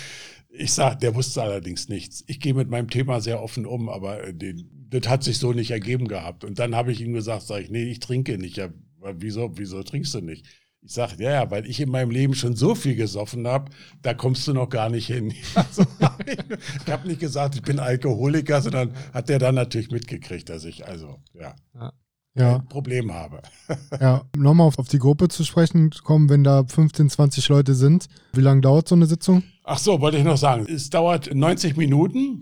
Ich 0.49 0.73
sag, 0.73 1.01
der 1.01 1.15
wusste 1.15 1.43
allerdings 1.43 1.91
nichts. 1.91 2.25
Ich 2.27 2.41
gehe 2.41 2.55
mit 2.55 2.71
meinem 2.71 2.89
Thema 2.89 3.21
sehr 3.21 3.43
offen 3.43 3.67
um, 3.67 3.91
aber 3.91 4.25
äh, 4.25 4.35
den, 4.35 4.89
das 4.89 5.07
hat 5.07 5.23
sich 5.23 5.39
so 5.39 5.53
nicht 5.53 5.71
ergeben 5.71 6.09
gehabt. 6.09 6.45
Und 6.45 6.59
dann 6.59 6.75
habe 6.75 6.93
ich 6.93 7.03
ihm 7.03 7.13
gesagt, 7.13 7.43
sag 7.43 7.61
ich, 7.61 7.71
nee, 7.71 7.85
ich 7.85 8.01
trinke 8.01 8.39
nicht. 8.39 8.57
Ja, 8.57 8.71
wieso, 9.17 9.53
wieso 9.59 9.83
trinkst 9.83 10.15
du 10.15 10.23
nicht? 10.23 10.47
Ich 10.83 10.95
sage, 10.95 11.23
ja, 11.23 11.31
ja, 11.31 11.51
weil 11.51 11.67
ich 11.67 11.79
in 11.81 11.91
meinem 11.91 12.11
Leben 12.11 12.35
schon 12.35 12.57
so 12.57 12.75
viel 12.75 12.97
gesoffen 12.97 13.47
habe, 13.47 13.71
da 14.01 14.15
kommst 14.15 14.49
du 14.49 14.55
noch 14.55 14.69
gar 14.69 14.89
nicht 14.89 15.07
hin. 15.07 15.35
Also, 15.55 15.85
ich 16.27 16.91
habe 16.93 17.07
nicht 17.07 17.21
gesagt, 17.21 17.55
ich 17.55 17.63
bin 17.63 17.79
Alkoholiker, 17.79 18.63
sondern 18.63 18.95
hat 19.13 19.29
der 19.29 19.39
dann 19.39 19.57
natürlich 19.57 19.91
mitgekriegt, 19.91 20.49
dass 20.49 20.65
ich 20.65 20.87
also, 20.87 21.19
ja. 21.35 21.55
ja. 22.35 22.57
Ein 22.57 22.69
Problem 22.69 23.13
habe. 23.13 23.43
ja, 24.01 24.25
nochmal 24.37 24.67
auf, 24.67 24.79
auf 24.79 24.89
die 24.89 24.99
Gruppe 24.99 25.29
zu 25.29 25.45
sprechen 25.45 25.91
kommen, 26.03 26.31
wenn 26.31 26.45
da 26.45 26.65
15, 26.65 27.11
20 27.11 27.49
Leute 27.49 27.75
sind. 27.75 28.07
Wie 28.33 28.41
lange 28.41 28.63
dauert 28.63 28.89
so 28.89 28.95
eine 28.95 29.07
Sitzung? 29.07 29.43
Ach 29.65 29.79
so, 29.79 30.01
wollte 30.01 30.17
ich 30.17 30.25
noch 30.25 30.39
sagen. 30.39 30.67
Es 30.67 30.89
dauert 30.89 31.35
90 31.35 31.77
Minuten 31.77 32.41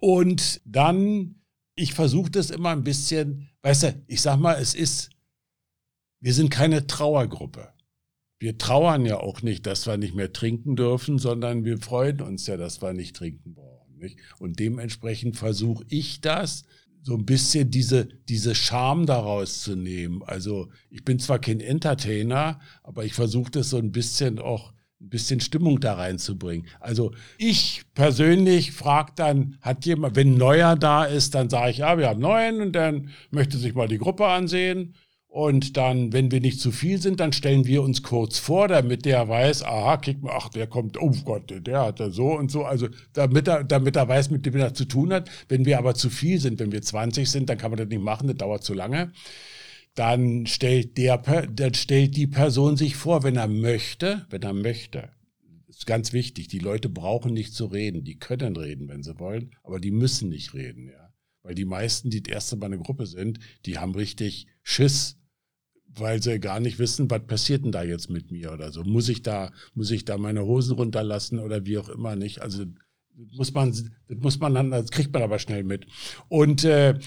Und 0.00 0.60
dann, 0.64 1.36
ich 1.74 1.94
versuche 1.94 2.30
das 2.30 2.50
immer 2.50 2.70
ein 2.70 2.84
bisschen, 2.84 3.48
weißt 3.62 3.82
du, 3.84 4.02
ich 4.06 4.20
sag 4.20 4.38
mal, 4.38 4.56
es 4.60 4.74
ist, 4.74 5.10
wir 6.20 6.34
sind 6.34 6.50
keine 6.50 6.86
Trauergruppe. 6.86 7.68
Wir 8.40 8.56
trauern 8.56 9.04
ja 9.04 9.18
auch 9.18 9.42
nicht, 9.42 9.66
dass 9.66 9.86
wir 9.86 9.96
nicht 9.96 10.14
mehr 10.14 10.32
trinken 10.32 10.76
dürfen, 10.76 11.18
sondern 11.18 11.64
wir 11.64 11.78
freuen 11.78 12.20
uns 12.20 12.46
ja, 12.46 12.56
dass 12.56 12.80
wir 12.82 12.92
nicht 12.92 13.16
trinken 13.16 13.54
brauchen. 13.54 13.98
Nicht? 13.98 14.18
Und 14.38 14.60
dementsprechend 14.60 15.36
versuche 15.36 15.84
ich 15.88 16.20
das, 16.20 16.64
so 17.02 17.14
ein 17.14 17.24
bisschen 17.24 17.70
diese, 17.70 18.08
diese 18.28 18.54
Charme 18.54 19.06
daraus 19.06 19.62
zu 19.62 19.76
nehmen. 19.76 20.22
Also 20.24 20.68
ich 20.90 21.04
bin 21.04 21.18
zwar 21.18 21.38
kein 21.38 21.60
Entertainer, 21.60 22.60
aber 22.82 23.04
ich 23.04 23.14
versuche 23.14 23.50
das 23.50 23.70
so 23.70 23.78
ein 23.78 23.92
bisschen 23.92 24.38
auch 24.38 24.72
ein 25.00 25.10
bisschen 25.10 25.40
Stimmung 25.40 25.78
da 25.80 25.94
reinzubringen. 25.94 26.66
Also 26.80 27.12
ich 27.38 27.82
persönlich 27.94 28.72
frage 28.72 29.12
dann, 29.14 29.56
hat 29.60 29.86
jemand, 29.86 30.16
wenn 30.16 30.34
ein 30.34 30.38
Neuer 30.38 30.76
da 30.76 31.04
ist, 31.04 31.34
dann 31.34 31.48
sage 31.48 31.70
ich, 31.70 31.78
ja, 31.78 31.96
wir 31.98 32.08
haben 32.08 32.20
neuen 32.20 32.60
und 32.60 32.72
dann 32.72 33.10
möchte 33.30 33.58
sich 33.58 33.74
mal 33.74 33.88
die 33.88 33.98
Gruppe 33.98 34.26
ansehen. 34.26 34.94
Und 35.38 35.76
dann, 35.76 36.12
wenn 36.12 36.32
wir 36.32 36.40
nicht 36.40 36.58
zu 36.58 36.72
viel 36.72 37.00
sind, 37.00 37.20
dann 37.20 37.32
stellen 37.32 37.64
wir 37.64 37.84
uns 37.84 38.02
kurz 38.02 38.38
vor, 38.38 38.66
damit 38.66 39.04
der 39.04 39.28
weiß, 39.28 39.62
aha, 39.62 39.96
kick 39.98 40.20
mal, 40.20 40.32
ach, 40.34 40.48
der 40.48 40.66
kommt, 40.66 41.00
oh 41.00 41.12
Gott, 41.24 41.44
der 41.64 41.80
hat 41.80 42.00
da 42.00 42.10
so 42.10 42.36
und 42.36 42.50
so. 42.50 42.64
Also 42.64 42.88
damit 43.12 43.46
er, 43.46 43.62
damit 43.62 43.94
er 43.94 44.08
weiß, 44.08 44.30
mit 44.30 44.46
dem 44.46 44.56
er 44.56 44.74
zu 44.74 44.84
tun 44.84 45.12
hat. 45.12 45.30
Wenn 45.48 45.64
wir 45.64 45.78
aber 45.78 45.94
zu 45.94 46.10
viel 46.10 46.40
sind, 46.40 46.58
wenn 46.58 46.72
wir 46.72 46.82
20 46.82 47.30
sind, 47.30 47.48
dann 47.48 47.56
kann 47.56 47.70
man 47.70 47.78
das 47.78 47.86
nicht 47.86 48.02
machen, 48.02 48.26
das 48.26 48.36
dauert 48.36 48.64
zu 48.64 48.74
lange. 48.74 49.12
Dann 49.94 50.46
stellt 50.46 50.98
der, 50.98 51.18
dann 51.18 51.74
stellt 51.74 52.16
die 52.16 52.26
Person 52.26 52.76
sich 52.76 52.96
vor, 52.96 53.22
wenn 53.22 53.36
er 53.36 53.46
möchte, 53.46 54.26
wenn 54.30 54.42
er 54.42 54.54
möchte. 54.54 55.10
Das 55.68 55.76
ist 55.76 55.86
ganz 55.86 56.12
wichtig. 56.12 56.48
Die 56.48 56.58
Leute 56.58 56.88
brauchen 56.88 57.32
nicht 57.32 57.54
zu 57.54 57.66
reden. 57.66 58.02
Die 58.02 58.18
können 58.18 58.56
reden, 58.56 58.88
wenn 58.88 59.04
sie 59.04 59.20
wollen, 59.20 59.52
aber 59.62 59.78
die 59.78 59.92
müssen 59.92 60.30
nicht 60.30 60.52
reden, 60.52 60.88
ja. 60.88 61.14
Weil 61.44 61.54
die 61.54 61.64
meisten, 61.64 62.10
die 62.10 62.24
das 62.24 62.34
erste 62.34 62.56
Mal 62.56 62.66
eine 62.66 62.78
Gruppe 62.78 63.06
sind, 63.06 63.38
die 63.66 63.78
haben 63.78 63.94
richtig 63.94 64.48
Schiss 64.64 65.17
weil 65.96 66.22
sie 66.22 66.38
gar 66.38 66.60
nicht 66.60 66.78
wissen, 66.78 67.10
was 67.10 67.26
passiert 67.26 67.64
denn 67.64 67.72
da 67.72 67.82
jetzt 67.82 68.10
mit 68.10 68.30
mir 68.30 68.52
oder 68.52 68.72
so. 68.72 68.84
Muss 68.84 69.08
ich 69.08 69.22
da, 69.22 69.50
muss 69.74 69.90
ich 69.90 70.04
da 70.04 70.18
meine 70.18 70.44
Hosen 70.44 70.76
runterlassen 70.76 71.38
oder 71.38 71.66
wie 71.66 71.78
auch 71.78 71.88
immer 71.88 72.16
nicht. 72.16 72.40
Also 72.40 72.64
muss 73.36 73.52
man, 73.52 73.70
das 73.70 74.18
muss 74.18 74.38
man 74.38 74.54
dann, 74.54 74.70
das 74.70 74.90
kriegt 74.90 75.12
man 75.12 75.22
aber 75.22 75.38
schnell 75.38 75.64
mit. 75.64 75.86
Und 76.28 76.64
äh, 76.64 76.98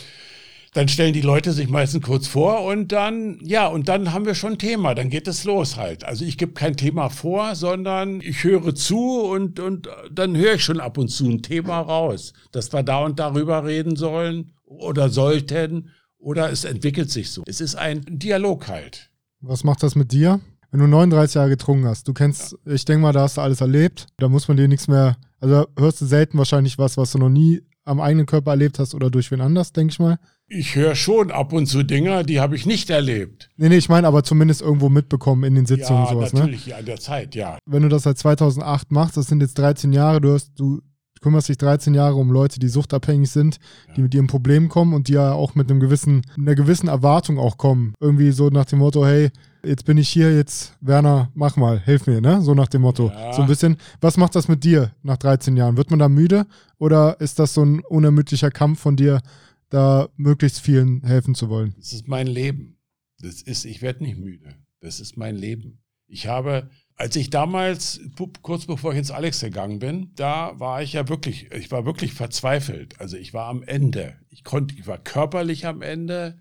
dann 0.74 0.88
stellen 0.88 1.14
die 1.14 1.22
Leute 1.22 1.52
sich 1.52 1.68
meistens 1.68 2.06
kurz 2.06 2.28
vor 2.28 2.64
und 2.64 2.94
dann, 2.94 3.40
ja, 3.44 3.68
und 3.68 3.90
dann 3.90 4.14
haben 4.14 4.26
wir 4.26 4.36
schon 4.36 4.54
ein 4.54 4.58
Thema, 4.58 4.96
dann 4.96 5.10
geht 5.10 5.28
es 5.28 5.44
los 5.44 5.76
halt. 5.76 6.06
Also 6.06 6.24
ich 6.24 6.38
gebe 6.38 6.54
kein 6.54 6.78
Thema 6.78 7.10
vor, 7.10 7.56
sondern 7.56 8.22
ich 8.22 8.44
höre 8.46 8.74
zu 8.74 9.20
und, 9.20 9.60
und 9.60 9.90
dann 10.10 10.36
höre 10.36 10.56
ich 10.56 10.64
schon 10.64 10.80
ab 10.80 10.98
und 10.98 11.10
zu 11.10 11.28
ein 11.30 11.42
Thema 11.42 11.82
raus, 11.82 12.32
dass 12.54 12.72
wir 12.72 12.84
da 12.84 13.00
und 13.04 13.20
darüber 13.20 13.66
reden 13.66 13.98
sollen 13.98 14.54
oder 14.64 15.10
sollten 15.10 15.90
oder 16.22 16.52
es 16.52 16.64
entwickelt 16.64 17.12
sich 17.12 17.32
so. 17.32 17.44
Es 17.48 17.60
ist 17.60 17.76
ein 17.76 18.02
Dialog 18.08 18.68
halt. 18.68 19.10
Was 19.42 19.64
macht 19.64 19.84
das 19.84 19.96
mit 19.96 20.12
dir? 20.12 20.40
Wenn 20.72 20.80
du 20.80 20.88
39 20.88 21.36
Jahre 21.36 21.50
getrunken 21.50 21.86
hast, 21.86 22.08
du 22.08 22.14
kennst, 22.14 22.56
ja. 22.66 22.74
ich 22.74 22.86
denke 22.86 23.02
mal, 23.02 23.12
da 23.12 23.22
hast 23.22 23.38
du 23.38 23.42
alles 23.42 23.60
erlebt, 23.60 24.08
da 24.18 24.30
muss 24.30 24.48
man 24.48 24.56
dir 24.56 24.70
nichts 24.70 24.88
mehr, 24.88 25.18
also 25.42 25.66
hörst 25.78 26.00
du 26.00 26.06
selten 26.06 26.38
wahrscheinlich 26.38 26.78
was, 26.78 26.96
was 26.96 27.12
du 27.12 27.18
noch 27.18 27.30
nie 27.30 27.62
am 27.84 28.00
eigenen 28.00 28.26
Körper 28.26 28.52
erlebt 28.52 28.80
hast 28.80 28.94
oder 28.94 29.10
durch 29.10 29.32
wen 29.32 29.42
anders, 29.42 29.74
denke 29.74 29.92
ich 29.92 30.00
mal. 30.00 30.18
Ich 30.48 30.76
höre 30.76 30.96
schon 30.96 31.32
ab 31.32 31.52
und 31.52 31.66
zu 31.66 31.84
Dinge, 31.84 32.24
die 32.24 32.40
habe 32.40 32.56
ich 32.56 32.66
nicht 32.66 32.90
erlebt. 32.90 33.50
Nee, 33.58 33.70
nee, 33.70 33.78
ich 33.78 33.90
meine 33.90 34.08
aber 34.08 34.24
zumindest 34.24 34.62
irgendwo 34.62 34.90
mitbekommen 34.90 35.44
in 35.44 35.56
den 35.56 35.66
Sitzungen 35.66 36.04
ja, 36.04 36.10
sowas, 36.12 36.34
natürlich, 36.34 36.34
ne? 36.34 36.40
Natürlich, 36.40 36.66
ja, 36.68 36.78
in 36.78 36.86
der 36.86 37.00
Zeit, 37.00 37.36
ja. 37.36 37.58
Wenn 37.66 37.84
du 37.84 37.90
das 37.90 38.04
seit 38.04 38.18
2008 38.18 38.92
machst, 38.92 39.18
das 39.18 39.28
sind 39.28 39.42
jetzt 39.42 39.58
13 39.58 39.92
Jahre, 39.94 40.22
du 40.22 40.34
hast, 40.34 40.52
du 40.58 40.82
kümmerst 41.22 41.50
dich 41.50 41.58
13 41.58 41.94
Jahre 41.94 42.16
um 42.16 42.32
Leute, 42.32 42.60
die 42.60 42.68
suchtabhängig 42.68 43.30
sind, 43.30 43.60
ja. 43.88 43.94
die 43.94 44.02
mit 44.02 44.14
ihrem 44.14 44.28
Problem 44.28 44.70
kommen 44.70 44.94
und 44.94 45.08
die 45.08 45.14
ja 45.14 45.32
auch 45.32 45.56
mit 45.56 45.70
einem 45.70 45.80
gewissen, 45.80 46.24
einer 46.36 46.56
gewissen 46.56 46.88
Erwartung 46.88 47.38
auch 47.38 47.58
kommen. 47.58 47.94
Irgendwie 48.00 48.32
so 48.32 48.50
nach 48.50 48.66
dem 48.66 48.80
Motto, 48.80 49.06
hey, 49.06 49.30
jetzt 49.64 49.86
bin 49.86 49.98
ich 49.98 50.10
hier, 50.10 50.36
jetzt 50.36 50.74
Werner, 50.82 51.32
mach 51.34 51.56
mal, 51.56 51.80
hilf 51.80 52.08
mir, 52.08 52.22
ne? 52.22 52.42
So 52.42 52.56
nach 52.56 52.68
dem 52.68 52.82
Motto. 52.82 53.10
Ja. 53.10 53.34
So 53.34 53.44
ein 53.44 53.48
bisschen. 53.48 53.78
Was 54.02 54.18
macht 54.18 54.36
das 54.36 54.48
mit 54.48 54.64
dir 54.64 54.92
nach 55.04 55.18
13 55.18 55.56
Jahren? 55.56 55.78
Wird 55.78 55.92
man 55.92 56.00
da 56.00 56.10
müde 56.10 56.48
oder 56.78 57.22
ist 57.22 57.40
das 57.40 57.54
so 57.54 57.64
ein 57.64 57.80
unermüdlicher 57.82 58.52
Kampf 58.52 58.80
von 58.82 58.96
dir, 58.96 59.22
da 59.70 60.10
möglichst 60.18 60.60
vielen 60.60 61.04
helfen 61.04 61.36
zu 61.36 61.50
wollen? 61.50 61.76
Das 61.78 61.94
ist 61.94 62.08
mein 62.08 62.28
Leben. 62.28 62.78
Das 63.20 63.42
ist, 63.44 63.66
ich 63.66 63.82
werde 63.82 64.04
nicht 64.04 64.18
müde. 64.18 64.56
Das 64.80 65.00
ist 65.00 65.16
mein 65.16 65.36
Leben. 65.36 65.80
Ich 66.08 66.28
habe 66.28 66.70
als 67.02 67.16
ich 67.16 67.32
damals, 67.32 68.00
kurz 68.44 68.68
bevor 68.68 68.92
ich 68.92 69.00
ins 69.00 69.10
Alex 69.10 69.40
gegangen 69.40 69.80
bin, 69.80 70.12
da 70.16 70.60
war 70.60 70.84
ich 70.84 70.94
ja 70.94 71.10
wirklich, 71.10 71.52
ich 71.52 71.72
war 71.72 71.84
wirklich 71.84 72.14
verzweifelt. 72.14 73.02
Also 73.02 73.18
ich 73.18 73.34
war 73.34 73.50
am 73.50 73.64
Ende. 73.64 74.18
Ich 74.30 74.44
konnte, 74.44 74.76
ich 74.76 74.86
war 74.86 75.00
körperlich 75.00 75.66
am 75.66 75.82
Ende 75.82 76.40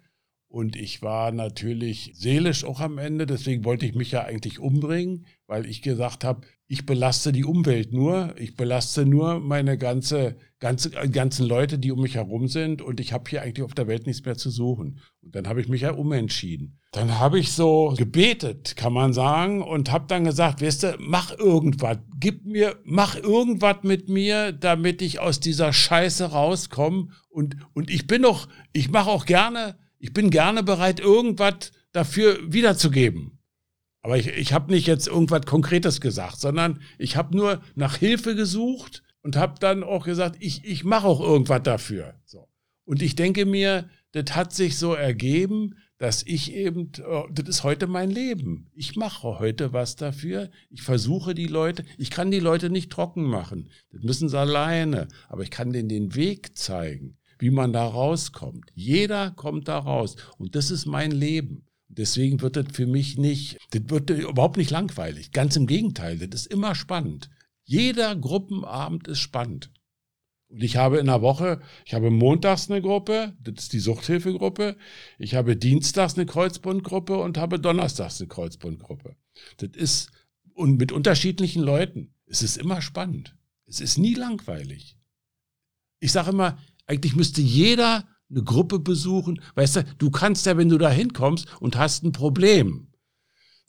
und 0.48 0.76
ich 0.76 1.00
war 1.00 1.32
natürlich 1.32 2.12
seelisch 2.14 2.64
auch 2.64 2.80
am 2.80 2.98
Ende. 2.98 3.24
Deswegen 3.24 3.64
wollte 3.64 3.86
ich 3.86 3.94
mich 3.94 4.10
ja 4.10 4.24
eigentlich 4.24 4.58
umbringen, 4.58 5.24
weil 5.46 5.64
ich 5.64 5.80
gesagt 5.80 6.24
habe, 6.24 6.46
ich 6.72 6.86
belaste 6.86 7.32
die 7.32 7.44
Umwelt 7.44 7.92
nur, 7.92 8.32
ich 8.38 8.54
belaste 8.54 9.04
nur 9.04 9.40
meine 9.40 9.76
ganze, 9.76 10.36
ganze 10.60 10.90
ganzen 10.90 11.44
Leute, 11.48 11.80
die 11.80 11.90
um 11.90 12.00
mich 12.00 12.14
herum 12.14 12.46
sind 12.46 12.80
und 12.80 13.00
ich 13.00 13.12
habe 13.12 13.28
hier 13.28 13.42
eigentlich 13.42 13.64
auf 13.64 13.74
der 13.74 13.88
Welt 13.88 14.06
nichts 14.06 14.24
mehr 14.24 14.36
zu 14.36 14.50
suchen. 14.50 15.00
Und 15.20 15.34
dann 15.34 15.48
habe 15.48 15.60
ich 15.60 15.66
mich 15.66 15.80
ja 15.80 15.90
umentschieden. 15.90 16.78
Dann 16.92 17.18
habe 17.18 17.40
ich 17.40 17.50
so 17.50 17.92
gebetet, 17.98 18.76
kann 18.76 18.92
man 18.92 19.12
sagen, 19.12 19.62
und 19.62 19.90
habe 19.90 20.04
dann 20.06 20.22
gesagt, 20.22 20.62
weißt 20.62 20.82
du, 20.84 20.96
mach 21.00 21.36
irgendwas, 21.36 21.98
gib 22.20 22.46
mir, 22.46 22.76
mach 22.84 23.16
irgendwas 23.16 23.78
mit 23.82 24.08
mir, 24.08 24.52
damit 24.52 25.02
ich 25.02 25.18
aus 25.18 25.40
dieser 25.40 25.72
Scheiße 25.72 26.26
rauskomme. 26.26 27.08
Und, 27.30 27.56
und 27.72 27.90
ich 27.90 28.06
bin 28.06 28.22
doch, 28.22 28.46
ich 28.72 28.92
mache 28.92 29.10
auch 29.10 29.26
gerne, 29.26 29.76
ich 29.98 30.12
bin 30.12 30.30
gerne 30.30 30.62
bereit, 30.62 31.00
irgendwas 31.00 31.72
dafür 31.90 32.38
wiederzugeben. 32.46 33.39
Aber 34.02 34.16
ich, 34.16 34.28
ich 34.28 34.52
habe 34.52 34.72
nicht 34.72 34.86
jetzt 34.86 35.06
irgendwas 35.06 35.44
Konkretes 35.46 36.00
gesagt, 36.00 36.40
sondern 36.40 36.80
ich 36.98 37.16
habe 37.16 37.36
nur 37.36 37.60
nach 37.74 37.96
Hilfe 37.96 38.34
gesucht 38.34 39.02
und 39.22 39.36
habe 39.36 39.54
dann 39.60 39.82
auch 39.82 40.04
gesagt, 40.04 40.36
ich, 40.40 40.64
ich 40.64 40.84
mache 40.84 41.06
auch 41.06 41.20
irgendwas 41.20 41.62
dafür. 41.62 42.14
So. 42.24 42.48
Und 42.84 43.02
ich 43.02 43.14
denke 43.14 43.44
mir, 43.44 43.88
das 44.12 44.34
hat 44.34 44.52
sich 44.52 44.78
so 44.78 44.94
ergeben, 44.94 45.76
dass 45.98 46.22
ich 46.26 46.54
eben, 46.54 46.90
äh, 46.96 47.22
das 47.30 47.48
ist 47.48 47.62
heute 47.62 47.86
mein 47.86 48.10
Leben. 48.10 48.70
Ich 48.74 48.96
mache 48.96 49.38
heute 49.38 49.74
was 49.74 49.96
dafür. 49.96 50.50
Ich 50.70 50.82
versuche 50.82 51.34
die 51.34 51.46
Leute, 51.46 51.84
ich 51.98 52.10
kann 52.10 52.30
die 52.30 52.40
Leute 52.40 52.70
nicht 52.70 52.90
trocken 52.90 53.24
machen. 53.24 53.68
Das 53.92 54.02
müssen 54.02 54.28
sie 54.30 54.38
alleine. 54.38 55.08
Aber 55.28 55.42
ich 55.42 55.50
kann 55.50 55.72
denen 55.72 55.90
den 55.90 56.14
Weg 56.14 56.56
zeigen, 56.56 57.18
wie 57.38 57.50
man 57.50 57.74
da 57.74 57.84
rauskommt. 57.86 58.70
Jeder 58.74 59.30
kommt 59.32 59.68
da 59.68 59.78
raus. 59.78 60.16
Und 60.38 60.56
das 60.56 60.70
ist 60.70 60.86
mein 60.86 61.10
Leben. 61.10 61.66
Deswegen 61.92 62.40
wird 62.40 62.54
das 62.56 62.66
für 62.72 62.86
mich 62.86 63.18
nicht, 63.18 63.58
das 63.70 63.82
wird 63.86 64.10
überhaupt 64.10 64.56
nicht 64.56 64.70
langweilig. 64.70 65.32
Ganz 65.32 65.56
im 65.56 65.66
Gegenteil, 65.66 66.18
das 66.18 66.42
ist 66.42 66.46
immer 66.46 66.76
spannend. 66.76 67.30
Jeder 67.64 68.14
Gruppenabend 68.14 69.08
ist 69.08 69.18
spannend. 69.18 69.72
Und 70.48 70.62
ich 70.62 70.76
habe 70.76 70.98
in 70.98 71.06
der 71.06 71.20
Woche, 71.20 71.60
ich 71.84 71.94
habe 71.94 72.10
montags 72.10 72.70
eine 72.70 72.80
Gruppe, 72.80 73.36
das 73.40 73.64
ist 73.64 73.72
die 73.72 73.80
Suchthilfegruppe, 73.80 74.76
ich 75.18 75.34
habe 75.34 75.56
dienstags 75.56 76.14
eine 76.14 76.26
Kreuzbundgruppe 76.26 77.18
und 77.18 77.38
habe 77.38 77.58
donnerstags 77.58 78.20
eine 78.20 78.28
Kreuzbundgruppe. 78.28 79.16
Das 79.58 79.70
ist, 79.74 80.10
und 80.54 80.76
mit 80.76 80.92
unterschiedlichen 80.92 81.62
Leuten. 81.62 82.14
Es 82.26 82.42
ist 82.42 82.56
immer 82.56 82.82
spannend. 82.82 83.36
Es 83.66 83.80
ist 83.80 83.98
nie 83.98 84.14
langweilig. 84.14 84.96
Ich 85.98 86.12
sage 86.12 86.30
immer, 86.30 86.58
eigentlich 86.86 87.16
müsste 87.16 87.40
jeder 87.40 88.06
eine 88.30 88.42
Gruppe 88.42 88.78
besuchen. 88.78 89.40
Weißt 89.54 89.76
du, 89.76 89.84
du 89.98 90.10
kannst 90.10 90.46
ja, 90.46 90.56
wenn 90.56 90.68
du 90.68 90.78
da 90.78 90.90
hinkommst 90.90 91.46
und 91.60 91.76
hast 91.76 92.04
ein 92.04 92.12
Problem, 92.12 92.90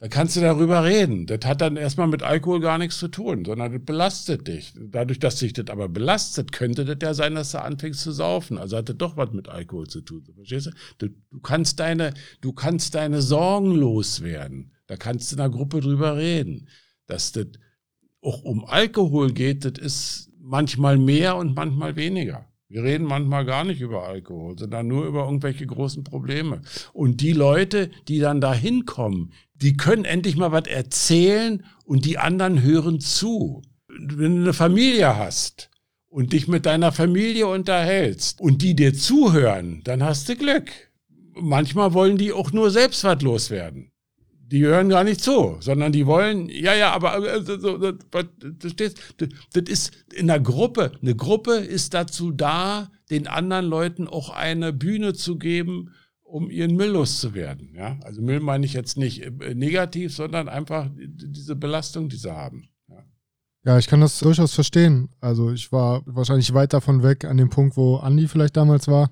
da 0.01 0.07
kannst 0.07 0.35
du 0.35 0.41
darüber 0.41 0.83
reden. 0.83 1.27
Das 1.27 1.41
hat 1.45 1.61
dann 1.61 1.77
erstmal 1.77 2.07
mit 2.07 2.23
Alkohol 2.23 2.59
gar 2.59 2.79
nichts 2.79 2.97
zu 2.97 3.07
tun, 3.07 3.45
sondern 3.45 3.71
das 3.71 3.85
belastet 3.85 4.47
dich. 4.47 4.73
Dadurch, 4.75 5.19
dass 5.19 5.37
sich 5.37 5.53
das 5.53 5.67
aber 5.69 5.89
belastet, 5.89 6.51
könnte 6.51 6.85
das 6.85 6.97
ja 7.03 7.13
sein, 7.13 7.35
dass 7.35 7.51
du 7.51 7.61
anfängst 7.61 8.01
zu 8.01 8.11
saufen. 8.11 8.57
Also 8.57 8.77
hat 8.77 8.89
das 8.89 8.97
doch 8.97 9.15
was 9.15 9.31
mit 9.31 9.47
Alkohol 9.47 9.87
zu 9.87 10.01
tun. 10.01 10.23
Verstehst 10.33 10.71
du? 10.97 11.07
Du, 11.07 11.39
kannst 11.41 11.79
deine, 11.79 12.15
du 12.41 12.51
kannst 12.51 12.95
deine 12.95 13.21
Sorgen 13.21 13.75
loswerden. 13.75 14.71
Da 14.87 14.97
kannst 14.97 15.31
du 15.31 15.35
in 15.35 15.41
einer 15.41 15.51
Gruppe 15.51 15.81
drüber 15.81 16.17
reden. 16.17 16.67
Dass 17.05 17.31
das 17.31 17.45
auch 18.23 18.41
um 18.41 18.65
Alkohol 18.65 19.31
geht, 19.31 19.65
das 19.65 19.73
ist 19.77 20.31
manchmal 20.39 20.97
mehr 20.97 21.35
und 21.35 21.55
manchmal 21.55 21.95
weniger. 21.95 22.50
Wir 22.71 22.83
reden 22.83 23.05
manchmal 23.05 23.43
gar 23.43 23.65
nicht 23.65 23.81
über 23.81 24.07
Alkohol, 24.07 24.57
sondern 24.57 24.87
nur 24.87 25.05
über 25.05 25.25
irgendwelche 25.25 25.65
großen 25.65 26.05
Probleme. 26.05 26.61
Und 26.93 27.19
die 27.19 27.33
Leute, 27.33 27.91
die 28.07 28.19
dann 28.19 28.39
da 28.39 28.53
hinkommen, 28.53 29.33
die 29.55 29.75
können 29.75 30.05
endlich 30.05 30.37
mal 30.37 30.53
was 30.53 30.67
erzählen 30.67 31.65
und 31.83 32.05
die 32.05 32.17
anderen 32.17 32.63
hören 32.63 33.01
zu. 33.01 33.61
Wenn 33.89 34.37
du 34.37 34.41
eine 34.43 34.53
Familie 34.53 35.17
hast 35.17 35.69
und 36.07 36.31
dich 36.31 36.47
mit 36.47 36.65
deiner 36.65 36.93
Familie 36.93 37.47
unterhältst 37.47 38.39
und 38.39 38.61
die 38.61 38.73
dir 38.73 38.93
zuhören, 38.93 39.81
dann 39.83 40.01
hast 40.01 40.29
du 40.29 40.37
Glück. 40.37 40.71
Manchmal 41.33 41.93
wollen 41.93 42.17
die 42.17 42.31
auch 42.31 42.53
nur 42.53 42.71
selbst 42.71 43.03
was 43.03 43.21
loswerden 43.21 43.90
die 44.51 44.65
hören 44.65 44.89
gar 44.89 45.05
nicht 45.05 45.21
zu, 45.21 45.57
sondern 45.61 45.93
die 45.93 46.05
wollen, 46.05 46.49
ja, 46.49 46.73
ja, 46.75 46.91
aber 46.91 47.17
äh, 47.17 47.41
so, 47.41 47.77
das, 47.77 49.69
ist 49.69 49.91
in 50.13 50.29
einer 50.29 50.41
Gruppe. 50.41 50.91
Eine 51.01 51.15
Gruppe 51.15 51.53
ist 51.53 51.93
dazu 51.93 52.31
da, 52.31 52.91
den 53.09 53.27
anderen 53.27 53.65
Leuten 53.65 54.07
auch 54.07 54.29
eine 54.29 54.73
Bühne 54.73 55.13
zu 55.13 55.37
geben, 55.37 55.91
um 56.21 56.49
ihren 56.49 56.75
Müll 56.75 56.89
loszuwerden. 56.89 57.73
Ja? 57.75 57.97
Also 58.03 58.21
Müll 58.21 58.41
meine 58.41 58.65
ich 58.65 58.73
jetzt 58.73 58.97
nicht 58.97 59.23
äh, 59.23 59.55
negativ, 59.55 60.13
sondern 60.13 60.49
einfach 60.49 60.89
diese 60.95 61.55
Belastung, 61.55 62.09
die 62.09 62.17
sie 62.17 62.35
haben. 62.35 62.69
Ja. 62.89 63.03
ja, 63.63 63.77
ich 63.77 63.87
kann 63.87 64.01
das 64.01 64.19
durchaus 64.19 64.53
verstehen. 64.53 65.09
Also 65.21 65.51
ich 65.51 65.71
war 65.71 66.03
wahrscheinlich 66.05 66.53
weit 66.53 66.73
davon 66.73 67.03
weg 67.03 67.23
an 67.23 67.37
dem 67.37 67.49
Punkt, 67.49 67.77
wo 67.77 67.97
Andi 67.97 68.27
vielleicht 68.27 68.57
damals 68.57 68.89
war. 68.89 69.11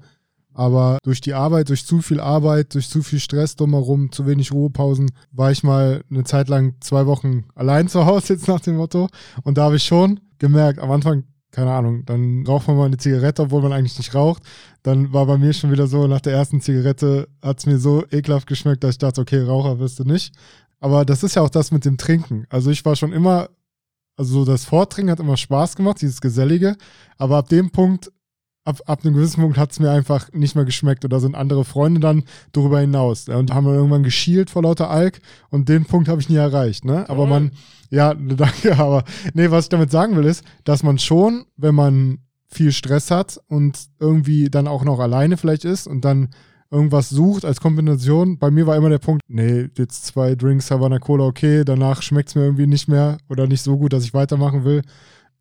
Aber 0.60 0.98
durch 1.04 1.22
die 1.22 1.34
Arbeit, 1.34 1.70
durch 1.70 1.86
zu 1.86 2.02
viel 2.02 2.20
Arbeit, 2.20 2.74
durch 2.74 2.90
zu 2.90 3.02
viel 3.02 3.22
Stress 3.22 3.56
drumherum, 3.56 4.12
zu 4.12 4.28
wenig 4.28 4.52
Ruhepausen, 4.52 5.10
war 5.32 5.52
ich 5.52 5.64
mal 5.64 6.04
eine 6.12 6.26
Zeit 6.26 6.50
lang 6.50 6.74
zwei 6.82 7.06
Wochen 7.06 7.46
allein 7.56 7.88
zu 7.88 8.06
Hause, 8.06 8.34
jetzt 8.34 8.50
nach 8.50 8.60
dem 8.60 8.76
Motto. 8.76 9.08
Und 9.44 9.58
da 9.58 9.64
habe 9.64 9.78
ich 9.78 9.84
schon 9.84 10.20
gemerkt, 10.38 10.80
am 10.80 10.92
Anfang, 10.92 11.24
keine 11.52 11.72
Ahnung, 11.72 12.04
dann 12.06 12.46
raucht 12.46 12.68
man 12.68 12.76
mal 12.76 12.88
eine 12.88 12.98
Zigarette, 12.98 13.44
obwohl 13.44 13.62
man 13.62 13.72
eigentlich 13.72 13.98
nicht 13.98 14.14
raucht. 14.14 14.44
Dann 14.84 15.14
war 15.14 15.28
bei 15.28 15.38
mir 15.38 15.54
schon 15.54 15.72
wieder 15.72 15.88
so, 15.88 16.08
nach 16.08 16.20
der 16.20 16.34
ersten 16.34 16.60
Zigarette 16.60 17.30
hat 17.42 17.60
es 17.60 17.66
mir 17.66 17.80
so 17.80 18.04
ekelhaft 18.12 18.46
geschmeckt, 18.46 18.84
dass 18.84 18.96
ich 18.96 18.98
dachte, 18.98 19.22
okay, 19.22 19.42
Raucher 19.42 19.80
wirst 19.80 19.98
du 20.00 20.04
nicht. 20.04 20.36
Aber 20.82 21.06
das 21.06 21.24
ist 21.24 21.36
ja 21.36 21.42
auch 21.42 21.50
das 21.50 21.72
mit 21.72 21.86
dem 21.86 21.96
Trinken. 21.98 22.46
Also 22.50 22.70
ich 22.70 22.84
war 22.84 22.98
schon 22.98 23.14
immer, 23.14 23.48
also 24.18 24.44
so 24.44 24.52
das 24.52 24.66
Vortrinken 24.66 25.10
hat 25.10 25.22
immer 25.22 25.38
Spaß 25.38 25.78
gemacht, 25.78 26.02
dieses 26.02 26.20
Gesellige. 26.20 26.76
Aber 27.18 27.38
ab 27.38 27.48
dem 27.48 27.72
Punkt 27.72 28.12
ab, 28.70 28.82
ab 28.86 29.00
einem 29.04 29.16
gewissen 29.16 29.42
Punkt 29.42 29.58
hat 29.58 29.72
es 29.72 29.80
mir 29.80 29.92
einfach 29.92 30.32
nicht 30.32 30.56
mehr 30.56 30.66
geschmeckt. 30.66 31.04
Oder 31.04 31.20
sind 31.20 31.36
andere 31.36 31.66
Freunde 31.66 32.00
dann 32.00 32.24
darüber 32.52 32.80
hinaus. 32.80 33.28
Und 33.28 33.54
haben 33.54 33.66
dann 33.66 33.76
irgendwann 33.76 34.04
geschielt 34.04 34.50
vor 34.50 34.64
lauter 34.64 34.90
Alk. 34.90 35.20
Und 35.50 35.68
den 35.70 35.86
Punkt 35.86 36.08
habe 36.08 36.22
ich 36.22 36.30
nie 36.30 36.36
erreicht. 36.36 36.86
Ne? 36.86 37.10
Aber 37.10 37.26
man, 37.26 37.52
ja, 37.90 38.14
danke, 38.38 38.78
aber 38.78 39.04
nee, 39.34 39.52
was 39.52 39.66
ich 39.66 39.70
damit 39.70 39.92
sagen 39.92 40.16
will, 40.16 40.26
ist, 40.26 40.44
dass 40.64 40.84
man 40.84 41.00
schon, 41.00 41.46
wenn 41.58 41.76
man 41.76 42.20
viel 42.48 42.72
Stress 42.72 43.12
hat 43.12 43.40
und 43.48 43.78
irgendwie 44.00 44.50
dann 44.50 44.68
auch 44.68 44.84
noch 44.84 45.00
alleine 45.00 45.38
vielleicht 45.38 45.66
ist 45.66 45.86
und 45.86 46.04
dann 46.04 46.30
irgendwas 46.72 47.10
sucht 47.10 47.46
als 47.46 47.62
Kombination. 47.62 48.38
Bei 48.38 48.52
mir 48.52 48.68
war 48.68 48.76
immer 48.76 48.90
der 48.90 49.00
Punkt, 49.00 49.22
nee, 49.28 49.70
jetzt 49.78 50.06
zwei 50.06 50.36
Drinks 50.36 50.70
Havana 50.70 51.00
Cola, 51.00 51.26
okay, 51.26 51.64
danach 51.64 52.02
schmeckt 52.02 52.30
es 52.30 52.36
mir 52.36 52.44
irgendwie 52.44 52.68
nicht 52.68 52.88
mehr 52.88 53.18
oder 53.28 53.48
nicht 53.48 53.62
so 53.62 53.78
gut, 53.78 53.94
dass 53.94 54.04
ich 54.04 54.14
weitermachen 54.14 54.66
will. 54.66 54.82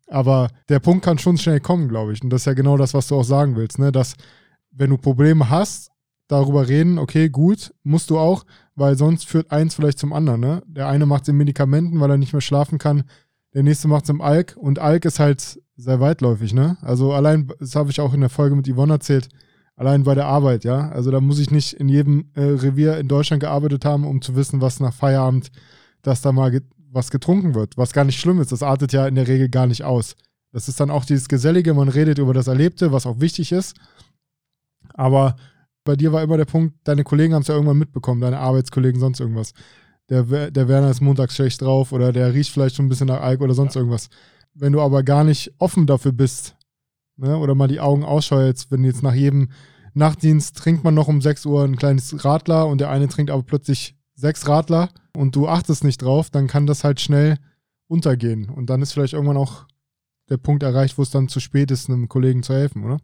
Aber 0.09 0.49
der 0.69 0.79
Punkt 0.79 1.05
kann 1.05 1.17
schon 1.17 1.37
schnell 1.37 1.59
kommen, 1.59 1.87
glaube 1.87 2.13
ich. 2.13 2.21
Und 2.23 2.29
das 2.31 2.41
ist 2.41 2.45
ja 2.45 2.53
genau 2.53 2.77
das, 2.77 2.93
was 2.93 3.07
du 3.07 3.15
auch 3.15 3.23
sagen 3.23 3.55
willst, 3.55 3.79
ne? 3.79 3.91
Dass, 3.91 4.15
wenn 4.71 4.89
du 4.89 4.97
Probleme 4.97 5.49
hast, 5.49 5.91
darüber 6.27 6.67
reden, 6.67 6.99
okay, 6.99 7.29
gut, 7.29 7.73
musst 7.83 8.09
du 8.09 8.17
auch, 8.17 8.45
weil 8.75 8.97
sonst 8.97 9.25
führt 9.25 9.51
eins 9.51 9.75
vielleicht 9.75 9.99
zum 9.99 10.13
anderen, 10.13 10.41
ne? 10.41 10.63
Der 10.67 10.87
eine 10.87 11.05
macht 11.05 11.23
es 11.23 11.29
in 11.29 11.37
Medikamenten, 11.37 11.99
weil 11.99 12.11
er 12.11 12.17
nicht 12.17 12.33
mehr 12.33 12.41
schlafen 12.41 12.77
kann. 12.77 13.03
Der 13.53 13.63
nächste 13.63 13.87
macht 13.87 14.03
es 14.03 14.09
im 14.09 14.21
Alk. 14.21 14.55
Und 14.57 14.79
Alk 14.79 15.05
ist 15.05 15.19
halt 15.19 15.59
sehr 15.75 15.99
weitläufig, 15.99 16.53
ne? 16.53 16.77
Also 16.81 17.13
allein, 17.13 17.51
das 17.59 17.75
habe 17.75 17.89
ich 17.89 17.99
auch 17.99 18.13
in 18.13 18.21
der 18.21 18.29
Folge 18.29 18.55
mit 18.55 18.67
Yvonne 18.67 18.93
erzählt, 18.93 19.29
allein 19.75 20.03
bei 20.03 20.13
der 20.13 20.27
Arbeit, 20.27 20.63
ja. 20.63 20.89
Also 20.89 21.09
da 21.09 21.19
muss 21.19 21.39
ich 21.39 21.51
nicht 21.51 21.73
in 21.73 21.89
jedem 21.89 22.29
äh, 22.35 22.41
Revier 22.41 22.97
in 22.97 23.07
Deutschland 23.07 23.41
gearbeitet 23.41 23.85
haben, 23.85 24.05
um 24.05 24.21
zu 24.21 24.35
wissen, 24.35 24.61
was 24.61 24.79
nach 24.79 24.93
Feierabend, 24.93 25.51
dass 26.01 26.21
da 26.21 26.31
mal 26.31 26.51
was 26.91 27.11
getrunken 27.11 27.55
wird, 27.55 27.77
was 27.77 27.93
gar 27.93 28.03
nicht 28.03 28.19
schlimm 28.19 28.41
ist. 28.41 28.51
Das 28.51 28.63
artet 28.63 28.93
ja 28.93 29.07
in 29.07 29.15
der 29.15 29.27
Regel 29.27 29.49
gar 29.49 29.67
nicht 29.67 29.83
aus. 29.83 30.15
Das 30.51 30.67
ist 30.67 30.79
dann 30.79 30.89
auch 30.89 31.05
dieses 31.05 31.27
Gesellige, 31.27 31.73
man 31.73 31.89
redet 31.89 32.17
über 32.17 32.33
das 32.33 32.47
Erlebte, 32.47 32.91
was 32.91 33.05
auch 33.05 33.19
wichtig 33.19 33.51
ist. 33.51 33.75
Aber 34.93 35.35
bei 35.83 35.95
dir 35.95 36.11
war 36.11 36.23
immer 36.23 36.37
der 36.37 36.45
Punkt, 36.45 36.75
deine 36.83 37.03
Kollegen 37.03 37.33
haben 37.33 37.43
es 37.43 37.47
ja 37.47 37.55
irgendwann 37.55 37.77
mitbekommen, 37.77 38.21
deine 38.21 38.39
Arbeitskollegen, 38.39 38.99
sonst 38.99 39.19
irgendwas. 39.19 39.53
Der, 40.09 40.23
der 40.49 40.67
Werner 40.67 40.89
ist 40.89 41.01
montags 41.01 41.35
schlecht 41.35 41.61
drauf 41.61 41.91
oder 41.91 42.11
der 42.11 42.33
riecht 42.33 42.51
vielleicht 42.51 42.75
schon 42.75 42.87
ein 42.87 42.89
bisschen 42.89 43.07
nach 43.07 43.21
Alk 43.21 43.41
oder 43.41 43.53
sonst 43.53 43.75
ja. 43.75 43.81
irgendwas. 43.81 44.09
Wenn 44.55 44.73
du 44.73 44.81
aber 44.81 45.03
gar 45.03 45.23
nicht 45.23 45.53
offen 45.59 45.85
dafür 45.85 46.11
bist, 46.11 46.55
ne, 47.15 47.37
oder 47.37 47.53
mal 47.53 47.67
die 47.67 47.79
Augen 47.79 48.03
ausschaltest, 48.03 48.71
wenn 48.71 48.83
jetzt 48.83 49.03
nach 49.03 49.13
jedem 49.13 49.49
Nachtdienst 49.93 50.57
trinkt 50.57 50.83
man 50.83 50.95
noch 50.95 51.07
um 51.07 51.21
6 51.21 51.45
Uhr 51.45 51.63
ein 51.63 51.75
kleines 51.75 52.25
Radler 52.25 52.67
und 52.67 52.79
der 52.81 52.89
eine 52.89 53.07
trinkt 53.07 53.31
aber 53.31 53.43
plötzlich 53.43 53.95
sechs 54.19 54.47
Radler 54.47 54.89
und 55.15 55.35
du 55.35 55.47
achtest 55.47 55.83
nicht 55.83 56.01
drauf, 56.01 56.29
dann 56.29 56.47
kann 56.47 56.67
das 56.67 56.83
halt 56.83 56.99
schnell 56.99 57.37
untergehen. 57.87 58.49
Und 58.49 58.69
dann 58.69 58.81
ist 58.81 58.93
vielleicht 58.93 59.13
irgendwann 59.13 59.37
auch 59.37 59.65
der 60.29 60.37
Punkt 60.37 60.63
erreicht, 60.63 60.97
wo 60.97 61.01
es 61.01 61.09
dann 61.09 61.29
zu 61.29 61.39
spät 61.39 61.71
ist, 61.71 61.89
einem 61.89 62.07
Kollegen 62.07 62.43
zu 62.43 62.53
helfen, 62.53 62.83
oder? 62.83 62.99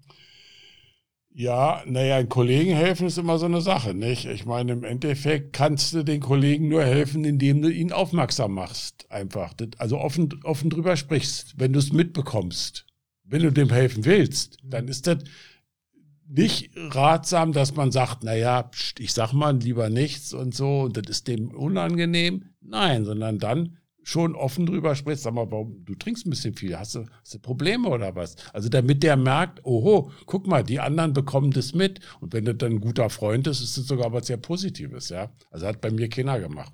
Ja, 1.37 1.83
naja, 1.85 2.23
Kollegen 2.23 2.73
helfen 2.73 3.07
ist 3.07 3.17
immer 3.17 3.37
so 3.37 3.45
eine 3.45 3.59
Sache, 3.59 3.93
nicht? 3.93 4.25
Ich 4.25 4.45
meine, 4.45 4.71
im 4.71 4.85
Endeffekt 4.85 5.51
kannst 5.51 5.93
du 5.93 6.03
den 6.03 6.21
Kollegen 6.21 6.69
nur 6.69 6.83
helfen, 6.83 7.25
indem 7.25 7.61
du 7.61 7.69
ihn 7.69 7.91
aufmerksam 7.91 8.53
machst, 8.53 9.11
einfach. 9.11 9.53
Also 9.77 9.99
offen, 9.99 10.29
offen 10.43 10.69
drüber 10.69 10.95
sprichst, 10.95 11.55
wenn 11.57 11.73
du 11.73 11.79
es 11.79 11.91
mitbekommst. 11.91 12.85
Wenn 13.25 13.41
du 13.41 13.51
dem 13.51 13.69
helfen 13.69 14.05
willst, 14.05 14.59
dann 14.63 14.87
ist 14.87 15.07
das 15.07 15.17
nicht 16.27 16.71
ratsam, 16.75 17.53
dass 17.53 17.75
man 17.75 17.91
sagt, 17.91 18.23
naja, 18.23 18.69
ich 18.97 19.13
sag 19.13 19.33
mal 19.33 19.57
lieber 19.57 19.89
nichts 19.89 20.33
und 20.33 20.55
so, 20.55 20.81
und 20.81 20.97
das 20.97 21.05
ist 21.09 21.27
dem 21.27 21.51
unangenehm. 21.51 22.49
Nein, 22.61 23.05
sondern 23.05 23.39
dann 23.39 23.77
schon 24.05 24.35
offen 24.35 24.67
drüber 24.67 24.95
sprichst, 24.95 25.23
sag 25.23 25.33
mal, 25.33 25.49
warum, 25.49 25.83
du 25.83 25.95
trinkst 25.95 26.25
ein 26.25 26.29
bisschen 26.29 26.53
viel, 26.53 26.77
hast 26.77 26.93
du, 26.93 27.05
hast 27.21 27.33
du 27.33 27.39
Probleme 27.39 27.89
oder 27.89 28.15
was? 28.15 28.35
Also 28.53 28.69
damit 28.69 29.01
der 29.01 29.17
merkt, 29.17 29.65
oho, 29.65 30.11
guck 30.27 30.45
mal, 30.45 30.63
die 30.63 30.79
anderen 30.79 31.13
bekommen 31.13 31.49
das 31.51 31.73
mit. 31.73 32.01
Und 32.21 32.33
wenn 32.33 32.45
das 32.45 32.57
dann 32.57 32.73
ein 32.73 32.81
guter 32.81 33.09
Freund 33.09 33.47
ist, 33.47 33.61
ist 33.61 33.77
das 33.77 33.87
sogar 33.87 34.13
was 34.13 34.27
sehr 34.27 34.37
Positives, 34.37 35.09
ja. 35.09 35.31
Also 35.49 35.65
hat 35.65 35.81
bei 35.81 35.89
mir 35.89 36.07
keiner 36.07 36.39
gemacht. 36.39 36.73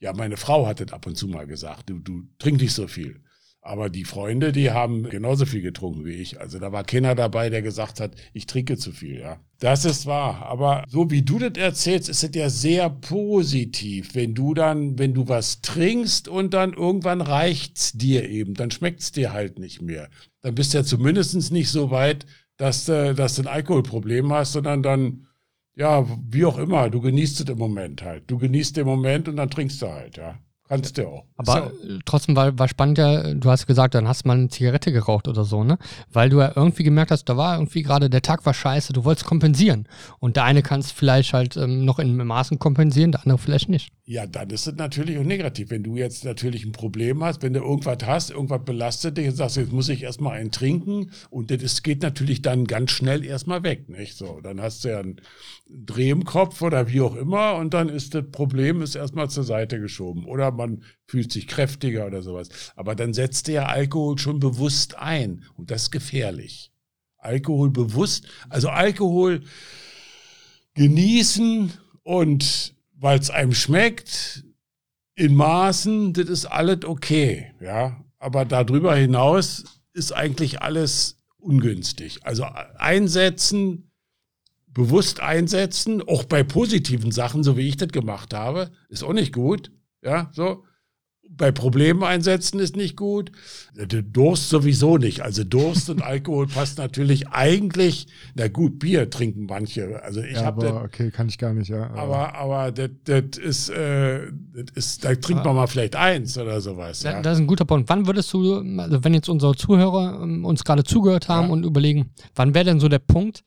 Ja, 0.00 0.12
meine 0.12 0.36
Frau 0.36 0.66
hat 0.66 0.80
das 0.80 0.92
ab 0.92 1.06
und 1.06 1.16
zu 1.16 1.28
mal 1.28 1.46
gesagt, 1.46 1.88
du, 1.88 1.98
du 1.98 2.24
trink 2.38 2.60
nicht 2.60 2.74
so 2.74 2.86
viel. 2.86 3.22
Aber 3.66 3.90
die 3.90 4.04
Freunde, 4.04 4.52
die 4.52 4.70
haben 4.70 5.08
genauso 5.08 5.44
viel 5.44 5.60
getrunken 5.60 6.04
wie 6.04 6.12
ich. 6.12 6.40
Also 6.40 6.60
da 6.60 6.70
war 6.70 6.84
keiner 6.84 7.16
dabei, 7.16 7.50
der 7.50 7.62
gesagt 7.62 7.98
hat, 7.98 8.14
ich 8.32 8.46
trinke 8.46 8.76
zu 8.76 8.92
viel, 8.92 9.18
ja. 9.18 9.40
Das 9.58 9.84
ist 9.84 10.06
wahr. 10.06 10.46
Aber 10.46 10.84
so 10.88 11.10
wie 11.10 11.22
du 11.22 11.38
das 11.38 11.60
erzählst, 11.60 12.08
ist 12.08 12.22
es 12.22 12.34
ja 12.34 12.48
sehr 12.48 12.88
positiv. 12.90 14.14
Wenn 14.14 14.34
du 14.34 14.54
dann, 14.54 14.98
wenn 14.98 15.14
du 15.14 15.26
was 15.26 15.62
trinkst 15.62 16.28
und 16.28 16.54
dann 16.54 16.74
irgendwann 16.74 17.20
reicht's 17.20 17.92
dir 17.92 18.28
eben, 18.28 18.54
dann 18.54 18.70
schmeckt's 18.70 19.10
dir 19.10 19.32
halt 19.32 19.58
nicht 19.58 19.82
mehr. 19.82 20.10
Dann 20.42 20.54
bist 20.54 20.72
du 20.72 20.78
ja 20.78 20.84
zumindest 20.84 21.50
nicht 21.50 21.70
so 21.70 21.90
weit, 21.90 22.24
dass 22.56 22.84
du, 22.84 23.14
dass 23.14 23.34
du 23.34 23.42
ein 23.42 23.48
Alkoholproblem 23.48 24.32
hast, 24.32 24.52
sondern 24.52 24.82
dann, 24.82 25.26
ja, 25.74 26.06
wie 26.30 26.44
auch 26.44 26.58
immer, 26.58 26.88
du 26.88 27.00
genießt 27.00 27.40
es 27.40 27.48
im 27.48 27.58
Moment 27.58 28.02
halt. 28.02 28.30
Du 28.30 28.38
genießt 28.38 28.76
den 28.76 28.86
Moment 28.86 29.28
und 29.28 29.36
dann 29.36 29.50
trinkst 29.50 29.82
du 29.82 29.88
halt, 29.88 30.18
ja. 30.18 30.38
Kannst 30.68 30.98
du 30.98 31.06
auch. 31.06 31.24
Aber 31.36 31.70
so. 31.80 31.98
trotzdem 32.04 32.34
war, 32.34 32.58
war 32.58 32.66
spannend 32.66 32.98
ja, 32.98 33.34
du 33.34 33.50
hast 33.50 33.66
gesagt, 33.66 33.94
dann 33.94 34.08
hast 34.08 34.24
du 34.24 34.28
mal 34.28 34.36
eine 34.36 34.48
Zigarette 34.48 34.90
geraucht 34.90 35.28
oder 35.28 35.44
so, 35.44 35.62
ne? 35.62 35.78
Weil 36.12 36.28
du 36.28 36.40
ja 36.40 36.52
irgendwie 36.56 36.82
gemerkt 36.82 37.12
hast, 37.12 37.24
da 37.26 37.36
war 37.36 37.56
irgendwie 37.56 37.82
gerade, 37.82 38.10
der 38.10 38.22
Tag 38.22 38.44
war 38.44 38.54
scheiße, 38.54 38.92
du 38.92 39.04
wolltest 39.04 39.26
kompensieren. 39.26 39.86
Und 40.18 40.36
der 40.36 40.44
eine 40.44 40.62
kann 40.62 40.80
es 40.80 40.90
vielleicht 40.90 41.32
halt 41.34 41.56
ähm, 41.56 41.84
noch 41.84 42.00
in 42.00 42.16
Maßen 42.16 42.58
kompensieren, 42.58 43.12
der 43.12 43.22
andere 43.22 43.38
vielleicht 43.38 43.68
nicht. 43.68 43.92
Ja, 44.06 44.26
dann 44.26 44.50
ist 44.50 44.66
es 44.66 44.74
natürlich 44.76 45.18
auch 45.18 45.24
negativ. 45.24 45.70
Wenn 45.70 45.82
du 45.82 45.96
jetzt 45.96 46.24
natürlich 46.24 46.64
ein 46.64 46.72
Problem 46.72 47.22
hast, 47.22 47.42
wenn 47.42 47.52
du 47.52 47.60
irgendwas 47.60 47.98
hast, 48.04 48.30
irgendwas 48.30 48.64
belastet 48.64 49.18
dich 49.18 49.28
und 49.28 49.36
sagst, 49.36 49.56
jetzt 49.56 49.72
muss 49.72 49.88
ich 49.88 50.02
erstmal 50.02 50.38
einen 50.38 50.50
trinken 50.50 51.10
und 51.30 51.50
das 51.50 51.82
geht 51.82 52.02
natürlich 52.02 52.42
dann 52.42 52.66
ganz 52.66 52.90
schnell 52.90 53.24
erstmal 53.24 53.62
weg, 53.62 53.88
nicht? 53.88 54.16
So, 54.16 54.40
dann 54.42 54.60
hast 54.60 54.84
du 54.84 54.88
ja 54.88 55.00
einen 55.00 55.20
Dreh 55.68 56.10
im 56.10 56.24
Kopf 56.24 56.62
oder 56.62 56.88
wie 56.88 57.00
auch 57.00 57.16
immer 57.16 57.56
und 57.56 57.74
dann 57.74 57.88
ist 57.88 58.14
das 58.14 58.24
Problem 58.30 58.80
ist 58.80 58.94
erstmal 58.94 59.28
zur 59.28 59.42
Seite 59.44 59.80
geschoben 59.80 60.24
oder 60.24 60.55
man 60.56 60.82
fühlt 61.06 61.32
sich 61.32 61.46
kräftiger 61.46 62.06
oder 62.06 62.22
sowas. 62.22 62.48
Aber 62.74 62.94
dann 62.94 63.14
setzt 63.14 63.48
der 63.48 63.68
Alkohol 63.68 64.18
schon 64.18 64.40
bewusst 64.40 64.96
ein 64.96 65.44
und 65.54 65.70
das 65.70 65.84
ist 65.84 65.90
gefährlich. 65.90 66.72
Alkohol 67.18 67.70
bewusst, 67.70 68.26
also 68.48 68.68
Alkohol 68.68 69.42
genießen 70.74 71.72
und 72.02 72.74
weil 72.94 73.18
es 73.18 73.30
einem 73.30 73.52
schmeckt, 73.52 74.44
in 75.16 75.34
Maßen, 75.34 76.12
das 76.12 76.28
ist 76.28 76.46
alles 76.46 76.84
okay, 76.84 77.54
ja. 77.60 78.04
Aber 78.18 78.44
darüber 78.44 78.94
hinaus 78.94 79.64
ist 79.92 80.12
eigentlich 80.12 80.62
alles 80.62 81.18
ungünstig. 81.38 82.20
Also 82.24 82.44
einsetzen, 82.76 83.90
bewusst 84.66 85.20
einsetzen, 85.20 86.02
auch 86.06 86.24
bei 86.24 86.42
positiven 86.42 87.12
Sachen, 87.12 87.42
so 87.42 87.56
wie 87.56 87.68
ich 87.68 87.76
das 87.76 87.88
gemacht 87.88 88.34
habe, 88.34 88.70
ist 88.88 89.02
auch 89.02 89.14
nicht 89.14 89.32
gut, 89.32 89.72
ja, 90.06 90.30
so 90.32 90.64
bei 91.30 91.52
Problemen 91.52 92.02
einsetzen 92.02 92.60
ist 92.60 92.76
nicht 92.76 92.96
gut. 92.96 93.32
Durst 94.12 94.48
sowieso 94.48 94.96
nicht. 94.96 95.20
Also 95.22 95.44
Durst 95.44 95.90
und 95.90 96.02
Alkohol 96.02 96.46
passt 96.46 96.78
natürlich 96.78 97.28
eigentlich. 97.28 98.06
Na 98.34 98.48
gut, 98.48 98.78
Bier 98.78 99.10
trinken 99.10 99.46
manche. 99.46 100.02
Also 100.02 100.22
ich 100.22 100.36
ja, 100.36 100.44
habe. 100.44 100.82
Okay, 100.84 101.10
kann 101.10 101.28
ich 101.28 101.38
gar 101.38 101.52
nicht, 101.52 101.68
ja. 101.68 101.90
Aber, 101.90 102.34
aber 102.34 102.72
das, 102.72 102.90
das 103.04 103.38
ist, 103.38 103.68
äh, 103.70 104.26
das 104.52 104.64
ist, 104.74 105.04
da 105.04 105.14
trinkt 105.14 105.44
man 105.44 105.56
mal 105.56 105.66
vielleicht 105.66 105.96
eins 105.96 106.38
oder 106.38 106.60
sowas. 106.60 107.02
Ja. 107.02 107.20
Das 107.22 107.34
ist 107.34 107.40
ein 107.40 107.46
guter 107.46 107.64
Punkt. 107.64 107.88
Wann 107.88 108.06
würdest 108.06 108.32
du, 108.32 108.60
also 108.78 109.04
wenn 109.04 109.14
jetzt 109.14 109.28
unsere 109.28 109.54
Zuhörer 109.54 110.20
ähm, 110.22 110.44
uns 110.44 110.64
gerade 110.64 110.84
zugehört 110.84 111.28
haben 111.28 111.48
ja. 111.48 111.52
und 111.52 111.64
überlegen, 111.64 112.10
wann 112.34 112.54
wäre 112.54 112.64
denn 112.64 112.80
so 112.80 112.88
der 112.88 112.98
Punkt, 112.98 113.42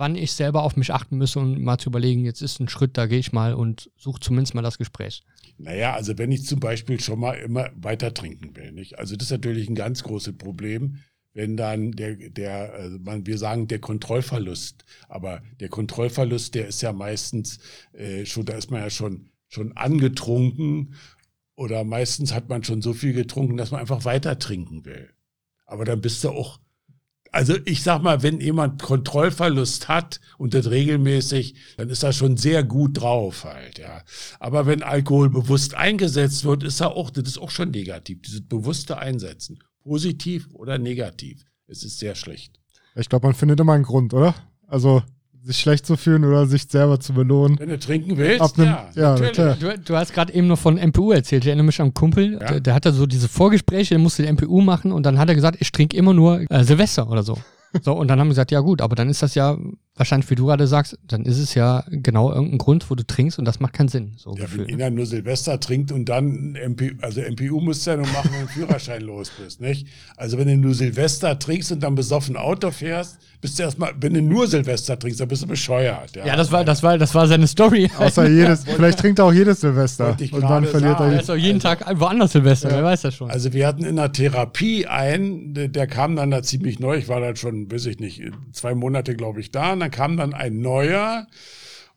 wann 0.00 0.16
ich 0.16 0.32
selber 0.32 0.62
auf 0.62 0.76
mich 0.76 0.92
achten 0.92 1.18
müsse 1.18 1.38
und 1.38 1.62
mal 1.62 1.78
zu 1.78 1.90
überlegen, 1.90 2.24
jetzt 2.24 2.42
ist 2.42 2.58
ein 2.58 2.68
Schritt, 2.68 2.96
da 2.96 3.06
gehe 3.06 3.18
ich 3.18 3.32
mal 3.32 3.54
und 3.54 3.90
suche 3.96 4.20
zumindest 4.20 4.54
mal 4.54 4.62
das 4.62 4.78
Gespräch. 4.78 5.22
Naja, 5.58 5.94
also 5.94 6.16
wenn 6.16 6.32
ich 6.32 6.46
zum 6.46 6.58
Beispiel 6.58 6.98
schon 7.00 7.20
mal 7.20 7.34
immer 7.34 7.70
weiter 7.76 8.14
trinken 8.14 8.56
will, 8.56 8.72
nicht? 8.72 8.98
Also 8.98 9.14
das 9.14 9.26
ist 9.26 9.32
natürlich 9.32 9.68
ein 9.68 9.74
ganz 9.74 10.02
großes 10.02 10.36
Problem, 10.38 10.96
wenn 11.34 11.56
dann 11.56 11.92
der, 11.92 12.16
der, 12.16 12.72
also 12.72 12.98
wir 13.04 13.38
sagen 13.38 13.68
der 13.68 13.78
Kontrollverlust, 13.78 14.84
aber 15.08 15.42
der 15.60 15.68
Kontrollverlust, 15.68 16.54
der 16.54 16.66
ist 16.66 16.82
ja 16.82 16.92
meistens 16.92 17.58
äh, 17.92 18.24
schon, 18.24 18.46
da 18.46 18.54
ist 18.54 18.70
man 18.70 18.80
ja 18.80 18.90
schon 18.90 19.30
schon 19.50 19.76
angetrunken 19.76 20.94
oder 21.56 21.84
meistens 21.84 22.32
hat 22.32 22.48
man 22.48 22.64
schon 22.64 22.80
so 22.80 22.94
viel 22.94 23.12
getrunken, 23.12 23.56
dass 23.56 23.72
man 23.72 23.80
einfach 23.80 24.04
weiter 24.04 24.38
trinken 24.38 24.84
will. 24.86 25.10
Aber 25.66 25.84
dann 25.84 26.00
bist 26.00 26.24
du 26.24 26.30
auch 26.30 26.58
also 27.32 27.54
ich 27.64 27.82
sag 27.82 28.02
mal, 28.02 28.22
wenn 28.22 28.40
jemand 28.40 28.82
Kontrollverlust 28.82 29.88
hat 29.88 30.20
und 30.38 30.54
das 30.54 30.70
regelmäßig, 30.70 31.54
dann 31.76 31.88
ist 31.88 32.02
er 32.02 32.12
schon 32.12 32.36
sehr 32.36 32.64
gut 32.64 33.00
drauf 33.00 33.44
halt, 33.44 33.78
ja. 33.78 34.02
Aber 34.38 34.66
wenn 34.66 34.82
Alkohol 34.82 35.30
bewusst 35.30 35.74
eingesetzt 35.74 36.44
wird, 36.44 36.62
ist 36.62 36.80
er 36.80 36.96
auch, 36.96 37.10
das 37.10 37.28
ist 37.28 37.38
auch 37.38 37.50
schon 37.50 37.70
negativ, 37.70 38.22
dieses 38.22 38.42
bewusste 38.42 38.98
Einsetzen. 38.98 39.60
Positiv 39.82 40.48
oder 40.52 40.78
negativ. 40.78 41.44
Es 41.66 41.84
ist 41.84 41.98
sehr 41.98 42.14
schlecht. 42.14 42.58
Ich 42.96 43.08
glaube, 43.08 43.26
man 43.26 43.36
findet 43.36 43.60
immer 43.60 43.74
einen 43.74 43.84
Grund, 43.84 44.12
oder? 44.12 44.34
Also 44.66 45.02
sich 45.42 45.58
schlecht 45.58 45.86
zu 45.86 45.96
fühlen 45.96 46.24
oder 46.24 46.46
sich 46.46 46.64
selber 46.68 47.00
zu 47.00 47.12
belohnen. 47.12 47.58
Wenn 47.58 47.70
du 47.70 47.78
trinken 47.78 48.16
willst, 48.16 48.40
Ab 48.40 48.52
einem, 48.58 48.76
ja, 48.94 49.16
ja 49.16 49.54
du, 49.54 49.78
du, 49.78 49.96
hast 49.96 50.12
gerade 50.12 50.32
eben 50.32 50.46
noch 50.46 50.58
von 50.58 50.76
MPU 50.76 51.12
erzählt. 51.12 51.44
Ich 51.44 51.48
erinnere 51.48 51.66
mich 51.66 51.80
an 51.80 51.86
einen 51.86 51.94
Kumpel, 51.94 52.32
ja. 52.34 52.38
der, 52.38 52.60
der 52.60 52.74
hatte 52.74 52.92
so 52.92 53.06
diese 53.06 53.28
Vorgespräche, 53.28 53.94
der 53.94 53.98
musste 53.98 54.22
die 54.22 54.32
MPU 54.32 54.60
machen 54.60 54.92
und 54.92 55.04
dann 55.06 55.18
hat 55.18 55.28
er 55.28 55.34
gesagt, 55.34 55.58
ich 55.60 55.72
trinke 55.72 55.96
immer 55.96 56.12
nur 56.12 56.50
äh, 56.50 56.64
Silvester 56.64 57.10
oder 57.10 57.22
so. 57.22 57.36
So, 57.82 57.92
und 57.92 58.08
dann 58.08 58.18
haben 58.18 58.26
wir 58.26 58.32
gesagt, 58.32 58.50
ja 58.50 58.58
gut, 58.58 58.82
aber 58.82 58.96
dann 58.96 59.08
ist 59.08 59.22
das 59.22 59.36
ja 59.36 59.56
wahrscheinlich, 59.96 60.30
wie 60.30 60.34
du 60.34 60.46
gerade 60.46 60.66
sagst, 60.66 60.98
dann 61.06 61.24
ist 61.24 61.38
es 61.38 61.54
ja 61.54 61.84
genau 61.88 62.32
irgendein 62.32 62.58
Grund, 62.58 62.90
wo 62.90 62.94
du 62.94 63.06
trinkst 63.06 63.38
und 63.38 63.44
das 63.44 63.60
macht 63.60 63.74
keinen 63.74 63.88
Sinn. 63.88 64.14
So 64.16 64.34
ja, 64.34 64.44
Gefühl, 64.44 64.66
wenn 64.68 64.76
ne? 64.76 64.84
einer 64.86 64.96
nur 64.96 65.06
Silvester 65.06 65.60
trinkt 65.60 65.92
und 65.92 66.08
dann 66.08 66.54
MP, 66.54 66.96
also 67.02 67.20
MPU 67.20 67.60
musst 67.60 67.86
du 67.86 67.90
ja 67.90 67.96
nur 67.96 68.06
machen, 68.06 68.30
wenn 68.32 68.42
du 68.42 68.48
Führerschein 68.48 69.02
los 69.02 69.30
bist, 69.42 69.60
nicht? 69.60 69.86
Also 70.16 70.38
wenn 70.38 70.48
du 70.48 70.56
nur 70.56 70.74
Silvester 70.74 71.38
trinkst 71.38 71.72
und 71.72 71.82
dann 71.82 71.94
besoffen 71.94 72.36
Auto 72.36 72.70
fährst, 72.70 73.18
bist 73.40 73.58
du 73.58 73.62
erstmal, 73.62 73.92
wenn 73.98 74.12
du 74.12 74.20
nur 74.20 74.46
Silvester 74.46 74.98
trinkst, 74.98 75.20
dann 75.20 75.28
bist 75.28 75.42
du 75.42 75.46
bescheuert. 75.46 76.14
Ja, 76.14 76.26
ja 76.26 76.36
das 76.36 76.52
war, 76.52 76.62
das 76.62 76.82
war, 76.82 76.98
das 76.98 77.14
war 77.14 77.26
seine 77.26 77.46
Story. 77.46 77.90
Außer 77.98 78.28
jedes, 78.28 78.64
vielleicht 78.64 78.98
trinkt 78.98 79.18
er 79.18 79.24
auch 79.24 79.32
jedes 79.32 79.60
Silvester. 79.60 80.16
Und 80.30 80.42
dann 80.42 80.66
verliert 80.66 80.98
sagen. 80.98 81.10
er. 81.10 81.16
Er 81.16 81.20
ist 81.20 81.30
auch 81.30 81.36
jeden 81.36 81.64
also, 81.64 81.84
Tag 81.84 82.00
woanders 82.00 82.32
Silvester, 82.32 82.68
ja. 82.68 82.76
wer 82.76 82.84
weiß 82.84 83.02
das 83.02 83.14
schon. 83.14 83.30
Also 83.30 83.52
wir 83.52 83.66
hatten 83.66 83.84
in 83.84 83.96
der 83.96 84.12
Therapie 84.12 84.86
einen, 84.86 85.54
der, 85.54 85.68
der 85.68 85.86
kam 85.86 86.16
dann 86.16 86.30
da 86.30 86.42
ziemlich 86.42 86.80
neu, 86.80 86.96
ich 86.96 87.08
war 87.08 87.20
dann 87.20 87.36
schon, 87.36 87.70
weiß 87.72 87.86
ich 87.86 87.98
nicht, 87.98 88.22
zwei 88.52 88.74
Monate, 88.74 89.14
glaube 89.14 89.40
ich, 89.40 89.50
da, 89.50 89.74
dann 89.80 89.90
kam 89.90 90.16
dann 90.16 90.34
ein 90.34 90.60
neuer, 90.60 91.26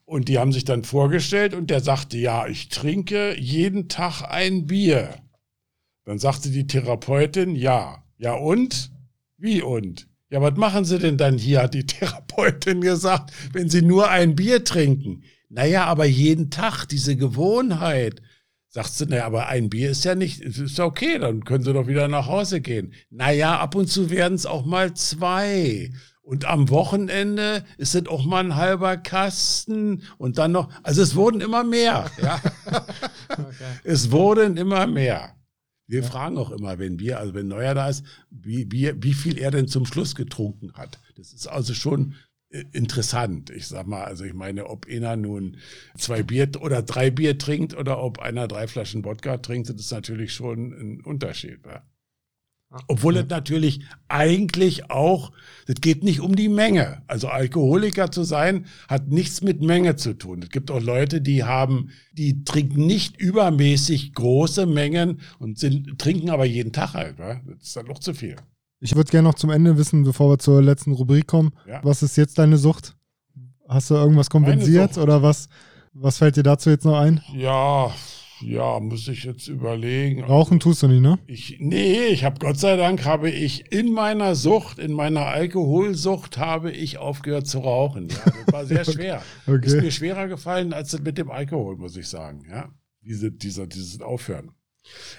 und 0.06 0.28
die 0.28 0.38
haben 0.38 0.52
sich 0.52 0.66
dann 0.66 0.84
vorgestellt 0.84 1.54
und 1.54 1.70
der 1.70 1.80
sagte, 1.80 2.18
ja, 2.18 2.46
ich 2.48 2.70
trinke 2.70 3.40
jeden 3.40 3.88
Tag 3.88 4.22
ein 4.24 4.68
Bier. 4.68 5.16
Dann 6.06 6.20
sagte 6.20 6.50
die 6.50 6.68
Therapeutin, 6.68 7.56
ja. 7.56 8.04
Ja 8.18 8.34
und? 8.34 8.92
Wie 9.38 9.62
und? 9.62 10.08
Ja, 10.30 10.42
was 10.42 10.58
machen 10.58 10.84
Sie 10.84 11.00
denn 11.00 11.18
dann 11.18 11.38
hier, 11.38 11.64
hat 11.64 11.74
die 11.74 11.86
Therapeutin 11.88 12.82
gesagt, 12.82 13.32
wenn 13.54 13.70
Sie 13.70 13.82
nur 13.82 14.10
ein 14.10 14.36
Bier 14.36 14.64
trinken? 14.64 15.24
Naja, 15.50 15.86
aber 15.86 16.06
jeden 16.06 16.50
Tag, 16.50 16.86
diese 16.86 17.16
Gewohnheit. 17.16 18.22
Sagt 18.68 18.92
sie, 18.94 19.06
naja, 19.06 19.26
aber 19.26 19.48
ein 19.48 19.70
Bier 19.70 19.92
ist 19.92 20.04
ja 20.04 20.16
nicht, 20.16 20.42
ist 20.42 20.80
ja 20.80 20.86
okay, 20.86 21.20
dann 21.20 21.44
können 21.44 21.64
Sie 21.64 21.72
doch 21.72 21.86
wieder 21.86 22.08
nach 22.08 22.26
Hause 22.26 22.60
gehen. 22.60 22.94
Naja, 23.12 23.60
ab 23.60 23.76
und 23.76 23.88
zu 23.88 24.10
werden 24.10 24.34
es 24.34 24.48
auch 24.48 24.66
mal 24.66 24.96
zwei. 24.96 25.92
Und 26.24 26.46
am 26.46 26.70
Wochenende 26.70 27.66
ist 27.78 27.96
es 27.96 28.08
auch 28.08 28.26
mal 28.26 28.44
ein 28.44 28.56
halber 28.56 28.96
Kasten 28.96 30.04
und 30.18 30.38
dann 30.38 30.54
noch, 30.54 30.70
also 30.82 31.02
es 31.02 31.16
wurden 31.16 31.42
immer 31.42 31.66
mehr. 31.66 32.10
Ja. 32.22 32.42
okay. 33.30 33.44
Es 33.84 34.10
wurden 34.10 34.56
immer 34.56 34.88
mehr. 34.88 35.36
Wir 35.86 36.02
ja. 36.02 36.08
fragen 36.08 36.38
auch 36.38 36.52
immer, 36.52 36.80
wenn 36.80 36.98
wir, 36.98 37.20
also 37.20 37.34
wenn 37.34 37.50
Neuer 37.50 37.76
da 37.76 37.90
ist, 37.90 38.06
wie, 38.30 38.72
wie, 38.72 38.94
wie 39.04 39.14
viel 39.14 39.38
er 39.38 39.52
denn 39.52 39.68
zum 39.68 39.86
Schluss 39.86 40.16
getrunken 40.16 40.74
hat. 40.74 41.00
Das 41.18 41.34
ist 41.34 41.48
also 41.48 41.74
schon 41.74 42.16
äh, 42.50 42.64
interessant. 42.72 43.50
Ich 43.50 43.68
sag 43.68 43.86
mal, 43.86 44.06
also 44.06 44.24
ich 44.24 44.34
meine, 44.34 44.68
ob 44.68 44.88
einer 44.88 45.18
nun 45.18 45.58
zwei 45.98 46.24
Bier 46.24 46.50
oder 46.62 46.84
drei 46.84 47.12
Bier 47.12 47.38
trinkt 47.38 47.76
oder 47.76 48.02
ob 48.02 48.20
einer 48.20 48.48
drei 48.48 48.68
Flaschen 48.68 49.04
Wodka 49.04 49.38
trinkt, 49.38 49.70
das 49.70 49.76
ist 49.76 49.92
natürlich 49.92 50.34
schon 50.34 50.72
ein 50.72 51.02
Unterschied. 51.02 51.60
Ja? 51.66 51.84
Obwohl 52.88 53.18
es 53.18 53.30
natürlich 53.30 53.82
eigentlich 54.08 54.90
auch, 54.90 55.32
es 55.68 55.76
geht 55.76 56.04
nicht 56.04 56.22
um 56.22 56.36
die 56.36 56.50
Menge. 56.50 57.04
Also 57.08 57.28
Alkoholiker 57.28 58.12
zu 58.12 58.24
sein, 58.24 58.66
hat 58.88 59.10
nichts 59.10 59.42
mit 59.42 59.62
Menge 59.62 59.96
zu 59.96 60.14
tun. 60.14 60.42
Es 60.42 60.50
gibt 60.50 60.72
auch 60.72 60.82
Leute, 60.82 61.22
die 61.22 61.44
haben, 61.44 61.90
die 62.14 62.44
trinken 62.44 62.86
nicht 62.86 63.20
übermäßig 63.20 64.14
große 64.14 64.66
Mengen 64.66 65.22
und 65.40 65.60
sind, 65.60 66.00
trinken 66.00 66.32
aber 66.32 66.46
jeden 66.46 66.74
Tag 66.74 66.94
halt. 66.94 67.20
Ne? 67.20 67.42
Das 67.46 67.68
ist 67.68 67.76
dann 67.76 67.86
noch 67.86 68.00
zu 68.00 68.14
viel. 68.14 68.38
Ich 68.80 68.96
würde 68.96 69.12
gerne 69.12 69.28
noch 69.28 69.36
zum 69.36 69.52
Ende 69.52 69.78
wissen, 69.78 70.04
bevor 70.04 70.32
wir 70.32 70.40
zur 70.40 70.62
letzten 70.62 70.94
Rubrik 70.94 71.28
kommen. 71.28 71.52
Ja. 71.68 71.80
Was 71.84 72.02
ist 72.04 72.18
jetzt 72.18 72.40
deine 72.40 72.58
Sucht? 72.58 72.96
Hast 73.68 73.92
du 73.92 73.96
irgendwas 73.96 74.30
kompensiert 74.30 74.98
oder 74.98 75.22
was, 75.22 75.48
was 75.94 76.18
fällt 76.18 76.38
dir 76.38 76.44
dazu 76.44 76.70
jetzt 76.70 76.86
noch 76.86 76.98
ein? 76.98 77.22
Ja, 77.34 77.94
ja, 78.44 78.80
muss 78.80 79.08
ich 79.08 79.24
jetzt 79.24 79.48
überlegen. 79.48 80.24
Rauchen 80.24 80.60
tust 80.60 80.84
du 80.84 80.88
nicht, 80.88 81.02
ne? 81.02 81.20
Ich, 81.28 81.58
nee, 81.60 82.06
ich 82.08 82.24
habe 82.24 82.40
Gott 82.40 82.60
sei 82.60 82.76
Dank 82.76 83.06
habe 83.06 83.30
ich 83.30 83.72
in 83.72 83.92
meiner 83.92 84.36
Sucht, 84.36 84.80
in 84.80 84.92
meiner 84.92 85.28
Alkoholsucht 85.28 86.38
habe 86.38 86.72
ich 86.72 86.98
aufgehört 86.98 87.48
zu 87.48 87.60
rauchen. 87.60 88.10
Ja, 88.10 88.32
das 88.46 88.54
war 88.54 88.66
sehr 88.66 88.86
schwer. 88.92 89.24
okay. 89.48 89.66
Ist 89.66 89.82
mir 89.82 89.92
schwerer 89.92 90.28
gefallen 90.28 90.74
als 90.74 91.00
mit 91.00 91.18
dem 91.18 91.32
Alkohol, 91.32 91.78
muss 91.78 91.98
ich 91.98 92.08
sagen. 92.08 92.46
Ja, 92.50 92.70
diese, 93.02 93.32
dieser, 93.32 93.68
dieses 93.68 94.02
Aufhören. 94.02 94.52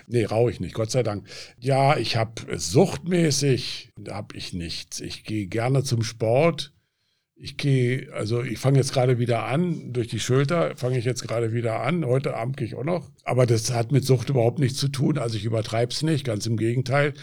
Nee, 0.06 0.24
rauche 0.24 0.50
ich 0.50 0.60
nicht, 0.60 0.74
Gott 0.74 0.90
sei 0.90 1.02
Dank. 1.02 1.26
Ja, 1.58 1.96
ich 1.96 2.16
habe 2.16 2.32
suchtmäßig, 2.56 3.92
habe 4.10 4.36
ich 4.36 4.52
nichts. 4.52 5.00
Ich 5.00 5.24
gehe 5.24 5.46
gerne 5.46 5.82
zum 5.82 6.02
Sport 6.02 6.73
ich 7.36 7.56
gehe, 7.56 8.12
also 8.12 8.42
ich 8.42 8.58
fange 8.58 8.78
jetzt 8.78 8.92
gerade 8.92 9.18
wieder 9.18 9.44
an, 9.44 9.92
durch 9.92 10.08
die 10.08 10.20
Schulter 10.20 10.76
fange 10.76 10.98
ich 10.98 11.04
jetzt 11.04 11.26
gerade 11.26 11.52
wieder 11.52 11.80
an. 11.80 12.04
Heute 12.04 12.36
Abend 12.36 12.56
gehe 12.56 12.66
ich 12.66 12.74
auch 12.74 12.84
noch. 12.84 13.10
Aber 13.24 13.44
das 13.44 13.72
hat 13.72 13.92
mit 13.92 14.04
Sucht 14.04 14.30
überhaupt 14.30 14.58
nichts 14.58 14.78
zu 14.78 14.88
tun. 14.88 15.18
Also 15.18 15.36
ich 15.36 15.44
übertreibe 15.44 15.92
es 15.92 16.02
nicht, 16.02 16.24
ganz 16.24 16.46
im 16.46 16.56
Gegenteil. 16.56 17.14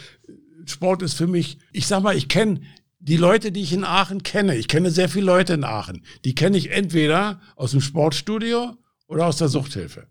Sport 0.65 1.01
ist 1.01 1.13
für 1.13 1.27
mich, 1.27 1.57
ich 1.71 1.87
sag 1.87 2.03
mal, 2.03 2.15
ich 2.15 2.27
kenne 2.27 2.61
die 2.99 3.17
Leute, 3.17 3.51
die 3.51 3.61
ich 3.61 3.73
in 3.73 3.83
Aachen 3.83 4.21
kenne. 4.21 4.55
Ich 4.55 4.67
kenne 4.67 4.91
sehr 4.91 5.09
viele 5.09 5.25
Leute 5.25 5.53
in 5.53 5.63
Aachen. 5.63 6.03
Die 6.23 6.35
kenne 6.35 6.57
ich 6.57 6.71
entweder 6.71 7.41
aus 7.55 7.71
dem 7.71 7.81
Sportstudio 7.81 8.75
oder 9.07 9.25
aus 9.25 9.37
der 9.37 9.47
Suchthilfe. 9.47 10.07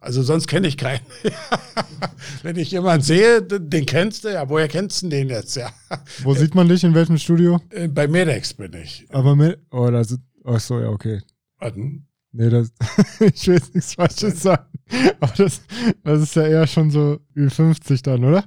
Also 0.00 0.22
sonst 0.22 0.46
kenne 0.46 0.66
ich 0.66 0.78
keinen. 0.78 1.04
Wenn 2.42 2.56
ich 2.56 2.70
jemanden 2.70 3.04
sehe, 3.04 3.42
den 3.42 3.84
kennst 3.84 4.24
du 4.24 4.32
ja. 4.32 4.48
Woher 4.48 4.66
kennst 4.66 5.02
du 5.02 5.08
den 5.08 5.28
jetzt? 5.28 5.56
Ja. 5.56 5.70
Wo 6.22 6.34
sieht 6.34 6.54
man 6.54 6.68
dich? 6.68 6.82
In 6.84 6.94
welchem 6.94 7.18
Studio? 7.18 7.60
Äh, 7.68 7.88
bei 7.88 8.08
Medex 8.08 8.54
bin 8.54 8.72
ich. 8.72 9.06
Aber 9.10 9.36
Med 9.36 9.58
oh, 9.70 9.90
das 9.90 10.12
ist, 10.12 10.20
ach 10.44 10.58
so, 10.58 10.80
ja, 10.80 10.88
okay. 10.88 11.20
Warten. 11.58 12.06
Nee, 12.32 12.48
das, 12.48 12.72
ich 13.20 13.46
will 13.46 13.56
jetzt 13.56 13.74
nichts 13.74 13.94
Falsches 13.94 14.42
sagen. 14.42 14.64
Aber 15.20 15.32
das, 15.36 15.60
das 16.02 16.22
ist 16.22 16.34
ja 16.34 16.46
eher 16.46 16.66
schon 16.66 16.90
so 16.90 17.18
wie 17.34 17.50
50 17.50 18.02
dann, 18.02 18.24
oder? 18.24 18.44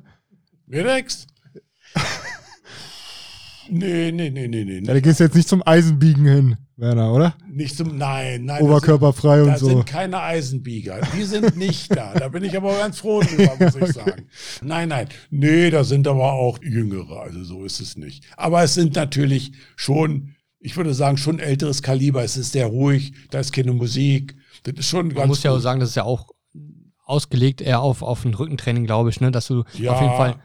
Medex? 0.65 1.27
Nee, 3.69 4.11
nee, 4.11 4.29
nee, 4.29 4.47
nee, 4.47 4.63
nee. 4.63 4.81
Ja, 4.85 4.93
du 4.93 5.01
gehst 5.01 5.19
jetzt 5.19 5.35
nicht 5.35 5.47
zum 5.47 5.65
Eisenbiegen 5.65 6.25
hin, 6.25 6.57
Werner, 6.75 7.13
oder? 7.13 7.35
Nicht 7.47 7.77
zum, 7.77 7.97
nein, 7.97 8.45
nein. 8.45 8.61
Oberkörperfrei 8.61 9.43
sind, 9.43 9.49
und 9.49 9.59
so. 9.59 9.67
Da 9.67 9.73
sind 9.73 9.85
keine 9.85 10.21
Eisenbieger. 10.21 11.01
Die 11.15 11.23
sind 11.23 11.55
nicht 11.57 11.95
da. 11.95 12.13
Da 12.13 12.27
bin 12.29 12.43
ich 12.43 12.55
aber 12.57 12.77
ganz 12.77 12.99
froh 12.99 13.21
drüber, 13.21 13.55
muss 13.59 13.75
ich 13.75 13.93
sagen. 13.93 14.27
Nein, 14.61 14.89
nein. 14.89 15.07
Nee, 15.29 15.69
da 15.69 15.83
sind 15.83 16.07
aber 16.07 16.33
auch 16.33 16.59
Jüngere. 16.61 17.21
Also 17.21 17.43
so 17.43 17.63
ist 17.63 17.79
es 17.79 17.95
nicht. 17.95 18.25
Aber 18.37 18.63
es 18.63 18.73
sind 18.73 18.95
natürlich 18.95 19.53
schon, 19.75 20.35
ich 20.59 20.75
würde 20.75 20.93
sagen, 20.93 21.17
schon 21.17 21.39
älteres 21.39 21.81
Kaliber. 21.81 22.23
Es 22.23 22.37
ist 22.37 22.51
sehr 22.51 22.67
ruhig. 22.67 23.13
Da 23.31 23.39
ist 23.39 23.53
keine 23.53 23.73
Musik. 23.73 24.35
Das 24.63 24.75
ist 24.75 24.87
schon 24.87 25.07
Man 25.07 25.15
ganz. 25.15 25.27
muss 25.27 25.43
ja 25.43 25.51
auch 25.51 25.59
sagen, 25.59 25.79
das 25.79 25.89
ist 25.89 25.95
ja 25.95 26.03
auch 26.03 26.29
ausgelegt 27.05 27.61
eher 27.61 27.81
auf, 27.81 28.01
auf 28.01 28.25
ein 28.25 28.33
Rückentraining, 28.33 28.85
glaube 28.85 29.09
ich, 29.09 29.21
ne? 29.21 29.31
dass 29.31 29.47
du 29.47 29.63
ja. 29.77 29.91
auf 29.91 30.01
jeden 30.01 30.15
Fall 30.15 30.35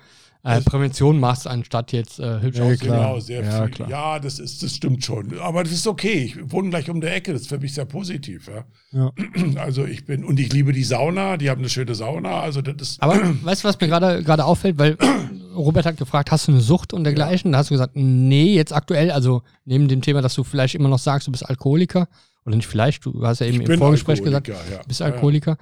äh, 0.49 0.61
Prävention 0.63 1.21
machst, 1.21 1.47
anstatt 1.47 1.93
jetzt 1.93 2.19
äh, 2.19 2.41
hübsch 2.41 2.59
ja, 2.59 2.75
Genau, 2.75 3.21
sehr 3.21 3.45
ja, 3.45 3.63
viel. 3.63 3.71
Klar. 3.71 3.91
Ja, 3.91 4.19
das 4.19 4.39
ist, 4.39 4.63
das 4.63 4.75
stimmt 4.75 5.05
schon. 5.05 5.39
Aber 5.41 5.63
das 5.63 5.73
ist 5.73 5.87
okay. 5.87 6.25
Ich 6.25 6.53
wohne 6.53 6.71
gleich 6.71 6.91
um 6.91 7.01
der 7.01 7.15
Ecke. 7.15 7.33
Das 7.33 7.43
ist 7.43 7.49
für 7.49 7.59
mich 7.59 7.75
sehr 7.75 7.85
positiv. 7.85 8.49
Ja. 8.49 8.65
ja. 8.93 9.13
Also 9.59 9.85
ich 9.85 10.05
bin, 10.05 10.25
und 10.25 10.39
ich 10.41 10.53
liebe 10.53 10.73
die 10.73 10.85
Sauna. 10.85 11.37
Die 11.37 11.51
haben 11.51 11.61
eine 11.61 11.69
schöne 11.69 11.95
Sauna. 11.95 12.41
Also 12.41 12.63
das 12.63 12.77
ist. 12.81 13.03
Aber 13.03 13.19
weißt 13.43 13.65
du, 13.65 13.69
was 13.69 13.81
mir 13.81 13.89
gerade 13.89 14.23
gerade 14.23 14.45
auffällt? 14.45 14.79
Weil 14.79 14.97
Robert 15.55 15.87
hat 15.87 15.97
gefragt, 15.97 16.31
hast 16.31 16.49
du 16.49 16.53
eine 16.53 16.61
Sucht 16.61 16.93
und 16.93 17.05
dergleichen? 17.05 17.51
Ja. 17.51 17.53
Da 17.53 17.59
hast 17.59 17.71
du 17.71 17.75
gesagt, 17.75 17.97
nee, 17.97 18.55
jetzt 18.55 18.73
aktuell, 18.73 19.11
also 19.11 19.43
neben 19.65 19.89
dem 19.89 20.03
Thema, 20.03 20.23
dass 20.23 20.35
du 20.35 20.45
vielleicht 20.45 20.75
immer 20.75 20.89
noch 20.89 20.99
sagst, 20.99 21.27
du 21.27 21.33
bist 21.33 21.49
Alkoholiker. 21.49 22.09
Oder 22.47 22.57
nicht 22.57 22.67
vielleicht, 22.67 23.05
du 23.05 23.27
hast 23.27 23.41
ja 23.41 23.47
eben 23.47 23.61
im 23.61 23.79
Vorgespräch 23.79 24.23
gesagt, 24.23 24.49
du 24.49 24.55
bist 24.87 25.03
Alkoholiker. 25.03 25.59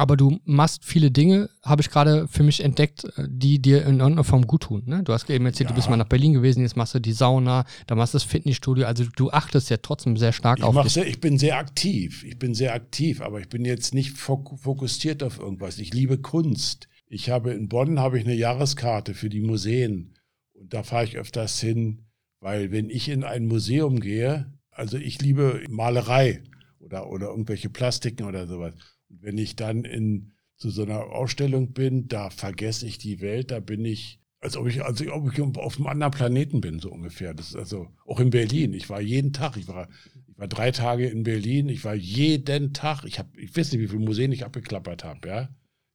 Aber 0.00 0.16
du 0.16 0.40
machst 0.46 0.82
viele 0.82 1.10
Dinge, 1.10 1.50
habe 1.62 1.82
ich 1.82 1.90
gerade 1.90 2.26
für 2.26 2.42
mich 2.42 2.64
entdeckt, 2.64 3.04
äh, 3.18 3.28
die 3.28 3.60
dir 3.60 3.82
in 3.82 4.00
irgendeiner 4.00 4.24
Form 4.24 4.46
gut 4.46 4.62
tun. 4.62 4.82
Ne? 4.86 5.02
Du 5.02 5.12
hast 5.12 5.28
eben 5.28 5.44
erzählt, 5.44 5.68
ja. 5.68 5.74
du 5.74 5.78
bist 5.78 5.90
mal 5.90 5.98
nach 5.98 6.08
Berlin 6.08 6.32
gewesen, 6.32 6.62
jetzt 6.62 6.74
machst 6.74 6.94
du 6.94 7.00
die 7.00 7.12
Sauna, 7.12 7.66
da 7.86 7.94
machst 7.96 8.14
du 8.14 8.16
das 8.16 8.22
Fitnessstudio. 8.22 8.86
Also 8.86 9.04
du 9.14 9.30
achtest 9.30 9.68
ja 9.68 9.76
trotzdem 9.76 10.16
sehr 10.16 10.32
stark 10.32 10.60
ich 10.60 10.64
auf 10.64 10.80
dich. 10.80 10.94
Sehr, 10.94 11.06
ich 11.06 11.20
bin 11.20 11.36
sehr 11.36 11.58
aktiv, 11.58 12.24
ich 12.24 12.38
bin 12.38 12.54
sehr 12.54 12.72
aktiv, 12.72 13.20
aber 13.20 13.40
ich 13.40 13.50
bin 13.50 13.66
jetzt 13.66 13.92
nicht 13.92 14.16
fokussiert 14.16 15.22
auf 15.22 15.38
irgendwas. 15.38 15.78
Ich 15.78 15.92
liebe 15.92 16.16
Kunst. 16.16 16.88
Ich 17.06 17.28
habe 17.28 17.52
in 17.52 17.68
Bonn 17.68 18.00
habe 18.00 18.18
ich 18.18 18.24
eine 18.24 18.34
Jahreskarte 18.34 19.12
für 19.12 19.28
die 19.28 19.42
Museen 19.42 20.14
und 20.54 20.72
da 20.72 20.82
fahre 20.82 21.04
ich 21.04 21.18
öfters 21.18 21.60
hin, 21.60 22.06
weil 22.40 22.72
wenn 22.72 22.88
ich 22.88 23.10
in 23.10 23.22
ein 23.22 23.46
Museum 23.46 24.00
gehe, 24.00 24.50
also 24.70 24.96
ich 24.96 25.20
liebe 25.20 25.62
Malerei 25.68 26.42
oder, 26.78 27.10
oder 27.10 27.26
irgendwelche 27.26 27.68
Plastiken 27.68 28.24
oder 28.24 28.46
sowas. 28.46 28.72
Wenn 29.10 29.38
ich 29.38 29.56
dann 29.56 29.84
in 29.84 30.32
zu 30.56 30.70
so 30.70 30.82
einer 30.82 31.06
Ausstellung 31.06 31.72
bin, 31.72 32.06
da 32.06 32.30
vergesse 32.30 32.86
ich 32.86 32.98
die 32.98 33.20
Welt, 33.20 33.50
da 33.50 33.60
bin 33.60 33.84
ich, 33.84 34.20
als 34.40 34.56
ob 34.56 34.68
ich, 34.68 34.84
als 34.84 35.00
ob 35.08 35.32
ich 35.32 35.40
auf 35.40 35.76
einem 35.76 35.86
anderen 35.86 36.12
Planeten 36.12 36.60
bin, 36.60 36.78
so 36.78 36.90
ungefähr. 36.90 37.32
Das 37.32 37.48
ist 37.48 37.56
also 37.56 37.88
auch 38.06 38.20
in 38.20 38.30
Berlin. 38.30 38.74
Ich 38.74 38.90
war 38.90 39.00
jeden 39.00 39.32
Tag, 39.32 39.56
ich 39.56 39.68
war, 39.68 39.88
ich 40.28 40.38
war 40.38 40.48
drei 40.48 40.70
Tage 40.70 41.08
in 41.08 41.22
Berlin, 41.22 41.68
ich 41.70 41.84
war 41.84 41.94
jeden 41.94 42.74
Tag, 42.74 43.04
ich 43.04 43.18
habe, 43.18 43.30
ich 43.40 43.56
weiß 43.56 43.72
nicht, 43.72 43.80
wie 43.80 43.88
viele 43.88 44.04
Museen 44.04 44.32
ich 44.32 44.44
abgeklappert 44.44 45.02
habe, 45.02 45.28
ja. 45.28 45.48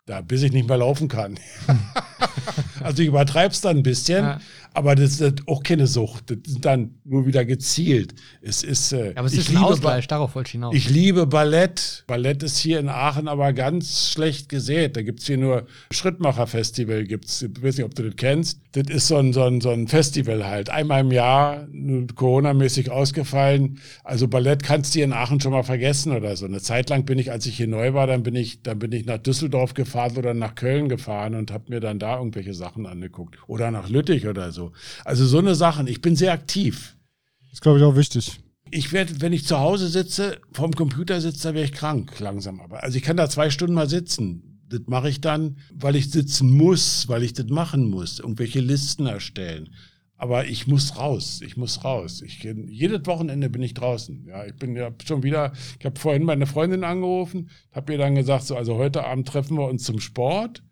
Da, 0.08 0.22
bis 0.22 0.44
ich 0.44 0.52
nicht 0.52 0.68
mehr 0.68 0.78
laufen 0.78 1.08
kann. 1.08 1.40
also 2.82 3.02
ich 3.02 3.08
übertreibe 3.08 3.54
es 3.54 3.62
dann 3.62 3.78
ein 3.78 3.84
bisschen, 3.84 4.24
ja. 4.24 4.42
Aber 4.76 4.94
das 4.94 5.22
ist 5.22 5.48
auch 5.48 5.64
keine 5.64 5.88
Sucht. 5.88 6.32
Das 6.32 6.38
ist 6.46 6.66
dann 6.66 6.96
nur 7.06 7.26
wieder 7.26 7.46
gezielt. 7.46 8.14
Es 8.42 8.62
ist. 8.62 8.92
Äh, 8.92 9.14
aber 9.16 9.28
es 9.28 9.34
ist 9.34 9.50
ein 9.50 9.58
Ausgleich, 9.58 10.06
darauf 10.06 10.36
wollte 10.36 10.50
ich 10.50 10.52
hinaus. 10.52 10.76
Ich 10.76 10.90
liebe 10.90 11.26
Ballett. 11.26 12.04
Ballett 12.08 12.44
ist 12.44 12.58
hier 12.58 12.80
in 12.80 12.90
Aachen 12.90 13.30
aber 13.30 13.54
ganz 13.54 14.12
schlecht 14.12 14.50
gesät. 14.50 14.98
Da 14.98 15.02
gibt 15.02 15.22
es 15.22 15.28
hier 15.28 15.38
nur 15.38 15.66
Schrittmacher-Festival. 15.92 17.06
Gibt's, 17.06 17.42
ich 17.42 17.64
weiß 17.64 17.78
nicht, 17.78 17.86
ob 17.86 17.96
du 17.96 18.04
das 18.04 18.18
kennst. 18.18 18.60
Das 18.74 18.90
ist 18.90 19.08
so 19.08 19.16
ein, 19.16 19.32
so 19.32 19.44
ein, 19.44 19.62
so 19.62 19.70
ein 19.70 19.88
Festival 19.88 20.46
halt. 20.46 20.70
Einmal 20.70 21.02
im 21.02 21.12
Jahr, 21.12 21.68
Corona-mäßig 22.16 22.92
ausgefallen. 22.92 23.80
Also 24.04 24.28
Ballett 24.28 24.62
kannst 24.62 24.94
du 24.94 24.98
hier 24.98 25.06
in 25.06 25.14
Aachen 25.14 25.40
schon 25.40 25.54
mal 25.54 25.64
vergessen 25.64 26.12
oder 26.12 26.36
so. 26.36 26.46
Eine 26.46 26.60
Zeit 26.60 26.90
lang 26.90 27.06
bin 27.06 27.18
ich, 27.18 27.32
als 27.32 27.46
ich 27.46 27.56
hier 27.56 27.68
neu 27.68 27.94
war, 27.94 28.08
dann 28.08 28.24
bin 28.24 28.36
ich, 28.36 28.62
dann 28.62 28.80
bin 28.80 28.92
ich 28.92 29.06
nach 29.06 29.20
Düsseldorf 29.20 29.74
gefahren 29.74 30.18
oder 30.18 30.34
nach 30.34 30.56
Köln 30.56 30.90
gefahren 30.90 31.36
und 31.36 31.52
habe 31.52 31.64
mir 31.70 31.80
dann 31.80 31.98
da 31.98 32.18
irgendwelche 32.18 32.54
Sachen 32.54 32.86
angeguckt. 32.86 33.38
Oder 33.48 33.72
nach 33.72 33.88
Lüttich 33.88 34.28
oder 34.28 34.52
so. 34.52 34.65
Also 35.04 35.26
so 35.26 35.40
eine 35.40 35.56
Sachen. 35.56 35.88
Ich 35.88 36.02
bin 36.02 36.16
sehr 36.16 36.34
aktiv. 36.34 36.96
Das 37.42 37.54
ist, 37.54 37.62
glaube 37.62 37.80
ich, 37.80 37.84
auch 37.84 37.96
wichtig. 37.96 38.40
Ich 38.72 38.92
werde, 38.92 39.22
wenn 39.22 39.34
ich 39.34 39.46
zu 39.46 39.60
Hause 39.60 39.88
sitze, 39.88 40.40
vorm 40.52 40.74
Computer 40.74 41.22
sitze, 41.22 41.50
da 41.50 41.54
wäre 41.54 41.66
ich 41.66 41.72
krank 41.72 42.20
langsam. 42.20 42.60
Aber 42.60 42.84
also 42.84 42.98
ich 42.98 43.04
kann 43.04 43.18
da 43.18 43.30
zwei 43.30 43.50
Stunden 43.50 43.76
mal 43.76 43.90
sitzen. 43.90 44.62
Das 44.68 44.82
mache 44.88 45.10
ich 45.10 45.22
dann, 45.22 45.58
weil 45.74 45.96
ich 45.96 46.12
sitzen 46.12 46.52
muss, 46.52 47.08
weil 47.08 47.24
ich 47.24 47.34
das 47.34 47.48
machen 47.48 47.90
muss, 47.90 48.20
irgendwelche 48.20 48.60
Listen 48.60 49.06
erstellen. 49.06 49.70
Aber 50.18 50.48
ich 50.48 50.66
muss 50.66 50.98
raus, 50.98 51.42
ich 51.44 51.58
muss 51.58 51.84
raus. 51.84 52.22
Ich, 52.22 52.42
jedes 52.44 53.06
Wochenende 53.06 53.50
bin 53.50 53.62
ich 53.62 53.74
draußen. 53.74 54.26
Ja, 54.26 54.46
ich 54.46 54.56
bin 54.56 54.76
ja 54.76 54.92
schon 55.06 55.24
wieder, 55.24 55.52
ich 55.78 55.86
habe 55.86 56.00
vorhin 56.00 56.24
meine 56.24 56.48
Freundin 56.48 56.84
angerufen, 56.84 57.50
habe 57.72 57.94
ihr 57.94 57.98
dann 58.00 58.16
gesagt, 58.16 58.46
so, 58.46 58.56
also 58.56 58.76
heute 58.76 59.04
Abend 59.04 59.28
treffen 59.28 59.58
wir 59.58 59.68
uns 59.68 59.84
zum 59.84 60.00
Sport. 60.00 60.64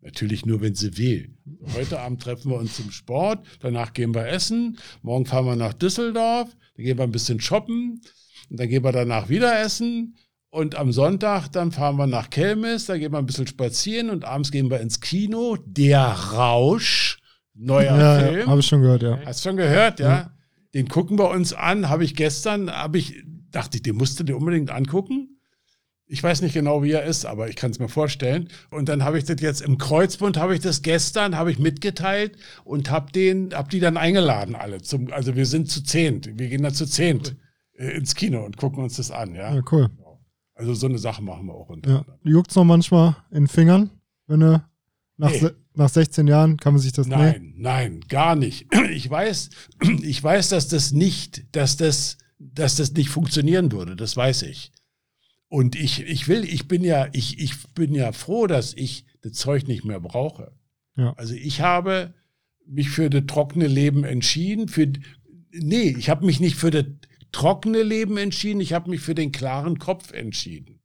Natürlich 0.00 0.46
nur, 0.46 0.60
wenn 0.60 0.74
sie 0.74 0.96
will. 0.96 1.34
Heute 1.74 1.98
Abend 2.00 2.22
treffen 2.22 2.50
wir 2.50 2.58
uns 2.58 2.76
zum 2.76 2.90
Sport, 2.90 3.44
danach 3.60 3.92
gehen 3.92 4.14
wir 4.14 4.28
essen, 4.28 4.78
morgen 5.02 5.26
fahren 5.26 5.46
wir 5.46 5.56
nach 5.56 5.74
Düsseldorf, 5.74 6.48
dann 6.76 6.84
gehen 6.84 6.98
wir 6.98 7.04
ein 7.04 7.10
bisschen 7.10 7.40
shoppen 7.40 8.00
und 8.48 8.60
dann 8.60 8.68
gehen 8.68 8.84
wir 8.84 8.92
danach 8.92 9.28
wieder 9.28 9.60
essen 9.60 10.16
und 10.50 10.76
am 10.76 10.92
Sonntag 10.92 11.48
dann 11.48 11.72
fahren 11.72 11.96
wir 11.96 12.06
nach 12.06 12.30
Kelmis, 12.30 12.86
da 12.86 12.96
gehen 12.96 13.12
wir 13.12 13.18
ein 13.18 13.26
bisschen 13.26 13.46
spazieren 13.46 14.08
und 14.10 14.24
abends 14.24 14.50
gehen 14.50 14.70
wir 14.70 14.80
ins 14.80 15.00
Kino. 15.00 15.56
Der 15.66 16.06
Rausch, 16.06 17.18
neuer 17.54 17.98
ja, 17.98 18.18
Film. 18.20 18.40
Ja, 18.40 18.46
habe 18.46 18.60
ich 18.60 18.66
schon 18.66 18.80
gehört, 18.80 19.02
ja. 19.02 19.18
Hast 19.26 19.44
du 19.44 19.48
schon 19.50 19.56
gehört, 19.56 20.00
ja? 20.00 20.08
ja. 20.08 20.32
Den 20.74 20.88
gucken 20.88 21.18
wir 21.18 21.30
uns 21.30 21.52
an, 21.52 21.88
habe 21.88 22.04
ich 22.04 22.14
gestern, 22.14 22.70
habe 22.70 22.98
ich, 22.98 23.22
dachte 23.50 23.76
ich, 23.76 23.82
den 23.82 23.96
musst 23.96 24.20
du 24.20 24.24
dir 24.24 24.36
unbedingt 24.36 24.70
angucken. 24.70 25.37
Ich 26.10 26.22
weiß 26.22 26.40
nicht 26.40 26.54
genau, 26.54 26.82
wie 26.82 26.92
er 26.92 27.04
ist, 27.04 27.26
aber 27.26 27.50
ich 27.50 27.56
kann 27.56 27.70
es 27.70 27.78
mir 27.78 27.88
vorstellen. 27.88 28.48
Und 28.70 28.88
dann 28.88 29.04
habe 29.04 29.18
ich 29.18 29.24
das 29.24 29.42
jetzt 29.42 29.60
im 29.60 29.76
Kreuzbund, 29.76 30.38
habe 30.38 30.54
ich 30.54 30.60
das 30.60 30.80
gestern, 30.80 31.36
habe 31.36 31.52
ich 31.52 31.58
mitgeteilt 31.58 32.36
und 32.64 32.90
habe 32.90 33.12
den, 33.12 33.54
habe 33.54 33.68
die 33.68 33.78
dann 33.78 33.98
eingeladen 33.98 34.54
alle. 34.54 34.80
Zum, 34.80 35.12
also 35.12 35.36
wir 35.36 35.44
sind 35.44 35.70
zu 35.70 35.82
zehnt, 35.82 36.38
wir 36.38 36.48
gehen 36.48 36.62
da 36.62 36.72
zu 36.72 36.86
zehnt 36.86 37.36
äh, 37.74 37.96
ins 37.96 38.14
Kino 38.14 38.42
und 38.42 38.56
gucken 38.56 38.82
uns 38.82 38.96
das 38.96 39.10
an. 39.10 39.34
Ja, 39.34 39.54
ja 39.54 39.62
cool. 39.70 39.90
Also 40.54 40.72
so 40.72 40.86
eine 40.86 40.98
Sache 40.98 41.22
machen 41.22 41.46
wir 41.46 41.54
auch. 41.54 41.70
Ja. 41.86 42.04
Juckt 42.24 42.50
es 42.50 42.56
noch 42.56 42.64
manchmal 42.64 43.16
in 43.30 43.42
den 43.42 43.48
Fingern, 43.48 43.90
wenn 44.26 44.40
du 44.40 44.62
nach, 45.18 45.30
nee. 45.30 45.50
nach 45.74 45.88
16 45.90 46.26
Jahren 46.26 46.56
kann 46.56 46.72
man 46.72 46.80
sich 46.80 46.92
das 46.92 47.06
Nein, 47.06 47.52
nee? 47.54 47.62
nein, 47.62 48.00
gar 48.08 48.34
nicht. 48.34 48.66
Ich 48.90 49.08
weiß, 49.10 49.50
ich 50.02 50.22
weiß, 50.24 50.48
dass 50.48 50.68
das 50.68 50.92
nicht, 50.92 51.54
dass 51.54 51.76
das, 51.76 52.16
dass 52.38 52.76
das 52.76 52.92
nicht 52.92 53.10
funktionieren 53.10 53.70
würde. 53.72 53.94
Das 53.94 54.16
weiß 54.16 54.42
ich. 54.42 54.72
Und 55.48 55.76
ich, 55.76 56.02
ich 56.02 56.28
will, 56.28 56.44
ich 56.44 56.68
bin 56.68 56.84
ja, 56.84 57.08
ich, 57.12 57.38
ich 57.40 57.66
bin 57.74 57.94
ja 57.94 58.12
froh, 58.12 58.46
dass 58.46 58.74
ich 58.74 59.06
das 59.22 59.32
Zeug 59.32 59.66
nicht 59.66 59.84
mehr 59.84 60.00
brauche. 60.00 60.52
Ja. 60.96 61.14
Also 61.16 61.34
ich 61.34 61.60
habe 61.60 62.14
mich 62.66 62.90
für 62.90 63.08
das 63.08 63.24
trockene 63.26 63.66
Leben 63.66 64.04
entschieden. 64.04 64.68
Für, 64.68 64.92
nee, 65.50 65.94
ich 65.98 66.10
habe 66.10 66.26
mich 66.26 66.40
nicht 66.40 66.56
für 66.56 66.70
das 66.70 66.84
trockene 67.32 67.82
Leben 67.82 68.16
entschieden, 68.16 68.60
ich 68.60 68.72
habe 68.72 68.90
mich 68.90 69.00
für 69.00 69.14
den 69.14 69.32
klaren 69.32 69.78
Kopf 69.78 70.12
entschieden. 70.12 70.80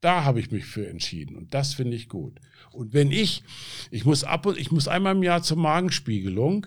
Da 0.00 0.24
habe 0.24 0.40
ich 0.40 0.50
mich 0.50 0.66
für 0.66 0.86
entschieden 0.88 1.36
und 1.36 1.54
das 1.54 1.74
finde 1.74 1.96
ich 1.96 2.08
gut. 2.08 2.40
Und 2.70 2.92
wenn 2.92 3.10
ich, 3.10 3.42
ich 3.90 4.04
muss 4.04 4.24
ab 4.24 4.46
und 4.46 4.58
ich 4.58 4.70
muss 4.70 4.88
einmal 4.88 5.16
im 5.16 5.22
Jahr 5.22 5.42
zur 5.42 5.56
Magenspiegelung 5.56 6.66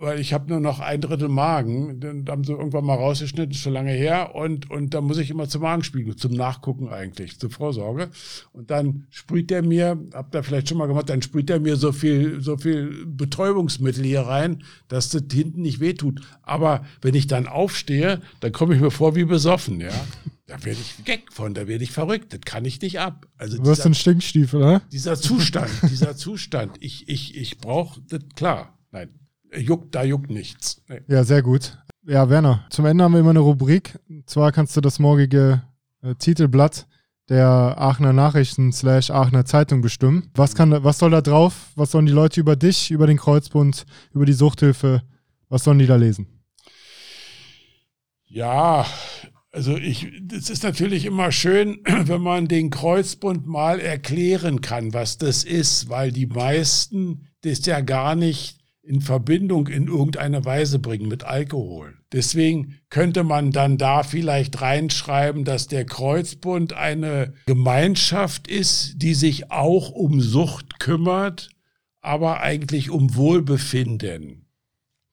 weil 0.00 0.18
ich 0.18 0.32
habe 0.32 0.48
nur 0.48 0.60
noch 0.60 0.80
ein 0.80 1.00
Drittel 1.00 1.28
Magen. 1.28 2.00
Dann 2.00 2.24
haben 2.26 2.42
sie 2.42 2.52
irgendwann 2.52 2.86
mal 2.86 2.94
rausgeschnitten, 2.94 3.50
ist 3.50 3.60
schon 3.60 3.74
lange 3.74 3.92
her. 3.92 4.34
Und, 4.34 4.70
und 4.70 4.94
da 4.94 5.02
muss 5.02 5.18
ich 5.18 5.28
immer 5.28 5.46
zum 5.46 5.60
Magenspiegel, 5.62 6.16
zum 6.16 6.32
Nachgucken 6.32 6.88
eigentlich, 6.88 7.38
zur 7.38 7.50
Vorsorge. 7.50 8.08
Und 8.52 8.70
dann 8.70 9.06
sprüht 9.10 9.50
der 9.50 9.62
mir, 9.62 9.98
habt 10.14 10.34
ihr 10.34 10.42
vielleicht 10.42 10.70
schon 10.70 10.78
mal 10.78 10.86
gemacht, 10.86 11.10
dann 11.10 11.20
sprüht 11.20 11.50
der 11.50 11.60
mir 11.60 11.76
so 11.76 11.92
viel, 11.92 12.40
so 12.40 12.56
viel 12.56 13.04
Betäubungsmittel 13.06 14.02
hier 14.02 14.22
rein, 14.22 14.64
dass 14.88 15.10
das 15.10 15.24
hinten 15.30 15.60
nicht 15.60 15.80
wehtut. 15.80 16.22
Aber 16.42 16.84
wenn 17.02 17.14
ich 17.14 17.26
dann 17.26 17.46
aufstehe, 17.46 18.22
dann 18.40 18.52
komme 18.52 18.74
ich 18.74 18.80
mir 18.80 18.90
vor 18.90 19.14
wie 19.14 19.24
besoffen, 19.24 19.80
ja. 19.80 19.90
Da 20.46 20.64
werde 20.64 20.80
ich 20.80 21.04
Gag 21.04 21.32
von, 21.32 21.54
da 21.54 21.68
werde 21.68 21.84
ich 21.84 21.92
verrückt. 21.92 22.32
Das 22.32 22.40
kann 22.40 22.64
ich 22.64 22.80
nicht 22.80 22.98
ab. 22.98 23.24
Also 23.38 23.58
du 23.58 23.66
wirst 23.66 23.86
ein 23.86 23.94
Stinkstiefel, 23.94 24.60
oder? 24.60 24.82
Dieser 24.90 25.14
Zustand, 25.14 25.70
dieser 25.88 26.16
Zustand. 26.16 26.76
Ich, 26.80 27.08
ich, 27.08 27.36
ich 27.36 27.58
brauche 27.58 28.00
das, 28.08 28.18
klar. 28.34 28.76
Nein, 28.90 29.10
juckt, 29.56 29.94
da 29.94 30.02
juckt 30.04 30.30
nichts. 30.30 30.82
Nee. 30.88 31.00
Ja, 31.08 31.24
sehr 31.24 31.42
gut. 31.42 31.78
Ja, 32.06 32.28
Werner, 32.28 32.66
zum 32.70 32.86
Ende 32.86 33.04
haben 33.04 33.12
wir 33.12 33.20
immer 33.20 33.30
eine 33.30 33.40
Rubrik. 33.40 33.98
Und 34.08 34.28
zwar 34.28 34.52
kannst 34.52 34.76
du 34.76 34.80
das 34.80 34.98
morgige 34.98 35.62
äh, 36.02 36.14
Titelblatt 36.14 36.86
der 37.28 37.46
Aachener 37.46 38.12
Nachrichten 38.12 38.72
slash 38.72 39.10
Aachener 39.10 39.44
Zeitung 39.44 39.80
bestimmen. 39.80 40.30
Was, 40.34 40.54
kann, 40.54 40.82
was 40.82 40.98
soll 40.98 41.12
da 41.12 41.20
drauf? 41.20 41.70
Was 41.76 41.92
sollen 41.92 42.06
die 42.06 42.12
Leute 42.12 42.40
über 42.40 42.56
dich, 42.56 42.90
über 42.90 43.06
den 43.06 43.18
Kreuzbund, 43.18 43.86
über 44.12 44.26
die 44.26 44.32
Suchthilfe, 44.32 45.02
was 45.48 45.62
sollen 45.64 45.78
die 45.78 45.86
da 45.86 45.96
lesen? 45.96 46.26
Ja, 48.26 48.84
also 49.52 49.76
ich, 49.76 50.08
es 50.32 50.50
ist 50.50 50.64
natürlich 50.64 51.04
immer 51.04 51.30
schön, 51.30 51.78
wenn 51.84 52.20
man 52.20 52.48
den 52.48 52.70
Kreuzbund 52.70 53.46
mal 53.46 53.78
erklären 53.80 54.60
kann, 54.60 54.92
was 54.92 55.18
das 55.18 55.44
ist, 55.44 55.88
weil 55.88 56.10
die 56.10 56.26
meisten 56.26 57.28
das 57.42 57.64
ja 57.64 57.80
gar 57.80 58.16
nicht 58.16 58.59
in 58.82 59.00
Verbindung 59.00 59.68
in 59.68 59.88
irgendeiner 59.88 60.44
Weise 60.44 60.78
bringen 60.78 61.08
mit 61.08 61.24
Alkohol. 61.24 61.94
Deswegen 62.12 62.78
könnte 62.88 63.24
man 63.24 63.52
dann 63.52 63.78
da 63.78 64.02
vielleicht 64.02 64.60
reinschreiben, 64.60 65.44
dass 65.44 65.66
der 65.66 65.84
Kreuzbund 65.84 66.72
eine 66.72 67.34
Gemeinschaft 67.46 68.48
ist, 68.48 68.94
die 68.96 69.14
sich 69.14 69.50
auch 69.50 69.90
um 69.90 70.20
Sucht 70.20 70.80
kümmert, 70.80 71.50
aber 72.00 72.40
eigentlich 72.40 72.90
um 72.90 73.14
Wohlbefinden. 73.14 74.46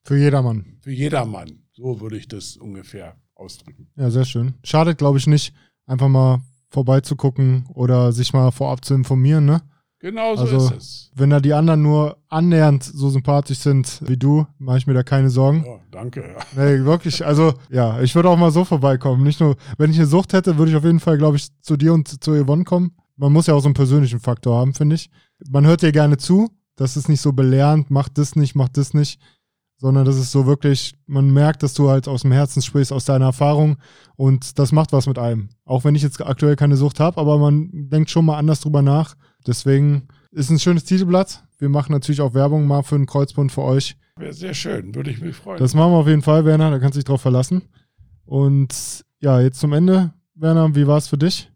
Für 0.02 0.16
jedermann. 0.16 0.78
Für 0.80 0.92
jedermann. 0.92 1.64
So 1.72 2.00
würde 2.00 2.16
ich 2.16 2.26
das 2.26 2.56
ungefähr 2.56 3.16
ausdrücken. 3.34 3.88
Ja, 3.96 4.10
sehr 4.10 4.24
schön. 4.24 4.54
Schadet, 4.64 4.98
glaube 4.98 5.18
ich, 5.18 5.26
nicht, 5.26 5.54
einfach 5.86 6.08
mal 6.08 6.40
vorbeizugucken 6.70 7.66
oder 7.74 8.12
sich 8.12 8.32
mal 8.32 8.50
vorab 8.50 8.84
zu 8.84 8.94
informieren, 8.94 9.44
ne? 9.44 9.62
Genau 10.00 10.36
so 10.36 10.42
also, 10.42 10.56
ist 10.56 10.70
es. 10.76 11.10
Wenn 11.14 11.30
da 11.30 11.40
die 11.40 11.52
anderen 11.52 11.82
nur 11.82 12.18
annähernd 12.28 12.84
so 12.84 13.10
sympathisch 13.10 13.58
sind 13.58 14.00
wie 14.06 14.16
du, 14.16 14.46
mache 14.58 14.78
ich 14.78 14.86
mir 14.86 14.94
da 14.94 15.02
keine 15.02 15.28
Sorgen. 15.28 15.64
Oh, 15.66 15.80
danke. 15.90 16.20
Ja. 16.20 16.38
Nee, 16.54 16.84
wirklich. 16.84 17.26
Also, 17.26 17.54
ja, 17.68 18.00
ich 18.00 18.14
würde 18.14 18.28
auch 18.28 18.36
mal 18.36 18.52
so 18.52 18.64
vorbeikommen. 18.64 19.24
Nicht 19.24 19.40
nur, 19.40 19.56
wenn 19.76 19.90
ich 19.90 19.96
eine 19.96 20.06
Sucht 20.06 20.34
hätte, 20.34 20.56
würde 20.56 20.70
ich 20.70 20.76
auf 20.76 20.84
jeden 20.84 21.00
Fall, 21.00 21.18
glaube 21.18 21.36
ich, 21.36 21.48
zu 21.62 21.76
dir 21.76 21.92
und 21.94 22.22
zu 22.22 22.32
Yvonne 22.32 22.62
kommen. 22.64 22.92
Man 23.16 23.32
muss 23.32 23.48
ja 23.48 23.54
auch 23.54 23.60
so 23.60 23.66
einen 23.66 23.74
persönlichen 23.74 24.20
Faktor 24.20 24.56
haben, 24.56 24.72
finde 24.74 24.94
ich. 24.94 25.10
Man 25.50 25.66
hört 25.66 25.82
dir 25.82 25.90
gerne 25.90 26.16
zu. 26.16 26.48
Das 26.76 26.96
ist 26.96 27.08
nicht 27.08 27.20
so 27.20 27.32
belehrend, 27.32 27.90
mach 27.90 28.08
das 28.08 28.36
nicht, 28.36 28.54
mach 28.54 28.68
das 28.68 28.94
nicht. 28.94 29.18
sondern 29.78 30.04
das 30.04 30.16
ist 30.16 30.32
so 30.32 30.46
wirklich, 30.46 30.94
man 31.06 31.30
merkt, 31.30 31.62
dass 31.62 31.72
du 31.74 31.88
halt 31.88 32.08
aus 32.08 32.22
dem 32.22 32.32
Herzen 32.32 32.62
sprichst, 32.62 32.92
aus 32.92 33.04
deiner 33.04 33.26
Erfahrung 33.26 33.76
und 34.16 34.58
das 34.58 34.72
macht 34.72 34.92
was 34.92 35.06
mit 35.06 35.18
einem. 35.18 35.50
Auch 35.64 35.84
wenn 35.84 35.94
ich 35.94 36.02
jetzt 36.02 36.20
aktuell 36.20 36.56
keine 36.56 36.76
Sucht 36.76 37.00
habe, 37.00 37.20
aber 37.20 37.38
man 37.38 37.70
denkt 37.72 38.10
schon 38.10 38.24
mal 38.24 38.38
anders 38.38 38.60
drüber 38.60 38.82
nach. 38.82 39.14
Deswegen 39.48 40.08
ist 40.30 40.50
ein 40.50 40.58
schönes 40.58 40.84
Titelblatt. 40.84 41.42
Wir 41.58 41.70
machen 41.70 41.92
natürlich 41.92 42.20
auch 42.20 42.34
Werbung 42.34 42.66
mal 42.66 42.82
für 42.82 42.96
einen 42.96 43.06
Kreuzbund 43.06 43.50
für 43.50 43.62
euch. 43.62 43.96
Wäre 44.16 44.34
sehr 44.34 44.52
schön, 44.52 44.94
würde 44.94 45.10
ich 45.10 45.20
mich 45.20 45.34
freuen. 45.34 45.58
Das 45.58 45.74
machen 45.74 45.92
wir 45.92 45.96
auf 45.96 46.06
jeden 46.06 46.22
Fall, 46.22 46.44
Werner, 46.44 46.70
da 46.70 46.78
kannst 46.78 46.96
du 46.96 46.98
dich 46.98 47.06
drauf 47.06 47.22
verlassen. 47.22 47.62
Und 48.26 49.04
ja, 49.20 49.40
jetzt 49.40 49.58
zum 49.58 49.72
Ende, 49.72 50.12
Werner, 50.34 50.74
wie 50.74 50.86
war 50.86 50.98
es 50.98 51.08
für 51.08 51.16
dich? 51.16 51.50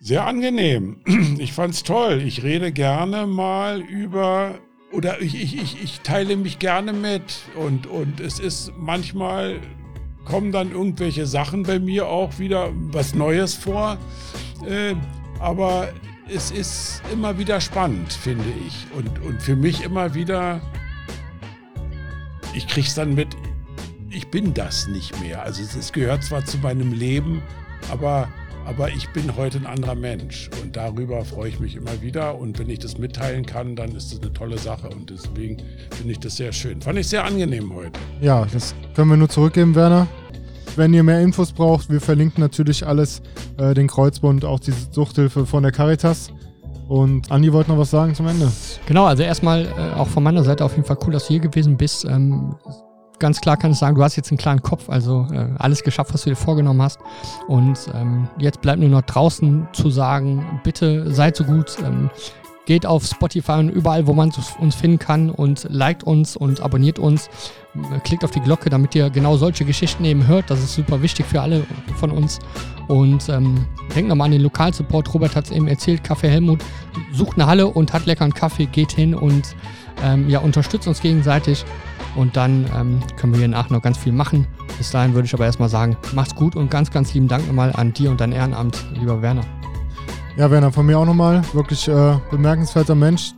Sehr 0.00 0.26
angenehm. 0.26 1.02
Ich 1.38 1.52
fand 1.52 1.74
es 1.74 1.82
toll. 1.82 2.22
Ich 2.24 2.42
rede 2.42 2.72
gerne 2.72 3.26
mal 3.26 3.80
über 3.80 4.54
oder 4.92 5.20
ich, 5.20 5.34
ich, 5.34 5.60
ich, 5.60 5.82
ich 5.82 6.00
teile 6.00 6.36
mich 6.36 6.58
gerne 6.58 6.92
mit. 6.92 7.42
Und, 7.56 7.86
und 7.86 8.20
es 8.20 8.38
ist 8.38 8.72
manchmal 8.78 9.60
kommen 10.24 10.52
dann 10.52 10.72
irgendwelche 10.72 11.26
Sachen 11.26 11.64
bei 11.64 11.78
mir 11.78 12.08
auch 12.08 12.38
wieder 12.38 12.70
was 12.72 13.14
Neues 13.14 13.54
vor. 13.54 13.98
Äh, 14.66 14.94
aber 15.38 15.88
es 16.28 16.50
ist 16.50 17.02
immer 17.12 17.38
wieder 17.38 17.60
spannend, 17.60 18.12
finde 18.12 18.44
ich. 18.66 18.86
Und, 18.96 19.22
und 19.22 19.42
für 19.42 19.56
mich 19.56 19.84
immer 19.84 20.14
wieder, 20.14 20.60
ich 22.54 22.66
kriege 22.66 22.86
es 22.86 22.94
dann 22.94 23.14
mit, 23.14 23.28
ich 24.10 24.28
bin 24.28 24.54
das 24.54 24.86
nicht 24.88 25.20
mehr. 25.20 25.42
Also 25.42 25.62
es, 25.62 25.74
es 25.74 25.92
gehört 25.92 26.24
zwar 26.24 26.44
zu 26.44 26.58
meinem 26.58 26.92
Leben, 26.92 27.42
aber 27.90 28.28
aber 28.66 28.88
ich 28.88 29.10
bin 29.10 29.36
heute 29.36 29.58
ein 29.58 29.66
anderer 29.66 29.94
Mensch 29.94 30.48
und 30.62 30.74
darüber 30.74 31.22
freue 31.24 31.50
ich 31.50 31.60
mich 31.60 31.76
immer 31.76 32.00
wieder. 32.00 32.38
Und 32.38 32.58
wenn 32.58 32.70
ich 32.70 32.78
das 32.78 32.96
mitteilen 32.96 33.44
kann, 33.44 33.76
dann 33.76 33.94
ist 33.94 34.10
das 34.10 34.22
eine 34.22 34.32
tolle 34.32 34.56
Sache 34.56 34.88
und 34.88 35.10
deswegen 35.10 35.58
finde 35.90 36.12
ich 36.12 36.20
das 36.20 36.36
sehr 36.36 36.50
schön. 36.50 36.80
Fand 36.80 36.98
ich 36.98 37.06
sehr 37.06 37.24
angenehm 37.24 37.74
heute. 37.74 37.92
Ja, 38.22 38.46
das 38.50 38.74
können 38.94 39.10
wir 39.10 39.18
nur 39.18 39.28
zurückgeben, 39.28 39.74
Werner. 39.74 40.06
Wenn 40.76 40.92
ihr 40.92 41.02
mehr 41.02 41.20
Infos 41.20 41.52
braucht, 41.52 41.88
wir 41.90 42.00
verlinken 42.00 42.40
natürlich 42.40 42.86
alles, 42.86 43.22
äh, 43.58 43.74
den 43.74 43.86
Kreuzbund, 43.86 44.44
auch 44.44 44.58
die 44.58 44.72
Suchthilfe 44.90 45.46
von 45.46 45.62
der 45.62 45.72
Caritas. 45.72 46.30
Und 46.88 47.30
Andi 47.30 47.52
wollte 47.52 47.70
noch 47.70 47.78
was 47.78 47.90
sagen 47.90 48.14
zum 48.14 48.26
Ende. 48.26 48.50
Genau, 48.86 49.06
also 49.06 49.22
erstmal 49.22 49.66
äh, 49.66 49.94
auch 49.96 50.08
von 50.08 50.22
meiner 50.22 50.44
Seite 50.44 50.64
auf 50.64 50.74
jeden 50.76 50.86
Fall 50.86 50.98
cool, 51.06 51.12
dass 51.12 51.24
du 51.24 51.28
hier 51.28 51.40
gewesen 51.40 51.76
bist. 51.76 52.04
Ähm, 52.04 52.56
ganz 53.18 53.40
klar 53.40 53.56
kann 53.56 53.70
ich 53.70 53.78
sagen, 53.78 53.96
du 53.96 54.02
hast 54.02 54.16
jetzt 54.16 54.30
einen 54.30 54.38
klaren 54.38 54.60
Kopf, 54.60 54.90
also 54.90 55.26
äh, 55.32 55.48
alles 55.58 55.82
geschafft, 55.82 56.12
was 56.12 56.24
du 56.24 56.30
dir 56.30 56.36
vorgenommen 56.36 56.82
hast. 56.82 56.98
Und 57.48 57.78
ähm, 57.94 58.28
jetzt 58.38 58.60
bleibt 58.60 58.80
nur 58.80 58.90
noch 58.90 59.02
draußen 59.02 59.68
zu 59.72 59.90
sagen, 59.90 60.60
bitte 60.62 61.12
seid 61.12 61.36
so 61.36 61.44
gut, 61.44 61.76
ähm, 61.84 62.10
geht 62.66 62.86
auf 62.86 63.04
Spotify 63.04 63.52
und 63.52 63.68
überall, 63.68 64.06
wo 64.06 64.14
man 64.14 64.32
uns 64.58 64.74
finden 64.74 64.98
kann 64.98 65.30
und 65.30 65.66
liked 65.70 66.02
uns 66.02 66.36
und 66.36 66.60
abonniert 66.60 66.98
uns. 66.98 67.28
Klickt 68.04 68.24
auf 68.24 68.30
die 68.30 68.40
Glocke, 68.40 68.70
damit 68.70 68.94
ihr 68.94 69.10
genau 69.10 69.36
solche 69.36 69.64
Geschichten 69.64 70.04
eben 70.04 70.26
hört. 70.26 70.50
Das 70.50 70.60
ist 70.60 70.74
super 70.74 71.02
wichtig 71.02 71.26
für 71.26 71.40
alle 71.40 71.64
von 71.96 72.10
uns. 72.10 72.38
Und 72.88 73.28
ähm, 73.28 73.66
denkt 73.94 74.08
nochmal 74.08 74.26
an 74.26 74.32
den 74.32 74.42
Lokalsupport. 74.42 75.12
Robert 75.12 75.34
hat 75.34 75.46
es 75.46 75.50
eben 75.50 75.66
erzählt, 75.68 76.04
Kaffee 76.04 76.28
Helmut 76.28 76.62
sucht 77.12 77.34
eine 77.34 77.46
Halle 77.46 77.66
und 77.66 77.92
hat 77.92 78.06
leckeren 78.06 78.32
Kaffee, 78.32 78.66
geht 78.66 78.92
hin 78.92 79.14
und 79.14 79.56
ähm, 80.02 80.28
ja, 80.28 80.38
unterstützt 80.38 80.86
uns 80.86 81.00
gegenseitig. 81.00 81.64
Und 82.16 82.36
dann 82.36 82.66
ähm, 82.76 83.00
können 83.16 83.32
wir 83.32 83.40
hier 83.40 83.48
nach 83.48 83.70
noch 83.70 83.82
ganz 83.82 83.98
viel 83.98 84.12
machen. 84.12 84.46
Bis 84.78 84.90
dahin 84.90 85.14
würde 85.14 85.26
ich 85.26 85.34
aber 85.34 85.44
erstmal 85.44 85.68
sagen, 85.68 85.96
macht's 86.12 86.34
gut 86.34 86.54
und 86.54 86.70
ganz, 86.70 86.90
ganz 86.90 87.12
lieben 87.14 87.28
Dank 87.28 87.46
nochmal 87.46 87.72
an 87.74 87.92
dir 87.92 88.10
und 88.10 88.20
dein 88.20 88.32
Ehrenamt, 88.32 88.84
lieber 88.94 89.20
Werner. 89.20 89.44
Ja, 90.36 90.50
Werner, 90.50 90.72
von 90.72 90.86
mir 90.86 90.98
auch 90.98 91.04
nochmal. 91.04 91.42
Wirklich 91.52 91.86
äh, 91.88 92.16
bemerkenswerter 92.30 92.94
Mensch. 92.94 93.32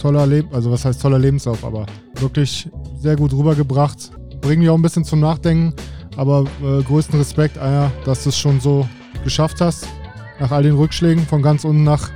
Toller 0.00 0.26
Leben, 0.26 0.48
also 0.52 0.70
was 0.70 0.84
heißt 0.84 1.02
toller 1.02 1.18
Lebenslauf, 1.18 1.62
aber 1.64 1.84
wirklich 2.14 2.68
sehr 2.98 3.16
gut 3.16 3.32
rübergebracht. 3.32 4.10
Bringen 4.40 4.62
mich 4.62 4.70
auch 4.70 4.76
ein 4.76 4.82
bisschen 4.82 5.04
zum 5.04 5.20
Nachdenken, 5.20 5.74
aber 6.16 6.46
äh, 6.62 6.82
größten 6.82 7.18
Respekt, 7.18 7.58
Aya, 7.58 7.92
dass 8.06 8.22
du 8.22 8.30
es 8.30 8.38
schon 8.38 8.60
so 8.60 8.88
geschafft 9.24 9.60
hast. 9.60 9.86
Nach 10.38 10.50
all 10.50 10.62
den 10.62 10.76
Rückschlägen 10.76 11.26
von 11.26 11.42
ganz 11.42 11.64
unten 11.64 11.84
nach 11.84 12.08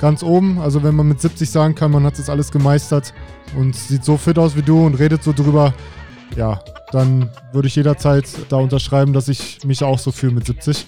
ganz 0.00 0.24
oben. 0.24 0.58
Also 0.58 0.82
wenn 0.82 0.96
man 0.96 1.06
mit 1.06 1.20
70 1.20 1.48
sagen 1.48 1.76
kann, 1.76 1.92
man 1.92 2.02
hat 2.04 2.18
das 2.18 2.28
alles 2.28 2.50
gemeistert, 2.50 3.14
und 3.56 3.74
sieht 3.74 4.04
so 4.04 4.16
fit 4.16 4.38
aus 4.38 4.56
wie 4.56 4.62
du 4.62 4.84
und 4.84 4.94
redet 4.94 5.22
so 5.22 5.32
drüber, 5.32 5.74
ja, 6.36 6.60
dann 6.92 7.30
würde 7.52 7.68
ich 7.68 7.76
jederzeit 7.76 8.26
da 8.48 8.56
unterschreiben, 8.56 9.12
dass 9.12 9.28
ich 9.28 9.64
mich 9.64 9.82
auch 9.82 9.98
so 9.98 10.12
fühle 10.12 10.32
mit 10.32 10.46
70. 10.46 10.86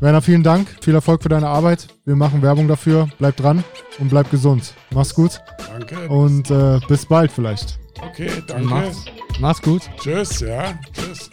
Werner, 0.00 0.22
vielen 0.22 0.42
Dank. 0.42 0.68
Viel 0.82 0.94
Erfolg 0.94 1.22
für 1.22 1.28
deine 1.28 1.48
Arbeit. 1.48 1.88
Wir 2.04 2.16
machen 2.16 2.42
Werbung 2.42 2.68
dafür. 2.68 3.08
Bleib 3.18 3.36
dran 3.36 3.64
und 3.98 4.08
bleib 4.08 4.30
gesund. 4.30 4.74
Mach's 4.90 5.14
gut. 5.14 5.40
Danke. 5.70 6.08
Und 6.08 6.50
äh, 6.50 6.80
bis 6.88 7.06
bald 7.06 7.30
vielleicht. 7.32 7.78
Okay, 8.02 8.30
danke. 8.46 8.64
Mach's, 8.66 9.04
mach's 9.40 9.62
gut. 9.62 9.82
Tschüss, 9.98 10.40
ja. 10.40 10.78
Tschüss. 10.92 11.30